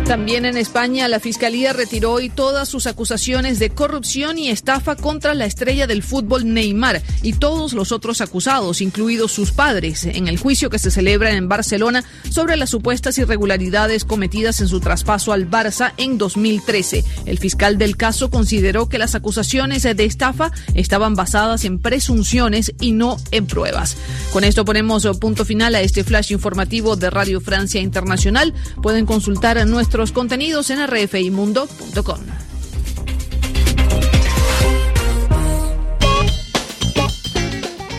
También 0.05 0.45
en 0.45 0.57
España, 0.57 1.07
la 1.07 1.21
Fiscalía 1.21 1.71
retiró 1.71 2.11
hoy 2.11 2.29
todas 2.29 2.67
sus 2.67 2.87
acusaciones 2.87 3.57
de 3.57 3.69
corrupción 3.69 4.37
y 4.37 4.49
estafa 4.49 4.97
contra 4.97 5.33
la 5.33 5.45
estrella 5.45 5.87
del 5.87 6.03
fútbol 6.03 6.53
Neymar 6.53 7.01
y 7.21 7.33
todos 7.33 7.71
los 7.71 7.93
otros 7.93 8.19
acusados, 8.19 8.81
incluidos 8.81 9.31
sus 9.31 9.51
padres, 9.51 10.03
en 10.03 10.27
el 10.27 10.37
juicio 10.37 10.69
que 10.69 10.77
se 10.77 10.91
celebra 10.91 11.31
en 11.31 11.47
Barcelona 11.47 12.03
sobre 12.29 12.57
las 12.57 12.69
supuestas 12.69 13.17
irregularidades 13.17 14.03
cometidas 14.03 14.59
en 14.59 14.67
su 14.67 14.81
traspaso 14.81 15.31
al 15.31 15.49
Barça 15.49 15.93
en 15.95 16.17
2013. 16.17 17.03
El 17.25 17.39
fiscal 17.39 17.77
del 17.77 17.95
caso 17.95 18.29
consideró 18.29 18.89
que 18.89 18.97
las 18.97 19.15
acusaciones 19.15 19.83
de 19.83 20.05
estafa 20.05 20.51
estaban 20.73 21.15
basadas 21.15 21.63
en 21.63 21.79
presunciones 21.79 22.73
y 22.81 22.91
no 22.91 23.17
en 23.31 23.47
pruebas. 23.47 23.95
Con 24.33 24.43
esto 24.43 24.65
ponemos 24.65 25.07
punto 25.19 25.45
final 25.45 25.75
a 25.75 25.81
este 25.81 26.03
flash 26.03 26.33
informativo 26.33 26.97
de 26.97 27.09
Radio 27.09 27.39
Francia 27.39 27.79
Internacional. 27.79 28.53
Pueden 28.81 29.05
consultar 29.05 29.65
nuestro 29.65 29.92
nuestros 29.93 30.11
contenidos 30.11 30.71
en 30.71 30.87
rfimundo.com. 30.87 32.19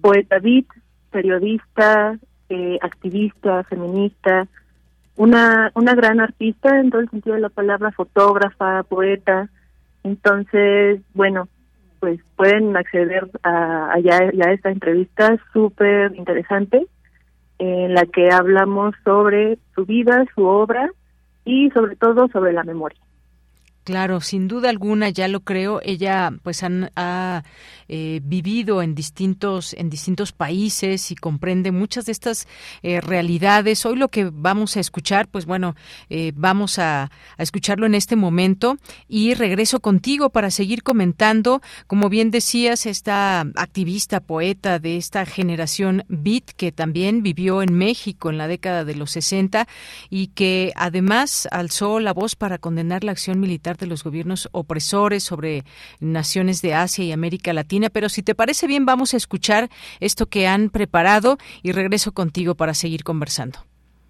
poeta 0.00 0.38
beat, 0.38 0.66
periodista, 1.10 2.16
eh, 2.48 2.78
activista, 2.80 3.64
feminista, 3.64 4.46
una, 5.16 5.70
una 5.74 5.94
gran 5.94 6.20
artista 6.20 6.78
en 6.78 6.90
todo 6.90 7.00
el 7.00 7.10
sentido 7.10 7.34
de 7.34 7.42
la 7.42 7.48
palabra, 7.48 7.90
fotógrafa, 7.92 8.82
poeta. 8.84 9.48
Entonces, 10.04 11.00
bueno, 11.14 11.48
pues 12.00 12.20
pueden 12.36 12.76
acceder 12.76 13.28
a, 13.42 13.98
ya, 14.02 14.18
a 14.18 14.52
esta 14.52 14.70
entrevista 14.70 15.36
súper 15.52 16.14
interesante 16.14 16.86
en 17.58 17.94
la 17.94 18.06
que 18.06 18.30
hablamos 18.30 18.94
sobre 19.04 19.58
su 19.74 19.84
vida, 19.84 20.24
su 20.34 20.44
obra 20.44 20.88
y 21.44 21.70
sobre 21.70 21.96
todo 21.96 22.28
sobre 22.28 22.52
la 22.52 22.62
memoria. 22.62 23.00
Claro, 23.82 24.20
sin 24.20 24.48
duda 24.48 24.68
alguna, 24.68 25.08
ya 25.08 25.28
lo 25.28 25.40
creo. 25.40 25.80
Ella, 25.82 26.30
pues, 26.42 26.62
han, 26.62 26.90
ha 26.94 27.42
eh, 27.88 28.20
vivido 28.22 28.82
en 28.82 28.94
distintos 28.94 29.74
en 29.74 29.88
distintos 29.88 30.32
países 30.32 31.10
y 31.10 31.14
comprende 31.14 31.72
muchas 31.72 32.06
de 32.06 32.12
estas 32.12 32.46
eh, 32.82 33.00
realidades. 33.00 33.86
Hoy 33.86 33.96
lo 33.96 34.08
que 34.08 34.30
vamos 34.30 34.76
a 34.76 34.80
escuchar, 34.80 35.28
pues, 35.28 35.46
bueno, 35.46 35.74
eh, 36.10 36.32
vamos 36.34 36.78
a, 36.78 37.04
a, 37.04 37.42
escucharlo 37.42 37.86
en 37.86 37.94
este 37.94 38.16
momento 38.16 38.76
y 39.08 39.34
regreso 39.34 39.80
contigo 39.80 40.30
para 40.30 40.50
seguir 40.50 40.82
comentando. 40.82 41.62
Como 41.86 42.08
bien 42.08 42.30
decías, 42.30 42.86
esta 42.86 43.40
activista, 43.56 44.20
poeta 44.20 44.78
de 44.78 44.96
esta 44.96 45.24
generación 45.24 46.04
Beat 46.08 46.50
que 46.56 46.72
también 46.72 47.22
vivió 47.22 47.62
en 47.62 47.74
México 47.74 48.30
en 48.30 48.38
la 48.38 48.48
década 48.48 48.84
de 48.84 48.94
los 48.94 49.12
60 49.12 49.66
y 50.10 50.28
que 50.28 50.72
además 50.76 51.48
alzó 51.50 52.00
la 52.00 52.12
voz 52.12 52.36
para 52.36 52.58
condenar 52.58 53.04
la 53.04 53.12
acción 53.12 53.40
militar 53.40 53.76
de 53.76 53.86
los 53.86 54.04
gobiernos 54.04 54.48
opresores 54.52 55.24
sobre 55.24 55.64
naciones 56.00 56.62
de 56.62 56.74
Asia 56.74 57.04
y 57.04 57.12
América 57.12 57.52
Latina. 57.52 57.77
Pero 57.92 58.08
si 58.08 58.22
te 58.22 58.34
parece 58.34 58.66
bien, 58.66 58.84
vamos 58.84 59.14
a 59.14 59.16
escuchar 59.16 59.68
esto 60.00 60.26
que 60.26 60.46
han 60.46 60.70
preparado 60.70 61.38
y 61.62 61.72
regreso 61.72 62.12
contigo 62.12 62.54
para 62.54 62.74
seguir 62.74 63.04
conversando. 63.04 63.60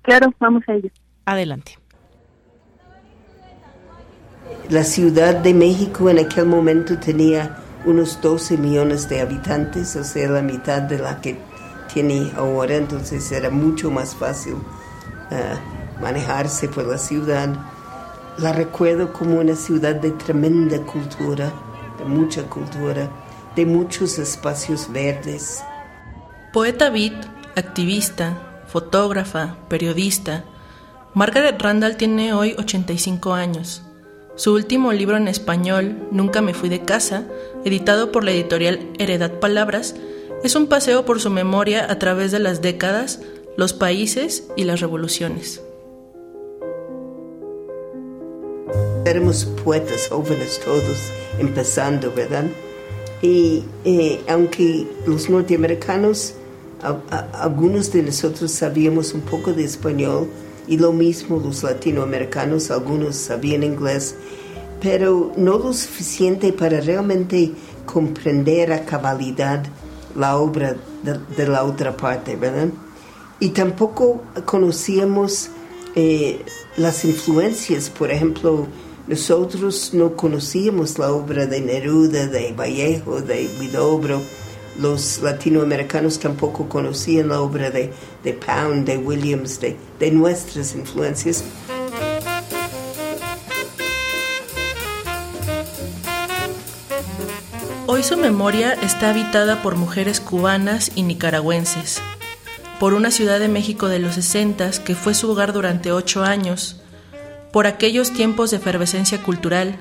Claro, 0.03 0.33
vamos 0.41 0.63
a 0.69 0.75
ello. 0.75 0.91
Adelante. 1.27 1.79
La 4.71 4.85
Ciudad 4.85 5.35
de 5.35 5.55
México 5.55 6.11
en 6.11 6.19
aquel 6.19 6.47
momento 6.47 6.99
tenía 6.99 7.59
unos 7.85 8.21
12 8.21 8.57
millones 8.59 9.09
de 9.09 9.21
habitantes, 9.21 9.97
o 9.97 10.05
sea, 10.05 10.29
la 10.29 10.43
mitad 10.43 10.83
de 10.83 10.99
la 10.99 11.21
que 11.21 11.39
tiene 11.93 12.31
ahora, 12.37 12.77
entonces 12.77 13.31
era 13.33 13.51
mucho 13.51 13.91
más 13.91 14.15
fácil 14.15 14.55
uh, 14.55 16.03
manejarse 16.03 16.69
por 16.69 16.87
la 16.87 16.99
ciudad. 16.99 17.49
La 18.39 18.53
recuerdo 18.53 19.13
como 19.13 19.41
una 19.41 19.55
ciudad 19.55 19.95
de 19.95 20.11
tremenda 20.13 20.79
cultura, 20.83 21.53
de 21.99 22.05
mucha 22.05 22.43
cultura, 22.45 23.09
de 23.59 23.67
muchos 23.67 24.21
espacios 24.21 24.93
verdes. 24.93 25.65
Poeta 26.53 26.91
beat, 26.91 27.27
activista, 27.57 28.63
fotógrafa, 28.69 29.57
periodista, 29.69 30.45
Margaret 31.13 31.61
Randall 31.61 31.97
tiene 31.97 32.33
hoy 32.33 32.55
85 32.57 33.35
años. 33.35 33.83
Su 34.37 34.55
último 34.55 34.93
libro 34.93 35.17
en 35.17 35.27
español, 35.27 36.07
Nunca 36.13 36.41
me 36.41 36.55
fui 36.55 36.69
de 36.69 36.85
casa, 36.85 37.25
editado 37.65 38.13
por 38.13 38.23
la 38.23 38.31
editorial 38.31 38.93
Heredad 38.97 39.41
Palabras, 39.41 39.97
es 40.45 40.55
un 40.55 40.69
paseo 40.69 41.05
por 41.05 41.21
su 41.21 41.29
memoria 41.29 41.91
a 41.91 41.99
través 41.99 42.31
de 42.31 42.39
las 42.39 42.63
décadas, 42.63 43.23
los 43.57 43.73
países 43.73 44.45
y 44.55 44.63
las 44.63 44.79
revoluciones. 44.79 45.61
Éramos 49.05 49.47
poetas 49.65 50.07
jóvenes 50.07 50.61
todos, 50.65 51.11
empezando, 51.41 52.13
¿verdad? 52.15 52.45
Y 53.23 53.65
eh, 53.85 54.21
aunque 54.29 54.87
los 55.07 55.29
norteamericanos, 55.29 56.35
algunos 57.33 57.93
de 57.93 58.03
nosotros 58.03 58.53
sabíamos 58.53 59.13
un 59.15 59.23
poco 59.23 59.53
de 59.53 59.65
español, 59.65 60.29
y 60.69 60.77
lo 60.77 60.93
mismo 60.93 61.41
los 61.43 61.63
latinoamericanos, 61.63 62.71
algunos 62.71 63.17
sabían 63.17 63.63
inglés, 63.63 64.15
pero 64.81 65.33
no 65.37 65.59
lo 65.59 65.73
suficiente 65.73 66.53
para 66.53 66.81
realmente 66.81 67.53
comprender 67.87 68.73
a 68.73 68.85
cabalidad 68.85 69.65
la 70.15 70.37
obra 70.37 70.77
de, 71.03 71.19
de 71.37 71.49
la 71.49 71.65
otra 71.65 71.97
parte, 71.97 72.37
¿verdad? 72.37 72.69
Y 73.41 73.51
tampoco 73.51 74.23
conocíamos 74.45 75.51
eh, 75.95 76.45
las 76.77 77.05
influencias, 77.05 77.89
por 77.91 78.11
ejemplo, 78.11 78.67
nosotros 79.09 79.95
no 79.95 80.15
conocíamos 80.15 80.99
la 80.99 81.11
obra 81.13 81.47
de 81.47 81.63
Neruda, 81.63 82.27
de 82.27 82.53
Vallejo, 82.53 83.23
de 83.23 83.49
Huidobro. 83.59 84.21
Los 84.79 85.23
latinoamericanos 85.23 86.19
tampoco 86.19 86.69
conocían 86.69 87.29
la 87.29 87.41
obra 87.41 87.71
de, 87.71 87.91
de 88.23 88.33
Pound, 88.35 88.87
de 88.87 88.99
Williams, 88.99 89.61
de, 89.61 89.77
de 89.99 90.11
nuestras 90.11 90.75
influencias. 90.75 91.43
Hoy 97.87 98.03
su 98.03 98.19
memoria 98.19 98.75
está 98.75 99.11
habitada 99.11 99.63
por 99.63 99.77
mujeres 99.77 100.21
cubanas 100.21 100.93
y 100.95 101.03
nicaragüenses, 101.03 102.03
por 102.79 102.93
una 102.93 103.11
Ciudad 103.11 103.41
de 103.41 103.49
México 103.49 103.89
de 103.89 104.01
los 104.01 104.17
60 104.17 104.71
que 104.85 104.95
fue 104.95 105.15
su 105.15 105.31
hogar 105.31 105.55
durante 105.55 105.93
ocho 105.93 106.23
años, 106.23 106.83
por 107.53 107.67
aquellos 107.67 108.13
tiempos 108.13 108.51
de 108.51 108.59
efervescencia 108.59 109.23
cultural, 109.23 109.77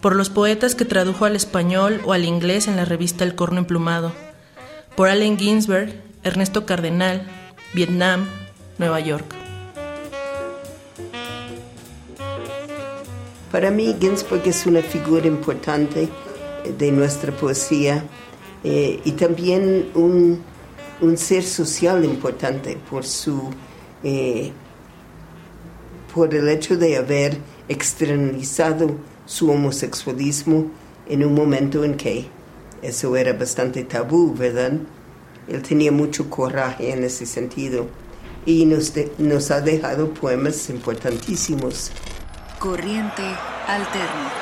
por 0.00 0.16
los 0.16 0.30
poetas 0.30 0.74
que 0.74 0.84
tradujo 0.84 1.24
al 1.24 1.36
español 1.36 2.00
o 2.04 2.12
al 2.12 2.24
inglés 2.24 2.68
en 2.68 2.76
la 2.76 2.84
revista 2.84 3.24
El 3.24 3.34
Corno 3.34 3.58
Emplumado, 3.58 4.12
por 4.96 5.08
Allen 5.08 5.38
Ginsberg, 5.38 6.02
Ernesto 6.22 6.66
Cardenal, 6.66 7.22
Vietnam, 7.74 8.26
Nueva 8.78 9.00
York. 9.00 9.24
Para 13.50 13.70
mí 13.70 13.94
Ginsberg 14.00 14.46
es 14.46 14.66
una 14.66 14.80
figura 14.80 15.26
importante 15.26 16.08
de 16.78 16.92
nuestra 16.92 17.32
poesía 17.32 18.02
eh, 18.64 19.00
y 19.04 19.12
también 19.12 19.90
un, 19.94 20.42
un, 21.00 21.16
ser 21.16 21.42
social 21.42 22.04
importante 22.04 22.78
por 22.88 23.04
su 23.04 23.50
eh, 24.02 24.52
por 26.12 26.34
el 26.34 26.48
hecho 26.48 26.76
de 26.76 26.96
haber 26.96 27.38
externalizado 27.68 28.96
su 29.24 29.50
homosexualismo 29.50 30.70
en 31.08 31.24
un 31.24 31.34
momento 31.34 31.84
en 31.84 31.96
que 31.96 32.26
eso 32.82 33.16
era 33.16 33.32
bastante 33.32 33.84
tabú, 33.84 34.34
¿verdad? 34.34 34.72
Él 35.48 35.62
tenía 35.62 35.90
mucho 35.90 36.28
coraje 36.28 36.92
en 36.92 37.04
ese 37.04 37.26
sentido 37.26 37.86
y 38.44 38.66
nos, 38.66 38.92
de, 38.92 39.12
nos 39.18 39.50
ha 39.50 39.60
dejado 39.60 40.12
poemas 40.12 40.68
importantísimos. 40.68 41.90
Corriente 42.58 43.22
Alterna. 43.66 44.32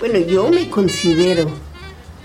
Bueno, 0.00 0.18
yo 0.18 0.50
me 0.50 0.68
considero 0.68 1.48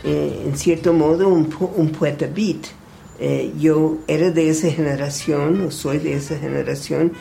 eh, 0.03 0.43
en 0.45 0.57
cierto 0.57 0.91
modo 0.91 1.29
un, 1.29 1.55
un 1.77 1.89
poeta 1.91 2.27
beat. 2.27 2.78
Eh, 3.19 3.53
yo 3.59 3.97
era 4.07 4.31
de 4.31 4.49
esa 4.49 4.69
generación, 4.69 5.61
o 5.61 5.71
soy 5.71 5.99
de 5.99 6.13
esa 6.13 6.37
generación, 6.37 7.11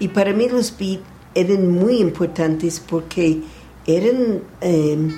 y 0.00 0.08
para 0.08 0.32
mí 0.32 0.48
los 0.48 0.76
beats 0.76 1.02
eran 1.34 1.70
muy 1.70 1.98
importantes 1.98 2.80
porque 2.80 3.40
eran 3.86 4.42
em, 4.60 5.16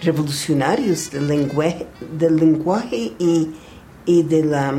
revolucionarios 0.00 1.10
del 1.10 1.26
lenguaje, 1.26 1.86
del 2.16 2.36
lenguaje 2.36 3.12
y, 3.18 3.50
y 4.06 4.22
de, 4.22 4.44
la, 4.44 4.72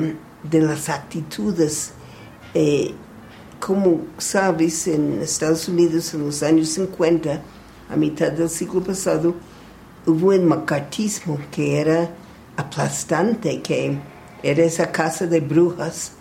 de 0.44 0.61
las 0.61 0.88
actitudes. 0.90 1.91
Eh, 2.53 2.94
como 3.60 4.02
sabes, 4.18 4.88
en 4.88 5.22
Estados 5.22 5.68
Unidos 5.68 6.14
en 6.14 6.26
los 6.26 6.44
años 6.44 6.69
50, 6.69 7.41
a 7.90 7.95
mitad 7.95 8.32
del 8.32 8.49
siglo 8.49 8.82
pasado, 8.82 9.36
hubo 10.06 10.32
el 10.32 10.44
macartismo 10.44 11.40
que 11.52 11.80
era 11.80 12.10
aplastante, 12.57 13.61
que 13.61 13.98
era 14.46 14.64
esa 14.64 14.92
casa 14.92 15.26
de 15.26 15.40
brujas 15.40 16.12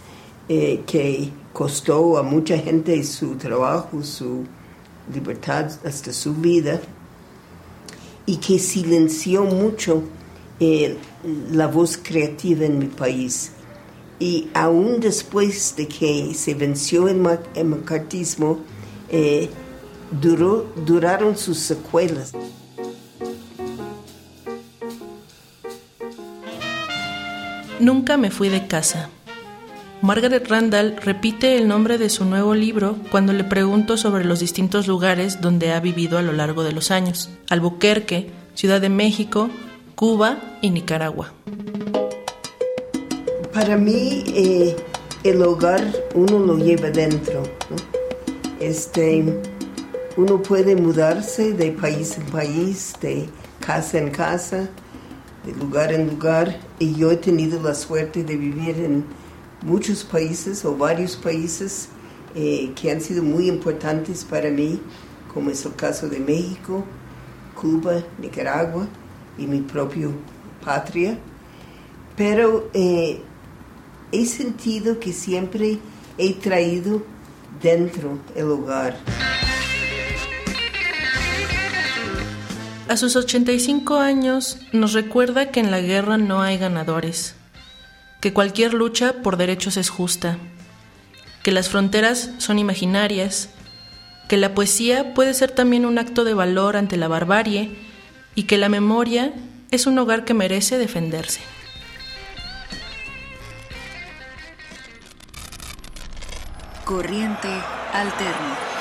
eh, 0.49 0.83
que 0.87 1.31
costó 1.53 2.17
a 2.17 2.23
mucha 2.23 2.57
gente 2.57 3.05
su 3.05 3.37
trabajo, 3.37 4.03
su 4.03 4.45
libertad, 5.13 5.71
hasta 5.85 6.11
su 6.11 6.35
vida, 6.35 6.81
y 8.25 8.39
que 8.39 8.59
silenció 8.59 9.45
mucho 9.45 10.05
eh, 10.59 10.97
la 11.53 11.67
voz 11.67 11.99
creativa 11.99 12.65
en 12.65 12.79
mi 12.79 12.87
país. 12.87 13.53
Y 14.19 14.49
aún 14.55 15.01
después 15.01 15.77
de 15.77 15.87
que 15.87 16.33
se 16.33 16.55
venció 16.55 17.09
el, 17.09 17.19
macartismo, 17.19 18.61
eh, 19.11 19.51
duró, 20.11 20.73
duraron 20.87 21.37
sus 21.37 21.59
secuelas. 21.59 22.33
Nunca 27.81 28.17
me 28.17 28.31
fui 28.31 28.49
de 28.49 28.67
casa. 28.67 29.09
Margaret 30.01 30.47
Randall 30.49 30.97
repite 31.03 31.57
el 31.57 31.67
nombre 31.67 31.99
de 31.99 32.09
su 32.09 32.25
nuevo 32.25 32.55
libro 32.55 32.97
cuando 33.11 33.33
le 33.33 33.43
pregunto 33.43 33.97
sobre 33.97 34.25
los 34.25 34.39
distintos 34.39 34.87
lugares 34.87 35.41
donde 35.41 35.73
ha 35.73 35.81
vivido 35.81 36.19
a 36.19 36.23
lo 36.23 36.33
largo 36.33 36.63
de 36.63 36.73
los 36.73 36.91
años. 36.91 37.31
Albuquerque, 37.51 38.31
Ciudad 38.55 38.81
de 38.81 38.91
México, 38.91 39.49
Cuba 39.95 40.39
y 40.61 40.71
Nicaragua. 40.71 41.33
Para 43.53 43.77
mí, 43.77 44.23
eh, 44.29 44.77
el 45.25 45.43
hogar 45.43 45.85
uno 46.15 46.39
lo 46.39 46.59
lleva 46.59 46.91
dentro. 46.91 47.43
Este, 48.61 49.25
uno 50.17 50.43
puede 50.43 50.77
mudarse 50.77 51.55
de 51.55 51.73
país 51.73 52.19
en 52.19 52.27
país, 52.27 52.93
de 53.01 53.29
casa 53.59 53.99
en 53.99 54.11
casa, 54.11 54.69
de 55.45 55.53
lugar 55.53 55.93
en 55.93 56.09
lugar 56.09 56.59
y 56.79 56.95
yo 56.95 57.11
he 57.11 57.17
tenido 57.17 57.63
la 57.63 57.75
suerte 57.75 58.25
de 58.25 58.37
vivir 58.37 58.79
en 58.79 59.05
muchos 59.63 60.05
países 60.05 60.65
o 60.65 60.77
varios 60.77 61.17
países 61.17 61.89
eh, 62.35 62.73
que 62.75 62.91
han 62.91 63.01
sido 63.01 63.23
muy 63.23 63.49
importantes 63.49 64.25
para 64.25 64.51
mí, 64.51 64.81
como 65.33 65.51
es 65.51 65.65
el 65.65 65.75
caso 65.75 66.09
de 66.09 66.19
México, 66.19 66.85
Cuba, 67.55 68.03
Nicaragua 68.19 68.87
y 69.39 69.47
mi 69.47 69.61
propia 69.61 70.09
patria. 70.65 71.19
Pero 72.17 72.71
eh, 72.73 73.21
he 74.13 74.27
sentido 74.27 74.99
que 74.99 75.13
siempre 75.13 75.79
he 76.19 76.35
traído 76.35 77.03
dentro 77.61 78.19
el 78.35 78.51
hogar. 78.51 78.97
A 82.87 82.99
sus 82.99 83.17
85 83.17 83.97
años 83.97 84.59
nos 84.73 84.93
recuerda 84.93 85.51
que 85.51 85.61
en 85.61 85.71
la 85.71 85.81
guerra 85.81 86.19
no 86.19 86.43
hay 86.43 86.59
ganadores, 86.59 87.35
que 88.21 88.35
cualquier 88.35 88.75
lucha 88.75 89.23
por 89.23 89.39
derechos 89.39 89.79
es 89.79 89.89
justa, 89.89 90.37
que 91.43 91.51
las 91.51 91.71
fronteras 91.71 92.31
son 92.37 92.59
imaginarias, 92.59 93.49
que 94.29 94.37
la 94.37 94.55
poesía 94.55 95.15
puede 95.15 95.33
ser 95.33 95.51
también 95.51 95.87
un 95.87 95.99
acto 95.99 96.25
de 96.25 96.35
valor 96.35 96.77
ante 96.77 96.99
la 96.99 97.09
barbarie 97.09 97.75
y 98.35 98.43
que 98.43 98.59
la 98.59 98.69
memoria 98.69 99.33
es 99.71 99.87
un 99.87 99.99
hogar 99.99 100.27
que 100.27 100.35
merece 100.35 100.77
defenderse. 100.77 101.41
Corriente 106.85 107.49
alterna. 107.95 108.74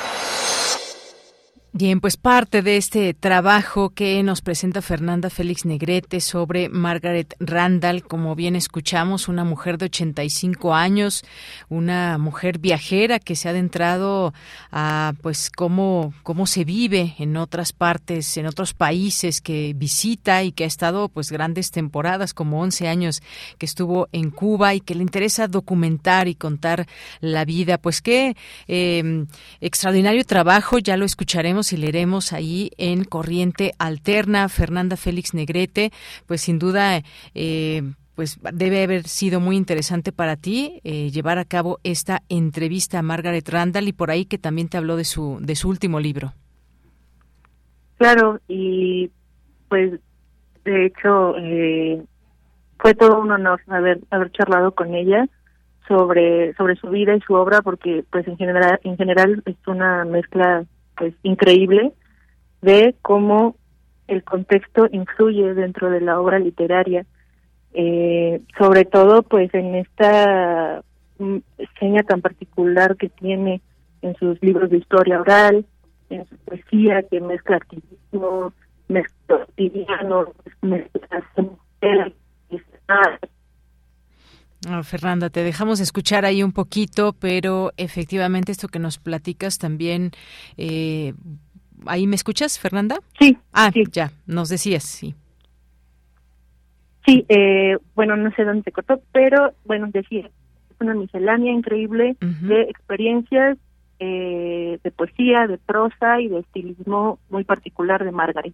Bien, 1.76 2.02
pues 2.02 2.18
parte 2.18 2.62
de 2.62 2.78
este 2.78 3.16
trabajo 3.16 3.90
que 3.90 4.22
nos 4.22 4.42
presenta 4.42 4.84
Fernanda 4.84 5.32
Félix 5.32 5.66
Negrete 5.66 6.22
sobre 6.22 6.70
Margaret 6.70 7.34
Randall, 7.40 8.04
como 8.04 8.36
bien 8.36 8.56
escuchamos, 8.56 9.28
una 9.28 9.44
mujer 9.44 9.80
de 9.80 9.86
85 9.86 10.76
años, 10.76 11.24
una 11.70 12.20
mujer 12.20 12.60
viajera 12.60 13.18
que 13.18 13.36
se 13.36 13.48
ha 13.48 13.52
adentrado 13.52 14.36
a 14.72 15.14
pues 15.24 15.50
cómo 15.50 16.14
cómo 16.22 16.46
se 16.46 16.64
vive 16.64 17.16
en 17.18 17.38
otras 17.38 17.74
partes, 17.74 18.38
en 18.38 18.46
otros 18.46 18.76
países 18.76 19.42
que 19.42 19.74
visita 19.76 20.44
y 20.44 20.52
que 20.52 20.66
ha 20.66 20.68
estado 20.68 21.10
pues 21.10 21.32
grandes 21.32 21.72
temporadas, 21.72 22.36
como 22.36 22.62
11 22.62 22.88
años 22.88 23.24
que 23.58 23.66
estuvo 23.66 24.10
en 24.12 24.30
Cuba 24.30 24.76
y 24.76 24.80
que 24.80 24.94
le 24.94 25.02
interesa 25.02 25.48
documentar 25.48 26.28
y 26.28 26.36
contar 26.36 26.86
la 27.20 27.46
vida. 27.46 27.80
Pues 27.80 28.04
qué 28.04 28.38
eh, 28.68 29.26
extraordinario 29.60 30.24
trabajo, 30.24 30.78
ya 30.78 30.98
lo 30.98 31.06
escucharemos 31.06 31.63
y 31.72 31.78
leeremos 31.78 32.34
ahí 32.34 32.72
en 32.78 33.06
Corriente 33.06 33.74
Alterna, 33.78 34.50
Fernanda 34.50 34.98
Félix 34.98 35.34
Negrete, 35.34 35.92
pues 36.26 36.42
sin 36.42 36.60
duda 36.60 37.02
eh, 37.36 37.84
pues 38.16 38.40
debe 38.54 38.84
haber 38.84 39.04
sido 39.04 39.40
muy 39.40 39.56
interesante 39.56 40.12
para 40.12 40.36
ti 40.36 40.80
eh, 40.84 41.10
llevar 41.10 41.40
a 41.40 41.46
cabo 41.46 41.80
esta 41.84 42.22
entrevista 42.30 43.00
a 43.00 43.04
Margaret 43.04 43.48
Randall 43.50 43.88
y 43.88 43.94
por 43.94 44.12
ahí 44.12 44.26
que 44.26 44.38
también 44.38 44.70
te 44.70 44.78
habló 44.78 44.96
de 44.98 45.06
su 45.06 45.40
de 45.42 45.56
su 45.56 45.70
último 45.70 46.00
libro. 46.00 46.34
Claro, 47.98 48.40
y 48.48 49.12
pues 49.70 50.00
de 50.64 50.86
hecho 50.86 51.36
eh, 51.38 52.04
fue 52.80 52.94
todo 52.94 53.20
un 53.20 53.32
honor 53.32 53.62
haber 53.68 54.00
haber 54.12 54.32
charlado 54.32 54.74
con 54.74 54.94
ella 54.94 55.28
sobre 55.88 56.54
sobre 56.56 56.76
su 56.76 56.90
vida 56.90 57.16
y 57.16 57.22
su 57.22 57.34
obra 57.34 57.62
porque 57.62 58.04
pues 58.12 58.28
en 58.28 58.38
general 58.38 58.80
en 58.84 58.98
general 58.98 59.42
es 59.46 59.56
una 59.68 60.06
mezcla 60.06 60.66
pues 61.04 61.16
increíble 61.24 61.92
de 62.62 62.96
cómo 63.02 63.58
el 64.08 64.24
contexto 64.24 64.88
influye 64.90 65.54
dentro 65.54 65.90
de 65.90 66.00
la 66.00 66.18
obra 66.18 66.40
literaria, 66.40 67.06
eh, 67.74 68.40
sobre 68.58 68.86
todo 68.86 69.22
pues 69.22 69.54
en 69.54 69.76
esta 69.76 70.82
mm, 71.20 71.40
seña 71.78 72.04
tan 72.04 72.22
particular 72.22 72.96
que 72.96 73.10
tiene 73.10 73.60
en 74.02 74.16
sus 74.16 74.42
libros 74.42 74.70
de 74.70 74.78
historia 74.78 75.20
oral, 75.20 75.66
en 76.10 76.26
su 76.26 76.38
poesía 76.38 77.04
que 77.04 77.20
mezcla 77.20 77.58
activismo, 77.58 78.54
mezcla 78.88 79.46
cotidiano, 79.46 80.32
mezcla 80.62 81.22
Ah, 84.70 84.84
Fernanda, 84.84 85.30
te 85.30 85.44
dejamos 85.44 85.80
escuchar 85.80 86.26
ahí 86.26 86.44
un 86.44 86.52
poquito, 86.52 87.14
pero 87.14 87.72
efectivamente 87.78 88.52
esto 88.52 88.68
que 88.68 88.80
nos 88.80 88.98
platicas 88.98 89.58
también, 89.58 90.12
eh, 90.58 91.14
¿ahí 91.86 92.08
me 92.08 92.16
escuchas, 92.16 92.60
Fernanda? 92.60 93.00
Sí. 93.20 93.38
Ah, 93.52 93.72
ya, 93.92 94.12
nos 94.26 94.50
decías, 94.50 94.84
sí. 94.84 95.16
Sí, 97.06 97.26
eh, 97.28 97.78
bueno, 97.96 98.16
no 98.16 98.32
sé 98.32 98.46
dónde 98.46 98.64
se 98.64 98.72
cortó, 98.72 99.02
pero 99.12 99.54
bueno, 99.66 99.90
decía, 99.92 100.28
es 100.28 100.76
una 100.80 100.94
miscelánea 100.94 101.52
increíble 101.52 102.16
de 102.22 102.62
experiencias 102.62 103.58
eh, 104.00 104.80
de 104.84 104.92
poesía, 104.92 105.48
de 105.48 105.58
prosa 105.58 106.22
y 106.22 106.28
de 106.28 106.40
estilismo 106.40 107.20
muy 107.30 107.44
particular 107.44 108.04
de 108.04 108.12
Margaret. 108.12 108.54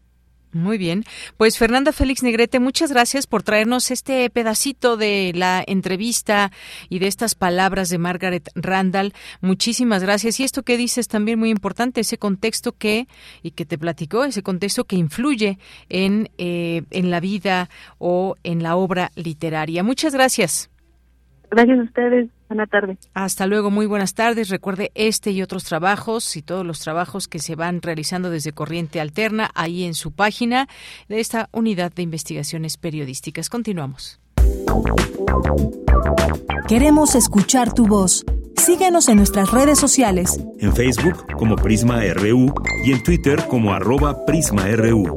Muy 0.51 0.79
bien. 0.79 1.03
Pues 1.37 1.59
Fernanda 1.59 1.91
Félix 1.91 2.23
Negrete, 2.23 2.59
muchas 2.59 2.91
gracias 2.91 3.27
por 3.27 3.43
traernos 3.43 3.91
este 3.91 4.27
pedacito 4.31 4.97
de 4.97 5.31
la 5.35 5.63
entrevista 5.65 6.51
y 6.89 6.97
de 6.97 7.07
estas 7.07 7.35
palabras 7.35 7.89
de 7.89 7.99
Margaret 7.99 8.49
Randall. 8.55 9.13
Muchísimas 9.41 10.01
gracias. 10.01 10.39
Y 10.39 10.43
esto 10.43 10.63
que 10.63 10.77
dices 10.77 11.07
también 11.07 11.37
muy 11.37 11.51
importante, 11.51 12.01
ese 12.01 12.17
contexto 12.17 12.71
que, 12.71 13.07
y 13.43 13.51
que 13.51 13.65
te 13.65 13.77
platicó, 13.77 14.23
ese 14.23 14.41
contexto 14.41 14.85
que 14.85 14.95
influye 14.95 15.59
en, 15.87 16.29
eh, 16.39 16.81
en 16.89 17.11
la 17.11 17.19
vida 17.19 17.69
o 17.99 18.35
en 18.43 18.63
la 18.63 18.75
obra 18.75 19.11
literaria. 19.15 19.83
Muchas 19.83 20.15
gracias. 20.15 20.71
Gracias 21.51 21.79
a 21.79 21.83
ustedes. 21.83 22.29
Buenas 22.49 22.69
tardes. 22.69 22.97
Hasta 23.13 23.45
luego, 23.45 23.69
muy 23.69 23.85
buenas 23.85 24.15
tardes. 24.15 24.49
Recuerde 24.49 24.91
este 24.95 25.29
y 25.29 25.43
otros 25.43 25.65
trabajos 25.65 26.35
y 26.35 26.41
todos 26.41 26.65
los 26.65 26.79
trabajos 26.79 27.27
que 27.27 27.37
se 27.37 27.55
van 27.55 27.79
realizando 27.81 28.31
desde 28.31 28.53
Corriente 28.53 28.99
Alterna 28.99 29.51
ahí 29.53 29.83
en 29.83 29.93
su 29.93 30.11
página 30.11 30.67
de 31.07 31.19
esta 31.19 31.47
unidad 31.51 31.93
de 31.93 32.01
investigaciones 32.01 32.77
periodísticas. 32.77 33.49
Continuamos. 33.49 34.19
Queremos 36.67 37.13
escuchar 37.13 37.71
tu 37.71 37.85
voz. 37.85 38.25
Síguenos 38.57 39.09
en 39.09 39.17
nuestras 39.17 39.51
redes 39.51 39.79
sociales. 39.79 40.39
En 40.59 40.75
Facebook 40.75 41.25
como 41.37 41.55
Prisma 41.55 42.01
RU 42.13 42.51
y 42.83 42.93
en 42.93 43.03
Twitter 43.03 43.45
como 43.47 43.73
arroba 43.73 44.25
PrismaRU. 44.25 45.15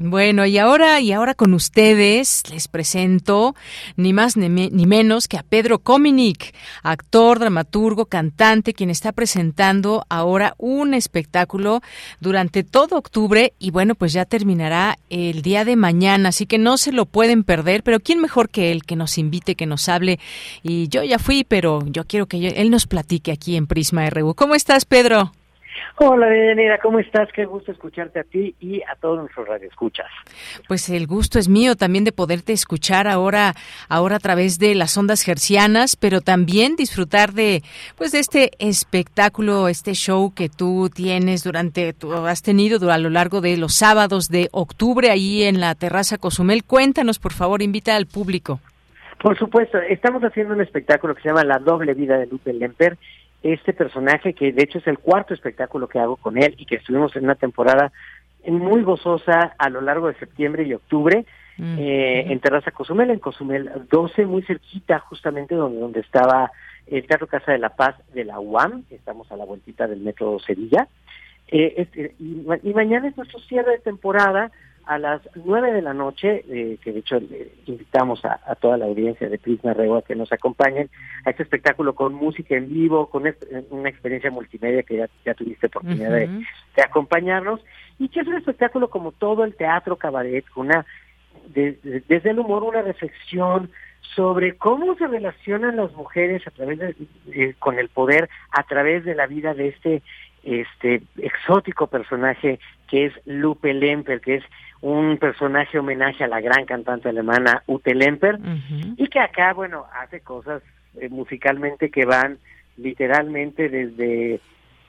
Bueno, 0.00 0.46
y 0.46 0.58
ahora, 0.58 1.00
y 1.00 1.10
ahora 1.10 1.34
con 1.34 1.54
ustedes 1.54 2.44
les 2.52 2.68
presento 2.68 3.56
ni 3.96 4.12
más 4.12 4.36
ni, 4.36 4.48
menos 4.48 5.26
que 5.26 5.36
a 5.36 5.42
Pedro 5.42 5.80
Cominic, 5.80 6.54
actor, 6.84 7.40
dramaturgo, 7.40 8.06
cantante, 8.06 8.74
quien 8.74 8.90
está 8.90 9.10
presentando 9.10 10.06
ahora 10.08 10.54
un 10.56 10.94
espectáculo 10.94 11.80
durante 12.20 12.62
todo 12.62 12.96
octubre 12.96 13.54
y 13.58 13.72
bueno, 13.72 13.96
pues 13.96 14.12
ya 14.12 14.24
terminará 14.24 14.98
el 15.10 15.42
día 15.42 15.64
de 15.64 15.74
mañana, 15.74 16.28
así 16.28 16.46
que 16.46 16.58
no 16.58 16.76
se 16.76 16.92
lo 16.92 17.04
pueden 17.04 17.42
perder, 17.42 17.82
pero 17.82 17.98
quién 17.98 18.20
mejor 18.20 18.50
que 18.50 18.70
él 18.70 18.84
que 18.84 18.94
nos 18.94 19.18
invite, 19.18 19.56
que 19.56 19.66
nos 19.66 19.88
hable. 19.88 20.20
Y 20.62 20.86
yo 20.86 21.02
ya 21.02 21.18
fui, 21.18 21.42
pero 21.42 21.84
yo 21.86 22.04
quiero 22.04 22.26
que 22.26 22.46
él 22.46 22.70
nos 22.70 22.86
platique 22.86 23.32
aquí 23.32 23.56
en 23.56 23.66
Prisma 23.66 24.08
RU. 24.10 24.34
¿Cómo 24.36 24.54
estás, 24.54 24.84
Pedro? 24.84 25.32
Hola, 25.96 26.28
bienvenida, 26.28 26.78
¿cómo 26.78 26.98
estás? 26.98 27.28
Qué 27.32 27.44
gusto 27.44 27.72
escucharte 27.72 28.20
a 28.20 28.24
ti 28.24 28.54
y 28.60 28.82
a 28.82 28.94
todos 29.00 29.18
nuestros 29.18 29.48
radioescuchas. 29.48 30.06
Pues 30.68 30.88
el 30.90 31.06
gusto 31.06 31.38
es 31.38 31.48
mío 31.48 31.74
también 31.76 32.04
de 32.04 32.12
poderte 32.12 32.52
escuchar 32.52 33.08
ahora, 33.08 33.54
ahora 33.88 34.16
a 34.16 34.20
través 34.20 34.58
de 34.58 34.74
las 34.74 34.96
ondas 34.96 35.22
gercianas, 35.22 35.96
pero 35.96 36.20
también 36.20 36.76
disfrutar 36.76 37.32
de, 37.32 37.62
pues 37.96 38.12
de 38.12 38.20
este 38.20 38.50
espectáculo, 38.58 39.68
este 39.68 39.94
show 39.94 40.32
que 40.34 40.48
tú 40.48 40.88
tienes 40.94 41.42
durante, 41.42 41.92
tú 41.92 42.12
has 42.14 42.42
tenido 42.42 42.90
a 42.90 42.98
lo 42.98 43.10
largo 43.10 43.40
de 43.40 43.56
los 43.56 43.74
sábados 43.74 44.28
de 44.28 44.48
octubre 44.52 45.10
ahí 45.10 45.42
en 45.42 45.60
la 45.60 45.74
terraza 45.74 46.18
Cozumel. 46.18 46.64
Cuéntanos, 46.64 47.18
por 47.18 47.32
favor, 47.32 47.62
invita 47.62 47.96
al 47.96 48.06
público. 48.06 48.60
Por 49.20 49.36
supuesto, 49.36 49.78
estamos 49.78 50.22
haciendo 50.22 50.54
un 50.54 50.60
espectáculo 50.60 51.14
que 51.14 51.22
se 51.22 51.28
llama 51.28 51.42
La 51.42 51.58
doble 51.58 51.94
vida 51.94 52.18
de 52.18 52.26
Lupe 52.26 52.52
Lemper 52.52 52.96
este 53.42 53.72
personaje 53.72 54.34
que 54.34 54.52
de 54.52 54.62
hecho 54.62 54.78
es 54.78 54.86
el 54.86 54.98
cuarto 54.98 55.34
espectáculo 55.34 55.88
que 55.88 55.98
hago 55.98 56.16
con 56.16 56.38
él 56.38 56.54
y 56.58 56.66
que 56.66 56.76
estuvimos 56.76 57.14
en 57.16 57.24
una 57.24 57.36
temporada 57.36 57.92
muy 58.46 58.82
gozosa 58.82 59.54
a 59.58 59.68
lo 59.68 59.80
largo 59.80 60.08
de 60.08 60.14
septiembre 60.14 60.64
y 60.64 60.74
octubre 60.74 61.24
mm, 61.56 61.78
eh, 61.78 62.32
en 62.32 62.40
Terraza 62.40 62.70
Cozumel, 62.70 63.10
en 63.10 63.18
Cozumel 63.18 63.70
12, 63.90 64.26
muy 64.26 64.42
cerquita 64.42 64.98
justamente 65.00 65.54
donde, 65.54 65.80
donde 65.80 66.00
estaba 66.00 66.50
el 66.86 67.06
Teatro 67.06 67.26
Casa 67.26 67.52
de 67.52 67.58
la 67.58 67.70
Paz 67.70 67.96
de 68.14 68.24
la 68.24 68.40
UAM, 68.40 68.84
estamos 68.90 69.30
a 69.30 69.36
la 69.36 69.44
vueltita 69.44 69.86
del 69.86 70.00
Metro 70.00 70.38
Sevilla. 70.38 70.88
Eh, 71.50 71.74
este, 71.78 72.14
y, 72.18 72.46
y, 72.62 72.74
mañana 72.74 73.08
es 73.08 73.16
nuestro 73.16 73.38
cierre 73.40 73.72
de 73.72 73.78
temporada 73.78 74.50
a 74.88 74.98
las 74.98 75.20
nueve 75.34 75.70
de 75.70 75.82
la 75.82 75.92
noche, 75.92 76.46
eh, 76.48 76.78
que 76.82 76.92
de 76.92 77.00
hecho 77.00 77.18
invitamos 77.66 78.24
a, 78.24 78.54
toda 78.54 78.78
la 78.78 78.86
audiencia 78.86 79.28
de 79.28 79.38
Prisma 79.38 79.74
Rego 79.74 79.98
a 79.98 80.02
que 80.02 80.14
nos 80.14 80.32
acompañen 80.32 80.88
a 81.26 81.30
este 81.30 81.42
espectáculo 81.42 81.94
con 81.94 82.14
música 82.14 82.56
en 82.56 82.70
vivo, 82.70 83.10
con 83.10 83.24
una 83.68 83.88
experiencia 83.90 84.30
multimedia 84.30 84.82
que 84.82 85.06
ya, 85.26 85.34
tuviste 85.34 85.66
oportunidad 85.66 86.10
de, 86.10 86.30
acompañarnos, 86.82 87.60
y 87.98 88.08
que 88.08 88.20
es 88.20 88.26
un 88.26 88.36
espectáculo 88.36 88.88
como 88.88 89.12
todo 89.12 89.44
el 89.44 89.56
teatro 89.56 89.96
cabaret, 89.96 90.46
una 90.56 90.86
desde 91.48 92.30
el 92.30 92.38
humor 92.38 92.62
una 92.62 92.80
reflexión 92.80 93.70
sobre 94.14 94.56
cómo 94.56 94.94
se 94.96 95.06
relacionan 95.06 95.76
las 95.76 95.92
mujeres 95.92 96.46
a 96.46 96.50
través 96.50 96.78
de, 96.78 97.54
con 97.58 97.78
el 97.78 97.88
poder 97.90 98.30
a 98.52 98.62
través 98.62 99.04
de 99.04 99.14
la 99.14 99.26
vida 99.26 99.52
de 99.52 99.68
este 99.68 100.02
este 100.42 101.02
exótico 101.18 101.88
personaje 101.88 102.58
que 102.88 103.06
es 103.06 103.12
Lupe 103.24 103.72
Lemper, 103.74 104.20
que 104.20 104.36
es 104.36 104.44
un 104.80 105.18
personaje 105.18 105.78
homenaje 105.78 106.24
a 106.24 106.28
la 106.28 106.40
gran 106.40 106.64
cantante 106.64 107.08
alemana 107.08 107.62
Ute 107.66 107.94
Lemper, 107.94 108.38
y 108.96 109.06
que 109.08 109.20
acá, 109.20 109.52
bueno, 109.52 109.86
hace 109.92 110.20
cosas 110.20 110.62
eh, 111.00 111.08
musicalmente 111.08 111.90
que 111.90 112.04
van 112.04 112.38
literalmente 112.76 113.68
desde 113.68 114.40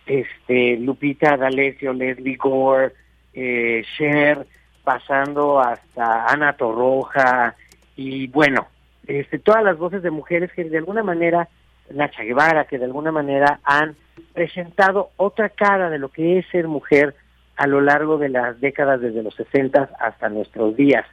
este 0.05 0.77
Lupita 0.77 1.37
D'Alessio, 1.37 1.93
Leslie 1.93 2.35
Gore, 2.35 2.93
eh, 3.33 3.83
Cher, 3.97 4.45
pasando 4.83 5.59
hasta 5.59 6.25
Ana 6.25 6.53
Torroja, 6.53 7.55
y 7.95 8.27
bueno, 8.27 8.67
este, 9.07 9.39
todas 9.39 9.63
las 9.63 9.77
voces 9.77 10.03
de 10.03 10.11
mujeres 10.11 10.51
que 10.53 10.63
de 10.63 10.77
alguna 10.77 11.03
manera, 11.03 11.49
Nacha 11.91 12.23
Guevara, 12.23 12.65
que 12.65 12.77
de 12.77 12.85
alguna 12.85 13.11
manera 13.11 13.59
han 13.63 13.95
presentado 14.33 15.09
otra 15.17 15.49
cara 15.49 15.89
de 15.89 15.97
lo 15.99 16.09
que 16.09 16.37
es 16.37 16.47
ser 16.47 16.67
mujer, 16.67 17.15
a 17.59 17.67
lo 17.67 17.81
largo 17.81 18.17
de 18.17 18.29
las 18.29 18.61
décadas 18.61 19.01
desde 19.01 19.21
los 19.21 19.35
60 19.35 19.89
hasta 19.99 20.29
nuestros 20.29 20.77
días. 20.77 21.05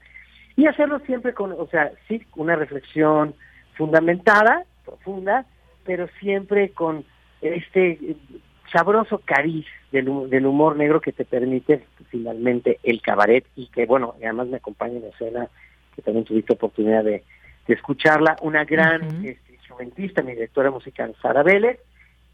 Y 0.54 0.66
hacerlo 0.66 1.00
siempre 1.00 1.34
con, 1.34 1.50
o 1.50 1.66
sea, 1.66 1.90
sí, 2.06 2.22
una 2.36 2.54
reflexión 2.54 3.34
fundamentada, 3.74 4.64
profunda, 4.84 5.44
pero 5.84 6.06
siempre 6.20 6.70
con 6.70 7.04
este 7.40 8.16
sabroso 8.72 9.20
cariz 9.24 9.66
del, 9.90 10.08
humor 10.46 10.76
negro 10.76 11.00
que 11.00 11.10
te 11.10 11.24
permite 11.24 11.84
finalmente 12.10 12.78
el 12.84 13.02
cabaret 13.02 13.44
y 13.56 13.66
que, 13.66 13.84
bueno, 13.84 14.14
además 14.22 14.46
me 14.46 14.58
acompaña 14.58 14.98
en 14.98 15.06
escena, 15.06 15.48
que 15.96 16.02
también 16.02 16.24
tuviste 16.24 16.52
oportunidad 16.52 17.02
de, 17.02 17.24
escucharla, 17.66 18.36
una 18.42 18.64
gran 18.64 19.02
este, 19.24 19.52
instrumentista, 19.52 20.22
mi 20.22 20.30
directora 20.30 20.70
musical 20.70 21.12
Sara 21.20 21.42
Vélez 21.42 21.80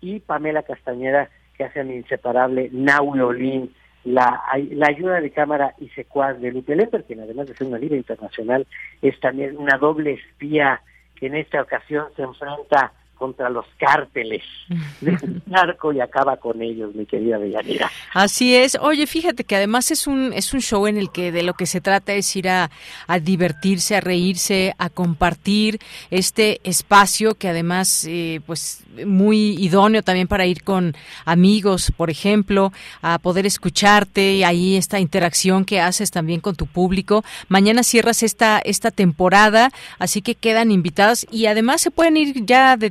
y 0.03 0.21
Pamela 0.21 0.65
Castañeda, 0.65 1.31
que 1.57 1.65
hace 1.65 1.83
mi 1.83 1.95
inseparable 1.95 2.69
Naui 2.73 3.71
la, 4.05 4.43
la 4.71 4.87
ayuda 4.89 5.21
de 5.21 5.31
cámara 5.31 5.75
y 5.79 5.89
secuaz 5.91 6.41
de 6.41 6.51
Lupe 6.51 6.75
quien 7.07 7.21
además 7.21 7.49
de 7.49 7.55
ser 7.55 7.67
una 7.67 7.79
líder 7.79 7.99
internacional, 7.99 8.67
es 9.01 9.19
también 9.21 9.57
una 9.57 9.79
doble 9.79 10.15
espía 10.15 10.81
que 11.15 11.27
en 11.27 11.37
esta 11.37 11.63
ocasión 11.63 12.07
se 12.17 12.23
enfrenta 12.23 12.93
contra 13.23 13.49
los 13.51 13.67
cárteles 13.79 14.43
del 15.01 15.43
narco 15.47 15.93
y 15.93 16.01
acaba 16.01 16.39
con 16.39 16.61
ellos, 16.61 16.93
mi 16.93 17.07
querida 17.07 17.39
Bellanira. 17.39 17.89
Así 18.13 18.57
es. 18.57 18.77
Oye, 18.81 19.07
fíjate 19.07 19.45
que 19.45 19.55
además 19.55 19.93
es 19.93 20.09
un 20.09 20.33
es 20.33 20.53
un 20.53 20.61
show 20.61 20.89
en 20.89 20.97
el 20.97 21.13
que 21.13 21.31
de 21.31 21.45
lo 21.45 21.55
que 21.55 21.67
se 21.67 21.81
trata 21.81 22.15
es 22.15 22.35
ir 22.35 22.49
a, 22.49 22.73
a 23.07 23.21
divertirse, 23.21 23.95
a 23.95 24.01
reírse, 24.01 24.75
a 24.77 24.91
compartir 24.91 25.79
este 26.11 26.61
espacio 26.65 27.37
que 27.37 27.49
además 27.49 28.05
eh, 28.09 28.41
pues 28.45 28.83
muy 29.07 29.53
idóneo 29.53 30.03
también 30.03 30.27
para 30.27 30.45
ir 30.45 30.65
con 30.65 30.97
amigos, 31.25 31.93
por 31.97 32.11
ejemplo, 32.11 32.73
a 33.03 33.21
poder 33.21 33.47
escucharte 33.47 34.35
y 34.35 34.43
ahí 34.43 34.77
esta 34.77 34.99
interacción 34.99 35.65
que 35.65 35.81
haces 35.81 36.11
también 36.11 36.41
con 36.41 36.57
tu 36.57 36.67
público. 36.67 37.25
Mañana 37.49 37.85
cierras 37.85 38.25
esta 38.25 38.59
esta 38.59 38.91
temporada, 38.91 39.71
así 40.01 40.23
que 40.23 40.35
quedan 40.35 40.73
invitados 40.73 41.25
y 41.31 41.47
además 41.47 41.83
se 41.83 41.93
pueden 41.93 42.17
ir 42.17 42.45
ya 42.45 42.77
de 42.77 42.91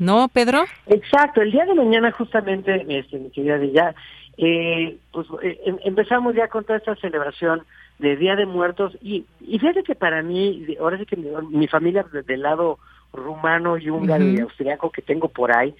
¿no, 0.00 0.28
Pedro? 0.28 0.64
Exacto, 0.86 1.40
el 1.40 1.50
día 1.50 1.64
de 1.64 1.74
mañana 1.74 2.12
justamente, 2.12 2.84
este, 2.88 3.18
mi 3.18 3.30
querida 3.30 3.58
ya, 3.64 3.94
eh, 4.36 4.98
pues 5.12 5.26
eh, 5.42 5.58
em, 5.64 5.78
empezamos 5.84 6.34
ya 6.34 6.48
con 6.48 6.64
toda 6.64 6.78
esta 6.78 6.94
celebración 6.96 7.62
de 7.98 8.16
Día 8.16 8.36
de 8.36 8.44
Muertos 8.44 8.96
y, 9.00 9.24
y 9.40 9.58
fíjate 9.58 9.82
que 9.82 9.94
para 9.94 10.22
mí, 10.22 10.66
ahora 10.80 10.98
sí 10.98 11.06
que 11.06 11.16
mi, 11.16 11.66
familia 11.68 12.04
del 12.26 12.42
lado 12.42 12.78
rumano 13.12 13.78
y 13.78 13.88
húngaro 13.88 14.24
y 14.24 14.40
austriaco 14.40 14.90
que 14.90 15.00
tengo 15.00 15.28
por 15.28 15.56
ahí, 15.56 15.74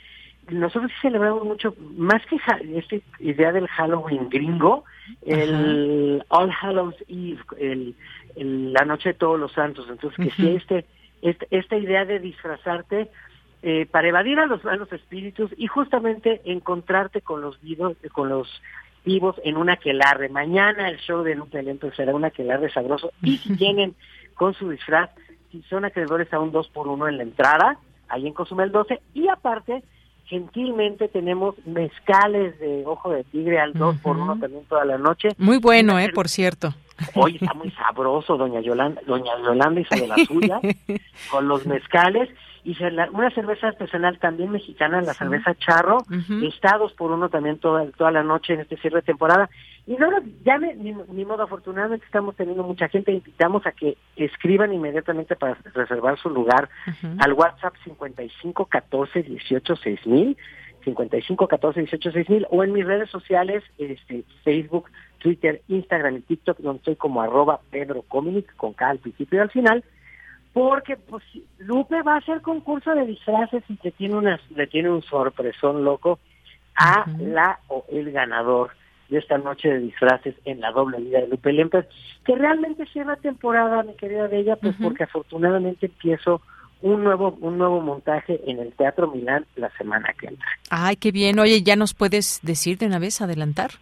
nosotros 0.49 0.91
celebramos 1.03 1.45
mucho, 1.45 1.75
más 1.97 2.25
que 2.27 2.37
esta 2.37 2.97
idea 3.19 3.53
del 3.53 3.67
Halloween 3.67 4.29
gringo, 4.31 4.85
el 5.27 6.23
All 6.29 6.51
Hallows 6.51 6.97
Eve, 7.09 7.39
el, 7.59 7.95
la 8.73 8.85
noche 8.85 9.11
de 9.11 9.15
todos 9.15 9.39
los 9.39 9.53
santos, 9.53 9.87
entonces 9.91 10.25
que 10.25 10.31
si 10.31 10.55
este, 10.55 10.87
este, 11.23 11.47
esta 11.51 11.77
idea 11.77 12.05
de 12.05 12.21
disfrazarte 12.21 13.11
eh, 13.67 13.87
para 13.91 14.09
evadir 14.09 14.39
a 14.41 14.45
los 14.45 14.63
malos 14.63 14.93
espíritus 14.93 15.51
y 15.57 15.69
justamente 15.69 16.43
encontrarte 16.45 17.23
con 17.23 17.41
los 17.41 17.59
vivos, 17.63 17.97
con 18.13 18.29
los 18.29 18.47
vivos 19.07 19.37
en 19.43 19.57
una 19.57 19.73
aquelarre. 19.73 20.29
Mañana 20.29 20.91
el 20.91 20.99
show 20.99 21.23
de 21.23 21.35
Lupe 21.35 21.63
Lento 21.63 21.91
será 21.95 22.15
un 22.15 22.27
aquelarre 22.27 22.71
sabroso 22.71 23.13
y 23.23 23.39
si 23.39 23.55
vienen 23.57 23.95
con 24.35 24.53
su 24.53 24.69
disfraz, 24.69 25.09
si 25.51 25.63
son 25.63 25.87
acreedores 25.87 26.31
a 26.35 26.41
un 26.41 26.53
2 26.53 26.69
por 26.75 26.89
1 26.89 27.09
en 27.09 27.17
la 27.17 27.23
entrada, 27.23 27.79
ahí 28.11 28.27
en 28.27 28.35
Cozumel 28.35 28.71
12, 28.71 29.01
y 29.15 29.29
aparte, 29.29 29.83
gentilmente 30.27 31.09
tenemos 31.09 31.55
mezcales 31.65 32.59
de 32.61 32.83
ojo 32.85 33.13
de 33.13 33.25
tigre 33.25 33.61
al 33.61 33.73
2 33.73 33.97
por 34.03 34.19
1 34.19 34.41
también 34.41 34.65
toda 34.67 34.85
la 34.85 34.99
noche. 34.99 35.31
Muy 35.39 35.57
bueno, 35.57 35.99
eh, 35.99 36.11
por 36.15 36.29
cierto. 36.29 36.75
Hoy 37.15 37.37
está 37.41 37.55
muy 37.55 37.71
sabroso, 37.71 38.37
doña 38.37 38.61
Yolanda, 38.61 39.01
doña 39.07 39.33
Yolanda 39.43 39.81
hizo 39.81 39.95
de 39.95 40.07
la 40.07 40.17
suya, 40.27 40.61
con 41.31 41.49
los 41.49 41.67
mezcales 41.67 42.29
y 42.65 42.75
una 43.13 43.31
cerveza 43.31 43.69
artesanal 43.69 44.19
también 44.19 44.51
mexicana, 44.51 45.03
la 45.03 45.13
cerveza 45.13 45.55
Charro, 45.55 45.99
estados 46.43 46.95
por 46.95 47.13
uno 47.13 47.29
también 47.29 47.59
toda, 47.59 47.87
toda 47.93 48.11
la 48.11 48.23
noche 48.23 48.55
en 48.55 48.61
este 48.61 48.79
cierre 48.79 48.97
de 48.97 49.03
temporada. 49.03 49.51
Y 49.87 49.97
no, 49.97 50.09
ya 50.45 50.57
ni, 50.57 51.25
modo, 51.27 51.43
afortunadamente 51.43 52.07
estamos 52.07 52.35
teniendo 52.37 52.63
mucha 52.63 52.89
gente, 52.89 53.13
invitamos 53.13 53.67
a 53.67 53.73
que 53.73 53.99
escriban 54.17 54.73
inmediatamente 54.73 55.37
para 55.37 55.59
reservar 55.75 56.19
su 56.19 56.31
lugar 56.31 56.71
al 57.19 57.35
WhatsApp 57.35 57.75
5514 57.85 59.23
18 59.23 59.77
6000, 59.77 60.37
5514 60.85 61.81
18 61.81 62.13
6000, 62.13 62.47
o 62.51 62.65
en 62.65 62.73
mis 62.73 62.87
redes 62.87 63.11
sociales, 63.11 63.63
este, 63.77 64.25
Facebook, 64.43 64.91
Twitter, 65.19 65.61
Instagram 65.69 66.17
y 66.17 66.21
TikTok, 66.23 66.59
donde 66.61 66.79
estoy 66.79 66.97
como 66.97 67.21
arroba 67.21 67.61
Pedro 67.71 68.03
Cominic, 68.09 68.57
con 68.57 68.73
K 68.73 68.89
al 68.89 68.99
principio 69.01 69.39
y 69.39 69.43
al 69.43 69.51
final, 69.51 69.85
porque 70.55 70.97
pues 70.97 71.23
Lupe 71.59 72.01
va 72.03 72.15
a 72.15 72.19
hacer 72.19 72.41
concurso 72.41 72.95
de 72.95 73.05
disfraces 73.05 73.63
y 73.69 73.77
le 73.83 73.91
tiene 73.91 74.15
una 74.15 74.41
le 74.55 74.67
tiene 74.69 74.89
un 74.89 75.03
sorpresón 75.03 75.85
loco 75.85 76.21
a 76.77 77.05
la 77.19 77.59
o 77.69 77.85
el 77.91 78.13
ganador 78.13 78.71
de 79.09 79.19
esta 79.19 79.37
noche 79.37 79.69
de 79.69 79.81
disfraces 79.81 80.35
en 80.45 80.61
la 80.61 80.71
doble 80.71 80.99
vida 80.99 81.21
de 81.21 81.29
Lupe 81.29 81.53
Lemper, 81.53 81.89
que 82.25 82.37
realmente 82.37 82.87
cierra 82.87 83.17
temporada, 83.17 83.83
mi 83.83 83.95
querida 83.95 84.29
Bella, 84.29 84.57
pues 84.57 84.75
porque 84.81 85.05
afortunadamente 85.05 85.87
empiezo 85.87 86.41
un 86.81 87.03
nuevo 87.03 87.37
un 87.41 87.59
nuevo 87.59 87.81
montaje 87.81 88.41
en 88.47 88.61
el 88.61 88.73
Teatro 88.73 89.11
Milán 89.11 89.45
la 89.57 89.71
semana 89.77 90.15
que 90.19 90.29
entra. 90.29 90.47
Ay, 90.71 90.97
qué 90.97 91.11
bien. 91.11 91.39
Oye, 91.41 91.63
¿ya 91.63 91.75
nos 91.75 91.95
puedes 91.95 92.41
decir 92.43 92.79
de 92.79 92.87
una 92.87 93.01
vez, 93.01 93.21
adelantar? 93.21 93.73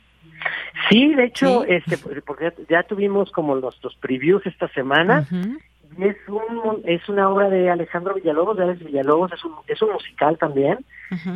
Sí, 0.88 1.14
de 1.14 1.24
hecho, 1.24 1.64
este 1.64 1.98
porque 1.98 2.52
ya 2.68 2.82
tuvimos 2.82 3.30
como 3.30 3.54
los, 3.54 3.78
los 3.82 3.94
previews 3.96 4.44
esta 4.46 4.68
semana. 4.68 5.26
y 5.30 5.62
es 5.98 6.16
un 6.28 6.82
es 6.84 7.08
una 7.08 7.28
obra 7.28 7.48
de 7.48 7.70
Alejandro 7.70 8.14
Villalobos, 8.14 8.56
de 8.56 8.64
Alex 8.64 8.84
Villalobos, 8.84 9.32
es 9.32 9.44
un, 9.44 9.54
es 9.66 9.80
un 9.82 9.92
musical 9.92 10.38
también, 10.38 10.84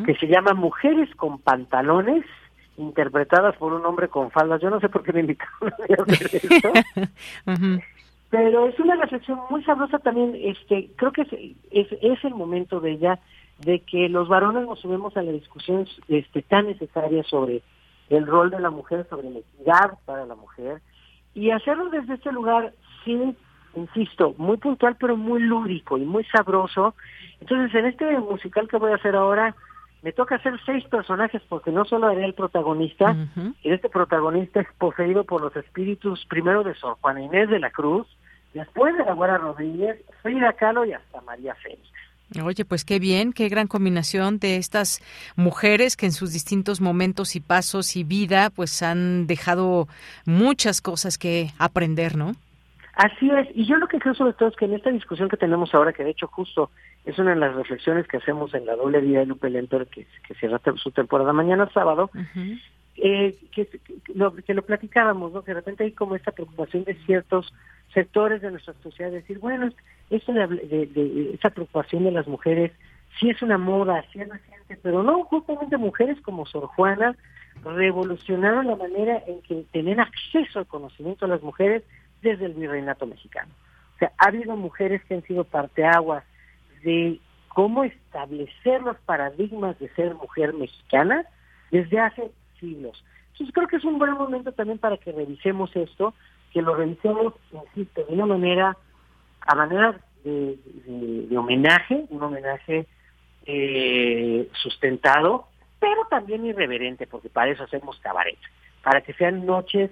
que 0.04 0.14
se 0.14 0.26
llama 0.26 0.54
Mujeres 0.54 1.08
con 1.16 1.38
pantalones, 1.38 2.24
interpretadas 2.76 3.56
por 3.56 3.72
un 3.72 3.84
hombre 3.84 4.08
con 4.08 4.30
faldas. 4.30 4.60
Yo 4.60 4.70
no 4.70 4.80
sé 4.80 4.88
por 4.88 5.02
qué 5.02 5.12
me 5.12 5.20
invitaron 5.20 5.72
a 5.72 6.12
hacer 6.12 6.30
esto. 6.34 6.72
pero 8.30 8.66
es 8.66 8.78
una 8.80 8.96
reflexión 8.96 9.38
muy 9.50 9.62
sabrosa 9.64 9.98
también 9.98 10.36
este 10.36 10.90
creo 10.96 11.12
que 11.12 11.22
es, 11.22 11.32
es, 11.70 11.98
es 12.02 12.24
el 12.24 12.34
momento 12.34 12.80
de 12.80 12.92
ella 12.92 13.18
de 13.60 13.80
que 13.80 14.08
los 14.08 14.28
varones 14.28 14.66
nos 14.66 14.80
subimos 14.80 15.16
a 15.16 15.22
la 15.22 15.32
discusión 15.32 15.86
este 16.08 16.42
tan 16.42 16.66
necesaria 16.66 17.22
sobre 17.22 17.62
el 18.10 18.26
rol 18.26 18.50
de 18.50 18.60
la 18.60 18.70
mujer 18.70 19.06
sobre 19.08 19.30
la 19.30 19.38
equidad 19.38 19.98
para 20.04 20.26
la 20.26 20.34
mujer 20.34 20.82
y 21.34 21.50
hacerlo 21.50 21.88
desde 21.90 22.14
este 22.14 22.32
lugar 22.32 22.72
sí 23.04 23.36
insisto 23.76 24.34
muy 24.38 24.56
puntual 24.56 24.96
pero 24.98 25.16
muy 25.16 25.40
lúdico 25.40 25.98
y 25.98 26.04
muy 26.04 26.24
sabroso 26.24 26.94
entonces 27.40 27.74
en 27.74 27.86
este 27.86 28.18
musical 28.18 28.68
que 28.68 28.78
voy 28.78 28.92
a 28.92 28.96
hacer 28.96 29.14
ahora 29.14 29.54
me 30.02 30.12
toca 30.12 30.36
hacer 30.36 30.54
seis 30.64 30.84
personajes 30.84 31.42
porque 31.48 31.72
no 31.72 31.84
solo 31.84 32.06
haré 32.06 32.24
el 32.24 32.34
protagonista, 32.34 33.16
y 33.64 33.72
este 33.72 33.88
protagonista 33.88 34.60
es 34.60 34.68
poseído 34.78 35.24
por 35.24 35.40
los 35.40 35.56
espíritus 35.56 36.24
primero 36.26 36.62
de 36.62 36.76
Sor 36.76 36.96
Juana 37.00 37.22
Inés 37.22 37.50
de 37.50 37.58
la 37.58 37.70
Cruz, 37.70 38.06
después 38.54 38.96
de 38.96 39.04
la 39.04 39.14
Guarda 39.14 39.38
Rodríguez, 39.38 40.00
Frida 40.22 40.52
Kahlo 40.52 40.84
y 40.84 40.92
hasta 40.92 41.20
María 41.22 41.56
Félix. 41.56 41.82
Oye, 42.40 42.64
pues 42.64 42.84
qué 42.84 43.00
bien, 43.00 43.32
qué 43.32 43.48
gran 43.48 43.66
combinación 43.66 44.38
de 44.38 44.58
estas 44.58 45.00
mujeres 45.34 45.96
que 45.96 46.06
en 46.06 46.12
sus 46.12 46.32
distintos 46.32 46.80
momentos 46.80 47.34
y 47.34 47.40
pasos 47.40 47.96
y 47.96 48.04
vida 48.04 48.50
pues 48.50 48.82
han 48.82 49.26
dejado 49.26 49.88
muchas 50.24 50.80
cosas 50.82 51.18
que 51.18 51.50
aprender, 51.58 52.16
¿no? 52.16 52.36
Así 52.96 53.30
es, 53.30 53.48
y 53.54 53.66
yo 53.66 53.76
lo 53.76 53.88
que 53.88 53.98
creo 53.98 54.14
sobre 54.14 54.32
todo 54.32 54.48
es 54.48 54.56
que 54.56 54.64
en 54.64 54.72
esta 54.72 54.90
discusión 54.90 55.28
que 55.28 55.36
tenemos 55.36 55.74
ahora, 55.74 55.92
que 55.92 56.02
de 56.02 56.10
hecho 56.10 56.28
justo 56.28 56.70
es 57.04 57.18
una 57.18 57.34
de 57.34 57.40
las 57.40 57.54
reflexiones 57.54 58.08
que 58.08 58.16
hacemos 58.16 58.54
en 58.54 58.64
la 58.64 58.74
doble 58.74 59.02
vida 59.02 59.18
de 59.18 59.26
Lupe 59.26 59.50
Lenter, 59.50 59.86
que, 59.86 60.06
que 60.26 60.34
cierra 60.36 60.58
su 60.76 60.90
temporada 60.92 61.34
mañana 61.34 61.68
sábado, 61.74 62.10
eh, 62.96 63.36
que, 63.52 63.68
lo, 64.14 64.34
que 64.34 64.54
lo 64.54 64.62
platicábamos, 64.62 65.30
¿no? 65.30 65.42
que 65.42 65.50
de 65.50 65.60
repente 65.60 65.84
hay 65.84 65.92
como 65.92 66.16
esta 66.16 66.32
preocupación 66.32 66.84
de 66.84 66.94
ciertos 67.04 67.52
sectores 67.92 68.40
de 68.40 68.50
nuestra 68.50 68.72
sociedad, 68.82 69.10
decir, 69.10 69.40
bueno, 69.40 69.68
esto 70.08 70.32
de, 70.32 70.46
de, 70.46 71.34
esa 71.34 71.50
preocupación 71.50 72.04
de 72.04 72.12
las 72.12 72.26
mujeres 72.26 72.72
sí 73.20 73.28
es 73.28 73.42
una 73.42 73.58
moda, 73.58 74.06
sí 74.10 74.20
es 74.20 74.28
reciente, 74.28 74.78
pero 74.82 75.02
no, 75.02 75.22
justamente 75.24 75.76
mujeres 75.76 76.18
como 76.22 76.46
Sor 76.46 76.66
Juana 76.68 77.14
revolucionaron 77.62 78.66
la 78.66 78.76
manera 78.76 79.22
en 79.26 79.42
que 79.42 79.64
tener 79.70 80.00
acceso 80.00 80.60
al 80.60 80.66
conocimiento 80.66 81.26
de 81.26 81.32
las 81.32 81.42
mujeres 81.42 81.82
desde 82.30 82.46
el 82.46 82.54
virreinato 82.54 83.06
mexicano. 83.06 83.52
O 83.94 83.98
sea, 83.98 84.12
ha 84.18 84.28
habido 84.28 84.56
mujeres 84.56 85.02
que 85.04 85.14
han 85.14 85.22
sido 85.22 85.44
parteaguas 85.44 86.24
de 86.82 87.18
cómo 87.48 87.84
establecer 87.84 88.82
los 88.82 88.98
paradigmas 88.98 89.78
de 89.78 89.88
ser 89.94 90.14
mujer 90.14 90.52
mexicana 90.52 91.24
desde 91.70 91.98
hace 91.98 92.30
siglos. 92.60 93.02
Entonces 93.32 93.54
creo 93.54 93.68
que 93.68 93.76
es 93.76 93.84
un 93.84 93.98
buen 93.98 94.12
momento 94.12 94.52
también 94.52 94.78
para 94.78 94.96
que 94.96 95.12
revisemos 95.12 95.74
esto, 95.74 96.14
que 96.52 96.62
lo 96.62 96.74
revisemos, 96.74 97.34
insisto, 97.52 98.04
de 98.04 98.14
una 98.14 98.26
manera, 98.26 98.76
a 99.40 99.54
manera 99.54 99.98
de, 100.24 100.58
homenaje, 101.36 102.04
un 102.10 102.22
homenaje 102.22 102.86
eh, 103.46 104.48
sustentado, 104.52 105.46
pero 105.78 106.06
también 106.10 106.44
irreverente, 106.44 107.06
porque 107.06 107.28
para 107.28 107.50
eso 107.50 107.64
hacemos 107.64 107.98
cabaret, 108.00 108.38
para 108.82 109.00
que 109.00 109.12
sean 109.14 109.46
noches 109.46 109.90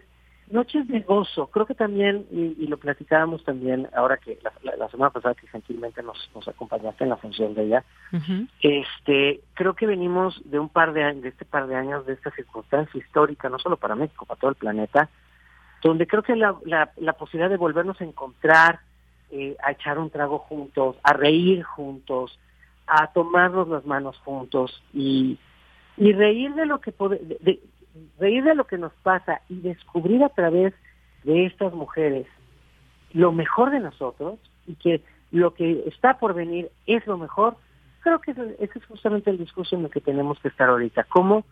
noches 0.51 0.87
de 0.89 1.01
gozo. 1.01 1.47
Creo 1.49 1.67
que 1.67 1.75
también, 1.75 2.27
y, 2.31 2.67
lo 2.67 2.77
platicábamos 2.77 3.45
también 3.45 3.89
ahora 3.95 4.17
que 4.17 4.39
la, 4.63 4.89
semana 4.89 5.11
pasada 5.11 5.35
que 5.35 5.47
gentilmente 5.47 6.03
nos, 6.03 6.31
nos 6.35 6.47
acompañaste 6.49 7.05
en 7.05 7.11
la 7.11 7.17
función 7.17 7.55
de 7.55 7.65
ella, 7.65 7.85
este, 8.61 9.41
creo 9.55 9.75
que 9.75 9.87
venimos 9.87 10.41
de 10.45 10.59
un 10.59 10.69
par 10.69 10.93
de 10.93 11.05
años, 11.05 11.23
de 11.23 11.31
este 11.31 11.45
par 11.45 11.67
de 11.67 11.77
años, 11.77 12.07
de 12.07 12.15
esta 12.15 12.31
circunstancia 12.31 12.99
histórica, 12.99 13.49
no 13.49 13.59
solo 13.59 13.77
para 13.77 13.95
México, 13.95 14.27
para 14.27 14.41
todo 14.41 14.51
el 14.51 14.57
planeta, 14.57 15.09
donde 15.83 16.07
creo 16.07 16.23
que 16.23 16.37
la, 16.37 16.57
la, 16.65 17.13
posibilidad 17.13 17.51
de 17.51 17.57
volvernos 17.57 18.01
a 18.01 18.05
encontrar, 18.05 18.81
eh, 19.31 19.57
a 19.63 19.73
echar 19.73 19.99
un 19.99 20.11
trago 20.11 20.39
juntos, 20.39 20.97
a 21.03 21.13
reír 21.13 21.63
juntos, 21.63 22.39
a 22.87 23.13
tomarnos 23.13 23.69
las 23.69 23.85
manos 23.85 24.19
juntos 24.19 24.83
y, 24.93 25.39
y 25.97 26.13
reír 26.13 26.55
de 26.55 26.67
lo 26.67 26.81
que 26.81 26.93
de, 27.41 27.61
reír 28.19 28.45
de 28.45 28.55
lo 28.55 28.67
que 28.67 28.79
nos 28.79 28.93
pasa 29.03 29.41
y 29.49 29.61
descubrir 29.61 30.23
a 30.25 30.29
través 30.29 30.75
de 31.23 31.47
estas 31.47 31.73
mujeres 31.73 32.27
lo 33.13 33.33
mejor 33.33 33.71
de 33.71 33.81
nosotros 33.81 34.39
y 34.67 34.75
que 34.75 35.03
lo 35.31 35.55
que 35.55 35.85
está 35.87 36.19
por 36.19 36.35
venir 36.35 36.71
es 36.87 37.07
lo 37.07 37.19
mejor, 37.19 37.57
creo 38.01 38.21
que 38.21 38.33
ese, 38.33 38.57
es 38.59 38.87
justamente 38.87 39.31
el 39.31 39.39
discurso 39.39 39.77
en 39.77 39.85
el 39.85 39.91
que 39.91 40.01
tenemos 40.01 40.39
que 40.41 40.49
estar 40.49 40.69
ahorita. 40.69 41.05
¿Cómo, 41.05 41.45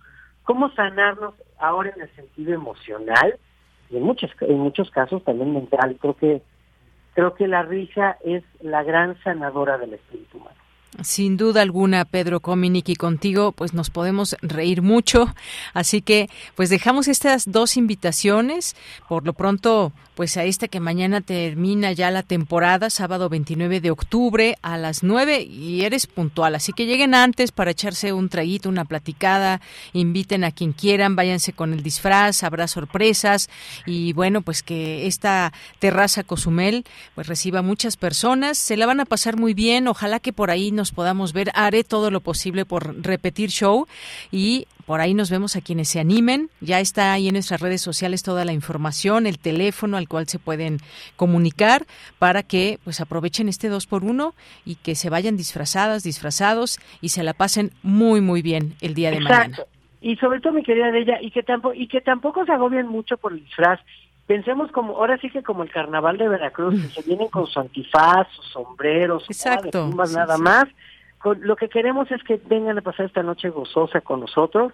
cómo 0.45 0.71
sanarnos 0.71 1.35
ahora 1.59 1.91
en 1.95 2.03
el 2.03 2.11
sentido 2.15 2.55
emocional 2.55 3.39
y 3.91 3.97
en 3.97 4.03
muchos, 4.03 4.31
en 4.41 4.59
muchos 4.59 4.91
casos 4.91 5.25
también 5.25 5.53
mental? 5.53 5.97
Creo 6.01 6.17
que, 6.17 6.43
creo 7.15 7.35
que 7.35 7.49
la 7.49 7.63
risa 7.63 8.19
es 8.25 8.45
la 8.61 8.83
gran 8.83 9.21
sanadora 9.23 9.79
del 9.79 9.95
espíritu 9.95 10.39
humano. 10.39 10.62
Sin 11.01 11.39
duda 11.39 11.63
alguna, 11.63 12.05
Pedro 12.05 12.41
Cominic, 12.41 12.91
y 12.91 12.97
contigo 12.97 13.53
pues 13.53 13.73
nos 13.73 13.89
podemos 13.89 14.37
reír 14.43 14.83
mucho. 14.83 15.35
Así 15.73 16.03
que 16.03 16.29
pues 16.55 16.69
dejamos 16.69 17.09
estas 17.09 17.51
dos 17.51 17.79
invitaciones. 17.79 18.77
Por 19.09 19.25
lo 19.25 19.33
pronto, 19.33 19.93
pues 20.15 20.37
a 20.37 20.45
esta 20.45 20.69
que 20.69 20.81
mañana 20.81 21.23
termina 21.23 21.93
ya 21.93 22.11
la 22.11 22.23
temporada, 22.23 22.91
sábado 22.91 23.31
29 23.31 23.81
de 23.81 23.91
octubre 23.91 24.59
a 24.61 24.77
las 24.77 25.03
9 25.03 25.41
y 25.43 25.85
eres 25.85 26.07
puntual. 26.07 26.55
Así 26.55 26.75
que 26.75 26.85
lleguen 26.85 27.15
antes 27.15 27.53
para 27.53 27.71
echarse 27.71 28.13
un 28.13 28.29
traguito, 28.29 28.69
una 28.69 28.85
platicada, 28.85 29.63
inviten 29.95 30.45
a 30.45 30.51
quien 30.51 30.73
quieran, 30.73 31.17
váyanse 31.17 31.55
con 31.55 31.73
el 31.73 31.83
disfraz, 31.83 32.43
habrá 32.43 32.69
sorpresas 32.69 33.49
y 33.87 34.13
bueno, 34.13 34.43
pues 34.43 34.63
que 34.63 35.07
esta 35.07 35.55
terraza 35.79 36.23
Cozumel 36.23 36.85
pues 37.15 37.27
reciba 37.27 37.63
muchas 37.63 37.97
personas. 37.97 38.59
Se 38.59 38.77
la 38.77 38.85
van 38.85 39.01
a 39.01 39.07
pasar 39.07 39.39
muy 39.39 39.55
bien. 39.55 39.89
Ojalá 39.89 40.21
que 40.21 40.35
por 40.35 40.51
ahí 40.51 40.71
nos 40.83 40.91
podamos 40.91 41.33
ver. 41.33 41.53
Haré 41.55 41.85
todo 41.85 42.11
lo 42.11 42.19
posible 42.19 42.65
por 42.65 43.05
repetir 43.05 43.51
show 43.51 43.87
y 44.33 44.67
por 44.85 45.01
ahí 45.01 45.15
nos 45.15 45.31
vemos 45.31 45.55
a 45.55 45.61
quienes 45.61 45.89
se 45.89 46.01
animen. 46.01 46.51
Ya 46.61 46.81
está 46.81 47.13
ahí 47.13 47.29
en 47.29 47.35
nuestras 47.35 47.61
redes 47.61 47.81
sociales 47.81 48.25
toda 48.25 48.45
la 48.45 48.53
información, 48.53 49.29
el 49.29 49.39
teléfono 49.39 49.97
al 49.97 50.09
cual 50.09 50.27
se 50.27 50.41
pueden 50.41 50.79
comunicar 51.15 51.87
para 52.19 52.43
que 52.43 52.81
pues 52.83 53.01
aprovechen 53.01 53.49
este 53.49 53.69
2 53.69 53.87
por 53.87 54.03
1 54.03 54.35
y 54.65 54.75
que 54.75 54.97
se 54.97 55.09
vayan 55.09 55.37
disfrazadas, 55.37 56.03
disfrazados 56.03 56.81
y 57.01 57.11
se 57.11 57.23
la 57.23 57.33
pasen 57.33 57.71
muy 57.85 58.21
muy 58.21 58.43
bien 58.43 58.75
el 58.81 58.95
día 58.95 59.13
de 59.13 59.21
mañana. 59.21 59.59
Y 60.01 60.17
sobre 60.17 60.41
todo 60.41 60.53
mi 60.53 60.65
querida 60.65 60.89
ella 60.89 61.19
y 61.21 61.31
que 61.31 61.45
tampoco 61.45 61.75
y 61.77 61.87
que 61.87 62.01
tampoco 62.01 62.45
se 62.45 62.51
agobien 62.51 62.89
mucho 62.89 63.17
por 63.19 63.35
el 63.35 63.45
disfraz. 63.45 63.79
Pensemos 64.33 64.73
como 64.73 64.97
ahora 64.97 65.19
sí 65.19 65.29
que 65.29 65.43
como 65.43 65.63
el 65.63 65.71
carnaval 65.71 66.17
de 66.17 66.27
Veracruz, 66.27 66.81
que 66.81 66.89
se 66.89 67.03
vienen 67.03 67.29
con 67.29 67.47
su 67.47 67.61
antifaz, 67.61 68.27
sus 68.31 68.47
sombreros, 68.47 69.27
Exacto. 69.29 69.91
nada 70.11 70.39
más. 70.39 70.65
Lo 71.41 71.55
que 71.55 71.69
queremos 71.69 72.11
es 72.11 72.23
que 72.25 72.41
vengan 72.47 72.79
a 72.79 72.81
pasar 72.81 73.05
esta 73.05 73.23
noche 73.23 73.51
gozosa 73.51 74.01
con 74.01 74.21
nosotros. 74.21 74.73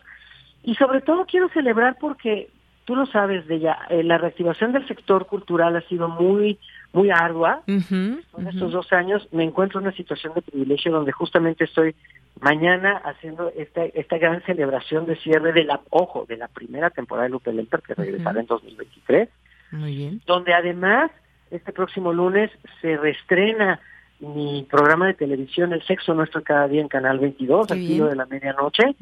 Y 0.63 0.77
sobre 0.77 1.01
todo 1.01 1.27
quiero 1.27 1.49
celebrar 1.49 1.97
porque 2.01 2.51
tú 2.85 2.95
lo 2.95 3.07
sabes 3.07 3.49
de 3.49 3.59
ya 3.59 3.81
eh, 3.91 4.05
la 4.05 4.17
reactivación 4.19 4.71
del 4.71 4.87
sector 4.87 5.27
cultural 5.27 5.75
ha 5.75 5.81
sido 5.89 6.09
muy 6.09 6.61
muy 6.93 7.11
ardua. 7.11 7.63
En 7.67 8.23
estos 8.47 8.71
dos 8.71 8.93
años 8.93 9.27
me 9.33 9.43
encuentro 9.43 9.81
en 9.81 9.87
una 9.87 9.97
situación 9.97 10.35
de 10.35 10.43
privilegio 10.43 10.93
donde 10.93 11.11
justamente 11.11 11.65
estoy 11.65 11.97
mañana 12.41 12.97
haciendo 13.05 13.51
esta 13.57 13.85
esta 13.87 14.19
gran 14.19 14.41
celebración 14.43 15.05
de 15.07 15.17
cierre 15.17 15.53
de 15.53 15.65
la 15.65 15.81
ojo 15.91 16.27
de 16.29 16.37
la 16.37 16.47
primera 16.47 16.91
temporada 16.91 17.25
de 17.25 17.31
Lupe 17.31 17.53
Lemper 17.53 17.83
que 17.83 17.95
regresará 17.95 18.39
en 18.39 18.47
2023 18.47 19.29
muy 19.71 19.97
bien. 19.97 20.21
donde 20.27 20.55
además 20.55 21.11
este 21.51 21.73
próximo 21.73 22.13
lunes 22.13 22.51
se 22.81 22.97
reestrena 22.97 23.81
mi 24.21 24.67
programa 24.69 25.07
de 25.07 25.15
televisión 25.15 25.73
El 25.73 25.83
Sexo 25.85 26.13
Nuestro 26.15 26.43
Cada 26.43 26.67
Día 26.69 26.81
en 26.81 26.89
Canal 26.89 27.19
22, 27.19 27.71
al 27.71 27.79
filo 27.79 28.07
de 28.07 28.17
la 28.17 28.27
medianoche. 28.27 28.97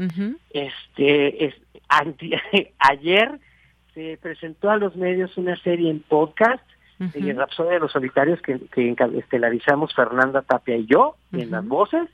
Este 0.50 1.46
es, 1.46 1.54
ayer 2.78 3.38
se 3.94 4.18
presentó 4.20 4.70
a 4.70 4.76
los 4.76 4.94
medios 4.96 5.36
una 5.38 5.56
serie 5.62 5.90
en 5.90 6.00
podcast 6.00 6.62
y 7.14 7.30
en 7.30 7.38
Rapsodia 7.38 7.72
de 7.72 7.80
los 7.80 7.92
Solitarios 7.92 8.40
que, 8.42 8.58
que 8.72 8.94
estelarizamos 9.16 9.94
Fernanda 9.94 10.42
Tapia 10.42 10.76
y 10.76 10.86
yo 10.86 11.16
en 11.32 11.50
las 11.50 11.66
voces. 11.66 12.08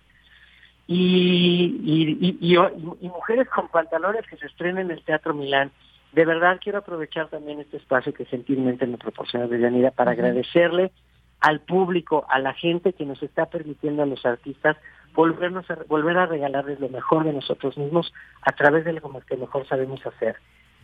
Y, 0.87 1.81
y, 1.85 2.37
y, 2.41 2.57
y, 2.57 3.09
Mujeres 3.09 3.49
con 3.49 3.69
Pantalones 3.69 4.27
que 4.27 4.37
se 4.37 4.47
estrena 4.47 4.81
en 4.81 4.91
el 4.91 5.03
Teatro 5.03 5.35
Milán. 5.35 5.71
De 6.13 6.25
verdad 6.27 6.61
quiero 6.63 6.79
aprovechar 6.79 7.29
también 7.29 7.61
este 7.61 7.79
espacio 7.79 8.13
que 8.13 8.27
gentilmente 8.27 8.87
me 8.87 8.99
proporciona 8.99 9.47
Deyanira 9.47 9.91
para 9.91 10.13
agradecerle 10.13 10.93
al 11.41 11.61
público, 11.61 12.27
a 12.29 12.39
la 12.39 12.53
gente 12.53 12.93
que 12.93 13.05
nos 13.05 13.23
está 13.23 13.47
permitiendo 13.47 14.03
a 14.03 14.07
los 14.07 14.25
artistas 14.25 14.77
volvernos 15.15 15.69
a, 15.71 15.79
volver 15.89 16.17
a 16.17 16.27
regalarles 16.27 16.81
lo 16.81 16.89
mejor 16.89 17.25
de 17.25 17.33
nosotros 17.33 17.77
mismos 17.77 18.13
a 18.43 18.53
través 18.53 18.85
de 18.85 18.93
lo 18.93 19.01
que 19.27 19.37
mejor 19.37 19.67
sabemos 19.67 20.05
hacer. 20.07 20.37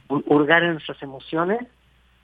Hurgar 0.08 0.62
en 0.62 0.72
nuestras 0.72 1.02
emociones 1.02 1.66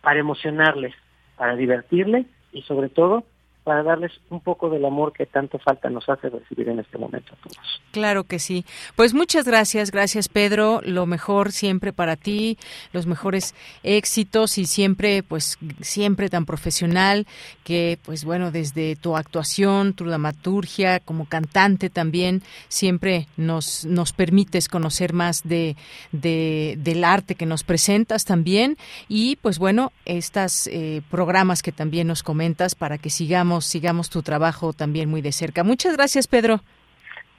para 0.00 0.20
emocionarles, 0.20 0.94
para 1.36 1.56
divertirles 1.56 2.26
y 2.52 2.62
sobre 2.62 2.88
todo 2.88 3.24
para 3.64 3.82
darles 3.82 4.12
un 4.28 4.40
poco 4.40 4.68
del 4.68 4.84
amor 4.84 5.14
que 5.14 5.24
tanto 5.24 5.58
falta 5.58 5.88
nos 5.88 6.06
hace 6.08 6.28
recibir 6.28 6.68
en 6.68 6.80
este 6.80 6.98
momento 6.98 7.32
a 7.32 7.36
todos. 7.36 7.82
Claro 7.92 8.24
que 8.24 8.38
sí. 8.38 8.66
Pues 8.94 9.14
muchas 9.14 9.46
gracias, 9.46 9.90
gracias 9.90 10.28
Pedro, 10.28 10.82
lo 10.84 11.06
mejor 11.06 11.50
siempre 11.50 11.94
para 11.94 12.16
ti, 12.16 12.58
los 12.92 13.06
mejores 13.06 13.54
éxitos 13.82 14.58
y 14.58 14.66
siempre 14.66 15.22
pues 15.22 15.58
siempre 15.80 16.28
tan 16.28 16.44
profesional 16.44 17.26
que 17.64 17.98
pues 18.04 18.26
bueno, 18.26 18.50
desde 18.50 18.96
tu 18.96 19.16
actuación, 19.16 19.94
tu 19.94 20.04
dramaturgia 20.04 21.00
como 21.00 21.24
cantante 21.26 21.88
también 21.88 22.42
siempre 22.68 23.28
nos 23.38 23.86
nos 23.86 24.12
permites 24.12 24.68
conocer 24.68 25.14
más 25.14 25.42
de, 25.42 25.76
de 26.12 26.74
del 26.78 27.02
arte 27.02 27.34
que 27.34 27.46
nos 27.46 27.64
presentas 27.64 28.26
también 28.26 28.76
y 29.08 29.36
pues 29.36 29.58
bueno, 29.58 29.90
estos 30.04 30.66
eh, 30.66 31.00
programas 31.10 31.62
que 31.62 31.72
también 31.72 32.08
nos 32.08 32.22
comentas 32.22 32.74
para 32.74 32.98
que 32.98 33.08
sigamos 33.08 33.53
sigamos, 33.60 34.10
tu 34.10 34.22
trabajo 34.22 34.72
también 34.72 35.08
muy 35.08 35.22
de 35.22 35.32
cerca. 35.32 35.64
Muchas 35.64 35.96
gracias, 35.96 36.26
Pedro. 36.26 36.60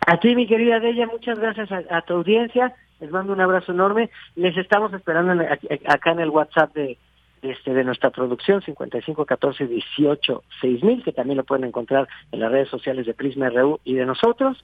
A 0.08 0.18
ti, 0.20 0.36
mi 0.36 0.48
querida 0.48 0.80
Deya, 0.80 1.08
muchas 1.08 1.40
gracias 1.40 1.70
a, 1.72 2.02
tu 2.02 2.14
audiencia. 2.14 2.74
Les 3.00 3.12
mando 3.12 3.34
un 3.34 3.42
abrazo 3.42 3.72
enorme. 3.72 4.10
Les 4.36 4.56
estamos 4.58 4.94
esperando 4.94 5.44
acá 5.88 6.12
en 6.12 6.20
el 6.20 6.30
WhatsApp 6.30 6.74
de, 6.74 6.98
este, 7.42 7.74
de 7.74 7.84
nuestra 7.84 8.12
producción 8.12 8.62
55 8.62 9.26
14 9.26 9.68
18 9.68 10.44
6000, 10.62 11.04
que 11.04 11.12
también 11.12 11.38
lo 11.38 11.44
pueden 11.44 11.66
encontrar 11.66 12.08
en 12.32 12.40
las 12.40 12.52
redes 12.52 12.70
sociales 12.70 13.06
de 13.06 13.14
Prisma 13.14 13.50
RU 13.50 13.80
y 13.84 13.96
de 13.96 14.06
nosotros 14.06 14.64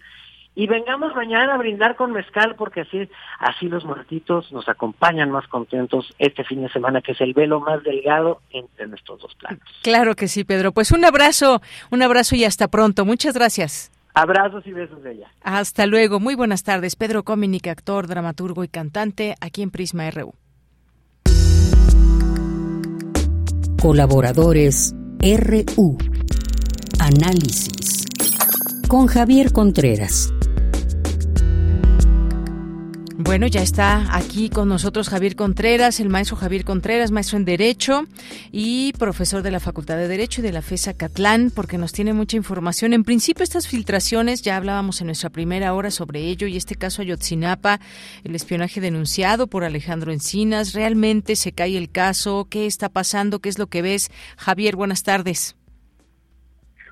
y 0.53 0.67
vengamos 0.67 1.15
mañana 1.15 1.55
a 1.55 1.57
brindar 1.57 1.95
con 1.95 2.11
mezcal 2.11 2.55
porque 2.55 2.81
así 2.81 3.09
así 3.39 3.67
los 3.67 3.85
muertitos 3.85 4.51
nos 4.51 4.67
acompañan 4.67 5.31
más 5.31 5.47
contentos 5.47 6.13
este 6.19 6.43
fin 6.43 6.61
de 6.61 6.69
semana 6.69 7.01
que 7.01 7.13
es 7.13 7.21
el 7.21 7.33
velo 7.33 7.61
más 7.61 7.83
delgado 7.83 8.41
entre 8.51 8.87
nuestros 8.87 9.21
dos 9.21 9.33
planos. 9.35 9.63
Claro 9.81 10.15
que 10.15 10.27
sí, 10.27 10.43
Pedro. 10.43 10.71
Pues 10.73 10.91
un 10.91 11.05
abrazo, 11.05 11.61
un 11.89 12.01
abrazo 12.01 12.35
y 12.35 12.43
hasta 12.43 12.67
pronto. 12.67 13.05
Muchas 13.05 13.35
gracias. 13.35 13.91
Abrazos 14.13 14.67
y 14.67 14.73
besos 14.73 15.01
de 15.03 15.13
ella. 15.13 15.27
Hasta 15.41 15.85
luego. 15.85 16.19
Muy 16.19 16.35
buenas 16.35 16.63
tardes. 16.63 16.97
Pedro 16.97 17.23
Cominic, 17.23 17.67
actor, 17.67 18.07
dramaturgo 18.07 18.63
y 18.63 18.67
cantante 18.67 19.35
aquí 19.39 19.61
en 19.61 19.71
Prisma 19.71 20.09
RU. 20.11 20.33
Colaboradores 23.81 24.93
RU. 25.21 25.97
Análisis. 26.99 28.05
Con 28.87 29.07
Javier 29.07 29.53
Contreras. 29.53 30.31
Bueno, 33.23 33.45
ya 33.45 33.61
está 33.61 34.17
aquí 34.17 34.49
con 34.49 34.67
nosotros 34.67 35.07
Javier 35.07 35.35
Contreras, 35.35 35.99
el 35.99 36.09
maestro 36.09 36.37
Javier 36.37 36.65
Contreras, 36.65 37.11
maestro 37.11 37.37
en 37.37 37.45
Derecho 37.45 38.07
y 38.51 38.93
profesor 38.93 39.43
de 39.43 39.51
la 39.51 39.59
Facultad 39.59 39.97
de 39.97 40.07
Derecho 40.07 40.41
y 40.41 40.43
de 40.43 40.51
la 40.51 40.63
FESA 40.63 40.95
Catlán, 40.95 41.51
porque 41.53 41.77
nos 41.77 41.93
tiene 41.93 42.13
mucha 42.13 42.35
información. 42.35 42.93
En 42.93 43.03
principio, 43.03 43.43
estas 43.43 43.67
filtraciones, 43.67 44.41
ya 44.41 44.57
hablábamos 44.57 45.01
en 45.01 45.07
nuestra 45.07 45.29
primera 45.29 45.75
hora 45.75 45.91
sobre 45.91 46.21
ello, 46.21 46.47
y 46.47 46.57
este 46.57 46.73
caso 46.73 47.03
Ayotzinapa, 47.03 47.79
el 48.23 48.33
espionaje 48.33 48.81
denunciado 48.81 49.45
por 49.45 49.65
Alejandro 49.65 50.11
Encinas, 50.11 50.73
¿realmente 50.73 51.35
se 51.35 51.51
cae 51.51 51.77
el 51.77 51.91
caso? 51.91 52.47
¿Qué 52.49 52.65
está 52.65 52.89
pasando? 52.89 53.37
¿Qué 53.37 53.49
es 53.49 53.59
lo 53.59 53.67
que 53.67 53.83
ves? 53.83 54.09
Javier, 54.35 54.75
buenas 54.75 55.03
tardes. 55.03 55.55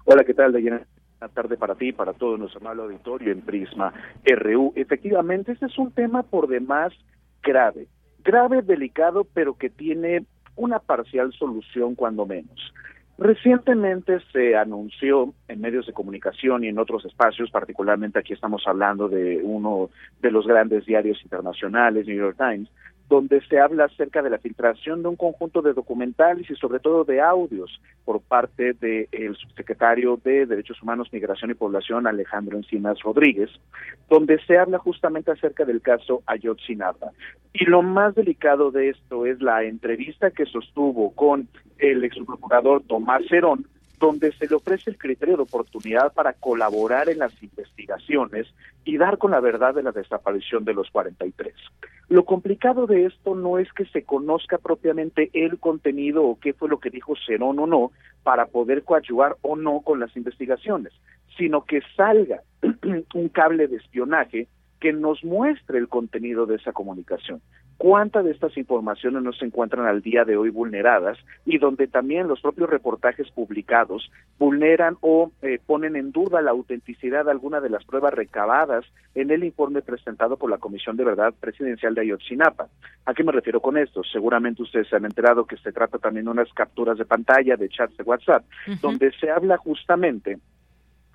Hola, 0.05 0.23
¿qué 0.23 0.35
tal, 0.35 0.53
Dayana? 0.53 0.85
Buenas 1.19 1.35
tarde 1.35 1.57
para 1.57 1.75
ti, 1.75 1.91
para 1.91 2.13
todo 2.13 2.37
nuestro 2.37 2.61
amable 2.61 2.83
auditorio 2.83 3.33
en 3.33 3.41
Prisma 3.41 3.93
RU. 4.23 4.71
Efectivamente, 4.77 5.51
este 5.51 5.65
es 5.65 5.77
un 5.77 5.91
tema 5.91 6.23
por 6.23 6.47
demás 6.47 6.93
grave, 7.43 7.87
grave, 8.23 8.61
delicado, 8.61 9.27
pero 9.33 9.55
que 9.55 9.69
tiene 9.69 10.23
una 10.55 10.79
parcial 10.79 11.33
solución 11.33 11.95
cuando 11.95 12.25
menos. 12.25 12.73
Recientemente 13.17 14.21
se 14.31 14.55
anunció 14.55 15.33
en 15.49 15.59
medios 15.59 15.85
de 15.87 15.91
comunicación 15.91 16.63
y 16.63 16.69
en 16.69 16.79
otros 16.79 17.03
espacios, 17.03 17.51
particularmente 17.51 18.19
aquí 18.19 18.31
estamos 18.31 18.63
hablando 18.65 19.09
de 19.09 19.41
uno 19.43 19.89
de 20.21 20.31
los 20.31 20.47
grandes 20.47 20.85
diarios 20.85 21.21
internacionales, 21.21 22.07
New 22.07 22.15
York 22.15 22.37
Times, 22.37 22.69
donde 23.09 23.41
se 23.47 23.59
habla 23.59 23.85
acerca 23.85 24.21
de 24.21 24.29
la 24.29 24.37
filtración 24.37 25.01
de 25.01 25.09
un 25.09 25.15
conjunto 25.15 25.63
de 25.63 25.73
documentales 25.73 26.49
y 26.49 26.55
sobre 26.55 26.79
todo 26.79 27.03
de 27.03 27.19
audios 27.19 27.81
por 28.05 28.21
parte 28.21 28.73
del 28.73 29.35
subsecretario 29.35 30.19
de 30.23 30.45
Derechos 30.45 30.81
Humanos, 30.81 31.09
Migración 31.11 31.49
y 31.49 31.55
Población, 31.55 32.05
Alejandro 32.05 32.57
Encinas 32.57 32.99
Rodríguez, 33.01 33.49
donde 34.09 34.39
se 34.45 34.59
habla 34.59 34.77
justamente 34.77 35.31
acerca 35.31 35.65
del 35.65 35.81
caso 35.81 36.21
Ayotzinapa. 36.27 37.11
Y 37.51 37.65
lo 37.65 37.81
más 37.81 38.13
delicado 38.13 38.69
de 38.69 38.89
esto 38.89 39.25
es 39.25 39.41
la 39.41 39.63
entrevista 39.63 40.29
que 40.29 40.45
sostuvo 40.45 41.11
con 41.15 41.47
el 41.79 42.03
exprocurador 42.03 42.83
Tomás 42.87 43.23
Cerón, 43.27 43.65
donde 43.99 44.31
se 44.33 44.47
le 44.47 44.55
ofrece 44.55 44.91
el 44.91 44.97
criterio 44.97 45.35
de 45.35 45.43
oportunidad 45.43 46.13
para 46.13 46.33
colaborar 46.33 47.09
en 47.09 47.19
las 47.19 47.33
investigaciones 47.41 48.47
y 48.85 48.97
dar 48.97 49.17
con 49.17 49.31
la 49.31 49.39
verdad 49.39 49.73
de 49.73 49.83
la 49.83 49.91
desaparición 49.91 50.63
de 50.63 50.73
los 50.73 50.89
43. 50.91 51.53
Lo 52.09 52.25
complicado 52.25 52.87
de 52.87 53.05
esto 53.05 53.35
no 53.35 53.59
es 53.59 53.71
que 53.71 53.85
se 53.85 54.03
conozca 54.03 54.57
propiamente 54.57 55.29
el 55.33 55.59
contenido 55.59 56.23
o 56.23 56.39
qué 56.39 56.53
fue 56.53 56.67
lo 56.67 56.79
que 56.79 56.89
dijo 56.89 57.13
Cerón 57.23 57.59
o 57.59 57.67
no 57.67 57.91
para 58.23 58.47
poder 58.47 58.83
coadyuvar 58.83 59.37
o 59.43 59.55
no 59.55 59.81
con 59.81 59.99
las 59.99 60.17
investigaciones, 60.17 60.91
sino 61.37 61.65
que 61.65 61.81
salga 61.95 62.41
un 63.13 63.29
cable 63.29 63.67
de 63.67 63.77
espionaje 63.77 64.47
que 64.79 64.91
nos 64.91 65.23
muestre 65.23 65.77
el 65.77 65.87
contenido 65.87 66.47
de 66.47 66.55
esa 66.55 66.71
comunicación. 66.71 67.41
¿Cuántas 67.79 68.25
de 68.25 68.31
estas 68.31 68.57
informaciones 68.57 69.23
no 69.23 69.31
se 69.31 69.45
encuentran 69.45 69.85
al 69.85 70.01
día 70.01 70.25
de 70.25 70.35
hoy 70.35 70.49
vulneradas 70.49 71.17
y 71.45 71.59
donde 71.59 71.87
también 71.87 72.27
los 72.27 72.41
propios 72.41 72.69
reportajes 72.69 73.31
publicados 73.31 74.11
vulneran 74.37 74.97
o 74.99 75.31
eh, 75.41 75.59
ponen 75.65 75.95
en 75.95 76.11
duda 76.11 76.41
la 76.41 76.51
autenticidad 76.51 77.23
de 77.23 77.31
alguna 77.31 77.61
de 77.61 77.69
las 77.69 77.85
pruebas 77.85 78.13
recabadas 78.13 78.83
en 79.15 79.31
el 79.31 79.45
informe 79.45 79.81
presentado 79.81 80.35
por 80.35 80.49
la 80.49 80.57
Comisión 80.57 80.97
de 80.97 81.05
Verdad 81.05 81.33
Presidencial 81.39 81.95
de 81.95 82.01
Ayotzinapa? 82.01 82.67
¿A 83.05 83.13
qué 83.13 83.23
me 83.23 83.31
refiero 83.31 83.61
con 83.61 83.77
esto? 83.77 84.03
Seguramente 84.03 84.61
ustedes 84.61 84.89
se 84.89 84.97
han 84.97 85.05
enterado 85.05 85.45
que 85.45 85.55
se 85.55 85.71
trata 85.71 85.99
también 85.99 86.25
de 86.25 86.31
unas 86.31 86.51
capturas 86.51 86.97
de 86.97 87.05
pantalla 87.05 87.55
de 87.55 87.69
chats 87.69 87.95
de 87.95 88.03
WhatsApp, 88.03 88.43
donde 88.81 89.13
se 89.13 89.31
habla 89.31 89.55
justamente 89.55 90.37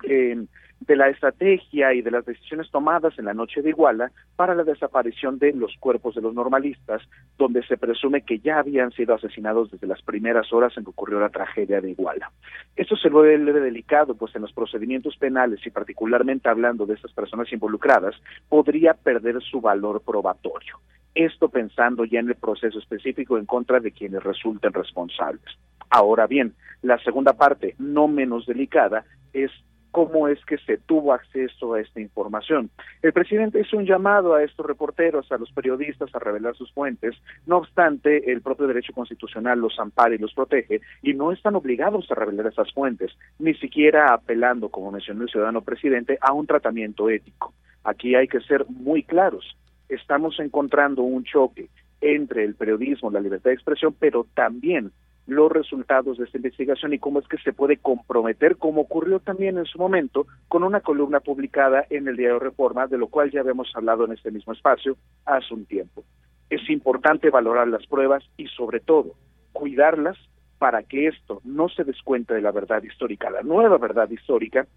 eh, 0.01 0.43
de 0.79 0.95
la 0.95 1.09
estrategia 1.09 1.93
y 1.93 2.01
de 2.01 2.11
las 2.11 2.25
decisiones 2.25 2.69
tomadas 2.69 3.17
en 3.17 3.25
la 3.25 3.33
noche 3.33 3.61
de 3.61 3.69
Iguala 3.69 4.11
para 4.35 4.55
la 4.55 4.63
desaparición 4.63 5.39
de 5.39 5.53
los 5.53 5.75
cuerpos 5.79 6.15
de 6.15 6.21
los 6.21 6.33
normalistas, 6.33 7.01
donde 7.37 7.63
se 7.63 7.77
presume 7.77 8.21
que 8.21 8.39
ya 8.39 8.59
habían 8.59 8.91
sido 8.91 9.15
asesinados 9.15 9.71
desde 9.71 9.87
las 9.87 10.01
primeras 10.01 10.51
horas 10.53 10.77
en 10.77 10.83
que 10.83 10.89
ocurrió 10.89 11.19
la 11.19 11.29
tragedia 11.29 11.81
de 11.81 11.91
Iguala. 11.91 12.31
Esto 12.75 12.95
se 12.97 13.09
vuelve 13.09 13.59
delicado, 13.59 14.15
pues 14.15 14.35
en 14.35 14.41
los 14.41 14.53
procedimientos 14.53 15.17
penales 15.17 15.65
y 15.65 15.71
particularmente 15.71 16.49
hablando 16.49 16.85
de 16.85 16.95
estas 16.95 17.13
personas 17.13 17.51
involucradas, 17.51 18.15
podría 18.49 18.93
perder 18.93 19.41
su 19.41 19.61
valor 19.61 20.01
probatorio. 20.01 20.79
Esto 21.15 21.47
pensando 21.47 22.03
ya 22.03 22.19
en 22.19 22.27
el 22.27 22.35
proceso 22.35 22.77
específico 22.77 23.37
en 23.37 23.45
contra 23.45 23.79
de 23.79 23.91
quienes 23.91 24.21
resulten 24.21 24.73
responsables. 24.73 25.45
Ahora 25.89 26.27
bien, 26.27 26.53
la 26.81 26.99
segunda 26.99 27.33
parte, 27.33 27.75
no 27.79 28.07
menos 28.09 28.45
delicada, 28.45 29.05
es 29.31 29.51
cómo 29.95 30.27
es 30.27 30.43
que 30.43 30.57
se 30.57 30.77
tuvo 30.77 31.13
acceso 31.13 31.73
a 31.73 31.79
esta 31.79 32.01
información. 32.01 32.69
El 33.01 33.13
presidente 33.13 33.61
hizo 33.61 33.77
un 33.77 33.85
llamado 33.85 34.33
a 34.33 34.43
estos 34.43 34.65
reporteros, 34.65 35.31
a 35.31 35.37
los 35.37 35.49
periodistas, 35.53 36.13
a 36.13 36.19
revelar 36.19 36.53
sus 36.53 36.69
fuentes. 36.73 37.15
No 37.45 37.59
obstante, 37.59 38.29
el 38.29 38.41
propio 38.41 38.67
derecho 38.67 38.91
constitucional 38.91 39.57
los 39.57 39.79
ampara 39.79 40.13
y 40.13 40.17
los 40.17 40.33
protege 40.33 40.81
y 41.01 41.13
no 41.13 41.31
están 41.31 41.55
obligados 41.55 42.11
a 42.11 42.15
revelar 42.15 42.47
esas 42.47 42.73
fuentes, 42.73 43.13
ni 43.39 43.53
siquiera 43.53 44.13
apelando, 44.13 44.67
como 44.67 44.91
mencionó 44.91 45.23
el 45.23 45.29
ciudadano 45.29 45.61
presidente, 45.61 46.17
a 46.19 46.33
un 46.33 46.45
tratamiento 46.45 47.09
ético. 47.09 47.53
Aquí 47.85 48.15
hay 48.15 48.27
que 48.27 48.41
ser 48.41 48.65
muy 48.67 49.01
claros. 49.01 49.55
Estamos 49.87 50.37
encontrando 50.41 51.03
un 51.03 51.23
choque 51.23 51.69
entre 52.01 52.43
el 52.43 52.55
periodismo, 52.55 53.11
la 53.11 53.21
libertad 53.21 53.51
de 53.51 53.55
expresión, 53.55 53.95
pero 53.97 54.27
también 54.33 54.91
los 55.27 55.51
resultados 55.51 56.17
de 56.17 56.25
esta 56.25 56.37
investigación 56.37 56.93
y 56.93 56.99
cómo 56.99 57.19
es 57.19 57.27
que 57.27 57.37
se 57.37 57.53
puede 57.53 57.77
comprometer, 57.77 58.57
como 58.57 58.81
ocurrió 58.81 59.19
también 59.19 59.57
en 59.57 59.65
su 59.65 59.79
momento 59.79 60.27
con 60.47 60.63
una 60.63 60.81
columna 60.81 61.19
publicada 61.19 61.85
en 61.89 62.07
el 62.07 62.15
diario 62.15 62.39
Reforma, 62.39 62.87
de 62.87 62.97
lo 62.97 63.07
cual 63.07 63.31
ya 63.31 63.41
habíamos 63.41 63.71
hablado 63.75 64.05
en 64.05 64.13
este 64.13 64.31
mismo 64.31 64.53
espacio 64.53 64.97
hace 65.25 65.53
un 65.53 65.65
tiempo. 65.65 66.03
Es 66.49 66.69
importante 66.69 67.29
valorar 67.29 67.67
las 67.67 67.85
pruebas 67.87 68.23
y 68.37 68.47
sobre 68.47 68.79
todo 68.79 69.15
cuidarlas 69.51 70.17
para 70.59 70.83
que 70.83 71.07
esto 71.07 71.41
no 71.43 71.69
se 71.69 71.83
descuente 71.83 72.33
de 72.33 72.41
la 72.41 72.51
verdad 72.51 72.83
histórica, 72.83 73.29
la 73.29 73.41
nueva 73.41 73.77
verdad 73.77 74.09
histórica, 74.09 74.67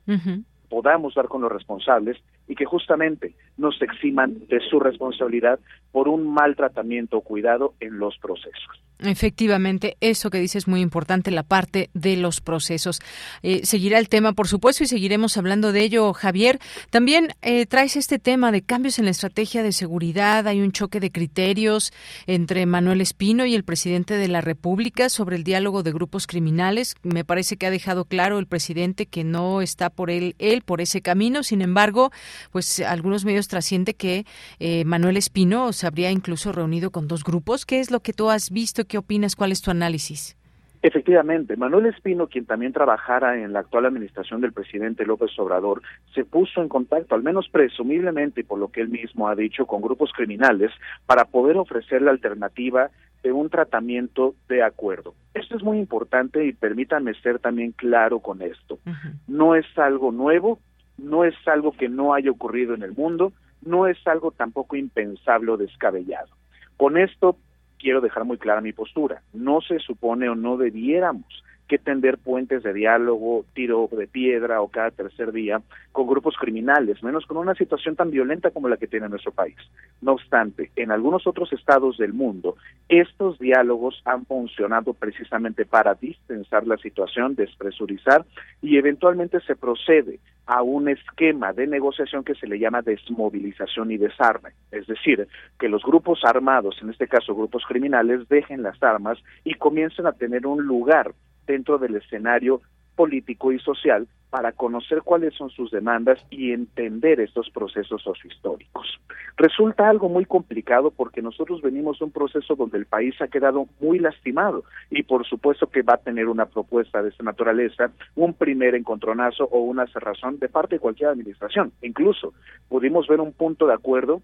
podamos 0.68 1.14
dar 1.14 1.28
con 1.28 1.42
los 1.42 1.52
responsables 1.52 2.16
y 2.48 2.54
que 2.54 2.64
justamente 2.64 3.34
nos 3.56 3.80
eximan 3.82 4.46
de 4.48 4.60
su 4.68 4.80
responsabilidad 4.80 5.60
por 5.92 6.08
un 6.08 6.32
mal 6.32 6.56
tratamiento 6.56 7.18
o 7.18 7.20
cuidado 7.20 7.74
en 7.80 7.98
los 7.98 8.18
procesos. 8.18 8.82
Efectivamente, 9.00 9.96
eso 10.00 10.28
que 10.28 10.40
dices 10.40 10.48
es 10.58 10.68
muy 10.68 10.80
importante, 10.80 11.30
la 11.30 11.44
parte 11.44 11.88
de 11.94 12.16
los 12.16 12.40
procesos. 12.40 13.00
Eh, 13.42 13.60
seguirá 13.64 13.98
el 13.98 14.08
tema, 14.08 14.32
por 14.32 14.48
supuesto, 14.48 14.82
y 14.82 14.88
seguiremos 14.88 15.36
hablando 15.36 15.70
de 15.70 15.82
ello, 15.82 16.12
Javier. 16.12 16.58
También 16.90 17.28
eh, 17.42 17.66
traes 17.66 17.96
este 17.96 18.18
tema 18.18 18.50
de 18.50 18.62
cambios 18.62 18.98
en 18.98 19.04
la 19.04 19.12
estrategia 19.12 19.62
de 19.62 19.70
seguridad. 19.70 20.48
Hay 20.48 20.60
un 20.60 20.72
choque 20.72 20.98
de 20.98 21.12
criterios 21.12 21.92
entre 22.26 22.66
Manuel 22.66 23.00
Espino 23.00 23.46
y 23.46 23.54
el 23.54 23.62
presidente 23.62 24.14
de 24.14 24.26
la 24.26 24.40
República 24.40 25.08
sobre 25.08 25.36
el 25.36 25.44
diálogo 25.44 25.84
de 25.84 25.92
grupos 25.92 26.26
criminales. 26.26 26.96
Me 27.04 27.24
parece 27.24 27.56
que 27.56 27.66
ha 27.66 27.70
dejado 27.70 28.04
claro 28.04 28.40
el 28.40 28.46
presidente 28.46 29.06
que 29.06 29.22
no 29.22 29.62
está 29.62 29.90
por 29.90 30.10
él, 30.10 30.34
él 30.40 30.62
por 30.62 30.80
ese 30.80 31.02
camino. 31.02 31.44
Sin 31.44 31.62
embargo, 31.62 32.10
pues 32.50 32.80
algunos 32.80 33.24
medios 33.24 33.48
trasciende 33.48 33.94
que 33.94 34.24
eh, 34.58 34.84
Manuel 34.84 35.16
Espino 35.16 35.72
se 35.72 35.86
habría 35.86 36.10
incluso 36.10 36.52
reunido 36.52 36.90
con 36.90 37.08
dos 37.08 37.24
grupos. 37.24 37.66
¿Qué 37.66 37.80
es 37.80 37.90
lo 37.90 38.00
que 38.00 38.12
tú 38.12 38.30
has 38.30 38.50
visto? 38.50 38.84
¿Qué 38.84 38.98
opinas? 38.98 39.36
¿Cuál 39.36 39.52
es 39.52 39.62
tu 39.62 39.70
análisis? 39.70 40.36
Efectivamente, 40.80 41.56
Manuel 41.56 41.86
Espino, 41.86 42.28
quien 42.28 42.46
también 42.46 42.72
trabajara 42.72 43.36
en 43.42 43.52
la 43.52 43.60
actual 43.60 43.86
administración 43.86 44.40
del 44.40 44.52
presidente 44.52 45.04
López 45.04 45.36
Obrador, 45.38 45.82
se 46.14 46.24
puso 46.24 46.62
en 46.62 46.68
contacto, 46.68 47.16
al 47.16 47.24
menos 47.24 47.48
presumiblemente 47.48 48.44
por 48.44 48.60
lo 48.60 48.68
que 48.68 48.82
él 48.82 48.88
mismo 48.88 49.28
ha 49.28 49.34
dicho, 49.34 49.66
con 49.66 49.82
grupos 49.82 50.12
criminales 50.12 50.70
para 51.04 51.24
poder 51.24 51.56
ofrecer 51.56 52.02
la 52.02 52.12
alternativa 52.12 52.90
de 53.24 53.32
un 53.32 53.50
tratamiento 53.50 54.36
de 54.48 54.62
acuerdo. 54.62 55.14
Esto 55.34 55.56
es 55.56 55.64
muy 55.64 55.78
importante 55.78 56.46
y 56.46 56.52
permítanme 56.52 57.12
ser 57.14 57.40
también 57.40 57.72
claro 57.72 58.20
con 58.20 58.40
esto. 58.40 58.78
No 59.26 59.56
es 59.56 59.66
algo 59.76 60.12
nuevo, 60.12 60.60
no 60.98 61.24
es 61.24 61.34
algo 61.46 61.72
que 61.72 61.88
no 61.88 62.14
haya 62.14 62.30
ocurrido 62.30 62.74
en 62.74 62.82
el 62.82 62.92
mundo, 62.92 63.32
no 63.64 63.86
es 63.86 63.98
algo 64.06 64.30
tampoco 64.32 64.76
impensable 64.76 65.52
o 65.52 65.56
descabellado. 65.56 66.28
Con 66.76 66.98
esto 66.98 67.36
quiero 67.78 68.00
dejar 68.00 68.24
muy 68.24 68.38
clara 68.38 68.60
mi 68.60 68.72
postura. 68.72 69.22
No 69.32 69.60
se 69.60 69.78
supone 69.78 70.28
o 70.28 70.34
no 70.34 70.56
debiéramos 70.56 71.42
que 71.68 71.78
tender 71.78 72.18
puentes 72.18 72.62
de 72.62 72.72
diálogo, 72.72 73.44
tiro 73.54 73.88
de 73.92 74.06
piedra 74.06 74.62
o 74.62 74.68
cada 74.68 74.90
tercer 74.90 75.32
día 75.32 75.60
con 75.92 76.06
grupos 76.06 76.34
criminales, 76.36 77.02
menos 77.02 77.26
con 77.26 77.36
una 77.36 77.54
situación 77.54 77.94
tan 77.94 78.10
violenta 78.10 78.50
como 78.50 78.68
la 78.68 78.78
que 78.78 78.86
tiene 78.86 79.08
nuestro 79.08 79.32
país. 79.32 79.56
No 80.00 80.12
obstante, 80.12 80.70
en 80.76 80.90
algunos 80.90 81.26
otros 81.26 81.52
estados 81.52 81.98
del 81.98 82.14
mundo, 82.14 82.56
estos 82.88 83.38
diálogos 83.38 84.00
han 84.04 84.24
funcionado 84.24 84.94
precisamente 84.94 85.66
para 85.66 85.94
distensar 85.94 86.66
la 86.66 86.78
situación, 86.78 87.34
despresurizar 87.34 88.24
y 88.62 88.78
eventualmente 88.78 89.40
se 89.40 89.54
procede 89.54 90.18
a 90.46 90.62
un 90.62 90.88
esquema 90.88 91.52
de 91.52 91.66
negociación 91.66 92.24
que 92.24 92.34
se 92.34 92.46
le 92.46 92.58
llama 92.58 92.80
desmovilización 92.80 93.90
y 93.90 93.98
desarme, 93.98 94.50
es 94.72 94.86
decir, 94.86 95.28
que 95.58 95.68
los 95.68 95.82
grupos 95.82 96.20
armados, 96.24 96.78
en 96.80 96.88
este 96.88 97.06
caso 97.06 97.34
grupos 97.34 97.64
criminales, 97.68 98.26
dejen 98.30 98.62
las 98.62 98.82
armas 98.82 99.18
y 99.44 99.54
comiencen 99.54 100.06
a 100.06 100.12
tener 100.12 100.46
un 100.46 100.64
lugar 100.64 101.12
dentro 101.48 101.78
del 101.78 101.96
escenario 101.96 102.60
político 102.94 103.50
y 103.52 103.58
social 103.58 104.06
para 104.30 104.52
conocer 104.52 105.02
cuáles 105.02 105.34
son 105.34 105.50
sus 105.50 105.70
demandas 105.70 106.18
y 106.30 106.52
entender 106.52 107.18
estos 107.20 107.48
procesos 107.50 108.02
sociohistóricos. 108.02 109.00
Resulta 109.36 109.88
algo 109.88 110.08
muy 110.08 110.24
complicado 110.24 110.90
porque 110.90 111.22
nosotros 111.22 111.62
venimos 111.62 111.98
de 111.98 112.06
un 112.06 112.10
proceso 112.10 112.56
donde 112.56 112.76
el 112.76 112.86
país 112.86 113.14
ha 113.22 113.28
quedado 113.28 113.66
muy 113.80 113.98
lastimado 113.98 114.64
y 114.90 115.04
por 115.04 115.26
supuesto 115.26 115.68
que 115.68 115.82
va 115.82 115.94
a 115.94 115.98
tener 115.98 116.26
una 116.28 116.46
propuesta 116.46 117.02
de 117.02 117.10
esta 117.10 117.24
naturaleza, 117.24 117.90
un 118.16 118.34
primer 118.34 118.74
encontronazo 118.74 119.44
o 119.44 119.60
una 119.60 119.86
cerrazón 119.86 120.38
de 120.38 120.48
parte 120.48 120.76
de 120.76 120.80
cualquier 120.80 121.10
administración. 121.10 121.72
Incluso 121.82 122.34
pudimos 122.68 123.06
ver 123.06 123.20
un 123.20 123.32
punto 123.32 123.66
de 123.66 123.74
acuerdo 123.74 124.20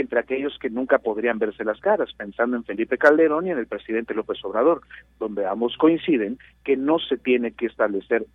entre 0.00 0.20
aquellos 0.20 0.58
que 0.58 0.70
nunca 0.70 0.98
podrían 0.98 1.38
verse 1.38 1.64
las 1.64 1.80
caras, 1.80 2.12
pensando 2.16 2.56
en 2.56 2.64
Felipe 2.64 2.98
Calderón 2.98 3.46
y 3.46 3.50
en 3.50 3.58
el 3.58 3.66
presidente 3.66 4.14
López 4.14 4.38
Obrador, 4.44 4.82
donde 5.18 5.46
ambos 5.46 5.76
coinciden 5.76 6.38
que 6.64 6.76
no 6.76 6.98
se 6.98 7.16
tiene 7.16 7.52
que 7.52 7.66
establecer 7.66 8.26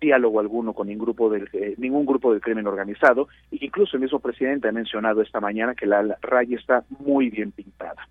diálogo 0.00 0.40
alguno 0.40 0.72
con 0.72 0.88
ningún 0.88 1.06
grupo 1.06 1.30
del 1.30 1.48
eh, 1.52 1.74
ningún 1.78 2.04
grupo 2.04 2.32
del 2.32 2.40
crimen 2.40 2.66
organizado 2.66 3.28
e 3.52 3.58
incluso 3.64 3.96
el 3.96 4.02
mismo 4.02 4.18
presidente 4.18 4.68
ha 4.68 4.72
mencionado 4.72 5.22
esta 5.22 5.40
mañana 5.40 5.76
que 5.76 5.86
la 5.86 6.18
raya 6.20 6.58
está 6.58 6.84
muy 6.98 7.30
bien 7.30 7.52
pintada. 7.52 8.08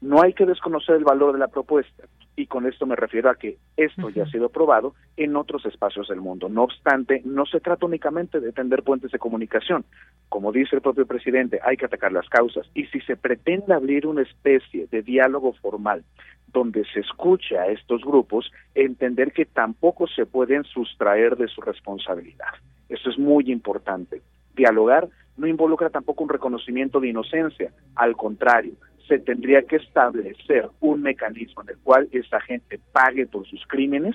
No 0.00 0.20
hay 0.20 0.32
que 0.32 0.46
desconocer 0.46 0.96
el 0.96 1.04
valor 1.04 1.32
de 1.32 1.38
la 1.38 1.48
propuesta 1.48 2.04
y 2.38 2.46
con 2.46 2.66
esto 2.66 2.86
me 2.86 2.94
refiero 2.94 3.28
a 3.30 3.34
que 3.34 3.58
esto 3.76 4.10
ya 4.10 4.22
ha 4.22 4.30
sido 4.30 4.48
probado 4.48 4.94
en 5.16 5.34
otros 5.34 5.66
espacios 5.66 6.06
del 6.06 6.20
mundo. 6.20 6.48
No 6.48 6.62
obstante, 6.62 7.20
no 7.24 7.44
se 7.46 7.58
trata 7.58 7.84
únicamente 7.84 8.38
de 8.38 8.52
tender 8.52 8.84
puentes 8.84 9.10
de 9.10 9.18
comunicación. 9.18 9.84
Como 10.28 10.52
dice 10.52 10.76
el 10.76 10.82
propio 10.82 11.04
presidente, 11.04 11.58
hay 11.64 11.76
que 11.76 11.86
atacar 11.86 12.12
las 12.12 12.28
causas 12.28 12.70
y 12.74 12.86
si 12.86 13.00
se 13.00 13.16
pretende 13.16 13.74
abrir 13.74 14.06
una 14.06 14.22
especie 14.22 14.86
de 14.86 15.02
diálogo 15.02 15.52
formal 15.54 16.04
donde 16.46 16.84
se 16.94 17.00
escucha 17.00 17.62
a 17.62 17.66
estos 17.66 18.02
grupos, 18.02 18.52
entender 18.74 19.32
que 19.32 19.44
tampoco 19.44 20.06
se 20.06 20.24
pueden 20.24 20.62
sustraer 20.62 21.36
de 21.36 21.48
su 21.48 21.60
responsabilidad. 21.60 22.54
Eso 22.88 23.10
es 23.10 23.18
muy 23.18 23.50
importante. 23.50 24.22
Dialogar 24.54 25.08
no 25.36 25.48
involucra 25.48 25.90
tampoco 25.90 26.22
un 26.22 26.30
reconocimiento 26.30 27.00
de 27.00 27.08
inocencia, 27.08 27.72
al 27.96 28.16
contrario, 28.16 28.74
se 29.08 29.18
tendría 29.18 29.62
que 29.62 29.76
establecer 29.76 30.68
un 30.80 31.02
mecanismo 31.02 31.62
en 31.62 31.70
el 31.70 31.78
cual 31.78 32.08
esa 32.12 32.40
gente 32.40 32.78
pague 32.92 33.26
por 33.26 33.46
sus 33.46 33.66
crímenes 33.66 34.14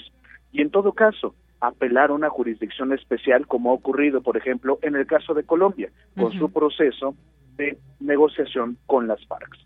y 0.52 0.62
en 0.62 0.70
todo 0.70 0.94
caso 0.94 1.36
apelar 1.60 2.12
a 2.12 2.14
una 2.14 2.30
jurisdicción 2.30 2.94
especial 2.94 3.48
como 3.48 3.72
ha 3.72 3.74
ocurrido, 3.74 4.22
por 4.22 4.38
ejemplo, 4.38 4.80
en 4.82 4.96
el 4.96 5.08
caso 5.08 5.34
de 5.34 5.44
Colombia, 5.44 5.90
con 6.16 6.32
su 6.34 6.52
proceso 6.52 7.16
de 7.56 7.78
negociación 8.00 8.78
con 8.86 9.08
las 9.08 9.26
FARC. 9.26 9.58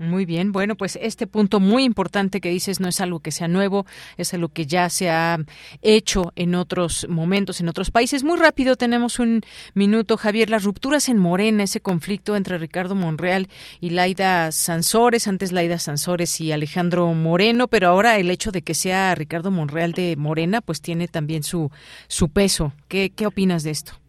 Muy 0.00 0.24
bien, 0.24 0.50
bueno, 0.50 0.76
pues 0.76 0.98
este 1.02 1.26
punto 1.26 1.60
muy 1.60 1.84
importante 1.84 2.40
que 2.40 2.48
dices 2.48 2.80
no 2.80 2.88
es 2.88 3.02
algo 3.02 3.20
que 3.20 3.30
sea 3.30 3.48
nuevo, 3.48 3.84
es 4.16 4.32
algo 4.32 4.48
que 4.48 4.64
ya 4.64 4.88
se 4.88 5.10
ha 5.10 5.36
hecho 5.82 6.32
en 6.36 6.54
otros 6.54 7.06
momentos, 7.10 7.60
en 7.60 7.68
otros 7.68 7.90
países. 7.90 8.24
Muy 8.24 8.38
rápido, 8.38 8.76
tenemos 8.76 9.18
un 9.18 9.42
minuto, 9.74 10.16
Javier. 10.16 10.48
Las 10.48 10.64
rupturas 10.64 11.10
en 11.10 11.18
Morena, 11.18 11.64
ese 11.64 11.82
conflicto 11.82 12.34
entre 12.34 12.56
Ricardo 12.56 12.94
Monreal 12.94 13.50
y 13.78 13.90
Laida 13.90 14.50
Sansores, 14.52 15.28
antes 15.28 15.52
Laida 15.52 15.78
Sansores 15.78 16.40
y 16.40 16.50
Alejandro 16.50 17.12
Moreno, 17.12 17.68
pero 17.68 17.88
ahora 17.88 18.16
el 18.16 18.30
hecho 18.30 18.52
de 18.52 18.62
que 18.62 18.72
sea 18.72 19.14
Ricardo 19.14 19.50
Monreal 19.50 19.92
de 19.92 20.16
Morena, 20.16 20.62
pues 20.62 20.80
tiene 20.80 21.08
también 21.08 21.42
su, 21.42 21.70
su 22.08 22.30
peso. 22.30 22.72
¿Qué, 22.88 23.10
qué 23.14 23.26
opinas 23.26 23.64
de 23.64 23.72
esto? 23.72 24.00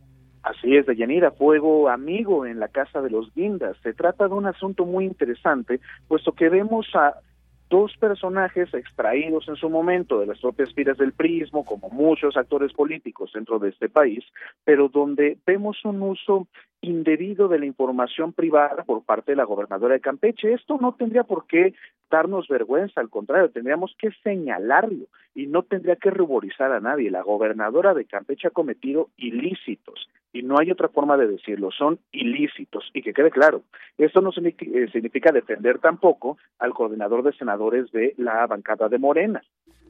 Así 0.43 0.75
es, 0.75 0.85
Deyanira, 0.87 1.31
fuego 1.31 1.89
amigo 1.89 2.45
en 2.45 2.59
la 2.59 2.67
casa 2.67 3.01
de 3.01 3.11
los 3.11 3.33
Guindas. 3.33 3.77
Se 3.83 3.93
trata 3.93 4.27
de 4.27 4.33
un 4.33 4.47
asunto 4.47 4.85
muy 4.85 5.05
interesante, 5.05 5.79
puesto 6.07 6.31
que 6.31 6.49
vemos 6.49 6.87
a 6.95 7.15
dos 7.69 7.95
personajes 7.97 8.73
extraídos 8.73 9.47
en 9.47 9.55
su 9.55 9.69
momento 9.69 10.19
de 10.19 10.25
las 10.25 10.39
propias 10.39 10.73
filas 10.73 10.97
del 10.97 11.13
prismo, 11.13 11.63
como 11.63 11.89
muchos 11.89 12.35
actores 12.35 12.73
políticos 12.73 13.31
dentro 13.33 13.59
de 13.59 13.69
este 13.69 13.87
país, 13.87 14.25
pero 14.65 14.89
donde 14.89 15.37
vemos 15.45 15.77
un 15.85 16.01
uso 16.01 16.47
indebido 16.81 17.47
de 17.47 17.59
la 17.59 17.65
información 17.65 18.33
privada 18.33 18.83
por 18.83 19.03
parte 19.03 19.31
de 19.31 19.35
la 19.35 19.43
gobernadora 19.43 19.93
de 19.93 20.01
Campeche. 20.01 20.53
Esto 20.53 20.77
no 20.81 20.93
tendría 20.93 21.23
por 21.23 21.45
qué 21.45 21.73
darnos 22.09 22.47
vergüenza, 22.47 22.99
al 22.99 23.09
contrario, 23.09 23.49
tendríamos 23.49 23.95
que 23.97 24.11
señalarlo 24.23 25.05
y 25.33 25.47
no 25.47 25.63
tendría 25.63 25.95
que 25.95 26.09
ruborizar 26.09 26.71
a 26.71 26.79
nadie. 26.79 27.11
La 27.11 27.21
gobernadora 27.21 27.93
de 27.93 28.05
Campeche 28.05 28.47
ha 28.47 28.51
cometido 28.51 29.09
ilícitos 29.17 30.09
y 30.33 30.43
no 30.43 30.57
hay 30.59 30.71
otra 30.71 30.89
forma 30.89 31.17
de 31.17 31.27
decirlo, 31.27 31.71
son 31.71 31.99
ilícitos 32.11 32.89
y 32.93 33.01
que 33.01 33.13
quede 33.13 33.31
claro, 33.31 33.63
esto 33.97 34.21
no 34.21 34.31
eh, 34.31 34.89
significa 34.91 35.31
defender 35.31 35.79
tampoco 35.79 36.37
al 36.59 36.73
coordinador 36.73 37.23
de 37.23 37.33
senadores 37.33 37.91
de 37.91 38.13
la 38.17 38.45
bancada 38.47 38.87
de 38.87 38.97
Morena. 38.97 39.41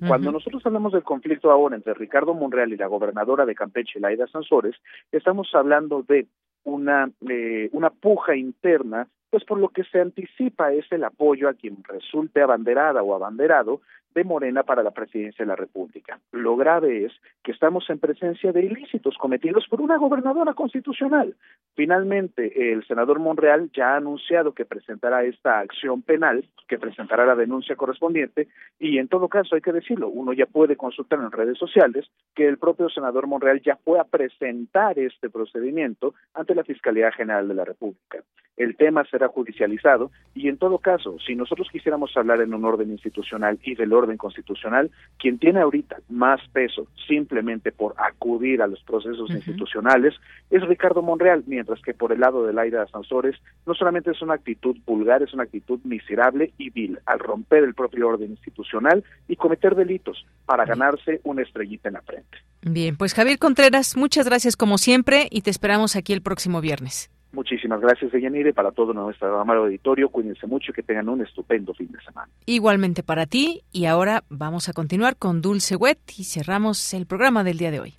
Cuando 0.07 0.31
nosotros 0.31 0.65
hablamos 0.65 0.93
del 0.93 1.03
conflicto 1.03 1.51
ahora 1.51 1.75
entre 1.75 1.93
Ricardo 1.93 2.33
Monreal 2.33 2.73
y 2.73 2.77
la 2.77 2.87
gobernadora 2.87 3.45
de 3.45 3.53
Campeche, 3.53 3.99
Laida 3.99 4.25
Sansores, 4.25 4.75
estamos 5.11 5.53
hablando 5.53 6.01
de 6.01 6.25
una, 6.63 7.09
eh, 7.27 7.69
una 7.73 7.89
puja 7.89 8.35
interna 8.35 9.07
pues 9.31 9.43
por 9.45 9.57
lo 9.57 9.69
que 9.69 9.83
se 9.85 9.99
anticipa 9.99 10.73
es 10.73 10.85
el 10.91 11.03
apoyo 11.03 11.49
a 11.49 11.53
quien 11.53 11.83
resulte 11.85 12.41
abanderada 12.41 13.01
o 13.01 13.15
abanderado 13.15 13.81
de 14.13 14.23
Morena 14.23 14.63
para 14.63 14.83
la 14.83 14.91
presidencia 14.91 15.45
de 15.45 15.49
la 15.49 15.55
República. 15.55 16.19
Lo 16.31 16.55
grave 16.57 17.05
es 17.05 17.13
que 17.43 17.51
estamos 17.51 17.89
en 17.89 17.99
presencia 17.99 18.51
de 18.51 18.65
ilícitos 18.65 19.17
cometidos 19.17 19.65
por 19.69 19.81
una 19.81 19.97
gobernadora 19.97 20.53
constitucional. 20.53 21.35
Finalmente, 21.75 22.73
el 22.73 22.85
senador 22.85 23.19
Monreal 23.19 23.71
ya 23.73 23.93
ha 23.93 23.97
anunciado 23.97 24.53
que 24.53 24.65
presentará 24.65 25.23
esta 25.23 25.59
acción 25.59 26.01
penal, 26.01 26.43
que 26.67 26.77
presentará 26.77 27.25
la 27.25 27.35
denuncia 27.35 27.75
correspondiente, 27.75 28.49
y 28.79 28.97
en 28.97 29.07
todo 29.07 29.29
caso 29.29 29.55
hay 29.55 29.61
que 29.61 29.71
decirlo, 29.71 30.09
uno 30.09 30.33
ya 30.33 30.45
puede 30.45 30.75
consultar 30.75 31.19
en 31.19 31.31
redes 31.31 31.57
sociales 31.57 32.05
que 32.35 32.47
el 32.47 32.57
propio 32.57 32.89
senador 32.89 33.27
Monreal 33.27 33.61
ya 33.61 33.77
fue 33.77 33.99
a 33.99 34.03
presentar 34.03 34.99
este 34.99 35.29
procedimiento 35.29 36.13
ante 36.33 36.55
la 36.55 36.63
Fiscalía 36.63 37.11
General 37.11 37.47
de 37.47 37.55
la 37.55 37.65
República. 37.65 38.19
El 38.57 38.75
tema 38.75 39.05
se 39.05 39.17
será 39.21 39.27
judicializado 39.27 40.11
y 40.33 40.47
en 40.47 40.57
todo 40.57 40.79
caso, 40.79 41.17
si 41.25 41.35
nosotros 41.35 41.67
quisiéramos 41.71 42.15
hablar 42.17 42.41
en 42.41 42.53
un 42.53 42.65
orden 42.65 42.89
institucional 42.89 43.59
y 43.63 43.75
del 43.75 43.93
orden 43.93 44.17
constitucional, 44.17 44.89
quien 45.19 45.37
tiene 45.37 45.59
ahorita 45.59 45.97
más 46.09 46.41
peso 46.51 46.87
simplemente 47.07 47.71
por 47.71 47.93
acudir 47.97 48.61
a 48.61 48.67
los 48.67 48.81
procesos 48.83 49.29
institucionales 49.29 50.15
es 50.49 50.65
Ricardo 50.67 51.01
Monreal, 51.01 51.43
mientras 51.45 51.81
que 51.81 51.93
por 51.93 52.11
el 52.11 52.19
lado 52.19 52.45
del 52.45 52.57
aire 52.57 52.79
de 52.79 52.87
Sansores 52.87 53.35
no 53.67 53.75
solamente 53.75 54.11
es 54.11 54.21
una 54.21 54.33
actitud 54.33 54.75
vulgar, 54.85 55.21
es 55.21 55.33
una 55.33 55.43
actitud 55.43 55.79
miserable 55.83 56.53
y 56.57 56.69
vil 56.71 56.97
al 57.05 57.19
romper 57.19 57.63
el 57.63 57.75
propio 57.75 58.07
orden 58.07 58.31
institucional 58.31 59.03
y 59.27 59.35
cometer 59.35 59.75
delitos 59.75 60.25
para 60.45 60.65
ganarse 60.65 61.21
una 61.23 61.43
estrellita 61.43 61.89
en 61.89 61.93
la 61.93 62.01
frente. 62.01 62.37
Bien, 62.63 62.95
pues 62.95 63.13
Javier 63.13 63.37
Contreras, 63.37 63.95
muchas 63.95 64.25
gracias 64.25 64.55
como 64.55 64.77
siempre 64.77 65.27
y 65.29 65.41
te 65.41 65.49
esperamos 65.51 65.95
aquí 65.95 66.13
el 66.13 66.21
próximo 66.21 66.61
viernes. 66.61 67.09
Muchísimas 67.33 67.79
gracias, 67.79 68.11
Deyanire, 68.11 68.53
para 68.53 68.71
todo 68.71 68.93
nuestro 68.93 69.39
amado 69.39 69.63
auditorio. 69.63 70.09
Cuídense 70.09 70.47
mucho 70.47 70.71
y 70.71 70.73
que 70.73 70.83
tengan 70.83 71.07
un 71.09 71.21
estupendo 71.21 71.73
fin 71.73 71.89
de 71.91 72.01
semana. 72.03 72.29
Igualmente 72.45 73.03
para 73.03 73.25
ti. 73.25 73.61
Y 73.71 73.85
ahora 73.85 74.23
vamos 74.29 74.67
a 74.67 74.73
continuar 74.73 75.15
con 75.15 75.41
Dulce 75.41 75.75
Wet 75.75 75.99
y 76.17 76.25
cerramos 76.25 76.93
el 76.93 77.05
programa 77.05 77.43
del 77.43 77.57
día 77.57 77.71
de 77.71 77.79
hoy. 77.79 77.93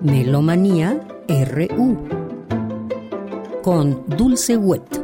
Melomanía 0.00 0.98
RU 1.28 2.08
con 3.62 4.06
Dulce 4.06 4.56
Wet. 4.56 4.99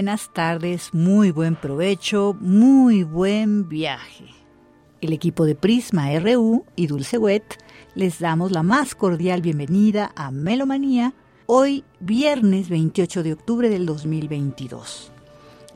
Buenas 0.00 0.32
tardes, 0.32 0.94
muy 0.94 1.30
buen 1.30 1.56
provecho, 1.56 2.34
muy 2.40 3.04
buen 3.04 3.68
viaje. 3.68 4.24
El 5.02 5.12
equipo 5.12 5.44
de 5.44 5.54
Prisma 5.54 6.18
RU 6.18 6.64
y 6.74 6.86
Dulce 6.86 7.18
Wet 7.18 7.58
les 7.94 8.18
damos 8.18 8.50
la 8.50 8.62
más 8.62 8.94
cordial 8.94 9.42
bienvenida 9.42 10.10
a 10.16 10.30
Melomanía, 10.30 11.12
hoy 11.44 11.84
viernes 12.00 12.70
28 12.70 13.22
de 13.22 13.34
octubre 13.34 13.68
del 13.68 13.84
2022. 13.84 15.12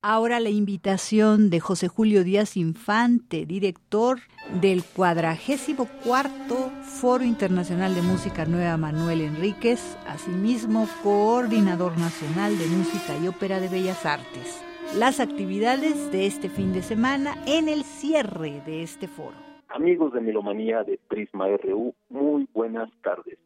Ahora 0.01 0.39
la 0.39 0.51
invitación 0.51 1.51
de 1.51 1.59
José 1.59 1.89
Julio 1.89 2.23
Díaz 2.23 2.57
Infante, 2.57 3.45
director 3.47 4.19
del 4.61 4.85
cuadragésimo 4.85 5.89
cuarto 6.05 6.71
Foro 6.83 7.25
Internacional 7.25 7.97
de 7.97 8.03
Música 8.03 8.45
Nueva 8.45 8.77
Manuel 8.77 9.23
Enríquez, 9.23 9.99
asimismo 10.07 10.87
coordinador 11.03 11.99
nacional 11.99 12.57
de 12.57 12.67
música 12.69 13.19
y 13.21 13.27
ópera 13.27 13.59
de 13.59 13.67
Bellas 13.67 14.07
Artes. 14.07 14.65
Las 14.97 15.19
actividades 15.19 16.13
de 16.13 16.27
este 16.27 16.49
fin 16.49 16.73
de 16.73 16.83
semana 16.83 17.35
en 17.49 17.69
el 17.69 17.83
cierre 17.83 18.63
de 18.65 18.85
este 18.85 19.09
foro. 19.09 19.37
Amigos 19.67 20.13
de 20.13 20.21
Melomanía 20.21 20.85
de 20.85 21.01
Prisma 21.09 21.49
RU, 21.49 21.93
muy 22.09 22.47
buenas 22.55 22.89
tardes. 23.03 23.37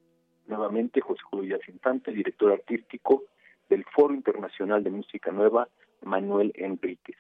Nuevamente 0.47 1.01
José 1.01 1.23
Julio 1.31 1.57
Díaz 1.57 1.67
Infante, 1.71 2.13
director 2.13 2.53
artístico 2.53 3.23
del 3.71 3.87
Foro 3.87 4.13
Internacional 4.13 4.85
de 4.85 4.91
Música 4.91 5.33
Nueva 5.33 5.67
Manuel 6.05 6.53
Enríquez. 6.57 7.17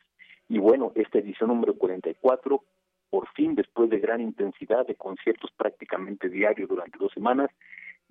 Y 0.48 0.58
bueno, 0.58 0.92
esta 0.94 1.18
edición 1.18 1.48
número 1.48 1.74
44, 1.74 2.62
por 3.10 3.28
fin, 3.32 3.54
después 3.54 3.90
de 3.90 3.98
gran 3.98 4.20
intensidad 4.20 4.86
de 4.86 4.94
conciertos 4.94 5.50
prácticamente 5.56 6.28
diarios 6.28 6.68
durante 6.68 6.98
dos 6.98 7.12
semanas, 7.12 7.50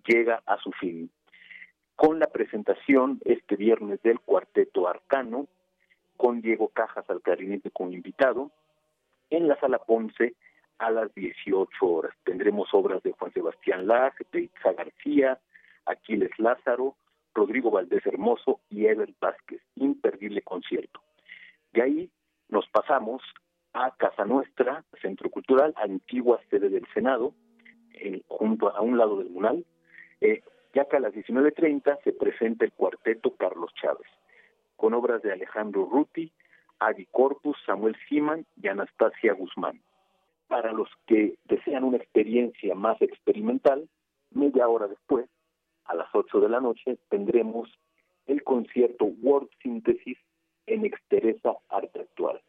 llega 0.05 0.41
a 0.45 0.57
su 0.57 0.71
fin. 0.71 1.09
Con 1.95 2.19
la 2.19 2.27
presentación 2.27 3.19
este 3.25 3.55
viernes 3.55 4.01
del 4.01 4.19
Cuarteto 4.19 4.87
Arcano, 4.87 5.47
con 6.17 6.41
Diego 6.41 6.69
Cajas 6.69 7.09
al 7.09 7.21
clarinete 7.21 7.71
como 7.71 7.91
invitado, 7.91 8.51
en 9.29 9.47
la 9.47 9.59
Sala 9.59 9.79
Ponce 9.79 10.35
a 10.77 10.91
las 10.91 11.13
18 11.13 11.69
horas. 11.85 12.13
Tendremos 12.23 12.73
obras 12.73 13.01
de 13.03 13.11
Juan 13.11 13.31
Sebastián 13.33 13.87
Laz, 13.87 14.13
de 14.31 14.41
Itza 14.41 14.73
García, 14.73 15.39
Aquiles 15.85 16.31
Lázaro, 16.37 16.95
Rodrigo 17.33 17.71
Valdés 17.71 18.05
Hermoso 18.05 18.59
y 18.69 18.85
Ever 18.85 19.13
Vázquez. 19.19 19.61
Imperdible 19.75 20.41
concierto. 20.41 21.01
De 21.73 21.81
ahí 21.81 22.11
nos 22.49 22.67
pasamos 22.69 23.21
a 23.73 23.95
Casa 23.95 24.25
Nuestra, 24.25 24.83
Centro 25.01 25.29
Cultural, 25.29 25.73
antigua 25.77 26.39
sede 26.49 26.69
del 26.69 26.85
Senado, 26.93 27.33
junto 28.27 28.75
a 28.75 28.81
un 28.81 28.97
lado 28.97 29.17
del 29.17 29.29
Munal, 29.29 29.65
eh, 30.19 30.41
ya 30.73 30.87
a 30.89 30.99
las 30.99 31.13
19.30 31.13 31.99
se 32.03 32.13
presenta 32.13 32.65
el 32.65 32.71
cuarteto 32.71 33.35
Carlos 33.35 33.71
Chávez, 33.81 34.07
con 34.75 34.93
obras 34.93 35.21
de 35.21 35.31
Alejandro 35.31 35.85
Ruti, 35.85 36.31
Adi 36.79 37.05
Corpus, 37.07 37.57
Samuel 37.65 37.95
Siman 38.07 38.45
y 38.61 38.67
Anastasia 38.67 39.33
Guzmán. 39.33 39.81
Para 40.47 40.71
los 40.73 40.89
que 41.07 41.35
desean 41.45 41.83
una 41.83 41.97
experiencia 41.97 42.73
más 42.75 43.01
experimental, 43.01 43.87
media 44.31 44.67
hora 44.67 44.87
después 44.87 45.29
a 45.91 45.95
las 45.95 46.07
8 46.13 46.39
de 46.39 46.49
la 46.49 46.61
noche 46.61 46.97
tendremos 47.09 47.69
el 48.25 48.43
concierto 48.43 49.05
World 49.21 49.49
Synthesis 49.61 50.17
en 50.65 50.85
Exteresa 50.85 51.57
Arte 51.67 51.99
Actual. 51.99 52.41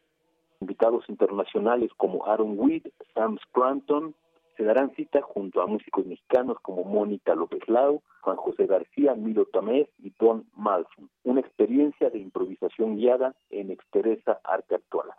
Invitados 0.61 1.03
internacionales 1.09 1.91
como 1.97 2.25
Aaron 2.25 2.57
Weed, 2.57 2.83
Sam 3.13 3.37
Scranton, 3.49 4.15
se 4.55 4.63
darán 4.63 4.95
cita 4.95 5.21
junto 5.21 5.61
a 5.61 5.67
músicos 5.67 6.05
mexicanos 6.05 6.57
como 6.61 6.85
Mónica 6.85 7.35
López 7.35 7.67
Lau, 7.67 8.01
Juan 8.21 8.37
José 8.37 8.65
García, 8.65 9.13
Milo 9.13 9.45
Tamés 9.45 9.89
y 9.97 10.13
Don 10.17 10.45
Malfin. 10.55 11.09
Una 11.23 11.41
experiencia 11.41 12.09
de 12.09 12.19
improvisación 12.19 12.95
guiada 12.95 13.35
en 13.49 13.71
Exteresa 13.71 14.39
Arte 14.45 14.75
Actual. 14.75 15.09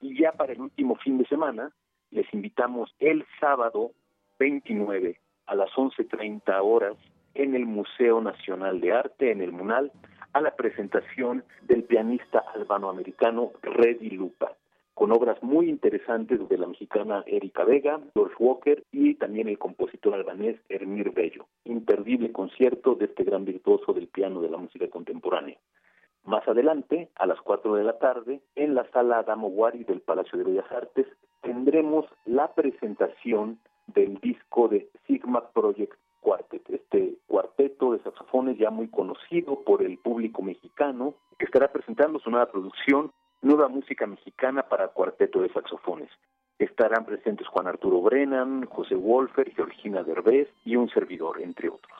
Y 0.00 0.20
ya 0.20 0.32
para 0.32 0.52
el 0.52 0.60
último 0.60 0.96
fin 0.96 1.16
de 1.16 1.26
semana, 1.26 1.72
les 2.10 2.26
invitamos 2.34 2.94
el 2.98 3.24
sábado 3.40 3.92
29 4.38 5.18
a 5.46 5.54
las 5.54 5.70
11.30 5.70 6.60
horas 6.62 6.96
en 7.34 7.54
el 7.54 7.66
Museo 7.66 8.20
Nacional 8.20 8.80
de 8.80 8.92
Arte, 8.92 9.30
en 9.30 9.42
el 9.42 9.52
MUNAL, 9.52 9.92
a 10.32 10.40
la 10.40 10.54
presentación 10.56 11.44
del 11.62 11.84
pianista 11.84 12.44
albanoamericano 12.54 13.52
Reddy 13.62 14.10
Lupa, 14.10 14.52
con 14.94 15.12
obras 15.12 15.42
muy 15.42 15.68
interesantes 15.68 16.48
de 16.48 16.58
la 16.58 16.66
mexicana 16.66 17.22
Erika 17.26 17.64
Vega, 17.64 18.00
George 18.14 18.34
Walker 18.38 18.82
y 18.90 19.14
también 19.14 19.48
el 19.48 19.58
compositor 19.58 20.14
albanés 20.14 20.56
Hermir 20.68 21.12
Bello. 21.12 21.46
Imperdible 21.64 22.32
concierto 22.32 22.94
de 22.94 23.06
este 23.06 23.24
gran 23.24 23.44
virtuoso 23.44 23.92
del 23.92 24.08
piano 24.08 24.40
de 24.40 24.50
la 24.50 24.58
música 24.58 24.88
contemporánea. 24.88 25.56
Más 26.24 26.46
adelante, 26.46 27.08
a 27.14 27.26
las 27.26 27.40
4 27.40 27.76
de 27.76 27.84
la 27.84 27.98
tarde, 27.98 28.40
en 28.54 28.74
la 28.74 28.90
sala 28.90 29.20
Adamo 29.20 29.48
Wari 29.48 29.84
del 29.84 30.00
Palacio 30.00 30.36
de 30.36 30.44
Bellas 30.44 30.70
Artes, 30.70 31.06
tendremos 31.42 32.04
la 32.26 32.52
presentación 32.54 33.58
del 33.86 34.18
disco 34.18 34.68
de 34.68 34.90
Sigma 35.06 35.48
Project 35.52 35.94
Quartet, 36.20 36.68
este 36.70 37.14
cuarteto 37.26 37.92
de 37.92 38.02
saxofones 38.02 38.58
ya 38.58 38.70
muy 38.70 38.88
conocido 38.88 39.62
por 39.64 39.82
el 39.82 39.98
público 39.98 40.42
mexicano, 40.42 41.14
que 41.38 41.44
estará 41.44 41.72
presentando 41.72 42.18
su 42.18 42.30
nueva 42.30 42.50
producción, 42.50 43.12
Nueva 43.40 43.68
Música 43.68 44.06
Mexicana 44.06 44.64
para 44.64 44.88
Cuarteto 44.88 45.40
de 45.40 45.52
Saxofones. 45.52 46.10
Estarán 46.58 47.04
presentes 47.04 47.46
Juan 47.46 47.68
Arturo 47.68 48.00
Brennan, 48.02 48.66
José 48.66 48.96
Wolfer, 48.96 49.52
Georgina 49.54 50.02
Derbez 50.02 50.48
y 50.64 50.74
un 50.74 50.88
servidor, 50.88 51.40
entre 51.40 51.68
otros. 51.68 51.98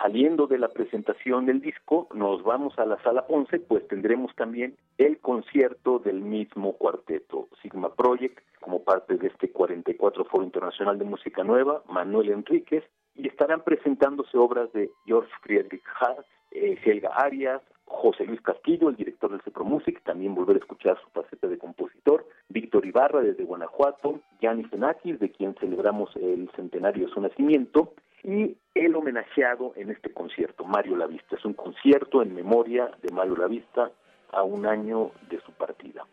Saliendo 0.00 0.46
de 0.46 0.58
la 0.58 0.68
presentación 0.68 1.46
del 1.46 1.60
disco, 1.60 2.08
nos 2.14 2.42
vamos 2.42 2.78
a 2.78 2.84
la 2.84 3.02
sala 3.02 3.24
11, 3.28 3.60
pues 3.60 3.86
tendremos 3.88 4.34
también 4.36 4.76
el 4.98 5.18
concierto 5.20 5.98
del 5.98 6.20
mismo 6.20 6.74
cuarteto, 6.74 7.48
Sigma 7.62 7.94
Project, 7.94 8.38
como 8.60 8.84
parte 8.84 9.16
de 9.16 9.28
este 9.28 9.50
44 9.50 10.24
Foro 10.26 10.44
Internacional 10.44 10.98
de 10.98 11.04
Música 11.04 11.44
Nueva, 11.44 11.82
Manuel 11.88 12.30
Enríquez, 12.30 12.84
y 13.14 13.28
estarán 13.28 13.62
presentándose 13.62 14.36
obras 14.38 14.72
de 14.72 14.90
George 15.06 15.30
Friedrich 15.42 15.84
Haas, 16.00 16.26
eh, 16.50 16.78
Helga 16.84 17.10
Arias, 17.16 17.62
José 17.84 18.24
Luis 18.24 18.40
Castillo, 18.40 18.88
el 18.88 18.96
director 18.96 19.30
del 19.30 19.42
Cepro 19.42 19.64
Music, 19.64 20.00
también 20.04 20.34
volver 20.34 20.56
a 20.56 20.60
escuchar 20.60 20.98
su 21.02 21.10
faceta 21.10 21.46
de 21.46 21.58
compositor, 21.58 22.26
Víctor 22.48 22.86
Ibarra 22.86 23.20
desde 23.20 23.44
Guanajuato, 23.44 24.20
Gianni 24.40 24.64
Zenakis, 24.64 25.18
de 25.18 25.30
quien 25.30 25.54
celebramos 25.56 26.14
el 26.16 26.50
centenario 26.56 27.06
de 27.06 27.12
su 27.12 27.20
nacimiento, 27.20 27.94
y 28.24 28.56
el 28.74 28.94
homenajeado 28.94 29.72
en 29.76 29.90
este 29.90 30.12
concierto, 30.12 30.64
Mario 30.64 30.96
Lavista. 30.96 31.36
Es 31.36 31.44
un 31.44 31.54
concierto 31.54 32.22
en 32.22 32.34
memoria 32.34 32.90
de 33.02 33.12
Mario 33.12 33.36
Lavista 33.36 33.90
a 34.30 34.42
un 34.42 34.66
año 34.66 35.10
de 35.28 35.40
su 35.40 35.52
partida. 35.52 36.06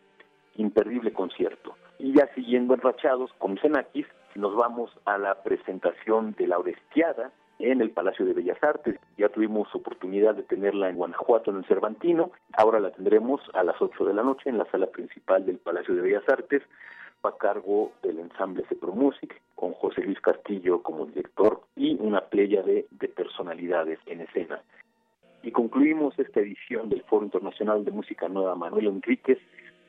Imperdible 0.56 1.12
concierto. 1.12 1.76
Y 1.98 2.14
ya 2.14 2.28
siguiendo 2.34 2.74
enrachados 2.74 3.32
con 3.38 3.56
Zenakis, 3.58 4.06
nos 4.34 4.54
vamos 4.54 4.90
a 5.04 5.18
la 5.18 5.42
presentación 5.42 6.34
de 6.38 6.46
La 6.46 6.58
Orestiada 6.58 7.32
en 7.58 7.80
el 7.80 7.90
Palacio 7.90 8.24
de 8.24 8.32
Bellas 8.32 8.62
Artes. 8.62 8.98
Ya 9.18 9.28
tuvimos 9.28 9.74
oportunidad 9.74 10.34
de 10.34 10.42
tenerla 10.42 10.88
en 10.88 10.96
Guanajuato, 10.96 11.50
en 11.50 11.58
el 11.58 11.64
Cervantino. 11.66 12.30
Ahora 12.52 12.80
la 12.80 12.90
tendremos 12.90 13.40
a 13.54 13.62
las 13.62 13.80
8 13.80 14.04
de 14.04 14.14
la 14.14 14.22
noche 14.22 14.48
en 14.48 14.58
la 14.58 14.70
sala 14.70 14.86
principal 14.86 15.44
del 15.44 15.58
Palacio 15.58 15.94
de 15.94 16.02
Bellas 16.02 16.28
Artes 16.28 16.62
a 17.22 17.36
cargo 17.36 17.92
del 18.02 18.18
ensamble 18.18 18.64
Cepro 18.68 18.92
Music, 18.92 19.42
con 19.54 19.74
José 19.74 20.02
Luis 20.02 20.20
Castillo 20.20 20.82
como 20.82 21.04
director 21.04 21.60
y 21.76 21.96
una 22.00 22.22
playa 22.22 22.62
de, 22.62 22.86
de 22.90 23.08
personalidades 23.08 23.98
en 24.06 24.22
escena. 24.22 24.62
Y 25.42 25.52
concluimos 25.52 26.18
esta 26.18 26.40
edición 26.40 26.88
del 26.88 27.02
Foro 27.02 27.24
Internacional 27.24 27.84
de 27.84 27.90
Música 27.90 28.28
Nueva 28.28 28.54
Manuel 28.54 28.86
Enríquez 28.86 29.38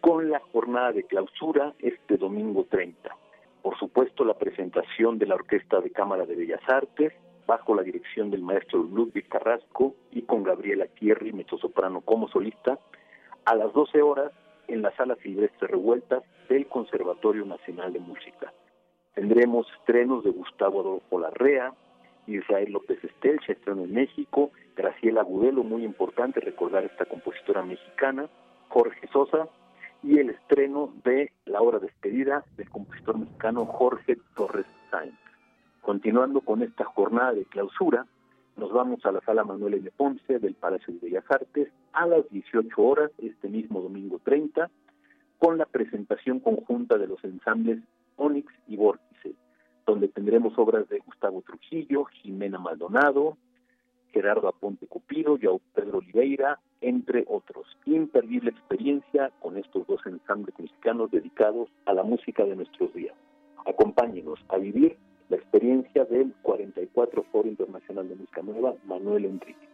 con 0.02 0.30
la 0.30 0.40
jornada 0.52 0.92
de 0.92 1.04
clausura 1.04 1.74
este 1.80 2.18
domingo 2.18 2.66
30. 2.70 3.16
Por 3.62 3.78
supuesto, 3.78 4.26
la 4.26 4.34
presentación 4.34 5.20
de 5.20 5.28
la 5.28 5.36
Orquesta 5.36 5.82
de 5.82 5.92
Cámara 5.92 6.26
de 6.26 6.36
Bellas 6.36 6.62
Artes, 6.68 7.14
bajo 7.46 7.76
la 7.76 7.84
dirección 7.84 8.32
del 8.32 8.42
maestro 8.42 8.80
Ludwig 8.80 9.28
Carrasco 9.28 9.96
y 10.12 10.24
con 10.24 10.44
Gabriela 10.44 10.88
Thierry, 10.88 11.32
mezzosoprano 11.34 12.02
como 12.02 12.28
solista, 12.30 12.80
a 13.46 13.56
las 13.56 13.72
12 13.74 14.02
horas 14.02 14.32
en 14.68 14.82
la 14.82 14.96
Sala 14.96 15.16
Silvestre 15.22 15.68
Revueltas 15.68 16.24
del 16.50 16.68
Conservatorio 16.68 17.46
Nacional 17.46 17.94
de 17.94 18.00
Música. 18.00 18.54
Tendremos 19.14 19.68
estrenos 19.80 20.24
de 20.24 20.32
Gustavo 20.32 20.82
Adolfo 20.82 21.20
Larrea, 21.20 21.74
Israel 22.28 22.72
López 22.72 23.04
Estelcha, 23.04 23.52
estreno 23.52 23.84
en 23.84 23.94
México, 23.94 24.52
Graciela 24.76 25.22
Gudelo, 25.24 25.64
muy 25.64 25.84
importante 25.84 26.40
recordar 26.40 26.86
esta 26.86 27.06
compositora 27.06 27.62
mexicana, 27.64 28.30
Jorge 28.70 29.08
Sosa, 29.12 29.50
y 30.04 30.18
el 30.18 30.32
estreno 30.32 30.94
de 31.04 31.32
la 31.46 31.62
obra 31.62 31.80
despedida 31.80 32.44
del 32.58 32.70
compositor 32.70 33.18
mexicano 33.18 33.66
Jorge 33.66 34.18
Torres 34.36 34.66
Sainz. 34.90 35.16
Continuando 35.82 36.42
con 36.42 36.64
esta 36.64 36.86
jornada 36.86 37.34
de 37.34 37.46
clausura, 37.46 38.06
nos 38.58 38.72
vamos 38.72 39.06
a 39.06 39.12
la 39.12 39.22
sala 39.22 39.44
Manuel 39.44 39.76
L. 39.76 39.92
Ponce 39.96 40.40
del 40.40 40.56
Palacio 40.56 40.94
de 40.94 41.00
Bellas 41.00 41.26
Artes 41.30 41.70
a 41.94 42.06
las 42.06 42.30
18 42.30 42.82
horas, 42.82 43.12
este 43.18 43.48
mismo 43.48 43.82
domingo 43.82 44.20
30, 44.24 44.70
con 45.40 45.58
la 45.58 45.66
presentación 45.66 46.40
conjunta 46.40 46.98
de 46.98 47.08
los 47.08 47.24
ensambles 47.24 47.80
Onyx 48.18 48.54
y 48.68 48.78
Vórtice, 48.78 49.34
donde 49.86 50.08
tendremos 50.08 50.58
obras 50.58 50.88
de 50.90 51.00
Gustavo 51.00 51.42
Trujillo, 51.42 52.06
Jimena 52.06 52.60
Maldonado, 52.60 53.38
Gerardo 54.12 54.48
Aponte 54.48 54.88
Cupido, 54.88 55.38
Pedro 55.74 56.00
Oliveira, 56.00 56.60
entre 56.82 57.26
otros. 57.28 57.66
Imperdible 57.86 58.52
experiencia 58.52 59.32
con 59.40 59.58
estos 59.58 59.88
dos 59.88 60.02
ensambles 60.06 60.54
mexicanos 60.60 61.12
dedicados 61.12 61.70
a 61.86 61.94
la 61.94 62.04
música 62.04 62.44
de 62.44 62.56
nuestros 62.56 62.94
días. 62.94 63.16
Acompáñenos 63.66 64.40
a 64.50 64.58
vivir 64.58 64.98
la 65.30 65.38
experiencia 65.38 66.04
del 66.06 66.34
44 66.42 67.24
Foro 67.32 67.48
Internacional 67.48 68.10
de 68.10 68.16
Música 68.16 68.42
Nueva, 68.42 68.76
Manuel 68.86 69.26
Enrique. 69.26 69.68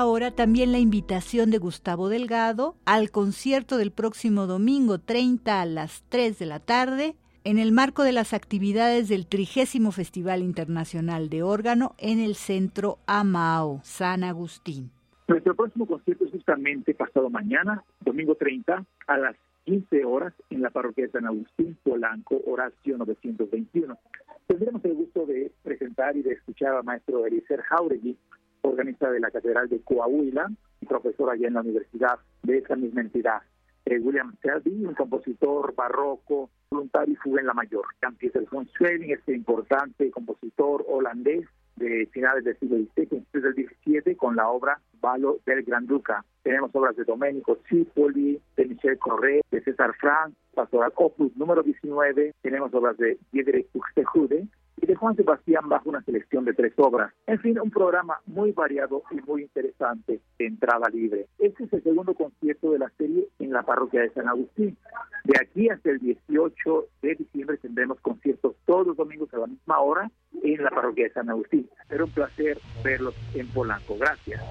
Ahora 0.00 0.30
también 0.30 0.70
la 0.70 0.78
invitación 0.78 1.50
de 1.50 1.58
Gustavo 1.58 2.08
Delgado 2.08 2.76
al 2.84 3.10
concierto 3.10 3.78
del 3.78 3.90
próximo 3.90 4.46
domingo 4.46 5.00
30 5.00 5.60
a 5.60 5.66
las 5.66 6.04
3 6.08 6.38
de 6.38 6.46
la 6.46 6.60
tarde 6.60 7.16
en 7.42 7.58
el 7.58 7.72
marco 7.72 8.04
de 8.04 8.12
las 8.12 8.32
actividades 8.32 9.08
del 9.08 9.26
trigésimo 9.26 9.90
Festival 9.90 10.42
Internacional 10.42 11.28
de 11.28 11.42
Órgano 11.42 11.96
en 11.98 12.20
el 12.20 12.36
Centro 12.36 12.98
Amao, 13.08 13.80
San 13.82 14.22
Agustín. 14.22 14.92
Nuestro 15.26 15.56
próximo 15.56 15.84
concierto 15.84 16.26
es 16.26 16.30
justamente 16.30 16.94
pasado 16.94 17.28
mañana, 17.28 17.82
domingo 18.00 18.36
30, 18.36 18.84
a 19.08 19.18
las 19.18 19.34
15 19.64 20.04
horas 20.04 20.32
en 20.50 20.62
la 20.62 20.70
parroquia 20.70 21.06
de 21.06 21.10
San 21.10 21.26
Agustín, 21.26 21.76
Polanco, 21.82 22.40
Horacio 22.46 22.98
921. 22.98 23.98
Tendremos 24.46 24.84
el 24.84 24.94
gusto 24.94 25.26
de 25.26 25.50
presentar 25.64 26.16
y 26.16 26.22
de 26.22 26.34
escuchar 26.34 26.76
al 26.76 26.84
maestro 26.84 27.26
Eliezer 27.26 27.62
Jauregui, 27.62 28.16
organista 28.62 29.10
de 29.10 29.20
la 29.20 29.30
Catedral 29.30 29.68
de 29.68 29.80
Coahuila 29.80 30.50
profesor 30.88 31.30
allá 31.30 31.46
en 31.46 31.54
la 31.54 31.60
universidad 31.60 32.18
de 32.42 32.58
esa 32.58 32.74
misma 32.74 33.02
entidad. 33.02 33.42
Eh, 33.84 33.98
William 34.00 34.34
Selby, 34.42 34.84
un 34.84 34.94
compositor 34.94 35.74
barroco, 35.74 36.50
voluntario 36.70 37.14
y 37.14 37.16
fuga 37.16 37.40
en 37.40 37.46
la 37.46 37.54
mayor. 37.54 37.84
Jean-Pierre 38.02 38.46
von 38.50 38.66
Schwerin, 38.68 39.10
este 39.10 39.34
importante 39.34 40.10
compositor 40.10 40.84
holandés 40.88 41.46
de 41.76 42.06
finales 42.12 42.44
del 42.44 42.58
siglo 42.58 42.76
XVI, 42.76 43.06
principios 43.06 43.44
del 43.44 43.54
XVII, 43.54 44.16
con 44.16 44.34
la 44.34 44.48
obra 44.48 44.80
Valo 45.00 45.38
del 45.46 45.62
Gran 45.62 45.86
Duca. 45.86 46.24
Tenemos 46.42 46.70
obras 46.74 46.96
de 46.96 47.04
Domenico 47.04 47.58
Cipoli, 47.68 48.40
de 48.56 48.64
Michel 48.66 48.98
Correa, 48.98 49.42
de 49.50 49.62
César 49.62 49.94
Frank, 49.98 50.34
Pastoral 50.54 50.92
Opus 50.96 51.36
número 51.36 51.62
19. 51.62 52.34
Tenemos 52.42 52.74
obras 52.74 52.96
de 52.96 53.16
Diederik 53.30 53.68
Buxtehude, 53.72 54.48
y 54.80 54.86
de 54.86 54.94
Juan 54.94 55.16
Sebastián 55.16 55.68
bajo 55.68 55.88
una 55.88 56.02
selección 56.02 56.44
de 56.44 56.54
tres 56.54 56.72
obras. 56.76 57.12
En 57.26 57.38
fin, 57.40 57.58
un 57.58 57.70
programa 57.70 58.20
muy 58.26 58.52
variado 58.52 59.02
y 59.10 59.16
muy 59.22 59.42
interesante 59.42 60.20
de 60.38 60.46
entrada 60.46 60.88
libre. 60.88 61.26
Este 61.38 61.64
es 61.64 61.72
el 61.72 61.82
segundo 61.82 62.14
concierto 62.14 62.72
de 62.72 62.78
la 62.78 62.90
serie 62.98 63.28
en 63.38 63.52
la 63.52 63.62
parroquia 63.62 64.02
de 64.02 64.10
San 64.10 64.28
Agustín. 64.28 64.76
De 65.24 65.34
aquí 65.40 65.68
hasta 65.68 65.90
el 65.90 65.98
18 65.98 66.86
de 67.02 67.14
diciembre 67.14 67.58
tendremos 67.58 68.00
conciertos 68.00 68.56
todos 68.66 68.86
los 68.86 68.96
domingos 68.96 69.32
a 69.34 69.38
la 69.38 69.46
misma 69.46 69.80
hora 69.80 70.10
en 70.42 70.62
la 70.62 70.70
parroquia 70.70 71.04
de 71.04 71.12
San 71.12 71.28
Agustín. 71.30 71.68
Será 71.88 72.04
un 72.04 72.10
placer 72.10 72.58
verlos 72.82 73.14
en 73.34 73.48
Polanco. 73.48 73.96
Gracias. 73.98 74.42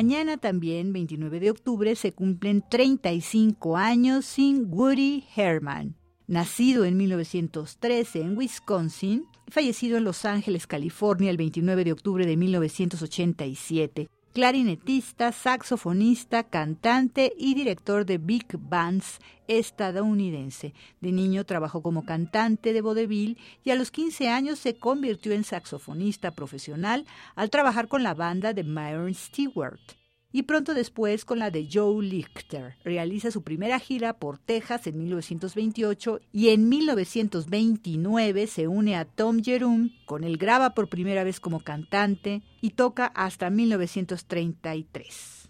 Mañana 0.00 0.38
también, 0.38 0.94
29 0.94 1.40
de 1.40 1.50
octubre, 1.50 1.94
se 1.94 2.12
cumplen 2.12 2.64
35 2.70 3.76
años 3.76 4.24
sin 4.24 4.64
Woody 4.72 5.24
Herman. 5.36 5.94
Nacido 6.26 6.86
en 6.86 6.96
1913 6.96 8.22
en 8.22 8.38
Wisconsin, 8.38 9.26
fallecido 9.48 9.98
en 9.98 10.04
Los 10.04 10.24
Ángeles, 10.24 10.66
California, 10.66 11.28
el 11.28 11.36
29 11.36 11.84
de 11.84 11.92
octubre 11.92 12.24
de 12.24 12.34
1987. 12.38 14.08
Clarinetista, 14.32 15.32
saxofonista, 15.32 16.44
cantante 16.44 17.32
y 17.36 17.54
director 17.54 18.06
de 18.06 18.18
big 18.18 18.46
bands 18.58 19.18
estadounidense. 19.48 20.74
De 21.00 21.12
niño 21.12 21.44
trabajó 21.44 21.82
como 21.82 22.04
cantante 22.04 22.72
de 22.72 22.80
vodevil 22.80 23.38
y 23.64 23.70
a 23.70 23.74
los 23.74 23.90
15 23.90 24.28
años 24.28 24.58
se 24.58 24.76
convirtió 24.76 25.32
en 25.32 25.44
saxofonista 25.44 26.30
profesional 26.30 27.06
al 27.34 27.50
trabajar 27.50 27.88
con 27.88 28.02
la 28.02 28.14
banda 28.14 28.52
de 28.52 28.62
Myron 28.62 29.12
Stewart 29.14 29.99
y 30.32 30.42
pronto 30.42 30.74
después 30.74 31.24
con 31.24 31.38
la 31.38 31.50
de 31.50 31.68
Joe 31.70 32.04
Lichter. 32.04 32.76
Realiza 32.84 33.30
su 33.30 33.42
primera 33.42 33.78
gira 33.78 34.14
por 34.14 34.38
Texas 34.38 34.86
en 34.86 34.98
1928 34.98 36.20
y 36.32 36.50
en 36.50 36.68
1929 36.68 38.46
se 38.46 38.68
une 38.68 38.96
a 38.96 39.04
Tom 39.04 39.42
Jerome, 39.42 39.90
con 40.06 40.24
él 40.24 40.36
graba 40.36 40.74
por 40.74 40.88
primera 40.88 41.24
vez 41.24 41.40
como 41.40 41.60
cantante 41.60 42.42
y 42.60 42.70
toca 42.70 43.06
hasta 43.06 43.50
1933. 43.50 45.40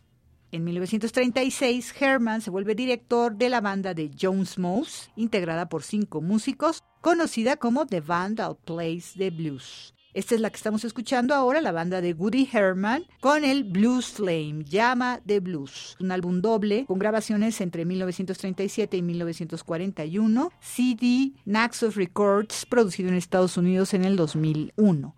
En 0.52 0.65
1936, 0.65 1.94
Herman 2.01 2.40
se 2.40 2.51
vuelve 2.51 2.74
director 2.74 3.36
de 3.36 3.48
la 3.48 3.61
banda 3.61 3.94
de 3.94 4.11
Jones 4.20 4.59
Mouse, 4.59 5.12
integrada 5.15 5.69
por 5.69 5.85
cinco 5.85 6.20
músicos, 6.20 6.82
conocida 7.01 7.57
como 7.57 7.86
The 7.86 8.01
Band 8.01 8.39
That 8.39 8.57
Plays 8.65 9.15
the 9.16 9.31
Blues. 9.31 9.94
Esta 10.12 10.34
es 10.34 10.40
la 10.40 10.50
que 10.50 10.56
estamos 10.56 10.84
escuchando 10.84 11.34
ahora, 11.36 11.60
la 11.60 11.70
banda 11.70 12.00
de 12.00 12.14
Woody 12.14 12.48
Herman, 12.52 13.04
con 13.20 13.44
el 13.44 13.62
Blues 13.62 14.06
Flame, 14.08 14.64
Llama 14.64 15.20
de 15.24 15.38
Blues, 15.38 15.96
un 16.00 16.10
álbum 16.10 16.40
doble 16.40 16.84
con 16.86 16.98
grabaciones 16.98 17.60
entre 17.60 17.84
1937 17.84 18.96
y 18.96 19.02
1941, 19.02 20.50
CD 20.58 21.32
Naxos 21.44 21.94
Records, 21.94 22.66
producido 22.66 23.08
en 23.08 23.14
Estados 23.14 23.56
Unidos 23.56 23.94
en 23.94 24.04
el 24.04 24.16
2001. 24.16 25.14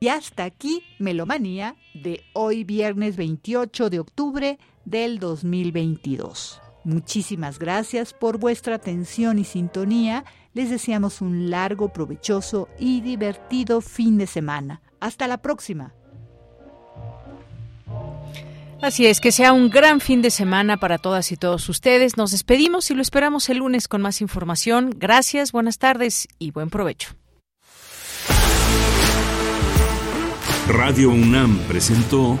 Y 0.00 0.08
hasta 0.08 0.44
aquí 0.44 0.82
Melomanía 0.98 1.76
de 1.94 2.22
hoy 2.32 2.64
viernes 2.64 3.16
28 3.16 3.90
de 3.90 4.00
octubre 4.00 4.58
del 4.84 5.18
2022. 5.18 6.60
Muchísimas 6.84 7.58
gracias 7.58 8.12
por 8.12 8.38
vuestra 8.38 8.74
atención 8.74 9.38
y 9.38 9.44
sintonía. 9.44 10.24
Les 10.52 10.70
deseamos 10.70 11.20
un 11.20 11.50
largo, 11.50 11.92
provechoso 11.92 12.68
y 12.78 13.00
divertido 13.00 13.80
fin 13.80 14.18
de 14.18 14.26
semana. 14.26 14.82
Hasta 15.00 15.26
la 15.26 15.38
próxima. 15.38 15.94
Así 18.82 19.06
es, 19.06 19.20
que 19.20 19.30
sea 19.30 19.52
un 19.52 19.70
gran 19.70 20.00
fin 20.00 20.22
de 20.22 20.30
semana 20.30 20.76
para 20.76 20.98
todas 20.98 21.30
y 21.30 21.36
todos 21.36 21.68
ustedes. 21.68 22.16
Nos 22.16 22.32
despedimos 22.32 22.90
y 22.90 22.94
lo 22.94 23.02
esperamos 23.02 23.48
el 23.48 23.58
lunes 23.58 23.86
con 23.86 24.02
más 24.02 24.20
información. 24.20 24.92
Gracias, 24.96 25.52
buenas 25.52 25.78
tardes 25.78 26.26
y 26.40 26.50
buen 26.50 26.68
provecho. 26.68 27.10
Radio 30.66 31.10
UNAM 31.10 31.58
presentó 31.68 32.40